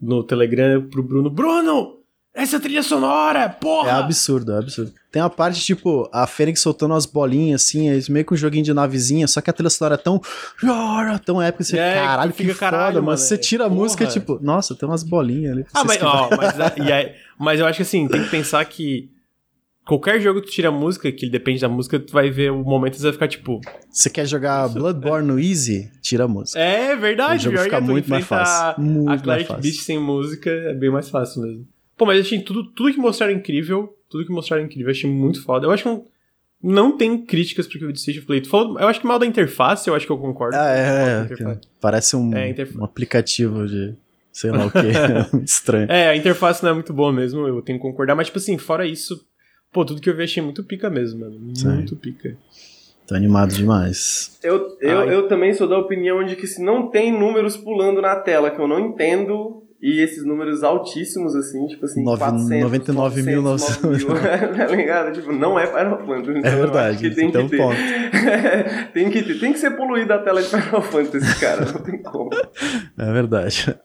No 0.01 0.24
Telegram 0.24 0.82
pro 0.89 1.04
Bruno. 1.04 1.30
Bruno! 1.30 1.99
Essa 2.34 2.60
trilha 2.60 2.82
sonora, 2.82 3.47
porra! 3.47 3.89
É 3.89 3.91
absurdo, 3.91 4.54
é 4.54 4.58
absurdo. 4.58 4.91
Tem 5.12 5.22
uma 5.22 5.30
parte, 5.30 5.62
tipo, 5.62 6.10
a 6.12 6.26
Fênix 6.26 6.62
soltando 6.62 6.91
umas 6.91 7.06
bolinhas, 7.06 7.62
assim, 7.62 7.89
é 7.89 7.99
meio 8.10 8.26
que 8.26 8.34
um 8.34 8.38
joguinho 8.38 8.64
de 8.64 8.74
navezinha, 8.74 9.28
só 9.28 9.39
que 9.39 9.51
a 9.51 9.54
trilha 9.54 9.70
sonora 9.70 9.93
é 9.93 9.97
tão. 9.97 10.20
tão 11.24 11.39
épica, 11.39 11.64
você, 11.64 11.78
é, 11.78 11.93
caralho, 11.93 12.34
que, 12.34 12.43
fica 12.43 12.56
caralho, 12.56 12.95
foda, 12.95 13.06
mas 13.06 13.20
você 13.22 13.38
tira 13.38 13.66
a 13.66 13.70
porra. 13.70 13.82
música, 13.82 14.08
tipo, 14.08 14.39
nossa, 14.41 14.74
tem 14.74 14.89
umas 14.89 15.04
bolinhas 15.04 15.54
ali. 15.54 15.66
Ah, 15.72 15.84
mas, 15.86 16.01
ó, 16.01 16.30
mas, 16.36 16.60
aí, 16.91 17.14
mas 17.38 17.60
eu 17.60 17.68
acho 17.68 17.78
que 17.78 17.84
assim, 17.84 18.08
tem 18.08 18.24
que 18.24 18.30
pensar 18.32 18.66
que 18.66 19.12
Qualquer 19.86 20.21
jogo 20.21 20.39
que 20.41 20.47
tu 20.47 20.53
tira 20.53 20.69
a 20.69 20.71
música, 20.71 21.11
que 21.11 21.29
depende 21.29 21.59
da 21.59 21.67
música, 21.67 21.99
tu 21.99 22.13
vai 22.13 22.29
ver 22.29 22.51
o 22.51 22.63
momento 22.63 22.93
e 22.93 22.97
você 22.97 23.03
vai 23.03 23.13
ficar 23.13 23.27
tipo. 23.27 23.59
Você 23.89 24.09
quer 24.09 24.25
jogar 24.25 24.69
Bloodborne 24.69 25.27
no 25.27 25.39
Easy? 25.39 25.91
Tira 26.01 26.23
a 26.23 26.27
música. 26.27 26.57
É 26.57 26.95
verdade, 26.95 27.49
o 27.49 27.51
jogo 27.51 27.63
fica 27.63 27.81
muito 27.81 28.09
mais 28.09 28.25
fácil. 28.25 28.81
Muito 28.81 29.11
a 29.11 29.17
Cleric 29.17 29.61
Beast 29.61 29.81
sem 29.81 29.99
música 29.99 30.49
é 30.49 30.73
bem 30.73 30.89
mais 30.89 31.09
fácil 31.09 31.41
mesmo. 31.41 31.67
Pô, 31.97 32.05
mas 32.05 32.21
achei 32.21 32.39
tudo, 32.39 32.63
tudo 32.71 32.93
que 32.93 32.99
mostraram 32.99 33.34
incrível. 33.34 33.93
Tudo 34.09 34.25
que 34.25 34.31
mostraram 34.31 34.63
incrível, 34.63 34.91
achei 34.91 35.09
muito 35.09 35.43
foda. 35.43 35.65
Eu 35.65 35.71
acho 35.71 35.84
que 35.84 35.89
não, 35.89 36.05
não 36.61 36.97
tem 36.97 37.17
críticas 37.25 37.67
pro 37.67 37.79
que 37.79 37.91
State 37.93 38.19
of 38.19 38.27
Play. 38.27 38.41
Tu 38.41 38.49
falou, 38.49 38.79
eu 38.79 38.88
acho 38.88 39.01
que 39.01 39.07
mal 39.07 39.19
da 39.19 39.25
interface, 39.25 39.89
eu 39.89 39.95
acho 39.95 40.05
que 40.05 40.11
eu 40.11 40.17
concordo. 40.17 40.55
Ah, 40.55 40.69
é, 40.69 41.27
é, 41.29 41.59
Parece 41.81 42.15
um, 42.15 42.31
é, 42.34 42.55
um 42.77 42.86
aplicativo 42.86 43.67
de 43.67 43.95
sei 44.31 44.51
lá 44.51 44.65
o 44.65 44.71
que. 44.71 44.79
estranho. 45.43 45.91
É, 45.91 46.09
a 46.09 46.15
interface 46.15 46.63
não 46.63 46.71
é 46.71 46.73
muito 46.73 46.93
boa 46.93 47.11
mesmo, 47.11 47.47
eu 47.47 47.61
tenho 47.61 47.77
que 47.77 47.81
concordar. 47.81 48.15
Mas, 48.15 48.27
tipo 48.27 48.39
assim, 48.39 48.57
fora 48.57 48.86
isso, 48.86 49.25
Pô, 49.74 49.84
tudo 49.84 49.99
que 49.99 50.09
eu 50.09 50.15
vi 50.15 50.24
achei 50.24 50.41
muito 50.41 50.63
pica 50.63 50.89
mesmo, 50.89 51.21
mano. 51.21 51.39
Muito 51.39 51.89
Sim. 51.89 51.95
pica. 51.95 52.38
Tô 53.07 53.15
animado 53.15 53.53
demais. 53.53 54.39
Eu, 54.41 54.78
eu, 54.80 55.03
eu 55.11 55.28
também 55.28 55.53
sou 55.53 55.67
da 55.67 55.78
opinião 55.78 56.24
de 56.24 56.36
que 56.36 56.47
se 56.47 56.63
não 56.63 56.89
tem 56.89 57.11
números 57.11 57.57
pulando 57.57 58.01
na 58.01 58.15
tela 58.15 58.49
que 58.49 58.61
eu 58.61 58.67
não 58.67 58.80
entendo, 58.80 59.63
e 59.82 59.99
esses 59.99 60.24
números 60.24 60.63
altíssimos, 60.63 61.36
assim, 61.36 61.67
tipo 61.67 61.84
assim, 61.84 62.03
99 62.05 63.21
mil, 63.24 63.41
mil, 63.41 63.57
tá 64.55 64.67
ligado? 64.67 65.11
Tipo, 65.11 65.34
não 65.34 65.59
é 65.59 65.67
Final 65.67 65.99
Fantasy. 66.05 66.39
Então 66.39 66.51
é 66.51 66.55
verdade, 66.55 67.15
tem 67.15 67.30
que, 67.30 67.38
tem, 67.38 67.49
ter. 67.49 67.57
ponto. 67.57 67.76
tem, 68.93 69.09
que 69.09 69.24
ter. 69.24 69.39
Tem 69.39 69.51
que 69.51 69.59
ser 69.59 69.71
poluída 69.71 70.15
a 70.15 70.19
tela 70.19 70.41
de 70.41 70.47
Final 70.47 70.82
Fantasy, 70.82 71.39
cara, 71.39 71.65
não 71.65 71.82
tem 71.82 72.01
como. 72.01 72.30
É 72.97 73.11
verdade. 73.11 73.78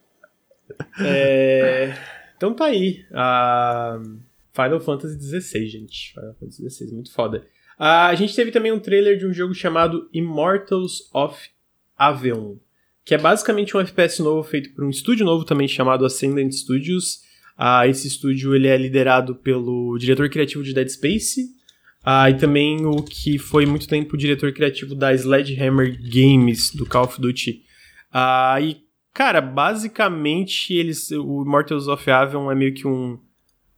É... 1.01 1.93
Então 2.37 2.55
tá 2.55 2.67
aí. 2.67 3.05
A... 3.13 3.99
Uh... 4.01 4.28
Final 4.59 4.81
Fantasy 4.81 5.21
XVI, 5.21 5.67
gente. 5.67 6.13
Final 6.13 6.35
Fantasy 6.35 6.69
XVI, 6.69 6.93
muito 6.93 7.13
foda. 7.13 7.47
Uh, 7.79 8.11
a 8.11 8.15
gente 8.17 8.35
teve 8.35 8.51
também 8.51 8.73
um 8.73 8.81
trailer 8.81 9.17
de 9.17 9.25
um 9.25 9.33
jogo 9.33 9.55
chamado 9.55 10.09
Immortals 10.13 11.09
of 11.15 11.39
Avion, 11.97 12.57
que 13.05 13.15
é 13.15 13.19
basicamente 13.19 13.77
um 13.77 13.81
FPS 13.81 14.21
novo 14.21 14.43
feito 14.43 14.75
por 14.75 14.85
um 14.85 14.91
estúdio 14.91 15.25
novo 15.25 15.45
também 15.45 15.69
chamado 15.69 16.05
Ascendant 16.05 16.51
Studios. 16.51 17.21
Uh, 17.57 17.89
esse 17.89 18.09
estúdio 18.09 18.55
ele 18.55 18.67
é 18.67 18.77
liderado 18.77 19.37
pelo 19.37 19.97
diretor 19.97 20.29
criativo 20.29 20.65
de 20.65 20.75
Dead 20.75 20.89
Space 20.89 21.41
uh, 22.05 22.29
e 22.29 22.35
também 22.35 22.85
o 22.85 23.03
que 23.03 23.39
foi 23.39 23.65
muito 23.65 23.87
tempo 23.87 24.15
o 24.15 24.19
diretor 24.19 24.53
criativo 24.53 24.97
da 24.97 25.15
Sledgehammer 25.15 25.97
Games, 26.03 26.75
do 26.75 26.85
Call 26.85 27.05
of 27.05 27.21
Duty. 27.21 27.63
e, 28.63 28.77
cara, 29.15 29.41
basicamente 29.41 30.75
eles, 30.75 31.13
o 31.13 31.43
Immortals 31.43 31.87
of 31.87 32.11
Avion 32.11 32.51
é 32.51 32.55
meio 32.57 32.75
que 32.75 32.87
um 32.87 33.19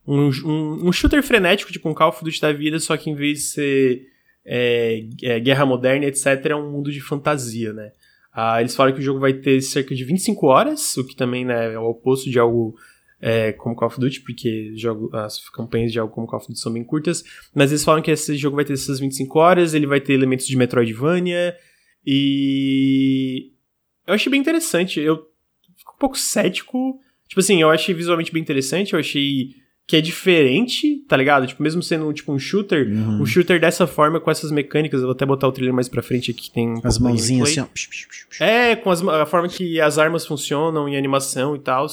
um, 0.07 0.30
um, 0.44 0.88
um, 0.88 0.92
shooter 0.92 1.22
frenético, 1.22 1.72
tipo 1.72 1.88
um 1.88 1.94
Call 1.94 2.09
of 2.09 2.24
Duty 2.24 2.40
da 2.40 2.53
vida, 2.53 2.78
só 2.78 2.96
que 2.96 3.11
em 3.11 3.14
vez 3.14 3.38
de 3.38 3.44
ser 3.44 4.07
é, 4.44 5.05
é, 5.22 5.40
guerra 5.40 5.66
moderna, 5.66 6.07
etc., 6.07 6.46
é 6.46 6.57
um 6.57 6.70
mundo 6.70 6.90
de 6.90 7.01
fantasia, 7.01 7.72
né? 7.72 7.92
Ah, 8.32 8.61
eles 8.61 8.74
falam 8.74 8.92
que 8.92 9.01
o 9.01 9.03
jogo 9.03 9.18
vai 9.18 9.32
ter 9.32 9.61
cerca 9.61 9.94
de 9.94 10.05
25 10.05 10.46
horas, 10.46 10.96
o 10.96 11.05
que 11.05 11.16
também 11.16 11.44
né, 11.44 11.74
é 11.74 11.78
o 11.78 11.84
oposto 11.84 12.30
de 12.30 12.38
algo 12.38 12.76
é, 13.20 13.53
como 13.53 13.74
Call 13.74 13.88
of 13.88 14.01
Duty, 14.01 14.20
porque 14.20 14.72
jogo, 14.76 15.14
as 15.14 15.48
campanhas 15.51 15.92
de 15.92 15.98
algo 15.98 16.12
como 16.12 16.26
Call 16.26 16.38
of 16.38 16.48
Duty 16.48 16.61
são 16.61 16.72
bem 16.72 16.84
curtas, 16.84 17.24
mas 17.55 17.70
eles 17.70 17.84
falam 17.84 18.01
que 18.01 18.11
esse 18.11 18.36
jogo 18.36 18.57
vai 18.57 18.64
ter 18.64 18.74
essas 18.74 19.01
25 19.01 19.38
horas, 19.38 19.74
ele 19.74 19.86
vai 19.86 20.01
ter 20.01 20.14
elementos 20.14 20.46
de 20.46 20.57
Metroidvania, 20.57 21.57
e... 22.07 23.53
Eu 24.07 24.14
achei 24.14 24.30
bem 24.30 24.40
interessante, 24.40 24.98
eu 24.98 25.16
fico 25.76 25.94
um 25.94 25.98
pouco 25.98 26.16
cético, 26.16 26.98
tipo 27.28 27.40
assim, 27.40 27.61
eu 27.61 27.70
achei 27.70 27.94
visualmente 27.94 28.32
bem 28.32 28.42
interessante, 28.42 28.94
eu 28.94 28.98
achei 28.98 29.51
que 29.91 29.97
é 29.97 30.01
diferente, 30.01 31.05
tá 31.09 31.16
ligado? 31.16 31.49
Tipo, 31.49 31.64
mesmo 31.64 31.82
sendo 31.82 32.12
tipo 32.12 32.32
um 32.32 32.38
shooter, 32.38 32.86
uhum. 32.86 33.22
um 33.22 33.26
shooter 33.26 33.61
dessa 33.61 33.88
forma, 33.88 34.20
com 34.20 34.30
essas 34.30 34.53
mecânicas, 34.53 35.01
eu 35.01 35.07
vou 35.09 35.14
até 35.14 35.26
botar 35.26 35.49
o 35.49 35.53
trailer 35.53 35.74
mais 35.74 35.88
pra 35.88 36.01
frente 36.01 36.30
aqui, 36.30 36.43
que 36.43 36.53
tem... 36.53 36.74
Um 36.74 36.80
as 36.84 36.97
mãozinhas 36.97 37.49
assim, 37.49 37.61
ó. 37.61 38.45
É, 38.45 38.76
com 38.76 38.88
as, 38.88 39.03
a 39.03 39.26
forma 39.26 39.49
que 39.49 39.80
as 39.80 39.99
armas 39.99 40.24
funcionam 40.24 40.88
em 40.88 40.97
animação 40.97 41.57
e 41.57 41.59
tal. 41.59 41.88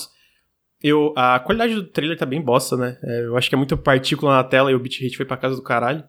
Eu, 0.80 1.12
a 1.18 1.40
qualidade 1.40 1.74
do 1.74 1.86
trailer 1.86 2.16
tá 2.16 2.24
bem 2.24 2.40
bosta, 2.40 2.78
né? 2.78 3.00
É, 3.04 3.22
eu 3.26 3.36
acho 3.36 3.50
que 3.50 3.56
é 3.56 3.58
muito 3.58 3.76
partícula 3.76 4.36
na 4.36 4.44
tela 4.44 4.72
e 4.72 4.76
o 4.76 4.80
bitrate 4.80 5.18
foi 5.18 5.26
pra 5.26 5.36
casa 5.36 5.56
do 5.56 5.64
caralho. 5.64 6.04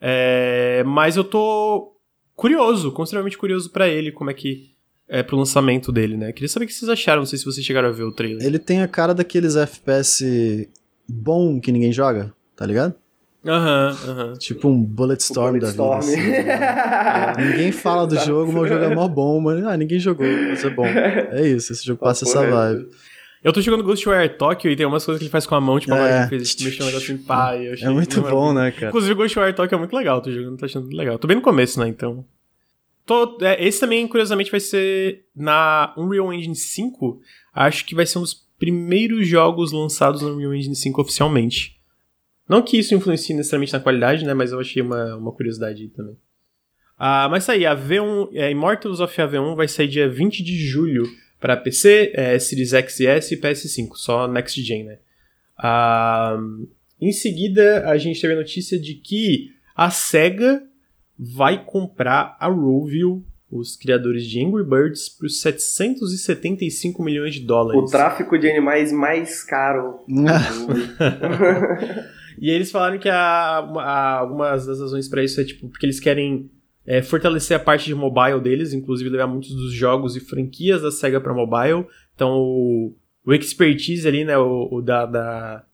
É, 0.00 0.82
mas 0.86 1.14
eu 1.18 1.24
tô 1.24 1.94
curioso, 2.34 2.90
consideravelmente 2.90 3.36
curioso 3.36 3.70
para 3.70 3.86
ele, 3.86 4.10
como 4.10 4.30
é 4.30 4.34
que 4.34 4.70
é 5.06 5.22
pro 5.22 5.36
lançamento 5.36 5.92
dele, 5.92 6.16
né? 6.16 6.32
Queria 6.32 6.48
saber 6.48 6.64
o 6.64 6.68
que 6.68 6.72
vocês 6.72 6.88
acharam, 6.88 7.20
não 7.20 7.26
sei 7.26 7.38
se 7.38 7.44
vocês 7.44 7.66
chegaram 7.66 7.90
a 7.90 7.92
ver 7.92 8.04
o 8.04 8.12
trailer. 8.12 8.42
Ele 8.42 8.58
tem 8.58 8.80
a 8.80 8.88
cara 8.88 9.12
daqueles 9.12 9.56
FPS 9.56 10.24
bom 11.08 11.60
que 11.60 11.72
ninguém 11.72 11.92
joga, 11.92 12.32
tá 12.56 12.66
ligado? 12.66 12.94
Aham, 13.46 13.96
uhum, 14.04 14.10
aham. 14.10 14.26
Uhum. 14.28 14.32
Tipo 14.38 14.68
um 14.68 14.82
Bulletstorm 14.82 15.58
da 15.58 15.70
vida. 15.70 15.96
Assim, 15.96 16.16
né? 16.16 17.32
ninguém 17.38 17.72
fala 17.72 18.06
do 18.06 18.16
jogo, 18.16 18.50
mas 18.50 18.62
o 18.62 18.66
jogo 18.66 18.84
é 18.84 18.94
mó 18.94 19.06
bom, 19.06 19.38
mano. 19.40 19.68
Ah, 19.68 19.76
ninguém 19.76 19.98
jogou, 19.98 20.26
mas 20.26 20.64
é 20.64 20.70
bom. 20.70 20.86
É 20.86 21.46
isso, 21.46 21.72
esse 21.72 21.84
jogo 21.84 22.00
passa 22.00 22.24
essa 22.24 22.40
vibe. 22.40 22.88
Eu 23.42 23.52
tô 23.52 23.60
jogando 23.60 23.84
Ghostwire 23.84 24.30
Tokyo 24.30 24.70
e 24.70 24.76
tem 24.76 24.86
umas 24.86 25.04
coisas 25.04 25.18
que 25.18 25.24
ele 25.24 25.30
faz 25.30 25.44
com 25.44 25.54
a 25.54 25.60
mão, 25.60 25.78
tipo, 25.78 25.92
é. 25.92 26.22
a 26.22 26.28
fez 26.28 26.56
mexer 26.62 26.82
um 26.82 26.86
negócio 26.86 27.14
em 27.14 27.18
pai. 27.18 27.68
É 27.82 27.90
muito 27.90 28.22
bom, 28.22 28.54
né, 28.54 28.70
cara? 28.70 28.88
Inclusive, 28.88 29.14
Ghostwire 29.14 29.52
Tokyo 29.52 29.76
é 29.76 29.78
muito 29.78 29.94
legal, 29.94 30.22
tô 30.22 30.32
jogando, 30.32 30.56
tô 30.56 30.64
achando 30.64 30.84
muito 30.84 30.96
legal. 30.96 31.18
Tô 31.18 31.28
bem 31.28 31.36
no 31.36 31.42
começo, 31.42 31.78
né, 31.78 31.86
então... 31.86 32.24
Tô, 33.04 33.36
é, 33.42 33.62
esse 33.62 33.80
também, 33.80 34.08
curiosamente, 34.08 34.50
vai 34.50 34.60
ser 34.60 35.26
na 35.36 35.92
Unreal 35.94 36.32
Engine 36.32 36.56
5. 36.56 37.20
Acho 37.52 37.84
que 37.84 37.94
vai 37.94 38.06
ser 38.06 38.18
um 38.18 38.22
dos 38.22 38.43
primeiros 38.64 39.28
jogos 39.28 39.72
lançados 39.72 40.22
no 40.22 40.32
Unreal 40.32 40.54
Engine 40.54 40.74
5 40.74 41.02
oficialmente. 41.02 41.78
Não 42.48 42.62
que 42.62 42.78
isso 42.78 42.94
influencie 42.94 43.36
necessariamente 43.36 43.74
na 43.74 43.80
qualidade, 43.80 44.24
né? 44.24 44.32
Mas 44.32 44.52
eu 44.52 44.58
achei 44.58 44.80
uma, 44.80 45.16
uma 45.16 45.32
curiosidade 45.32 45.86
também. 45.88 46.16
Ah, 46.98 47.28
mas 47.30 47.46
aí, 47.50 47.66
a 47.66 47.76
V1, 47.76 48.30
é, 48.32 48.50
Immortals 48.50 49.00
of 49.00 49.14
AV1 49.14 49.54
vai 49.54 49.68
sair 49.68 49.88
dia 49.88 50.08
20 50.08 50.42
de 50.42 50.56
julho 50.56 51.04
para 51.38 51.58
PC, 51.58 52.12
é, 52.14 52.38
Series 52.38 52.72
X 52.72 53.00
e 53.00 53.06
S 53.06 53.34
e 53.34 53.38
PS5, 53.38 53.88
só 53.96 54.26
Next 54.26 54.62
Gen, 54.62 54.84
né? 54.84 54.98
Ah, 55.58 56.38
em 56.98 57.12
seguida, 57.12 57.86
a 57.86 57.98
gente 57.98 58.18
teve 58.18 58.32
a 58.32 58.36
notícia 58.36 58.78
de 58.78 58.94
que 58.94 59.50
a 59.76 59.90
SEGA 59.90 60.62
vai 61.18 61.62
comprar 61.62 62.34
a 62.40 62.48
Rovio 62.48 63.22
os 63.50 63.76
criadores 63.76 64.26
de 64.26 64.44
Angry 64.44 64.64
Birds 64.64 65.08
por 65.08 65.28
775 65.28 67.02
milhões 67.02 67.34
de 67.34 67.40
dólares. 67.40 67.82
O 67.82 67.86
tráfico 67.86 68.38
de 68.38 68.50
animais 68.50 68.92
mais 68.92 69.42
caro. 69.44 70.00
e 72.40 72.50
eles 72.50 72.70
falaram 72.70 72.98
que 72.98 73.08
a, 73.08 73.16
a, 73.16 74.18
algumas 74.18 74.66
das 74.66 74.80
razões 74.80 75.08
para 75.08 75.22
isso 75.22 75.40
é 75.40 75.44
tipo 75.44 75.68
porque 75.68 75.86
eles 75.86 76.00
querem 76.00 76.50
é, 76.86 77.02
fortalecer 77.02 77.56
a 77.56 77.60
parte 77.60 77.86
de 77.86 77.94
mobile 77.94 78.40
deles, 78.40 78.72
inclusive 78.72 79.10
levar 79.10 79.26
muitos 79.26 79.54
dos 79.54 79.72
jogos 79.72 80.16
e 80.16 80.20
franquias 80.20 80.82
da 80.82 80.90
Sega 80.90 81.20
para 81.20 81.32
mobile. 81.32 81.86
Então 82.14 82.32
o, 82.32 82.96
o 83.24 83.32
expertise 83.32 84.06
ali, 84.06 84.24
né, 84.24 84.36
o, 84.36 84.68
o 84.72 84.82
da, 84.82 85.06
da 85.06 85.64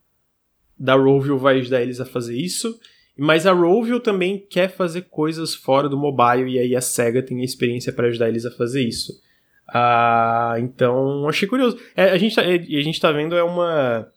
da 0.81 0.94
Rovio 0.94 1.36
vai 1.36 1.59
ajudar 1.59 1.82
eles 1.82 2.01
a 2.01 2.07
fazer 2.07 2.35
isso. 2.35 2.81
Mas 3.22 3.47
a 3.47 3.52
Rovio 3.52 4.01
também 4.01 4.38
quer 4.48 4.70
fazer 4.70 5.02
coisas 5.02 5.55
fora 5.55 5.90
do 5.90 5.98
mobile 5.98 6.52
e 6.52 6.59
aí 6.59 6.74
a 6.74 6.80
SEGA 6.80 7.22
tem 7.22 7.42
a 7.42 7.44
experiência 7.44 7.92
para 7.92 8.06
ajudar 8.06 8.30
eles 8.30 8.47
a 8.47 8.51
fazer 8.51 8.80
isso. 8.80 9.12
Ah, 9.68 10.55
então, 10.59 11.28
achei 11.28 11.47
curioso. 11.47 11.78
É, 11.94 12.05
a, 12.05 12.16
gente 12.16 12.34
tá, 12.34 12.42
é, 12.42 12.55
a 12.55 12.80
gente 12.80 12.98
tá 12.98 13.12
vendo 13.12 13.36
é 13.36 13.42
uma 13.42 14.09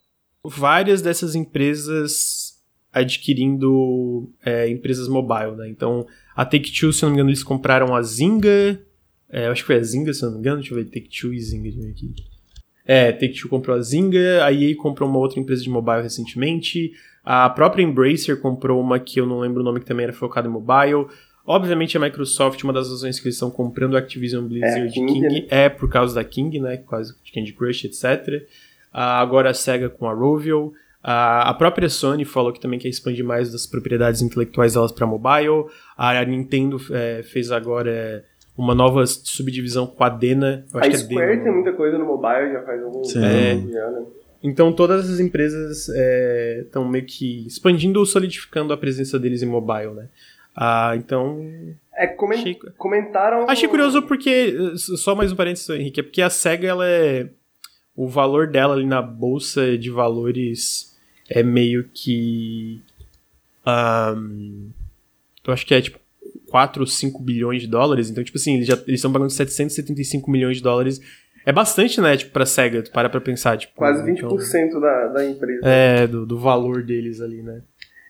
várias 0.42 1.02
dessas 1.02 1.36
empresas 1.36 2.58
adquirindo 2.94 4.32
é, 4.42 4.70
empresas 4.70 5.10
mobile, 5.10 5.58
né? 5.58 5.68
Então, 5.68 6.08
a 6.34 6.46
Take-Two, 6.46 6.94
se 6.94 7.04
não 7.04 7.10
me 7.10 7.16
engano, 7.16 7.30
eles 7.30 7.44
compraram 7.44 7.94
a 7.94 8.02
Zynga. 8.02 8.82
É, 9.30 9.48
acho 9.48 9.64
que 9.64 9.68
foi 9.68 9.76
a 9.76 9.84
Zynga, 9.84 10.14
se 10.14 10.24
não 10.24 10.32
me 10.32 10.40
engano. 10.40 10.62
Deixa 10.62 10.74
eu 10.74 10.78
ver, 10.78 10.86
Take-Two 10.86 11.34
e 11.34 11.42
Zynga. 11.42 11.90
Aqui. 11.90 12.14
É, 12.86 13.12
Take-Two 13.12 13.50
comprou 13.50 13.76
a 13.76 13.82
Zynga, 13.82 14.46
a 14.46 14.54
EA 14.54 14.74
comprou 14.78 15.10
uma 15.10 15.20
outra 15.20 15.42
empresa 15.42 15.62
de 15.62 15.70
mobile 15.70 16.04
recentemente, 16.04 16.94
a 17.24 17.50
própria 17.50 17.84
Embracer 17.84 18.40
comprou 18.40 18.82
uma 18.82 19.00
que 19.00 19.20
eu 19.20 19.26
não 19.26 19.40
lembro 19.40 19.62
o 19.62 19.64
nome, 19.64 19.80
que 19.80 19.86
também 19.86 20.04
era 20.04 20.14
focada 20.14 20.48
em 20.48 20.52
mobile. 20.52 21.08
Obviamente 21.46 21.98
a 21.98 22.00
Microsoft, 22.00 22.64
uma 22.64 22.74
das 22.74 22.90
razões 22.90 23.20
que 23.20 23.28
eles 23.28 23.36
estão 23.36 23.52
comprando 23.52 23.96
a 23.96 24.00
Activision 24.00 24.46
Blizzard 24.46 24.88
é, 24.88 24.92
King, 24.92 25.14
King 25.14 25.42
né? 25.42 25.48
é 25.50 25.70
por 25.70 25.90
causa 25.90 26.16
da 26.16 26.24
King, 26.24 26.60
né? 26.60 26.78
Quase 26.78 27.14
de 27.24 27.32
Candy 27.32 27.54
Crush, 27.54 27.86
etc. 27.86 28.44
Uh, 28.94 28.98
agora 28.98 29.50
a 29.50 29.54
SEGA 29.54 29.90
com 29.90 30.08
a 30.08 30.14
Rovio. 30.14 30.68
Uh, 31.04 31.44
a 31.44 31.54
própria 31.54 31.90
Sony 31.90 32.24
falou 32.24 32.54
que 32.54 32.62
também 32.62 32.80
quer 32.80 32.88
expandir 32.88 33.26
mais 33.26 33.52
das 33.52 33.68
propriedades 33.68 34.22
intelectuais 34.22 34.74
delas 34.74 34.92
para 34.92 35.06
mobile. 35.06 35.66
A 35.98 36.24
Nintendo 36.24 36.78
é, 36.92 37.24
fez 37.24 37.52
agora 37.52 38.24
uma 38.58 38.74
nova 38.74 39.06
subdivisão 39.06 39.86
com 39.86 40.04
a 40.04 40.10
Dena. 40.10 40.66
a 40.74 40.92
Square 40.92 41.32
Dena, 41.32 41.44
tem 41.44 41.54
muita 41.54 41.74
coisa 41.74 41.98
no 41.98 42.06
mobile, 42.06 42.54
já 42.54 42.62
faz 42.64 42.84
algum 42.84 43.02
tempo. 43.02 43.26
É, 43.26 43.56
né? 43.56 44.06
Então 44.44 44.74
todas 44.74 45.10
as 45.10 45.22
empresas 45.22 45.88
estão 45.88 46.86
é, 46.86 46.90
meio 46.90 47.06
que 47.06 47.48
expandindo 47.48 48.00
ou 48.00 48.06
solidificando 48.06 48.74
a 48.74 48.78
presença 48.78 49.18
deles 49.18 49.42
em 49.42 49.46
mobile, 49.46 49.94
né? 49.94 50.10
Ah, 50.56 50.94
então. 50.96 51.42
É, 51.96 52.08
coment 52.08 52.40
achei, 52.40 52.56
comentaram. 52.78 53.50
Achei 53.50 53.68
curioso 53.68 54.02
porque. 54.04 54.56
Só 54.78 55.16
mais 55.16 55.32
um 55.32 55.36
parênteses, 55.36 55.70
Henrique. 55.70 56.00
É 56.00 56.04
porque 56.04 56.22
a 56.22 56.30
SEGA, 56.30 56.68
ela 56.68 56.88
é. 56.88 57.30
O 57.96 58.08
valor 58.08 58.48
dela 58.48 58.74
ali 58.74 58.86
na 58.86 59.02
bolsa 59.02 59.78
de 59.78 59.90
valores 59.90 60.96
é 61.30 61.42
meio 61.42 61.90
que. 61.94 62.82
Um, 63.66 64.70
eu 65.46 65.54
acho 65.54 65.66
que 65.66 65.74
é 65.74 65.82
tipo 65.82 66.00
4 66.48 66.82
ou 66.82 66.88
5 66.88 67.22
bilhões 67.22 67.62
de 67.62 67.68
dólares. 67.68 68.10
Então, 68.10 68.24
tipo 68.24 68.38
assim, 68.38 68.58
eles 68.58 68.70
estão 68.88 69.12
pagando 69.12 69.32
775 69.32 70.30
milhões 70.30 70.58
de 70.58 70.64
dólares. 70.64 71.02
É 71.46 71.52
bastante, 71.52 72.00
né, 72.00 72.16
tipo, 72.16 72.32
pra 72.32 72.46
SEGA, 72.46 72.84
tu 72.84 72.92
para 72.92 73.10
pra 73.10 73.20
pensar, 73.20 73.58
tipo... 73.58 73.74
Quase 73.76 74.04
20% 74.04 74.68
então, 74.68 74.80
da, 74.80 75.08
da 75.08 75.26
empresa. 75.26 75.62
É, 75.64 76.08
do, 76.08 76.26
do 76.26 76.40
valor 76.40 76.84
deles 76.84 77.20
ali, 77.22 77.42
né. 77.42 77.62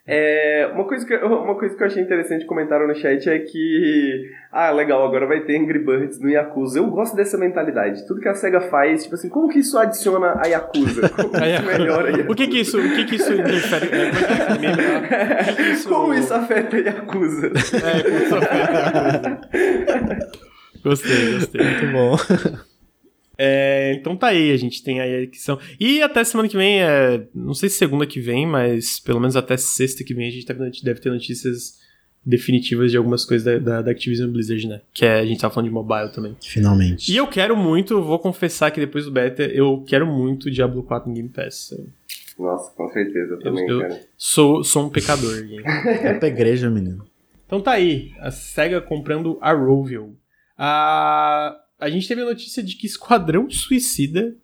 É, 0.05 0.69
uma, 0.73 0.83
coisa 0.83 1.05
que, 1.05 1.15
uma 1.15 1.55
coisa 1.55 1.77
que 1.77 1.81
eu 1.81 1.87
achei 1.87 2.03
interessante 2.03 2.45
comentaram 2.45 2.85
no 2.85 2.93
chat 2.93 3.29
é 3.29 3.39
que, 3.39 4.29
ah, 4.51 4.69
legal, 4.69 5.07
agora 5.07 5.25
vai 5.25 5.39
ter 5.45 5.57
Angry 5.57 5.79
Birds 5.79 6.19
no 6.19 6.29
Yakuza. 6.29 6.79
Eu 6.79 6.87
gosto 6.87 7.15
dessa 7.15 7.37
mentalidade. 7.37 8.05
Tudo 8.05 8.19
que 8.19 8.27
a 8.27 8.33
SEGA 8.33 8.59
faz, 8.59 9.03
tipo 9.03 9.15
assim, 9.15 9.29
como 9.29 9.47
que 9.47 9.59
isso 9.59 9.77
adiciona 9.77 10.41
a 10.43 10.47
Yakuza? 10.47 11.07
Como 11.15 11.29
que 11.31 11.45
isso 11.45 11.65
melhora 11.65 12.09
a 12.09 12.11
Yakuza? 12.11 12.31
O 12.31 12.35
que 12.35 12.47
que 12.47 12.59
isso, 12.59 12.77
o 12.77 12.95
que 12.95 13.05
que 13.05 13.15
isso 13.15 13.33
interfere? 13.33 13.89
É, 13.93 14.11
como 15.87 16.13
isso 16.19 16.33
afeta 16.33 16.75
a 16.75 16.79
Yakuza? 16.79 17.47
É, 17.47 18.03
como 18.03 18.17
isso 18.17 18.35
afeta 18.35 18.77
a 18.77 18.97
Yakuza? 18.99 20.43
Gostei, 20.83 21.31
gostei. 21.35 21.61
Muito 21.63 21.93
bom. 21.93 22.17
É, 23.37 23.93
então 23.99 24.15
tá 24.15 24.27
aí, 24.27 24.51
a 24.51 24.57
gente 24.57 24.83
tem 24.83 24.99
aí 24.99 25.15
a 25.15 25.21
edição. 25.21 25.59
E 25.79 26.01
até 26.01 26.23
semana 26.23 26.47
que 26.47 26.57
vem, 26.57 26.81
é, 26.81 27.25
não 27.33 27.53
sei 27.53 27.69
se 27.69 27.77
segunda 27.77 28.05
que 28.05 28.19
vem, 28.19 28.45
mas 28.45 28.99
pelo 28.99 29.19
menos 29.19 29.35
até 29.35 29.57
sexta 29.57 30.03
que 30.03 30.13
vem 30.13 30.27
a 30.27 30.31
gente 30.31 30.45
tá, 30.45 30.53
deve 30.53 30.99
ter 30.99 31.09
notícias 31.09 31.81
definitivas 32.25 32.91
de 32.91 32.97
algumas 32.97 33.25
coisas 33.25 33.43
da, 33.43 33.59
da, 33.59 33.81
da, 33.81 33.91
Activision 33.91 34.31
Blizzard, 34.31 34.67
né? 34.67 34.81
Que 34.93 35.05
é, 35.05 35.19
a 35.19 35.25
gente 35.25 35.41
tá 35.41 35.49
falando 35.49 35.67
de 35.67 35.73
mobile 35.73 36.11
também. 36.13 36.37
Finalmente. 36.41 37.11
E 37.11 37.17
eu 37.17 37.27
quero 37.27 37.57
muito, 37.57 38.01
vou 38.01 38.19
confessar 38.19 38.71
que 38.71 38.79
depois 38.79 39.05
do 39.05 39.11
beta, 39.11 39.43
eu 39.43 39.83
quero 39.85 40.07
muito 40.07 40.49
Diablo 40.49 40.83
4 40.83 41.09
no 41.09 41.15
Game 41.15 41.29
Pass. 41.29 41.75
Nossa, 42.37 42.71
com 42.75 42.87
certeza 42.89 43.37
também, 43.37 43.67
eu, 43.67 43.81
cara. 43.81 43.99
Sou, 44.17 44.63
sou 44.63 44.85
um 44.85 44.89
pecador, 44.89 45.33
é 46.01 46.13
pra 46.13 46.27
igreja, 46.27 46.69
menino. 46.69 47.05
Então 47.45 47.59
tá 47.61 47.71
aí, 47.71 48.11
a 48.19 48.31
SEGA 48.31 48.79
comprando 48.79 49.37
a 49.41 49.51
Rovio. 49.51 50.15
A 50.57 51.62
a 51.79 51.89
gente 51.89 52.07
teve 52.07 52.21
a 52.21 52.25
notícia 52.25 52.63
de 52.63 52.75
que 52.75 52.85
Esquadrão 52.85 53.49
Suicida 53.49 54.35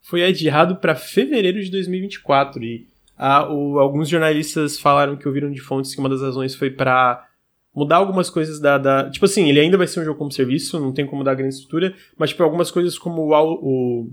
foi 0.00 0.24
adiado 0.24 0.76
para 0.76 0.94
fevereiro 0.94 1.62
de 1.62 1.70
2024 1.70 2.62
e 2.64 2.88
ah, 3.16 3.52
o, 3.52 3.78
alguns 3.78 4.08
jornalistas 4.08 4.78
falaram 4.78 5.16
que 5.16 5.26
ouviram 5.26 5.50
de 5.50 5.60
fontes 5.60 5.94
que 5.94 6.00
uma 6.00 6.08
das 6.08 6.22
razões 6.22 6.54
foi 6.54 6.70
para 6.70 7.26
mudar 7.74 7.96
algumas 7.96 8.30
coisas 8.30 8.60
da, 8.60 8.78
da, 8.78 9.10
Tipo 9.10 9.24
assim, 9.24 9.48
ele 9.48 9.60
ainda 9.60 9.76
vai 9.76 9.86
ser 9.86 10.00
um 10.00 10.04
jogo 10.04 10.18
como 10.18 10.32
serviço, 10.32 10.80
não 10.80 10.92
tem 10.92 11.04
como 11.04 11.18
mudar 11.18 11.32
a 11.32 11.34
grande 11.34 11.54
estrutura, 11.54 11.94
mas 12.16 12.30
tipo, 12.30 12.42
algumas 12.42 12.70
coisas 12.70 12.98
como 12.98 13.22
o, 13.22 13.32
o, 13.32 14.10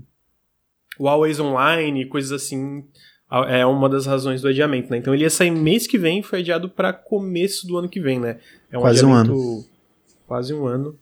o 0.98 1.08
Always 1.08 1.40
Online, 1.40 2.06
coisas 2.06 2.32
assim, 2.32 2.84
é 3.48 3.64
uma 3.66 3.88
das 3.88 4.06
razões 4.06 4.40
do 4.42 4.48
adiamento, 4.48 4.90
né? 4.90 4.98
Então 4.98 5.14
ele 5.14 5.24
ia 5.24 5.30
sair 5.30 5.50
mês 5.50 5.86
que 5.86 5.98
vem, 5.98 6.22
foi 6.22 6.40
adiado 6.40 6.68
para 6.68 6.92
começo 6.92 7.66
do 7.66 7.76
ano 7.76 7.88
que 7.88 8.00
vem, 8.00 8.20
né? 8.20 8.38
É 8.70 8.78
um 8.78 8.82
quase 8.82 9.04
um 9.04 9.12
ano. 9.12 9.64
Quase 10.26 10.54
um 10.54 10.66
ano. 10.66 10.98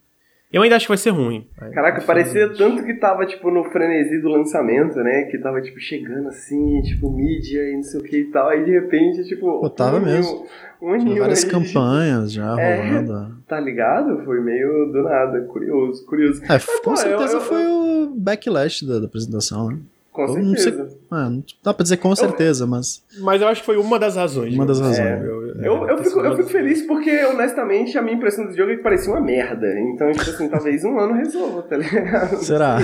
Eu 0.55 0.63
ainda 0.63 0.77
acho 0.77 0.87
que 0.87 0.91
vai 0.91 0.99
ser 0.99 1.11
ruim. 1.11 1.49
Caraca, 1.73 2.01
parecia 2.03 2.49
tanto 2.55 2.85
que 2.85 2.95
tava, 2.95 3.27
tipo, 3.27 3.51
no 3.51 3.65
frenesi 3.65 4.23
do 4.23 4.29
lançamento, 4.29 4.95
né? 5.01 5.25
Que 5.25 5.37
tava, 5.39 5.61
tipo, 5.61 5.81
chegando 5.81 6.29
assim, 6.29 6.81
tipo, 6.83 7.11
mídia 7.11 7.61
e 7.71 7.75
não 7.75 7.83
sei 7.83 8.01
o 8.01 8.05
que 8.05 8.19
e 8.19 8.31
tal. 8.31 8.49
Aí, 8.51 8.65
de 8.65 8.71
repente, 8.71 9.25
tipo... 9.25 9.61
Pô, 9.61 9.69
tava 9.69 9.97
um 9.97 10.05
mesmo. 10.05 10.47
Um 10.81 10.97
Tinha 10.97 11.19
várias 11.19 11.43
aí, 11.43 11.51
campanhas 11.51 12.33
já 12.33 12.55
é, 12.61 12.89
rolando. 12.89 13.37
Tá 13.49 13.59
ligado? 13.59 14.25
Foi 14.25 14.41
meio 14.41 14.93
do 14.93 15.03
nada. 15.03 15.41
Curioso, 15.41 16.07
curioso. 16.07 16.45
É, 16.45 16.49
Mas, 16.51 16.65
com 16.65 16.91
pô, 16.91 16.97
certeza 16.97 17.33
eu, 17.33 17.41
eu, 17.41 17.45
foi 17.45 17.67
o 17.67 18.15
backlash 18.15 18.87
da, 18.87 19.01
da 19.01 19.07
apresentação, 19.07 19.71
né? 19.71 19.79
Com 20.15 20.29
certeza. 20.29 20.45
Não, 20.49 20.57
sei, 20.57 20.73
não 21.11 21.45
dá 21.61 21.75
pra 21.75 21.83
dizer 21.83 21.97
com 21.97 22.15
certeza, 22.15 22.69
mas. 22.69 23.05
Mas 23.19 23.43
eu 23.43 23.49
acho 23.49 23.63
que 23.63 23.67
foi 23.67 23.77
uma 23.77 23.99
das 23.99 24.15
razões. 24.15 24.55
Uma 24.55 24.65
das 24.65 24.79
razões. 24.79 25.01
É, 25.01 25.21
eu, 25.21 25.43
eu, 25.61 25.89
eu, 25.89 26.05
fico, 26.05 26.21
eu 26.21 26.37
fico 26.37 26.49
feliz 26.51 26.83
porque, 26.83 27.11
honestamente, 27.25 27.99
a 27.99 28.03
minha 28.03 28.15
impressão 28.15 28.47
do 28.47 28.57
jogo 28.57 28.71
é 28.71 28.77
que 28.77 28.83
parecia 28.85 29.13
uma 29.13 29.21
merda. 29.21 29.67
Então, 29.77 30.13
tipo 30.13 30.31
assim, 30.31 30.49
talvez 30.49 30.85
um 30.85 30.97
ano 31.01 31.15
resolva, 31.15 31.63
tá 31.63 31.77
ligado? 31.77 32.37
Será? 32.37 32.79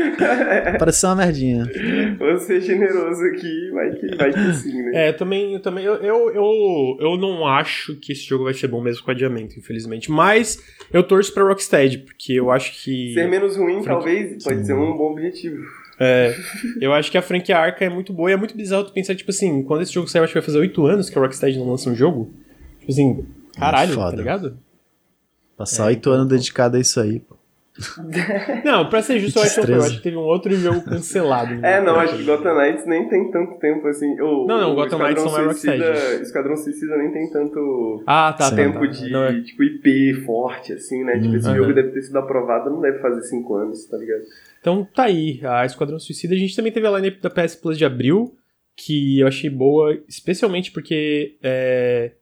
Pareceu 0.80 1.10
uma 1.10 1.16
merdinha. 1.16 1.68
Vou 2.18 2.38
ser 2.38 2.62
generoso 2.62 3.22
aqui, 3.24 3.70
vai 3.70 3.90
que, 3.90 4.16
vai 4.16 4.32
que 4.32 4.54
sim, 4.54 4.82
né? 4.84 5.08
É, 5.08 5.12
também, 5.12 5.58
também 5.58 5.84
eu, 5.84 5.96
eu, 5.96 6.30
eu, 6.34 6.96
eu 6.98 7.18
não 7.18 7.46
acho 7.46 7.94
que 7.96 8.12
esse 8.12 8.22
jogo 8.22 8.44
vai 8.44 8.54
ser 8.54 8.68
bom 8.68 8.80
mesmo 8.80 9.04
com 9.04 9.10
adiamento, 9.10 9.58
infelizmente. 9.58 10.10
Mas 10.10 10.64
eu 10.90 11.02
torço 11.02 11.34
pra 11.34 11.44
Rocksteady, 11.44 11.98
porque 11.98 12.32
eu 12.32 12.50
acho 12.50 12.82
que. 12.82 13.12
Ser 13.12 13.28
menos 13.28 13.54
ruim, 13.54 13.82
talvez, 13.82 14.42
pode 14.42 14.60
sim. 14.60 14.64
ser 14.64 14.72
um 14.72 14.96
bom 14.96 15.12
objetivo. 15.12 15.83
É, 15.98 16.34
eu 16.80 16.92
acho 16.92 17.10
que 17.10 17.18
a 17.18 17.22
franquia 17.22 17.56
Arca 17.56 17.84
é 17.84 17.88
muito 17.88 18.12
boa 18.12 18.30
e 18.30 18.32
é 18.32 18.36
muito 18.36 18.56
bizarro 18.56 18.84
tu 18.84 18.92
pensar, 18.92 19.14
tipo 19.14 19.30
assim, 19.30 19.62
quando 19.62 19.82
esse 19.82 19.92
jogo 19.92 20.08
sair, 20.08 20.22
acho 20.22 20.32
que 20.32 20.38
vai 20.38 20.44
fazer 20.44 20.58
8 20.58 20.86
anos 20.86 21.08
que 21.08 21.18
a 21.18 21.22
Rocksteady 21.22 21.58
não 21.58 21.70
lança 21.70 21.88
um 21.88 21.94
jogo. 21.94 22.32
Tipo 22.80 22.92
assim, 22.92 23.26
caralho, 23.56 23.96
tá 23.96 24.10
ligado? 24.10 24.58
Passar 25.56 25.84
é, 25.84 25.86
8 25.88 25.98
então, 25.98 26.12
anos 26.12 26.28
dedicado 26.28 26.76
a 26.76 26.80
isso 26.80 27.00
aí, 27.00 27.20
pô. 27.20 27.36
Não, 28.64 28.88
pra 28.88 29.02
ser 29.02 29.18
justo, 29.18 29.40
eu 29.40 29.42
acho, 29.42 29.60
que, 29.60 29.72
eu 29.72 29.82
acho 29.82 29.96
que 29.96 30.02
teve 30.02 30.16
um 30.16 30.20
outro 30.20 30.54
jogo 30.54 30.80
cancelado. 30.82 31.54
é, 31.66 31.80
não, 31.80 31.96
acho 31.96 32.16
que 32.16 32.22
Gotham 32.22 32.54
Knights 32.54 32.86
nem 32.86 33.08
tem 33.08 33.30
tanto 33.32 33.58
tempo 33.58 33.88
assim. 33.88 34.12
O, 34.20 34.46
não, 34.46 34.60
não, 34.60 34.74
Gotham 34.76 34.98
Knights 34.98 35.24
não 35.24 35.38
é 35.38 35.44
Rocksteady. 35.46 36.22
Esquadrão 36.22 36.56
Suicida 36.56 36.96
nem 36.96 37.10
tem 37.10 37.28
tanto 37.30 38.04
ah, 38.06 38.32
tá, 38.32 38.54
tempo 38.54 38.78
tá, 38.78 38.86
tá. 38.86 38.86
de 38.86 39.16
é. 39.16 39.42
tipo, 39.42 39.64
IP 39.64 40.22
forte, 40.24 40.72
assim, 40.72 41.02
né? 41.02 41.18
Tipo, 41.18 41.34
esse 41.34 41.48
uhum. 41.48 41.56
jogo 41.56 41.74
deve 41.74 41.90
ter 41.90 42.02
sido 42.02 42.16
aprovado, 42.16 42.70
não 42.70 42.80
deve 42.80 43.00
fazer 43.00 43.22
5 43.22 43.54
anos, 43.56 43.84
tá 43.86 43.96
ligado? 43.96 44.22
Então 44.60 44.86
tá 44.94 45.04
aí, 45.04 45.40
a 45.42 45.66
Esquadrão 45.66 45.98
Suicida. 45.98 46.34
A 46.34 46.38
gente 46.38 46.54
também 46.54 46.70
teve 46.70 46.86
a 46.86 46.90
lineup 46.92 47.20
da 47.20 47.28
PS 47.28 47.56
Plus 47.56 47.76
de 47.76 47.84
abril, 47.84 48.36
que 48.76 49.18
eu 49.18 49.26
achei 49.26 49.50
boa, 49.50 49.98
especialmente 50.08 50.70
porque 50.70 51.38
é, 51.42 52.12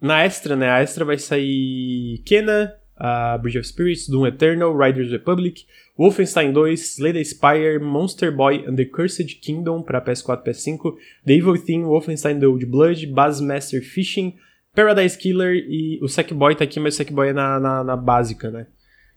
na 0.00 0.24
Extra, 0.24 0.56
né? 0.56 0.70
A 0.70 0.80
Extra 0.80 1.04
vai 1.04 1.18
sair 1.18 2.22
Kena, 2.24 2.74
a 2.96 3.38
Bridge 3.38 3.58
of 3.58 3.66
Spirits, 3.66 4.08
Doom 4.08 4.26
Eternal, 4.26 4.76
Riders 4.76 5.10
Republic, 5.10 5.66
Wolfenstein 5.98 6.52
2, 6.52 6.76
Slay 6.76 7.12
the 7.12 7.24
Spire, 7.24 7.78
Monster 7.78 8.30
Boy 8.30 8.64
and 8.66 8.76
the 8.76 8.84
Cursed 8.84 9.40
Kingdom 9.40 9.82
para 9.82 10.00
PS4 10.00 10.40
e 10.40 10.50
PS5, 10.50 10.94
The 11.26 11.34
Evil 11.34 11.58
Thing, 11.58 11.82
Wolfenstein 11.84 12.40
The 12.40 12.46
Old 12.46 12.66
Blood, 12.66 13.06
Bassmaster 13.06 13.82
Fishing, 13.82 14.34
Paradise 14.74 15.18
Killer 15.18 15.54
e 15.54 15.98
o 16.02 16.08
Sackboy 16.08 16.54
tá 16.54 16.64
aqui, 16.64 16.80
mas 16.80 16.94
o 16.94 16.96
Sackboy 16.96 17.28
é 17.28 17.32
na, 17.32 17.60
na, 17.60 17.84
na 17.84 17.96
básica, 17.96 18.50
né? 18.50 18.66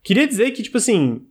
Queria 0.04 0.28
dizer 0.28 0.52
que, 0.52 0.62
tipo 0.62 0.78
assim, 0.78 1.22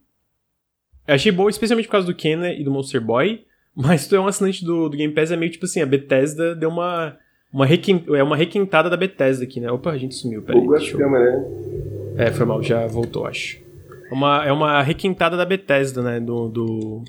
eu 1.06 1.14
achei 1.14 1.30
boa, 1.30 1.50
especialmente 1.50 1.86
por 1.86 1.92
causa 1.92 2.06
do 2.06 2.14
Kenna 2.14 2.52
e 2.52 2.64
do 2.64 2.70
Monster 2.70 3.00
Boy. 3.00 3.44
Mas 3.76 4.02
se 4.02 4.08
tu 4.08 4.16
é 4.16 4.20
um 4.20 4.26
assinante 4.26 4.64
do, 4.64 4.88
do 4.88 4.96
Game 4.96 5.12
Pass, 5.12 5.30
é 5.30 5.36
meio 5.36 5.50
tipo 5.50 5.64
assim, 5.64 5.82
a 5.82 5.86
Bethesda 5.86 6.54
deu 6.54 6.68
uma. 6.68 7.16
uma 7.52 7.66
requint, 7.66 8.08
é 8.08 8.22
uma 8.22 8.36
requintada 8.36 8.88
da 8.88 8.96
Bethesda 8.96 9.44
aqui, 9.44 9.60
né? 9.60 9.70
Opa, 9.70 9.90
a 9.90 9.98
gente 9.98 10.14
sumiu, 10.14 10.42
peraí. 10.42 10.66
Deixa 10.66 10.96
eu... 10.96 11.10
né? 11.10 11.73
É, 12.16 12.31
foi 12.31 12.47
mal, 12.47 12.62
já 12.62 12.86
voltou, 12.86 13.27
acho. 13.27 13.62
Uma, 14.11 14.45
é 14.45 14.53
uma 14.53 14.82
requintada 14.82 15.36
da 15.36 15.45
Bethesda, 15.45 16.03
né? 16.03 16.20
Do, 16.20 16.49
do, 16.49 17.05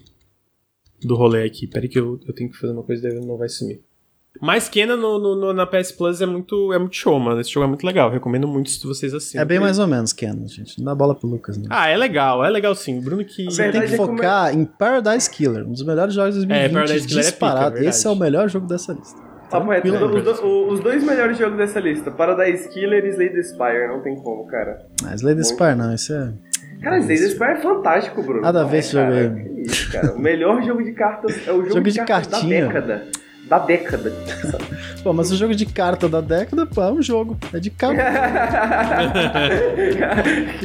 do 1.03 1.15
rolê 1.15 1.43
aqui. 1.43 1.67
Peraí 1.67 1.87
que 1.87 1.99
eu, 1.99 2.19
eu 2.27 2.33
tenho 2.33 2.49
que 2.49 2.57
fazer 2.57 2.73
uma 2.73 2.83
coisa, 2.83 3.01
daí 3.03 3.19
não 3.19 3.37
vai 3.37 3.49
sumir. 3.49 3.81
Mas 4.41 4.67
Kena 4.67 4.97
no, 4.97 5.17
no, 5.17 5.53
na 5.53 5.65
PS 5.65 5.93
Plus 5.93 6.19
é 6.19 6.25
muito, 6.25 6.73
é 6.73 6.79
muito 6.79 6.95
show, 6.95 7.17
mano. 7.19 7.39
Esse 7.39 7.51
jogo 7.51 7.65
é 7.65 7.67
muito 7.67 7.85
legal. 7.85 8.09
Recomendo 8.11 8.47
muito 8.47 8.69
se 8.69 8.85
vocês 8.85 9.13
assinam. 9.13 9.41
É 9.41 9.45
bem 9.45 9.59
mais 9.59 9.79
ou 9.79 9.87
menos 9.87 10.11
Kena, 10.11 10.45
gente. 10.47 10.77
Não 10.77 10.85
dá 10.85 10.95
bola 10.95 11.15
pro 11.15 11.27
Lucas, 11.27 11.57
né? 11.57 11.67
Ah, 11.69 11.87
é 11.87 11.95
legal. 11.95 12.43
É 12.43 12.49
legal 12.49 12.75
sim. 12.75 12.99
Bruno 12.99 13.23
que... 13.23 13.45
Você 13.45 13.71
tem 13.71 13.81
que 13.81 13.93
é 13.93 13.97
focar 13.97 14.53
em 14.53 14.65
Paradise 14.65 15.29
Killer. 15.29 15.65
Um 15.65 15.71
dos 15.71 15.83
melhores 15.83 16.13
jogos 16.13 16.35
de 16.35 16.45
2020 16.45 16.65
é, 16.65 16.69
Paradise 16.69 17.07
Killer 17.07 17.23
disparado. 17.23 17.67
É 17.67 17.71
pica, 17.71 17.85
é 17.85 17.89
Esse 17.89 18.07
é 18.07 18.09
o 18.09 18.15
melhor 18.15 18.49
jogo 18.49 18.67
dessa 18.67 18.91
lista. 18.91 19.24
Papo 19.59 19.71
reto, 19.71 19.87
os, 19.87 20.73
os, 20.73 20.79
dois 20.79 21.03
melhores 21.03 21.37
jogos 21.37 21.57
dessa 21.57 21.79
lista, 21.79 22.11
Paradise 22.11 22.67
Killer 22.69 23.05
e 23.05 23.09
Slay 23.09 23.29
the 23.29 23.41
Spire, 23.41 23.87
não 23.87 24.01
tem 24.01 24.15
como, 24.15 24.45
cara. 24.47 24.85
Ah, 25.05 25.15
Slay 25.15 25.35
the 25.35 25.43
Spire 25.43 25.75
não, 25.75 25.93
isso 25.93 26.13
é... 26.13 26.31
Cara, 26.81 26.97
Slay 26.99 27.17
Spire 27.17 27.51
é 27.51 27.55
fantástico, 27.55 28.21
Bruno. 28.21 28.41
Nada 28.41 28.61
a 28.61 28.65
ver 28.65 28.79
esse 28.79 28.91
jogo 28.93 29.11
aí. 29.11 29.29
Que 29.29 29.61
isso, 29.61 29.91
cara. 29.91 30.13
O 30.13 30.19
melhor 30.19 30.61
jogo 30.63 30.83
de 30.83 30.91
cartas 30.91 31.47
é 31.47 31.51
o 31.51 31.57
jogo, 31.57 31.69
jogo 31.69 31.83
de, 31.83 31.91
de 31.91 32.05
cartas 32.05 32.27
cartinha. 32.27 32.67
da 32.67 32.67
década 32.67 33.24
da 33.47 33.59
década. 33.59 34.11
Pô, 35.03 35.13
mas 35.13 35.31
o 35.31 35.37
jogo 35.37 35.55
de 35.55 35.67
carta 35.67 36.09
da 36.09 36.19
década, 36.19 36.65
pô, 36.65 36.81
é 36.81 36.91
um 36.91 36.99
jogo. 37.01 37.37
É 37.53 37.59
de 37.59 37.69
carta. 37.69 38.01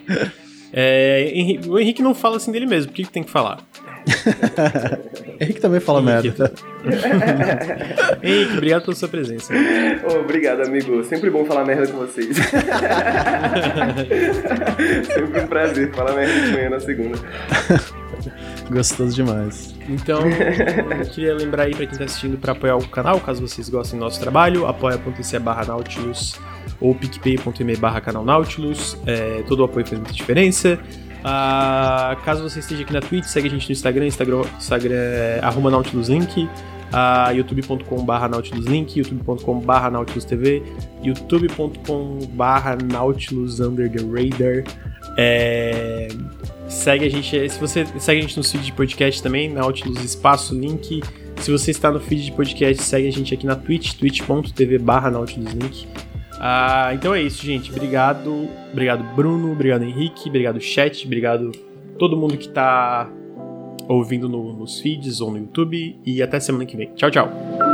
É, 0.71 1.31
o 1.67 1.79
Henrique 1.79 2.03
não 2.03 2.13
fala 2.15 2.37
assim 2.37 2.51
dele 2.51 2.65
mesmo, 2.67 2.91
por 2.91 2.95
que, 2.95 3.03
que 3.03 3.11
tem 3.11 3.23
que 3.23 3.31
falar? 3.31 3.59
Henrique 5.39 5.59
também 5.59 5.79
fala 5.79 5.99
Henrique. 6.01 6.39
merda. 6.39 6.53
Henrique, 8.21 8.53
obrigado 8.53 8.83
pela 8.83 8.95
sua 8.95 9.07
presença. 9.07 9.53
Oh, 10.07 10.19
obrigado, 10.19 10.61
amigo. 10.61 11.03
Sempre 11.03 11.29
bom 11.29 11.45
falar 11.45 11.65
merda 11.65 11.87
com 11.87 11.97
vocês. 11.97 12.37
Sempre 15.13 15.41
um 15.41 15.47
prazer 15.47 15.91
falar 15.93 16.13
merda 16.13 16.41
de 16.41 16.51
manhã 16.51 16.69
na 16.69 16.79
segunda. 16.79 17.17
Gostoso 18.69 19.15
demais. 19.15 19.72
Então, 19.87 20.21
eu 20.99 21.05
queria 21.09 21.35
lembrar 21.35 21.63
aí 21.63 21.75
pra 21.75 21.85
quem 21.85 21.97
tá 21.97 22.05
assistindo 22.05 22.37
pra 22.37 22.53
apoiar 22.53 22.75
o 22.77 22.87
canal, 22.87 23.19
caso 23.19 23.45
vocês 23.45 23.69
gostem 23.69 23.99
do 23.99 24.05
nosso 24.05 24.19
trabalho, 24.19 24.65
apoia.se 24.65 25.39
barra 25.39 25.65
Nautilus 25.65 26.39
ou 26.79 26.93
picpay.me 26.95 27.75
barra 27.75 28.01
canal 28.01 28.23
Nautilus. 28.25 28.97
É, 29.05 29.43
todo 29.47 29.61
o 29.61 29.63
apoio 29.63 29.85
faz 29.85 29.99
muita 29.99 30.13
diferença. 30.13 30.79
Ah, 31.23 32.17
caso 32.25 32.43
você 32.43 32.59
esteja 32.59 32.83
aqui 32.83 32.91
na 32.91 32.99
Twitch, 32.99 33.25
segue 33.25 33.47
a 33.47 33.51
gente 33.51 33.69
no 33.69 33.71
Instagram, 33.71 34.07
Instagram, 34.07 34.41
Instagram 34.57 34.95
é 34.95 35.39
arroba 35.41 35.71
NautilusLink, 35.71 36.49
ah, 36.91 37.31
youtube.com 37.31 38.03
barra 38.03 38.27
NautilusLink, 38.27 38.99
youtube.com 38.99 39.59
barra 39.61 39.89
NautilusTV, 39.89 40.61
youtube.com 41.01 42.19
barra 42.33 42.75
Nautilus 42.75 43.61
Under 43.61 43.89
the 43.89 44.03
Radar. 44.03 44.63
É, 45.17 46.09
Segue 46.73 47.05
a 47.05 47.09
gente, 47.09 47.49
se 47.49 47.59
você 47.59 47.85
segue 47.85 48.19
a 48.19 48.21
gente 48.21 48.35
no 48.35 48.43
feed 48.43 48.65
de 48.65 48.73
podcast 48.73 49.21
também, 49.23 49.47
Nautilus 49.47 50.03
Espaço 50.03 50.53
Link. 50.53 51.01
Se 51.37 51.51
você 51.51 51.71
está 51.71 51.91
no 51.91 51.99
feed 51.99 52.25
de 52.25 52.31
podcast, 52.31 52.83
segue 52.83 53.07
a 53.07 53.11
gente 53.11 53.33
aqui 53.33 53.45
na 53.45 53.55
Twitch, 53.55 53.93
twitch.tv 53.93 54.79
barra 54.79 55.09
Nautilus 55.09 55.53
Link. 55.53 55.87
Ah, 56.39 56.91
então 56.93 57.13
é 57.13 57.21
isso, 57.21 57.45
gente. 57.45 57.71
Obrigado. 57.71 58.49
Obrigado, 58.71 59.03
Bruno. 59.15 59.51
Obrigado, 59.51 59.83
Henrique. 59.83 60.27
Obrigado, 60.27 60.59
chat. 60.59 61.05
Obrigado 61.05 61.51
todo 61.97 62.17
mundo 62.17 62.35
que 62.35 62.47
está 62.47 63.09
ouvindo 63.87 64.27
no, 64.27 64.51
nos 64.51 64.81
feeds 64.81 65.21
ou 65.21 65.31
no 65.31 65.37
YouTube. 65.37 65.95
E 66.05 66.21
até 66.21 66.39
semana 66.39 66.65
que 66.65 66.75
vem. 66.75 66.91
Tchau, 66.95 67.09
tchau. 67.09 67.72